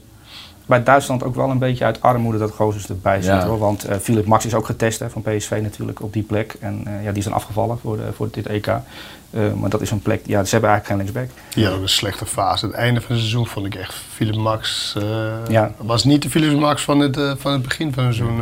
bij 0.66 0.83
Duitsland 0.83 1.22
ook 1.25 1.35
wel 1.35 1.51
een 1.51 1.59
beetje 1.59 1.85
uit 1.85 2.03
armoede 2.03 2.39
dat 2.39 2.51
Gozes 2.51 2.89
erbij 2.89 3.16
zit. 3.22 3.33
Ja. 3.33 3.47
Hoor. 3.47 3.59
Want 3.59 3.85
eh 3.85 3.97
Philip 3.99 4.27
Max 4.27 4.47
is 4.47 4.55
ook 4.55 4.66
getest 4.66 4.99
hè, 5.01 5.11
van 5.11 5.22
PSV 5.22 5.59
natuurlijk 5.62 6.03
op 6.03 6.12
die 6.12 6.22
plek. 6.22 6.57
En 6.61 6.83
eh, 6.87 7.05
ja, 7.05 7.09
die 7.09 7.18
is 7.18 7.25
dan 7.25 7.33
afgevallen 7.33 7.79
voor, 7.79 7.97
de, 7.97 8.03
voor 8.16 8.29
dit 8.31 8.47
EK. 8.47 8.66
Eh, 8.66 8.81
maar 9.61 9.70
dat 9.70 9.81
is 9.81 9.91
een 9.91 10.03
plek, 10.03 10.20
ja, 10.27 10.45
ze 10.45 10.51
hebben 10.51 10.70
eigenlijk 10.70 10.87
geen 10.87 10.97
linksback. 11.14 11.39
Die 11.55 11.64
had 11.64 11.75
ook 11.75 11.83
een 11.83 11.89
slechte 11.89 12.27
fase. 12.27 12.66
Het 12.66 12.75
einde 12.75 13.01
van 13.01 13.11
het 13.11 13.18
seizoen 13.18 13.47
vond 13.47 13.66
ik 13.66 13.75
echt 13.75 13.95
Philip 14.14 14.37
Max. 14.37 14.95
eh, 14.99 15.05
Ja. 15.49 15.72
Was 15.77 16.05
niet 16.05 16.22
de 16.22 16.31
Philip 16.31 16.59
Max 16.59 16.83
van 16.83 16.99
het, 17.01 17.18
van 17.39 17.53
het 17.53 17.62
begin 17.62 17.93
van 17.93 18.05
het 18.05 18.14
seizoen. 18.14 18.41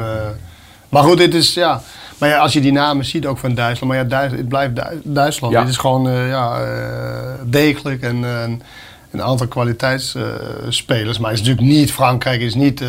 Maar 0.93 1.03
goed, 1.03 1.19
dit 1.19 1.35
is 1.35 1.55
ja. 1.55 1.83
Maar 2.19 2.29
ja, 2.29 2.39
als 2.39 2.53
je 2.53 2.61
die 2.61 2.73
namen 2.73 3.05
ziet 3.05 3.27
ook 3.27 3.39
van 3.39 3.55
Duitsland. 3.55 3.93
Maar 3.93 4.03
ja, 4.03 4.09
Duits- 4.09 4.35
het 4.37 4.49
blijft 4.49 4.77
Du- 4.77 5.01
Duitsland. 5.05 5.53
Ja. 5.53 5.61
Dit 5.61 5.69
is 5.71 5.77
gewoon 5.77 6.09
eh, 6.09 6.29
ja, 6.29 6.61
eh, 6.61 7.33
degelijk 7.45 8.03
en 8.03 8.25
eh, 8.25 8.43
een- 8.43 9.23
aantal 9.23 9.47
kwaliteitsspelers. 9.47 11.19
maar 11.19 11.31
het 11.31 11.41
is 11.41 11.47
natuurlijk 11.47 11.77
niet 11.77 11.93
Frankrijk. 11.93 12.41
Is 12.41 12.55
niet, 12.55 12.83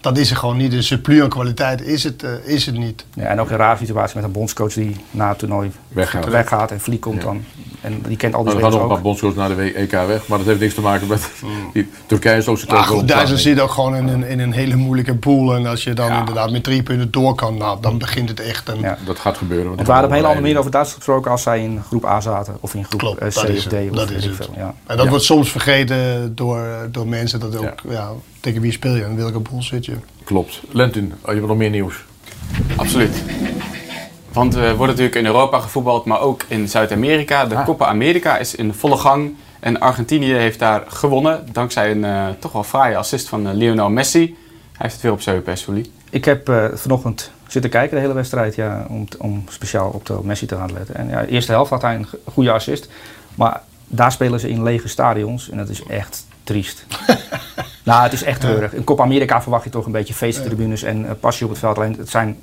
dat 0.00 0.18
is 0.18 0.30
er 0.30 0.36
gewoon 0.36 0.56
niet. 0.56 0.72
Een 0.72 0.82
surplus 0.82 1.22
aan 1.22 1.28
kwaliteit 1.28 1.82
is 1.82 2.04
het, 2.04 2.22
eh, 2.22 2.30
is 2.44 2.66
het 2.66 2.76
niet. 2.78 3.04
Ja, 3.14 3.22
en 3.24 3.40
ook 3.40 3.50
een 3.50 3.56
rare 3.56 3.78
situatie 3.78 4.16
met 4.16 4.24
een 4.24 4.32
bondscoach 4.32 4.72
die 4.72 4.96
na 5.10 5.28
het 5.28 5.38
toernooi 5.38 5.70
Weggaat. 5.88 6.28
weggaat 6.28 6.70
en 6.70 6.80
Vliet 6.80 7.00
komt 7.00 7.16
Ja. 7.16 7.22
dan. 7.22 7.44
En 7.80 8.02
die 8.06 8.16
kent 8.16 8.34
al 8.34 8.44
die 8.44 8.52
Nou, 8.52 8.64
er 8.64 8.70
gaan 8.70 8.70
nog 8.72 8.80
een 8.80 8.86
ook. 8.86 8.92
paar 8.94 9.02
bondscoaches 9.02 9.36
naar 9.36 9.56
de 9.56 9.72
EK 9.78 9.90
weg, 9.90 10.26
maar 10.26 10.38
dat 10.38 10.46
heeft 10.46 10.60
niks 10.60 10.74
te 10.74 10.80
maken 10.80 11.06
met 11.06 11.30
die 11.72 11.90
Turkije 12.06 12.42
zo 12.42 12.54
zit 12.54 12.68
Maar 12.68 12.78
ook 12.78 12.84
wel 12.84 12.92
goed, 12.92 13.02
op 13.02 13.08
Duitsland 13.08 13.40
zit 13.40 13.60
ook 13.60 13.70
gewoon 13.70 13.96
in 13.96 14.08
een, 14.08 14.24
in 14.24 14.38
een 14.40 14.52
hele 14.52 14.76
moeilijke 14.76 15.14
pool. 15.14 15.54
En 15.54 15.66
als 15.66 15.84
je 15.84 15.92
dan 15.92 16.12
inderdaad 16.18 16.50
met 16.50 16.62
drie 16.64 16.82
punten 16.82 17.10
door 17.10 17.34
kan, 17.34 17.56
nou, 17.56 17.78
dan 17.80 17.98
begint 17.98 18.28
het 18.28 18.40
echt. 18.40 18.68
En, 18.68 18.80
Ja. 18.80 18.98
Dat 19.06 19.18
gaat 19.18 19.36
gebeuren. 19.36 19.66
Want 19.74 19.86
we 19.86 19.92
hadden 19.92 20.04
op 20.04 20.10
een 20.10 20.14
hele 20.16 20.26
andere 20.26 20.42
manier 20.46 20.58
over 20.58 20.70
Duitsland 20.70 21.02
gesproken 21.04 21.30
als 21.30 21.42
zij 21.42 21.62
in 21.62 21.82
groep 21.86 22.04
A 22.04 22.20
zaten. 22.20 22.56
Of 22.60 22.74
in 22.74 22.84
groep 22.84 23.00
Klopt, 23.00 23.18
eh, 23.20 23.28
C 23.28 23.34
dat 23.34 23.48
is 23.48 23.66
of 23.66 23.72
D. 23.72 23.74
het. 23.74 23.90
of 23.90 23.96
Dat 23.96 24.10
is 24.10 24.24
het. 24.24 24.36
veel. 24.36 24.54
Ja. 24.56 24.74
En 24.86 24.96
dat 24.96 25.04
Ja. 25.04 25.08
wordt 25.10 25.24
soms 25.24 25.50
vergeten 25.50 26.32
door, 26.34 26.88
door 26.90 27.06
mensen. 27.08 27.40
Dat 27.40 27.56
ook, 27.56 27.74
ja. 27.88 28.10
Tegen 28.40 28.60
wie 28.60 28.72
speel 28.72 28.94
je 28.94 29.04
en 29.04 29.16
welke 29.16 29.38
boel 29.38 29.62
zit 29.62 29.84
je. 29.84 29.96
Klopt. 30.24 30.60
Lentin, 30.70 31.12
oh, 31.20 31.28
je 31.28 31.34
hebt 31.34 31.46
nog 31.46 31.56
meer 31.56 31.70
nieuws. 31.70 32.04
Absoluut. 32.76 33.22
Want 34.32 34.54
er 34.54 34.76
wordt 34.76 34.90
natuurlijk 34.92 35.16
in 35.16 35.26
Europa 35.26 35.60
gevoetbald, 35.60 36.04
maar 36.04 36.20
ook 36.20 36.44
in 36.48 36.68
Zuid-Amerika. 36.68 37.44
De 37.46 37.62
Copa 37.64 37.86
America 37.86 38.38
is 38.38 38.54
in 38.54 38.74
volle 38.74 38.96
gang. 38.96 39.34
En 39.60 39.80
Argentinië 39.80 40.32
heeft 40.32 40.58
daar 40.58 40.84
gewonnen. 40.88 41.46
Dankzij 41.52 41.90
een 41.90 42.04
eh, 42.04 42.28
toch 42.38 42.52
wel 42.52 42.64
fraaie 42.64 42.96
assist 42.96 43.28
van 43.28 43.48
eh, 43.48 43.54
Lionel 43.54 43.90
Messi. 43.90 44.24
Hij 44.24 44.34
heeft 44.72 44.92
het 44.92 45.02
weer 45.02 45.12
op 45.12 45.20
zijn 45.20 45.34
heupen, 45.34 45.52
hè, 45.52 45.58
Sully. 45.58 45.86
Ik 46.10 46.24
heb 46.24 46.48
eh, 46.48 46.64
vanochtend 46.74 47.30
zitten 47.46 47.70
kijken 47.70 47.94
de 47.96 48.02
hele 48.02 48.14
wedstrijd 48.14 48.54
ja, 48.54 48.86
om, 48.88 49.06
om 49.18 49.44
speciaal 49.48 49.90
op 49.90 50.06
de 50.06 50.18
Messi 50.22 50.46
te 50.46 50.56
gaan 50.56 50.72
letten. 50.72 50.94
En 50.94 51.08
ja, 51.08 51.20
de 51.20 51.28
eerste 51.28 51.52
helft 51.52 51.70
had 51.70 51.82
hij 51.82 51.94
een 51.94 52.06
go- 52.06 52.18
goede 52.24 52.52
assist. 52.52 52.88
Maar 53.34 53.62
daar 53.86 54.12
spelen 54.12 54.40
ze 54.40 54.48
in 54.48 54.62
lege 54.62 54.88
stadions 54.88 55.50
en 55.50 55.56
dat 55.56 55.68
is 55.68 55.82
echt 55.82 56.26
triest. 56.50 56.84
nou, 57.82 58.02
het 58.02 58.12
is 58.12 58.22
echt 58.22 58.40
treurig. 58.40 58.72
In 58.74 58.84
Copa 58.84 59.02
America 59.02 59.42
verwacht 59.42 59.64
je 59.64 59.70
toch 59.70 59.86
een 59.86 59.92
beetje 59.92 60.14
feesttribunes 60.14 60.82
en 60.82 61.06
eh, 61.06 61.10
passie 61.20 61.44
op 61.46 61.50
het 61.50 61.60
veld. 61.60 61.76
Alleen 61.76 61.96
het, 61.98 62.10
zijn, 62.10 62.38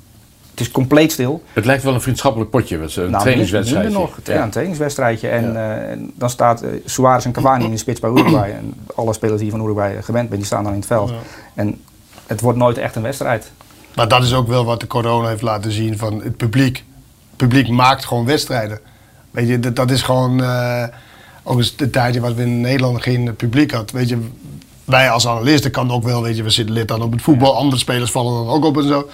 het 0.50 0.60
is 0.60 0.70
compleet 0.70 1.12
stil. 1.12 1.42
Het 1.52 1.64
lijkt 1.64 1.82
wel 1.82 1.94
een 1.94 2.00
vriendschappelijk 2.00 2.50
potje, 2.50 2.78
wat 2.78 2.90
ze- 2.90 3.02
een 3.02 3.10
Nou, 3.10 3.22
trainingswedstrijd. 3.22 3.84
minder 3.84 4.00
nog. 4.02 4.18
Ja, 4.24 4.42
een 4.42 4.50
trainingswedstrijdje. 4.50 5.28
En, 5.28 5.56
eh, 5.56 5.90
en 5.90 6.12
dan 6.14 6.30
staat 6.30 6.62
eh, 6.62 6.70
Suarez 6.84 7.24
en 7.24 7.32
Cavani 7.32 7.64
in 7.64 7.70
de 7.70 7.76
spits 7.76 8.00
bij 8.00 8.10
Uruguay. 8.10 8.50
En 8.50 8.74
alle 8.94 9.12
spelers 9.12 9.40
die 9.40 9.50
van 9.50 9.62
Uruguay 9.64 10.02
gewend 10.02 10.26
zijn, 10.26 10.38
die 10.38 10.46
staan 10.46 10.62
dan 10.64 10.72
in 10.72 10.78
het 10.78 10.88
veld. 10.88 11.08
Ja. 11.10 11.16
En 11.54 11.80
het 12.26 12.40
wordt 12.40 12.58
nooit 12.58 12.78
echt 12.78 12.96
een 12.96 13.02
wedstrijd. 13.02 13.50
Maar 13.94 14.08
dat 14.08 14.22
is 14.22 14.34
ook 14.34 14.48
wel 14.48 14.64
wat 14.64 14.80
de 14.80 14.86
corona 14.86 15.28
heeft 15.28 15.42
laten 15.42 15.72
zien 15.72 15.98
van 15.98 16.22
het 16.22 16.36
publiek. 16.36 16.76
Het 16.76 17.36
publiek 17.36 17.68
maakt 17.68 18.04
gewoon 18.04 18.24
wedstrijden. 18.26 18.78
Weet 19.30 19.48
je, 19.48 19.60
dat, 19.60 19.76
dat 19.76 19.90
is 19.90 20.02
gewoon... 20.02 20.42
eh, 20.42 20.84
ook 21.48 21.58
eens 21.58 21.76
de 21.76 21.90
tijdje 21.90 22.20
wat 22.20 22.34
we 22.34 22.42
in 22.42 22.60
Nederland 22.60 23.02
geen 23.02 23.36
publiek 23.36 23.70
had. 23.72 23.90
Weet 23.90 24.08
je, 24.08 24.18
wij 24.84 25.10
als 25.10 25.26
analisten 25.26 25.70
kan 25.70 25.90
ook 25.90 26.02
wel, 26.04 26.22
weet 26.22 26.36
je, 26.36 26.42
we 26.42 26.50
zitten 26.50 26.74
lid 26.74 26.88
dan 26.88 27.02
op 27.02 27.12
het 27.12 27.22
voetbal. 27.22 27.56
Andere 27.56 27.80
spelers 27.80 28.10
vallen 28.10 28.44
dan 28.44 28.54
ook 28.54 28.64
op 28.64 28.76
en 28.76 28.88
zo. 28.88 29.08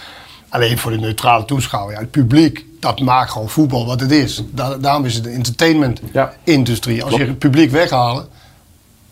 Alleen 0.48 0.78
voor 0.78 0.90
de 0.90 0.98
neutrale 0.98 1.44
toeschouwer. 1.44 1.94
Ja, 1.94 2.00
het 2.00 2.10
publiek, 2.10 2.64
dat 2.80 3.00
maakt 3.00 3.30
gewoon 3.30 3.48
voetbal 3.48 3.86
wat 3.86 4.00
het 4.00 4.10
is. 4.10 4.42
Da- 4.50 4.76
daarom 4.76 5.04
is 5.04 5.14
het 5.14 5.26
een 5.26 5.32
entertainment-industrie. 5.32 7.04
Als 7.04 7.14
je 7.14 7.24
het 7.26 7.38
publiek 7.38 7.70
weghalen, 7.70 8.26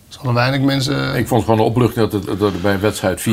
zal 0.08 0.24
er 0.26 0.34
weinig 0.34 0.60
mensen... 0.60 1.14
Ik 1.16 1.28
vond 1.28 1.40
het 1.40 1.50
gewoon 1.50 1.66
een 1.66 1.72
opluchting 1.72 2.10
dat, 2.10 2.26
het, 2.26 2.38
dat 2.38 2.52
er 2.52 2.60
bij 2.60 2.74
een 2.74 2.80
wedstrijd 2.80 3.20
4.000, 3.20 3.24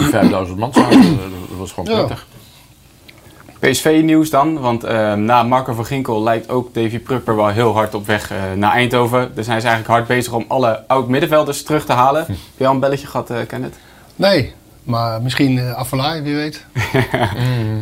5.000 0.50 0.56
man 0.58 0.74
zaten. 0.74 1.18
Dat 1.50 1.58
was 1.58 1.72
gewoon 1.72 1.96
Ja. 1.96 2.08
PSV-nieuws 3.60 4.30
dan, 4.30 4.60
want 4.60 4.84
eh, 4.84 5.14
na 5.14 5.44
Marco 5.44 5.74
van 5.74 5.86
Ginkel 5.86 6.24
lijkt 6.24 6.50
ook 6.50 6.74
Davy 6.74 7.00
Prupper 7.00 7.36
wel 7.36 7.48
heel 7.48 7.74
hard 7.74 7.94
op 7.94 8.06
weg 8.06 8.32
eh, 8.32 8.38
naar 8.56 8.72
Eindhoven. 8.72 9.32
Daar 9.36 9.44
zijn 9.44 9.62
ze 9.62 9.68
eigenlijk 9.68 9.98
hard 9.98 10.08
bezig 10.08 10.34
om 10.34 10.46
alle 10.48 10.84
oud-middenvelders 10.88 11.64
terug 11.64 11.86
te 11.86 11.94
halen. 11.94 12.26
Heb 12.26 12.38
je 12.58 12.68
al 12.68 12.74
een 12.74 12.80
belletje 12.80 13.08
gehad, 13.08 13.30
eh 13.30 13.38
Kenneth? 13.48 13.76
Nee, 14.16 14.54
maar 14.84 15.22
misschien 15.22 15.58
uh, 15.58 16.22
wie 16.24 16.36
weet. 16.36 16.66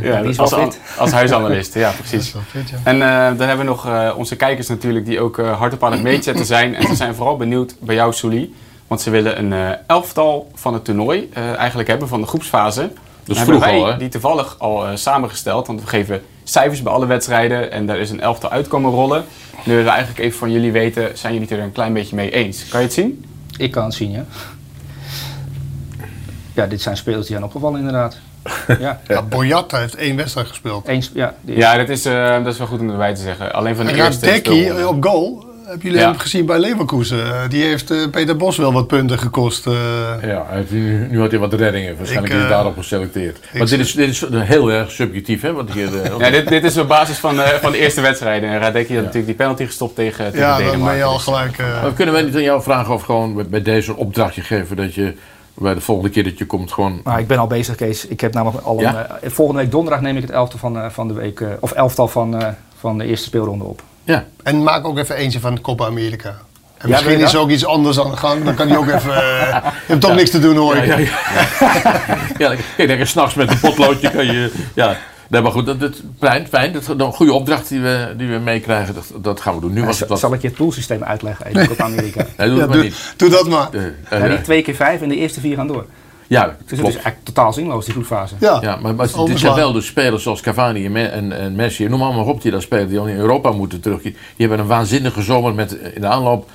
Ja, 0.02 0.22
die 0.22 0.30
is 0.30 0.40
als, 0.40 0.54
als 0.98 1.12
huisanalist, 1.12 1.74
ja 1.74 1.92
precies. 1.92 2.12
Dat 2.12 2.22
is 2.22 2.34
wel 2.34 2.42
fit, 2.64 2.70
ja. 2.70 2.78
En 2.84 3.02
eh, 3.02 3.38
dan 3.38 3.48
hebben 3.48 3.66
we 3.66 3.72
nog 3.72 3.88
eh, 3.88 4.14
onze 4.18 4.36
kijkers 4.36 4.68
natuurlijk 4.68 5.06
die 5.06 5.20
ook 5.22 5.38
eh, 5.38 5.58
hardop 5.58 5.84
aan 5.84 5.92
het 5.92 6.02
meetzetten 6.02 6.46
zijn. 6.56 6.76
En 6.76 6.88
ze 6.88 6.96
zijn 6.96 7.16
vooral 7.16 7.38
benieuwd 7.38 7.76
bij 7.80 7.96
jou, 7.96 8.14
Souli. 8.14 8.54
Want 8.88 9.02
ze 9.02 9.10
willen 9.10 9.40
een 9.40 9.54
eh, 9.54 9.70
elftal 9.88 10.52
van 10.54 10.74
het 10.74 10.86
toernooi 10.86 11.30
eh, 11.34 11.56
eigenlijk 11.56 11.90
hebben 11.90 12.08
van 12.08 12.22
de 12.22 12.28
groepsfase. 12.28 12.92
Dan 13.28 13.38
hebben 13.38 13.56
vroeg 13.56 13.70
wij 13.70 13.80
al, 13.80 13.88
hè? 13.92 13.98
die 13.98 14.10
toevallig 14.10 14.56
al 14.60 14.86
eh, 14.88 14.96
samengesteld. 14.96 15.68
Want 15.68 15.82
we 15.82 15.88
geven 15.88 16.22
cijfers 16.44 16.82
bij 16.82 16.94
alle 16.94 17.06
wedstrijden 17.06 17.72
en 17.72 17.86
daar 17.86 17.98
is 17.98 18.10
een 18.10 18.22
elftal 18.22 18.50
uitkomen 18.50 18.92
rollen. 18.92 19.26
Nu 19.64 19.72
willen 19.72 19.84
we 19.84 19.90
eigenlijk 19.90 20.20
even 20.20 20.38
van 20.40 20.52
jullie 20.52 20.72
weten, 20.72 21.18
zijn 21.18 21.34
jullie 21.34 21.48
het 21.48 21.58
er 21.58 21.64
een 21.64 21.72
klein 21.72 21.94
beetje 21.94 22.16
mee 22.16 22.32
eens? 22.32 22.68
Kan 22.68 22.80
je 22.80 22.86
het 22.86 22.96
zien? 22.96 23.26
Ik 23.58 23.72
kan 23.72 23.84
het 23.84 23.94
zien, 23.94 24.12
ja. 24.12 24.26
Ja, 26.54 26.66
dit 26.68 26.82
zijn 26.82 26.98
spelers 26.98 27.22
die 27.26 27.32
zijn 27.32 27.44
opgevallen 27.44 27.80
inderdaad. 27.80 28.18
Ja, 28.80 29.02
Ja, 29.08 29.22
Boyata 29.22 29.80
heeft 29.80 29.96
één 29.96 30.16
wedstrijd 30.16 30.48
gespeeld. 30.48 30.88
eens, 30.88 31.12
ja, 31.14 31.36
Ja, 31.46 31.78
dat 31.78 31.90
is, 31.90 32.06
eh, 32.06 32.44
dat 32.44 32.54
is 32.54 32.58
wel 32.58 32.68
goed 32.68 32.80
om 32.80 32.90
erbij 32.90 33.16
te 33.16 33.22
zeggen. 33.22 33.54
Alleen 33.54 33.76
van 33.76 33.86
de 33.86 33.92
En 33.92 33.98
eerste 33.98 34.26
Radecki 34.26 34.50
speelronde. 34.56 34.88
op 34.88 35.04
goal. 35.06 35.46
Hebben 35.68 35.86
jullie 35.86 36.00
Ja. 36.02 36.10
hem 36.10 36.18
gezien 36.20 36.46
bij 36.46 36.60
Leverkusen? 36.60 37.24
Eh, 37.34 37.50
Die 37.50 37.64
heeft 37.64 37.92
eh, 37.92 37.98
Peter 38.12 38.38
Bos 38.38 38.58
wel 38.58 38.74
wat 38.74 38.88
punten 38.88 39.20
gekost. 39.20 39.68
eh. 39.68 39.74
Ja, 40.22 40.46
nu, 40.70 41.08
nu 41.10 41.20
had 41.20 41.32
hij 41.32 41.40
wat 41.40 41.54
reddingen. 41.54 41.98
Waarschijnlijk 41.98 42.34
Ik, 42.34 42.40
is 42.40 42.46
hij 42.46 42.54
daarop 42.56 42.78
geselecteerd. 42.78 43.40
Maar 43.54 43.68
dit 43.68 43.80
is, 43.80 43.94
dit 43.94 44.10
is 44.10 44.26
heel 44.32 44.72
erg 44.72 44.92
subjectief, 44.92 45.42
hè? 45.42 45.54
Want 45.54 45.72
hier, 45.72 45.90
Ja, 46.20 46.30
dit, 46.30 46.48
dit 46.48 46.64
is 46.64 46.78
op 46.78 46.88
basis 46.88 47.18
van, 47.18 47.42
eh, 47.42 47.48
van 47.48 47.72
de 47.72 47.78
eerste 47.78 48.02
wedstrijden. 48.02 48.50
En 48.50 48.60
Radecki 48.60 48.94
had 48.94 49.00
natuurlijk 49.04 49.26
die 49.26 49.36
penalty 49.36 49.66
gestopt 49.66 49.96
tegen, 49.96 50.26
tegen 50.26 50.40
ja, 50.40 50.50
dan 50.50 50.58
Denemarken. 50.58 50.86
ben 50.88 50.96
je 50.98 51.04
al 51.04 51.20
gelijk... 51.20 51.58
eh, 51.58 51.82
Maar 51.82 51.94
kunnen 51.94 52.14
wij 52.14 52.24
niet 52.24 52.36
aan 52.36 52.42
jou 52.42 52.62
vragen 52.62 52.94
of 52.94 53.02
gewoon 53.04 53.46
bij- 53.50 53.62
deze 53.62 53.92
een 53.92 53.98
opdrachtje 53.98 54.42
geven 54.42 54.76
dat 54.76 54.94
je 54.94 55.14
bij 55.54 55.74
de 55.74 55.82
volgende 55.82 56.10
keer 56.12 56.24
dat 56.24 56.38
je 56.38 56.46
komt 56.46 56.72
gewoon... 56.72 57.02
Maar 57.04 57.20
ik 57.20 57.28
ben 57.28 57.38
al 57.38 57.48
bezig, 57.48 57.76
Kees. 57.76 58.08
Ik 58.08 58.22
heb 58.22 58.34
namelijk 58.34 58.66
al 58.66 58.76
een, 58.78 58.82
Ja? 58.84 59.20
volgende 59.24 59.62
week 59.62 59.72
donderdag 59.72 60.02
neem 60.02 60.16
ik 60.16 60.22
het 60.22 60.32
elftal 60.32 60.60
van, 60.60 60.78
eh, 60.78 60.90
van 60.90 61.08
de 61.08 61.14
week, 61.14 61.40
eh, 61.40 61.48
of 61.60 61.72
elftal 61.72 62.08
van, 62.08 62.42
eh, 62.42 62.48
van 62.80 62.98
de 62.98 63.06
eerste 63.06 63.26
speelronde 63.28 63.64
op. 63.64 63.82
Ja, 64.08 64.26
En 64.44 64.64
maak 64.64 64.86
ook 64.88 64.98
even 64.98 65.16
eentje 65.16 65.40
van 65.40 65.62
Copa 65.62 65.86
America. 65.86 66.36
En 66.78 66.90
misschien 66.90 67.20
is 67.20 67.34
er 67.34 67.40
ook 67.40 67.50
iets 67.50 67.66
anders 67.66 68.00
aan 68.00 68.12
de 68.12 68.18
gang. 68.18 68.44
Dan 68.44 68.56
kan 68.56 68.68
hij 68.68 68.78
ook 68.78 68.88
even... 68.88 69.16
eh, 69.16 69.50
je 69.64 69.72
hebt 69.86 70.02
toch 70.02 70.16
niks 70.16 70.30
te 70.30 70.40
doen 70.40 70.56
hoor. 70.56 70.76
ja, 70.76 70.82
ik. 70.96 71.10
ja, 72.38 72.52
ja. 72.52 72.52
ja, 72.78 72.86
denk, 72.86 73.06
s'nachts 73.06 73.36
met 73.36 73.52
een 73.52 73.60
potloodje 73.60 74.12
kan 74.12 74.26
je... 74.26 74.52
Ja, 74.74 74.98
nee, 75.28 75.42
maar 75.42 75.52
goed, 75.52 75.66
dat, 75.66 75.80
dat, 75.80 76.02
fijn, 76.20 76.48
fijn. 76.48 76.74
Dat 76.74 76.82
is 76.82 76.88
een 76.88 77.14
goede 77.14 77.34
opdracht 77.34 77.70
die 77.70 77.80
we, 77.82 78.14
die 78.18 78.28
we 78.28 78.38
meekrijgen. 78.38 78.94
Dat, 78.94 79.12
dat 79.22 79.42
gaan 79.42 79.56
we 79.56 79.62
doen. 79.62 79.74
Nu 79.74 79.86
was 79.86 80.00
het 80.00 80.10
wat... 80.10 80.20
Zal 80.20 80.34
ik 80.34 80.42
je 80.42 80.48
het 80.48 80.58
poolsysteem 80.58 81.04
uitleggen? 81.04 81.46
Even 81.46 81.72
op 81.72 81.82
Amerika. 81.82 82.26
Nee, 82.38 82.48
doe 82.48 82.56
Ja, 82.56 82.62
het 82.62 82.70
maar 82.70 82.78
doe, 82.78 82.86
niet. 82.86 83.14
doe 83.18 83.30
dat 83.30 83.48
maar. 83.48 83.68
Eh, 83.72 83.82
Ja, 84.10 84.18
eh, 84.26 84.30
die 84.30 84.42
twee 84.42 84.62
keer 84.62 84.76
vijf 84.76 85.02
en 85.02 85.10
de 85.10 85.16
eerste 85.16 85.40
vier 85.40 85.56
gaan 85.56 85.68
door. 85.68 85.86
Ja, 86.28 86.56
Dus 86.66 86.78
het 86.78 86.88
is 86.88 86.94
eigenlijk 86.94 87.24
totaal 87.24 87.54
zinloos, 87.54 87.86
die 87.86 87.94
groepfase. 87.94 88.36
Ja, 88.40 88.58
Ja, 88.62 88.76
maar, 88.76 88.96
maar 88.96 89.08
dit 89.26 89.40
zijn 89.40 89.56
wel 89.56 89.72
de 89.72 89.82
spelers 89.82 90.24
zoals 90.24 90.42
Cavani 90.42 90.86
en, 90.86 91.12
en, 91.12 91.32
en 91.40 91.56
Messi. 91.56 91.88
Noem 91.88 92.02
allemaal 92.02 92.26
op 92.26 92.42
die 92.42 92.52
daar 92.52 92.62
spelen, 92.62 92.88
die 92.90 93.00
al 93.00 93.08
in 93.08 93.18
Europa 93.18 93.52
moeten 93.52 93.80
terugkeren. 93.82 94.18
Die 94.36 94.48
hebben 94.48 94.60
een 94.60 94.72
waanzinnige 94.72 95.22
zomer 95.22 95.54
met 95.54 95.80
eh, 95.80 95.96
in 95.96 96.02
de 96.02 96.08
aanloop 96.08 96.50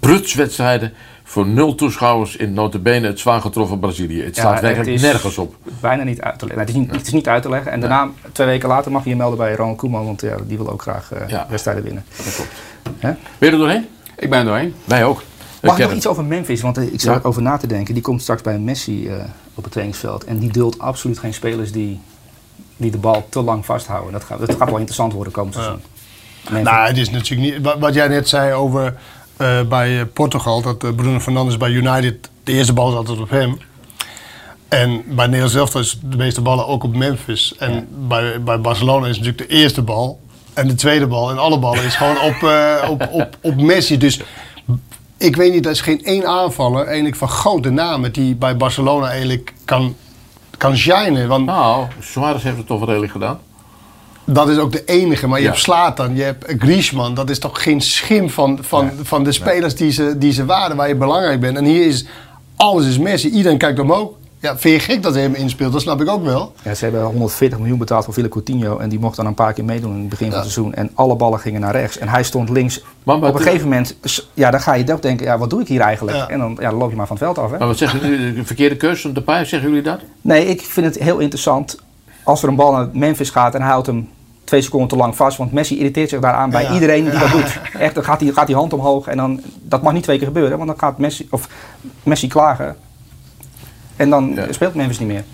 prutswedstrijden 0.00 0.92
voor 1.24 1.46
nul 1.46 1.74
toeschouwers 1.74 2.36
in 2.36 2.52
notabene 2.52 3.06
het 3.06 3.18
zwaar 3.20 3.40
getroffen 3.40 3.78
Brazilië. 3.78 4.22
Het 4.22 4.36
Ja, 4.36 4.42
staat 4.42 4.60
werkelijk 4.60 5.00
nergens 5.00 5.38
op. 5.38 5.54
Bijna 5.80 6.02
niet 6.02 6.20
uit 6.20 6.38
te 6.38 6.46
leggen. 6.46 6.64
Nee, 6.64 6.74
het, 6.74 6.76
is 6.76 6.80
niet, 6.80 6.96
het 6.96 7.06
is 7.06 7.12
niet 7.12 7.28
uit 7.28 7.42
te 7.42 7.48
leggen. 7.48 7.72
En 7.72 7.80
daarna, 7.80 8.08
twee 8.32 8.46
weken 8.46 8.68
later, 8.68 8.92
mag 8.92 9.04
je 9.04 9.10
je 9.10 9.16
melden 9.16 9.38
bij 9.38 9.54
Ronald 9.54 9.76
Koeman, 9.76 10.04
want 10.04 10.20
ja, 10.20 10.36
die 10.46 10.56
wil 10.56 10.70
ook 10.70 10.82
graag 10.82 11.12
eh, 11.12 11.28
Ja. 11.28 11.46
wedstrijden 11.50 11.82
winnen. 11.84 12.04
Dat 12.24 12.34
klopt. 12.34 12.50
Hè? 12.98 13.08
Ben 13.38 13.48
je 13.48 13.50
er 13.50 13.58
doorheen? 13.58 13.86
Ik 14.16 14.30
ben 14.30 14.38
er 14.38 14.44
doorheen. 14.44 14.74
Wij 14.84 15.04
ook. 15.04 15.22
Mag 15.62 15.78
ik 15.78 15.84
nog 15.86 15.94
iets 15.96 16.06
over 16.06 16.24
Memphis? 16.24 16.60
Want 16.60 16.76
eh, 16.78 16.84
ik 16.84 17.00
zat 17.00 17.14
Ja. 17.14 17.20
er 17.20 17.26
over 17.26 17.42
na 17.42 17.56
te 17.56 17.66
denken. 17.66 17.94
Die 17.94 18.02
komt 18.02 18.22
straks 18.22 18.42
bij 18.42 18.58
Messi 18.58 19.08
eh, 19.08 19.24
op 19.54 19.62
het 19.62 19.72
trainingsveld. 19.72 20.24
En 20.24 20.38
die 20.38 20.52
duldt 20.52 20.78
absoluut 20.78 21.18
geen 21.18 21.34
spelers 21.34 21.72
die, 21.72 22.00
die 22.76 22.90
de 22.90 22.98
bal 22.98 23.26
te 23.28 23.40
lang 23.42 23.64
vasthouden. 23.64 24.12
Dat 24.12 24.24
gaat, 24.24 24.38
dat 24.38 24.50
gaat 24.56 24.68
wel 24.68 24.76
interessant 24.76 25.12
worden 25.12 25.32
komend 25.32 25.54
seizoen. 25.54 25.80
Memphis. 26.50 26.72
Nou, 26.72 26.86
het 26.86 26.96
is 26.96 27.10
natuurlijk 27.10 27.52
niet... 27.54 27.64
Wat, 27.64 27.78
wat 27.78 27.94
jij 27.94 28.08
net 28.08 28.28
zei 28.28 28.52
over 28.52 28.94
eh, 29.36 29.62
bij 29.62 30.06
Portugal, 30.06 30.62
dat 30.62 30.78
Bruno 30.78 31.20
Fernandes 31.20 31.56
bij 31.56 31.70
United... 31.70 32.30
De 32.44 32.52
eerste 32.52 32.72
bal 32.72 32.88
is 32.90 32.94
altijd 32.96 33.18
op 33.18 33.30
hem. 33.30 33.58
En 34.68 35.02
bij 35.06 35.26
Nederland 35.26 35.50
zelf 35.52 35.74
is 35.74 35.98
de 36.02 36.16
meeste 36.16 36.40
ballen 36.40 36.66
ook 36.66 36.84
op 36.84 36.96
Memphis. 36.96 37.54
En 37.58 37.88
bij, 38.08 38.42
bij 38.42 38.60
Barcelona 38.60 39.06
is 39.06 39.18
natuurlijk 39.18 39.48
de 39.48 39.54
eerste 39.56 39.82
bal. 39.82 40.20
En 40.54 40.68
de 40.68 40.74
tweede 40.74 41.06
bal 41.06 41.30
en 41.30 41.38
alle 41.38 41.58
ballen 41.58 41.84
is 41.84 41.94
gewoon 41.94 42.20
op, 42.20 42.34
op, 42.90 43.08
op, 43.12 43.36
op 43.40 43.60
Messi. 43.60 43.98
Dus 43.98 44.20
ik 45.20 45.36
weet 45.36 45.52
niet, 45.52 45.64
er 45.64 45.70
is 45.70 45.80
geen 45.80 46.04
één 46.04 46.26
aanvaller 46.26 46.84
eigenlijk 46.86 47.16
van 47.16 47.28
grote 47.28 47.70
namen... 47.70 48.12
die 48.12 48.34
bij 48.34 48.56
Barcelona 48.56 49.08
eigenlijk 49.10 49.52
kan, 49.64 49.94
kan 50.58 50.76
shinen. 50.76 51.28
Want 51.28 51.46
Nou, 51.46 51.86
Suarez 52.00 52.42
heeft 52.42 52.56
het 52.56 52.66
toch 52.66 52.78
wel 52.78 52.88
redelijk 52.88 53.12
gedaan. 53.12 53.38
dat 54.24 54.48
is 54.48 54.56
ook 54.58 54.72
de 54.72 54.84
enige. 54.84 55.26
Maar 55.26 55.38
je 55.38 55.44
Ja. 55.44 55.50
hebt 55.50 55.62
Slatan, 55.62 56.16
je 56.16 56.22
hebt 56.22 56.44
Griezmann. 56.58 57.14
Dat 57.14 57.30
is 57.30 57.38
toch 57.38 57.62
geen 57.62 57.80
schim 57.80 58.30
van, 58.30 58.58
van, 58.62 58.90
van 59.02 59.24
de 59.24 59.32
spelers 59.32 59.74
die, 59.74 59.90
ze, 59.92 60.18
die 60.18 60.32
ze 60.32 60.44
waren, 60.44 60.76
waar 60.76 60.88
je 60.88 60.94
belangrijk 60.94 61.40
bent. 61.40 61.56
En 61.56 61.64
hier 61.64 61.86
is 61.86 62.06
alles 62.56 62.86
is 62.86 62.98
Messi. 62.98 63.28
Iedereen 63.28 63.58
kijkt 63.58 63.78
omhoog. 63.78 64.10
Ja, 64.40 64.58
vind 64.58 64.74
je 64.84 64.92
gek 64.92 65.02
dat 65.02 65.14
hij 65.14 65.22
hem 65.22 65.34
inspeelt? 65.34 65.72
Dat 65.72 65.80
snap 65.80 66.00
ik 66.00 66.08
ook 66.08 66.24
wel. 66.24 66.52
Ja, 66.62 66.74
ze 66.74 66.84
hebben 66.84 67.02
140 67.04 67.58
miljoen 67.58 67.78
betaald 67.78 68.04
voor 68.04 68.14
Villa 68.14 68.28
Coutinho. 68.28 68.78
En 68.78 68.88
die 68.88 68.98
mocht 68.98 69.16
dan 69.16 69.26
een 69.26 69.34
paar 69.34 69.52
keer 69.52 69.64
meedoen 69.64 69.94
in 69.94 70.00
het 70.00 70.08
begin 70.08 70.30
van 70.30 70.40
het 70.40 70.50
seizoen. 70.50 70.74
En 70.74 70.90
alle 70.94 71.16
ballen 71.16 71.38
gingen 71.38 71.60
naar 71.60 71.72
rechts. 71.72 71.98
En 71.98 72.08
hij 72.08 72.22
stond 72.22 72.48
links. 72.50 72.84
Maar- 73.02 73.18
maar- 73.18 73.28
op 73.28 73.34
een 73.34 73.42
gegeven 73.42 73.68
moment, 73.68 73.96
ja, 74.34 74.50
dan 74.50 74.60
ga 74.60 74.74
je 74.74 74.92
ook 74.92 75.02
denken, 75.02 75.26
ja, 75.26 75.38
wat 75.38 75.50
doe 75.50 75.60
ik 75.60 75.68
hier 75.68 75.80
eigenlijk? 75.80 76.16
Ja. 76.16 76.28
En 76.28 76.38
dan, 76.38 76.56
ja, 76.60 76.70
dan 76.70 76.78
loop 76.78 76.90
je 76.90 76.96
maar 76.96 77.06
van 77.06 77.16
het 77.16 77.24
veld 77.24 77.38
af. 77.38 77.50
Hè? 77.50 77.58
Maar 77.58 77.66
wat 77.66 77.78
zeggen 77.78 78.00
jullie? 78.10 78.34
De 78.34 78.44
verkeerde 78.44 78.76
keuze 78.76 79.02
van 79.02 79.12
Depay, 79.12 79.44
zeggen 79.44 79.68
jullie 79.68 79.84
dat? 79.84 80.00
Nee, 80.20 80.46
ik 80.46 80.60
vind 80.60 80.86
het 80.86 80.98
heel 81.04 81.18
interessant 81.18 81.78
als 82.24 82.42
er 82.42 82.48
een 82.48 82.54
bal 82.56 82.72
naar 82.72 82.88
Memphis 82.92 83.30
gaat 83.30 83.54
en 83.54 83.60
hij 83.60 83.70
houdt 83.70 83.86
hem 83.86 84.08
twee 84.44 84.62
seconden 84.62 84.88
te 84.88 84.96
lang 84.96 85.16
vast. 85.16 85.36
Want 85.38 85.52
Messi 85.52 85.78
irriteert 85.78 86.08
zich 86.08 86.20
daaraan 86.20 86.50
bij 86.50 86.62
Ja. 86.62 86.72
iedereen 86.74 87.04
die 87.10 87.18
dat 87.18 87.30
doet. 87.30 87.58
Echt, 87.78 87.94
dan 87.94 88.04
gaat 88.04 88.18
die, 88.18 88.32
gaat 88.32 88.46
die 88.46 88.56
hand 88.56 88.72
omhoog 88.72 89.06
en 89.06 89.16
dan, 89.16 89.40
dat 89.62 89.82
mag 89.82 89.92
niet 89.92 90.02
twee 90.02 90.16
keer 90.18 90.26
gebeuren. 90.26 90.56
Want 90.56 90.68
dan 90.70 90.78
gaat 90.78 90.98
Messi, 90.98 91.26
of 91.30 91.48
Messi 92.02 92.28
klagen. 92.28 92.76
En 94.00 94.10
dan 94.10 94.32
Ja. 94.34 94.52
speelt 94.52 94.74
Memphis 94.74 94.98
niet 94.98 95.08
meer. 95.08 95.24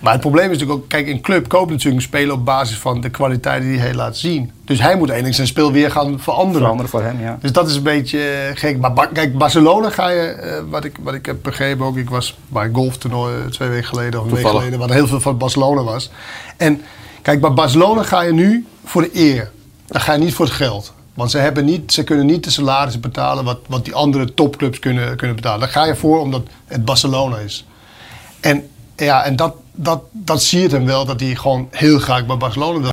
Maar 0.00 0.12
het 0.12 0.20
probleem 0.20 0.44
is 0.50 0.58
natuurlijk 0.58 0.78
ook, 0.78 0.88
kijk, 0.88 1.06
een 1.08 1.20
club 1.20 1.48
koopt 1.48 1.70
natuurlijk 1.70 1.96
een 1.96 2.02
speler 2.08 2.34
op 2.34 2.44
basis 2.44 2.78
van 2.78 3.00
de 3.00 3.10
kwaliteiten 3.10 3.68
die 3.70 3.78
hij 3.78 3.94
laat 3.94 4.16
zien. 4.16 4.50
Dus 4.64 4.80
hij 4.80 4.94
moet 4.96 5.06
eigenlijk 5.06 5.34
zijn 5.36 5.46
speel 5.48 5.72
weer 5.72 5.90
gaan 5.90 6.20
veranderen. 6.20 6.60
Veranderen 6.60 6.90
voor 6.90 7.02
hem, 7.02 7.20
ja. 7.20 7.38
Dus 7.40 7.52
dat 7.52 7.68
is 7.68 7.76
een 7.76 7.82
beetje 7.82 8.18
eh, 8.18 8.56
gek. 8.56 8.78
Maar 8.78 8.92
Ba- 8.92 9.06
kijk, 9.06 9.38
Barcelona 9.38 9.90
ga 9.90 10.08
je, 10.08 10.20
eh, 10.20 10.62
wat, 10.70 10.84
ik, 10.84 10.96
wat 11.02 11.14
ik 11.14 11.26
heb 11.26 11.36
begrepen 11.42 11.86
ook, 11.86 11.96
ik 11.96 12.10
was 12.10 12.36
bij 12.48 12.64
een 12.64 12.74
golftoernooi 12.74 13.34
eh, 13.40 13.46
twee 13.50 13.68
weken 13.68 13.86
geleden 13.88 14.20
of 14.20 14.26
een 14.26 14.34
week 14.34 14.46
geleden, 14.48 14.78
waar 14.78 14.90
heel 14.90 15.06
veel 15.06 15.20
van 15.20 15.38
Barcelona 15.38 15.82
was. 15.82 16.10
En 16.56 16.80
kijk, 17.22 17.40
bij 17.40 17.52
Barcelona 17.52 18.02
ga 18.02 18.20
je 18.22 18.32
nu 18.32 18.66
voor 18.84 19.02
de 19.02 19.10
eer. 19.12 19.50
Dan 19.86 20.00
ga 20.00 20.12
je 20.12 20.18
niet 20.18 20.34
voor 20.34 20.44
het 20.46 20.54
geld. 20.54 20.92
Want 21.14 21.30
ze, 21.30 21.38
hebben 21.38 21.64
niet, 21.64 21.92
ze 21.92 22.04
kunnen 22.04 22.26
niet 22.26 22.44
de 22.44 22.50
salarissen 22.50 23.00
betalen 23.00 23.44
wat, 23.44 23.58
wat 23.68 23.84
die 23.84 23.94
andere 23.94 24.34
topclubs 24.34 24.78
kunnen, 24.78 25.16
kunnen 25.16 25.36
betalen. 25.36 25.60
Daar 25.60 25.68
ga 25.68 25.84
je 25.84 25.96
voor 25.96 26.20
omdat 26.20 26.42
het 26.66 26.84
Barcelona 26.84 27.36
is. 27.36 27.66
En, 28.42 28.68
ja, 28.96 29.24
en 29.24 29.36
dat, 29.36 29.54
dat, 29.72 30.02
dat 30.10 30.42
zie 30.42 30.60
je 30.60 30.68
hem 30.68 30.86
wel, 30.86 31.04
dat 31.04 31.20
hij 31.20 31.34
gewoon 31.34 31.68
heel 31.70 31.98
graag 31.98 32.26
bij 32.26 32.36
Barcelona 32.36 32.80
wil. 32.80 32.90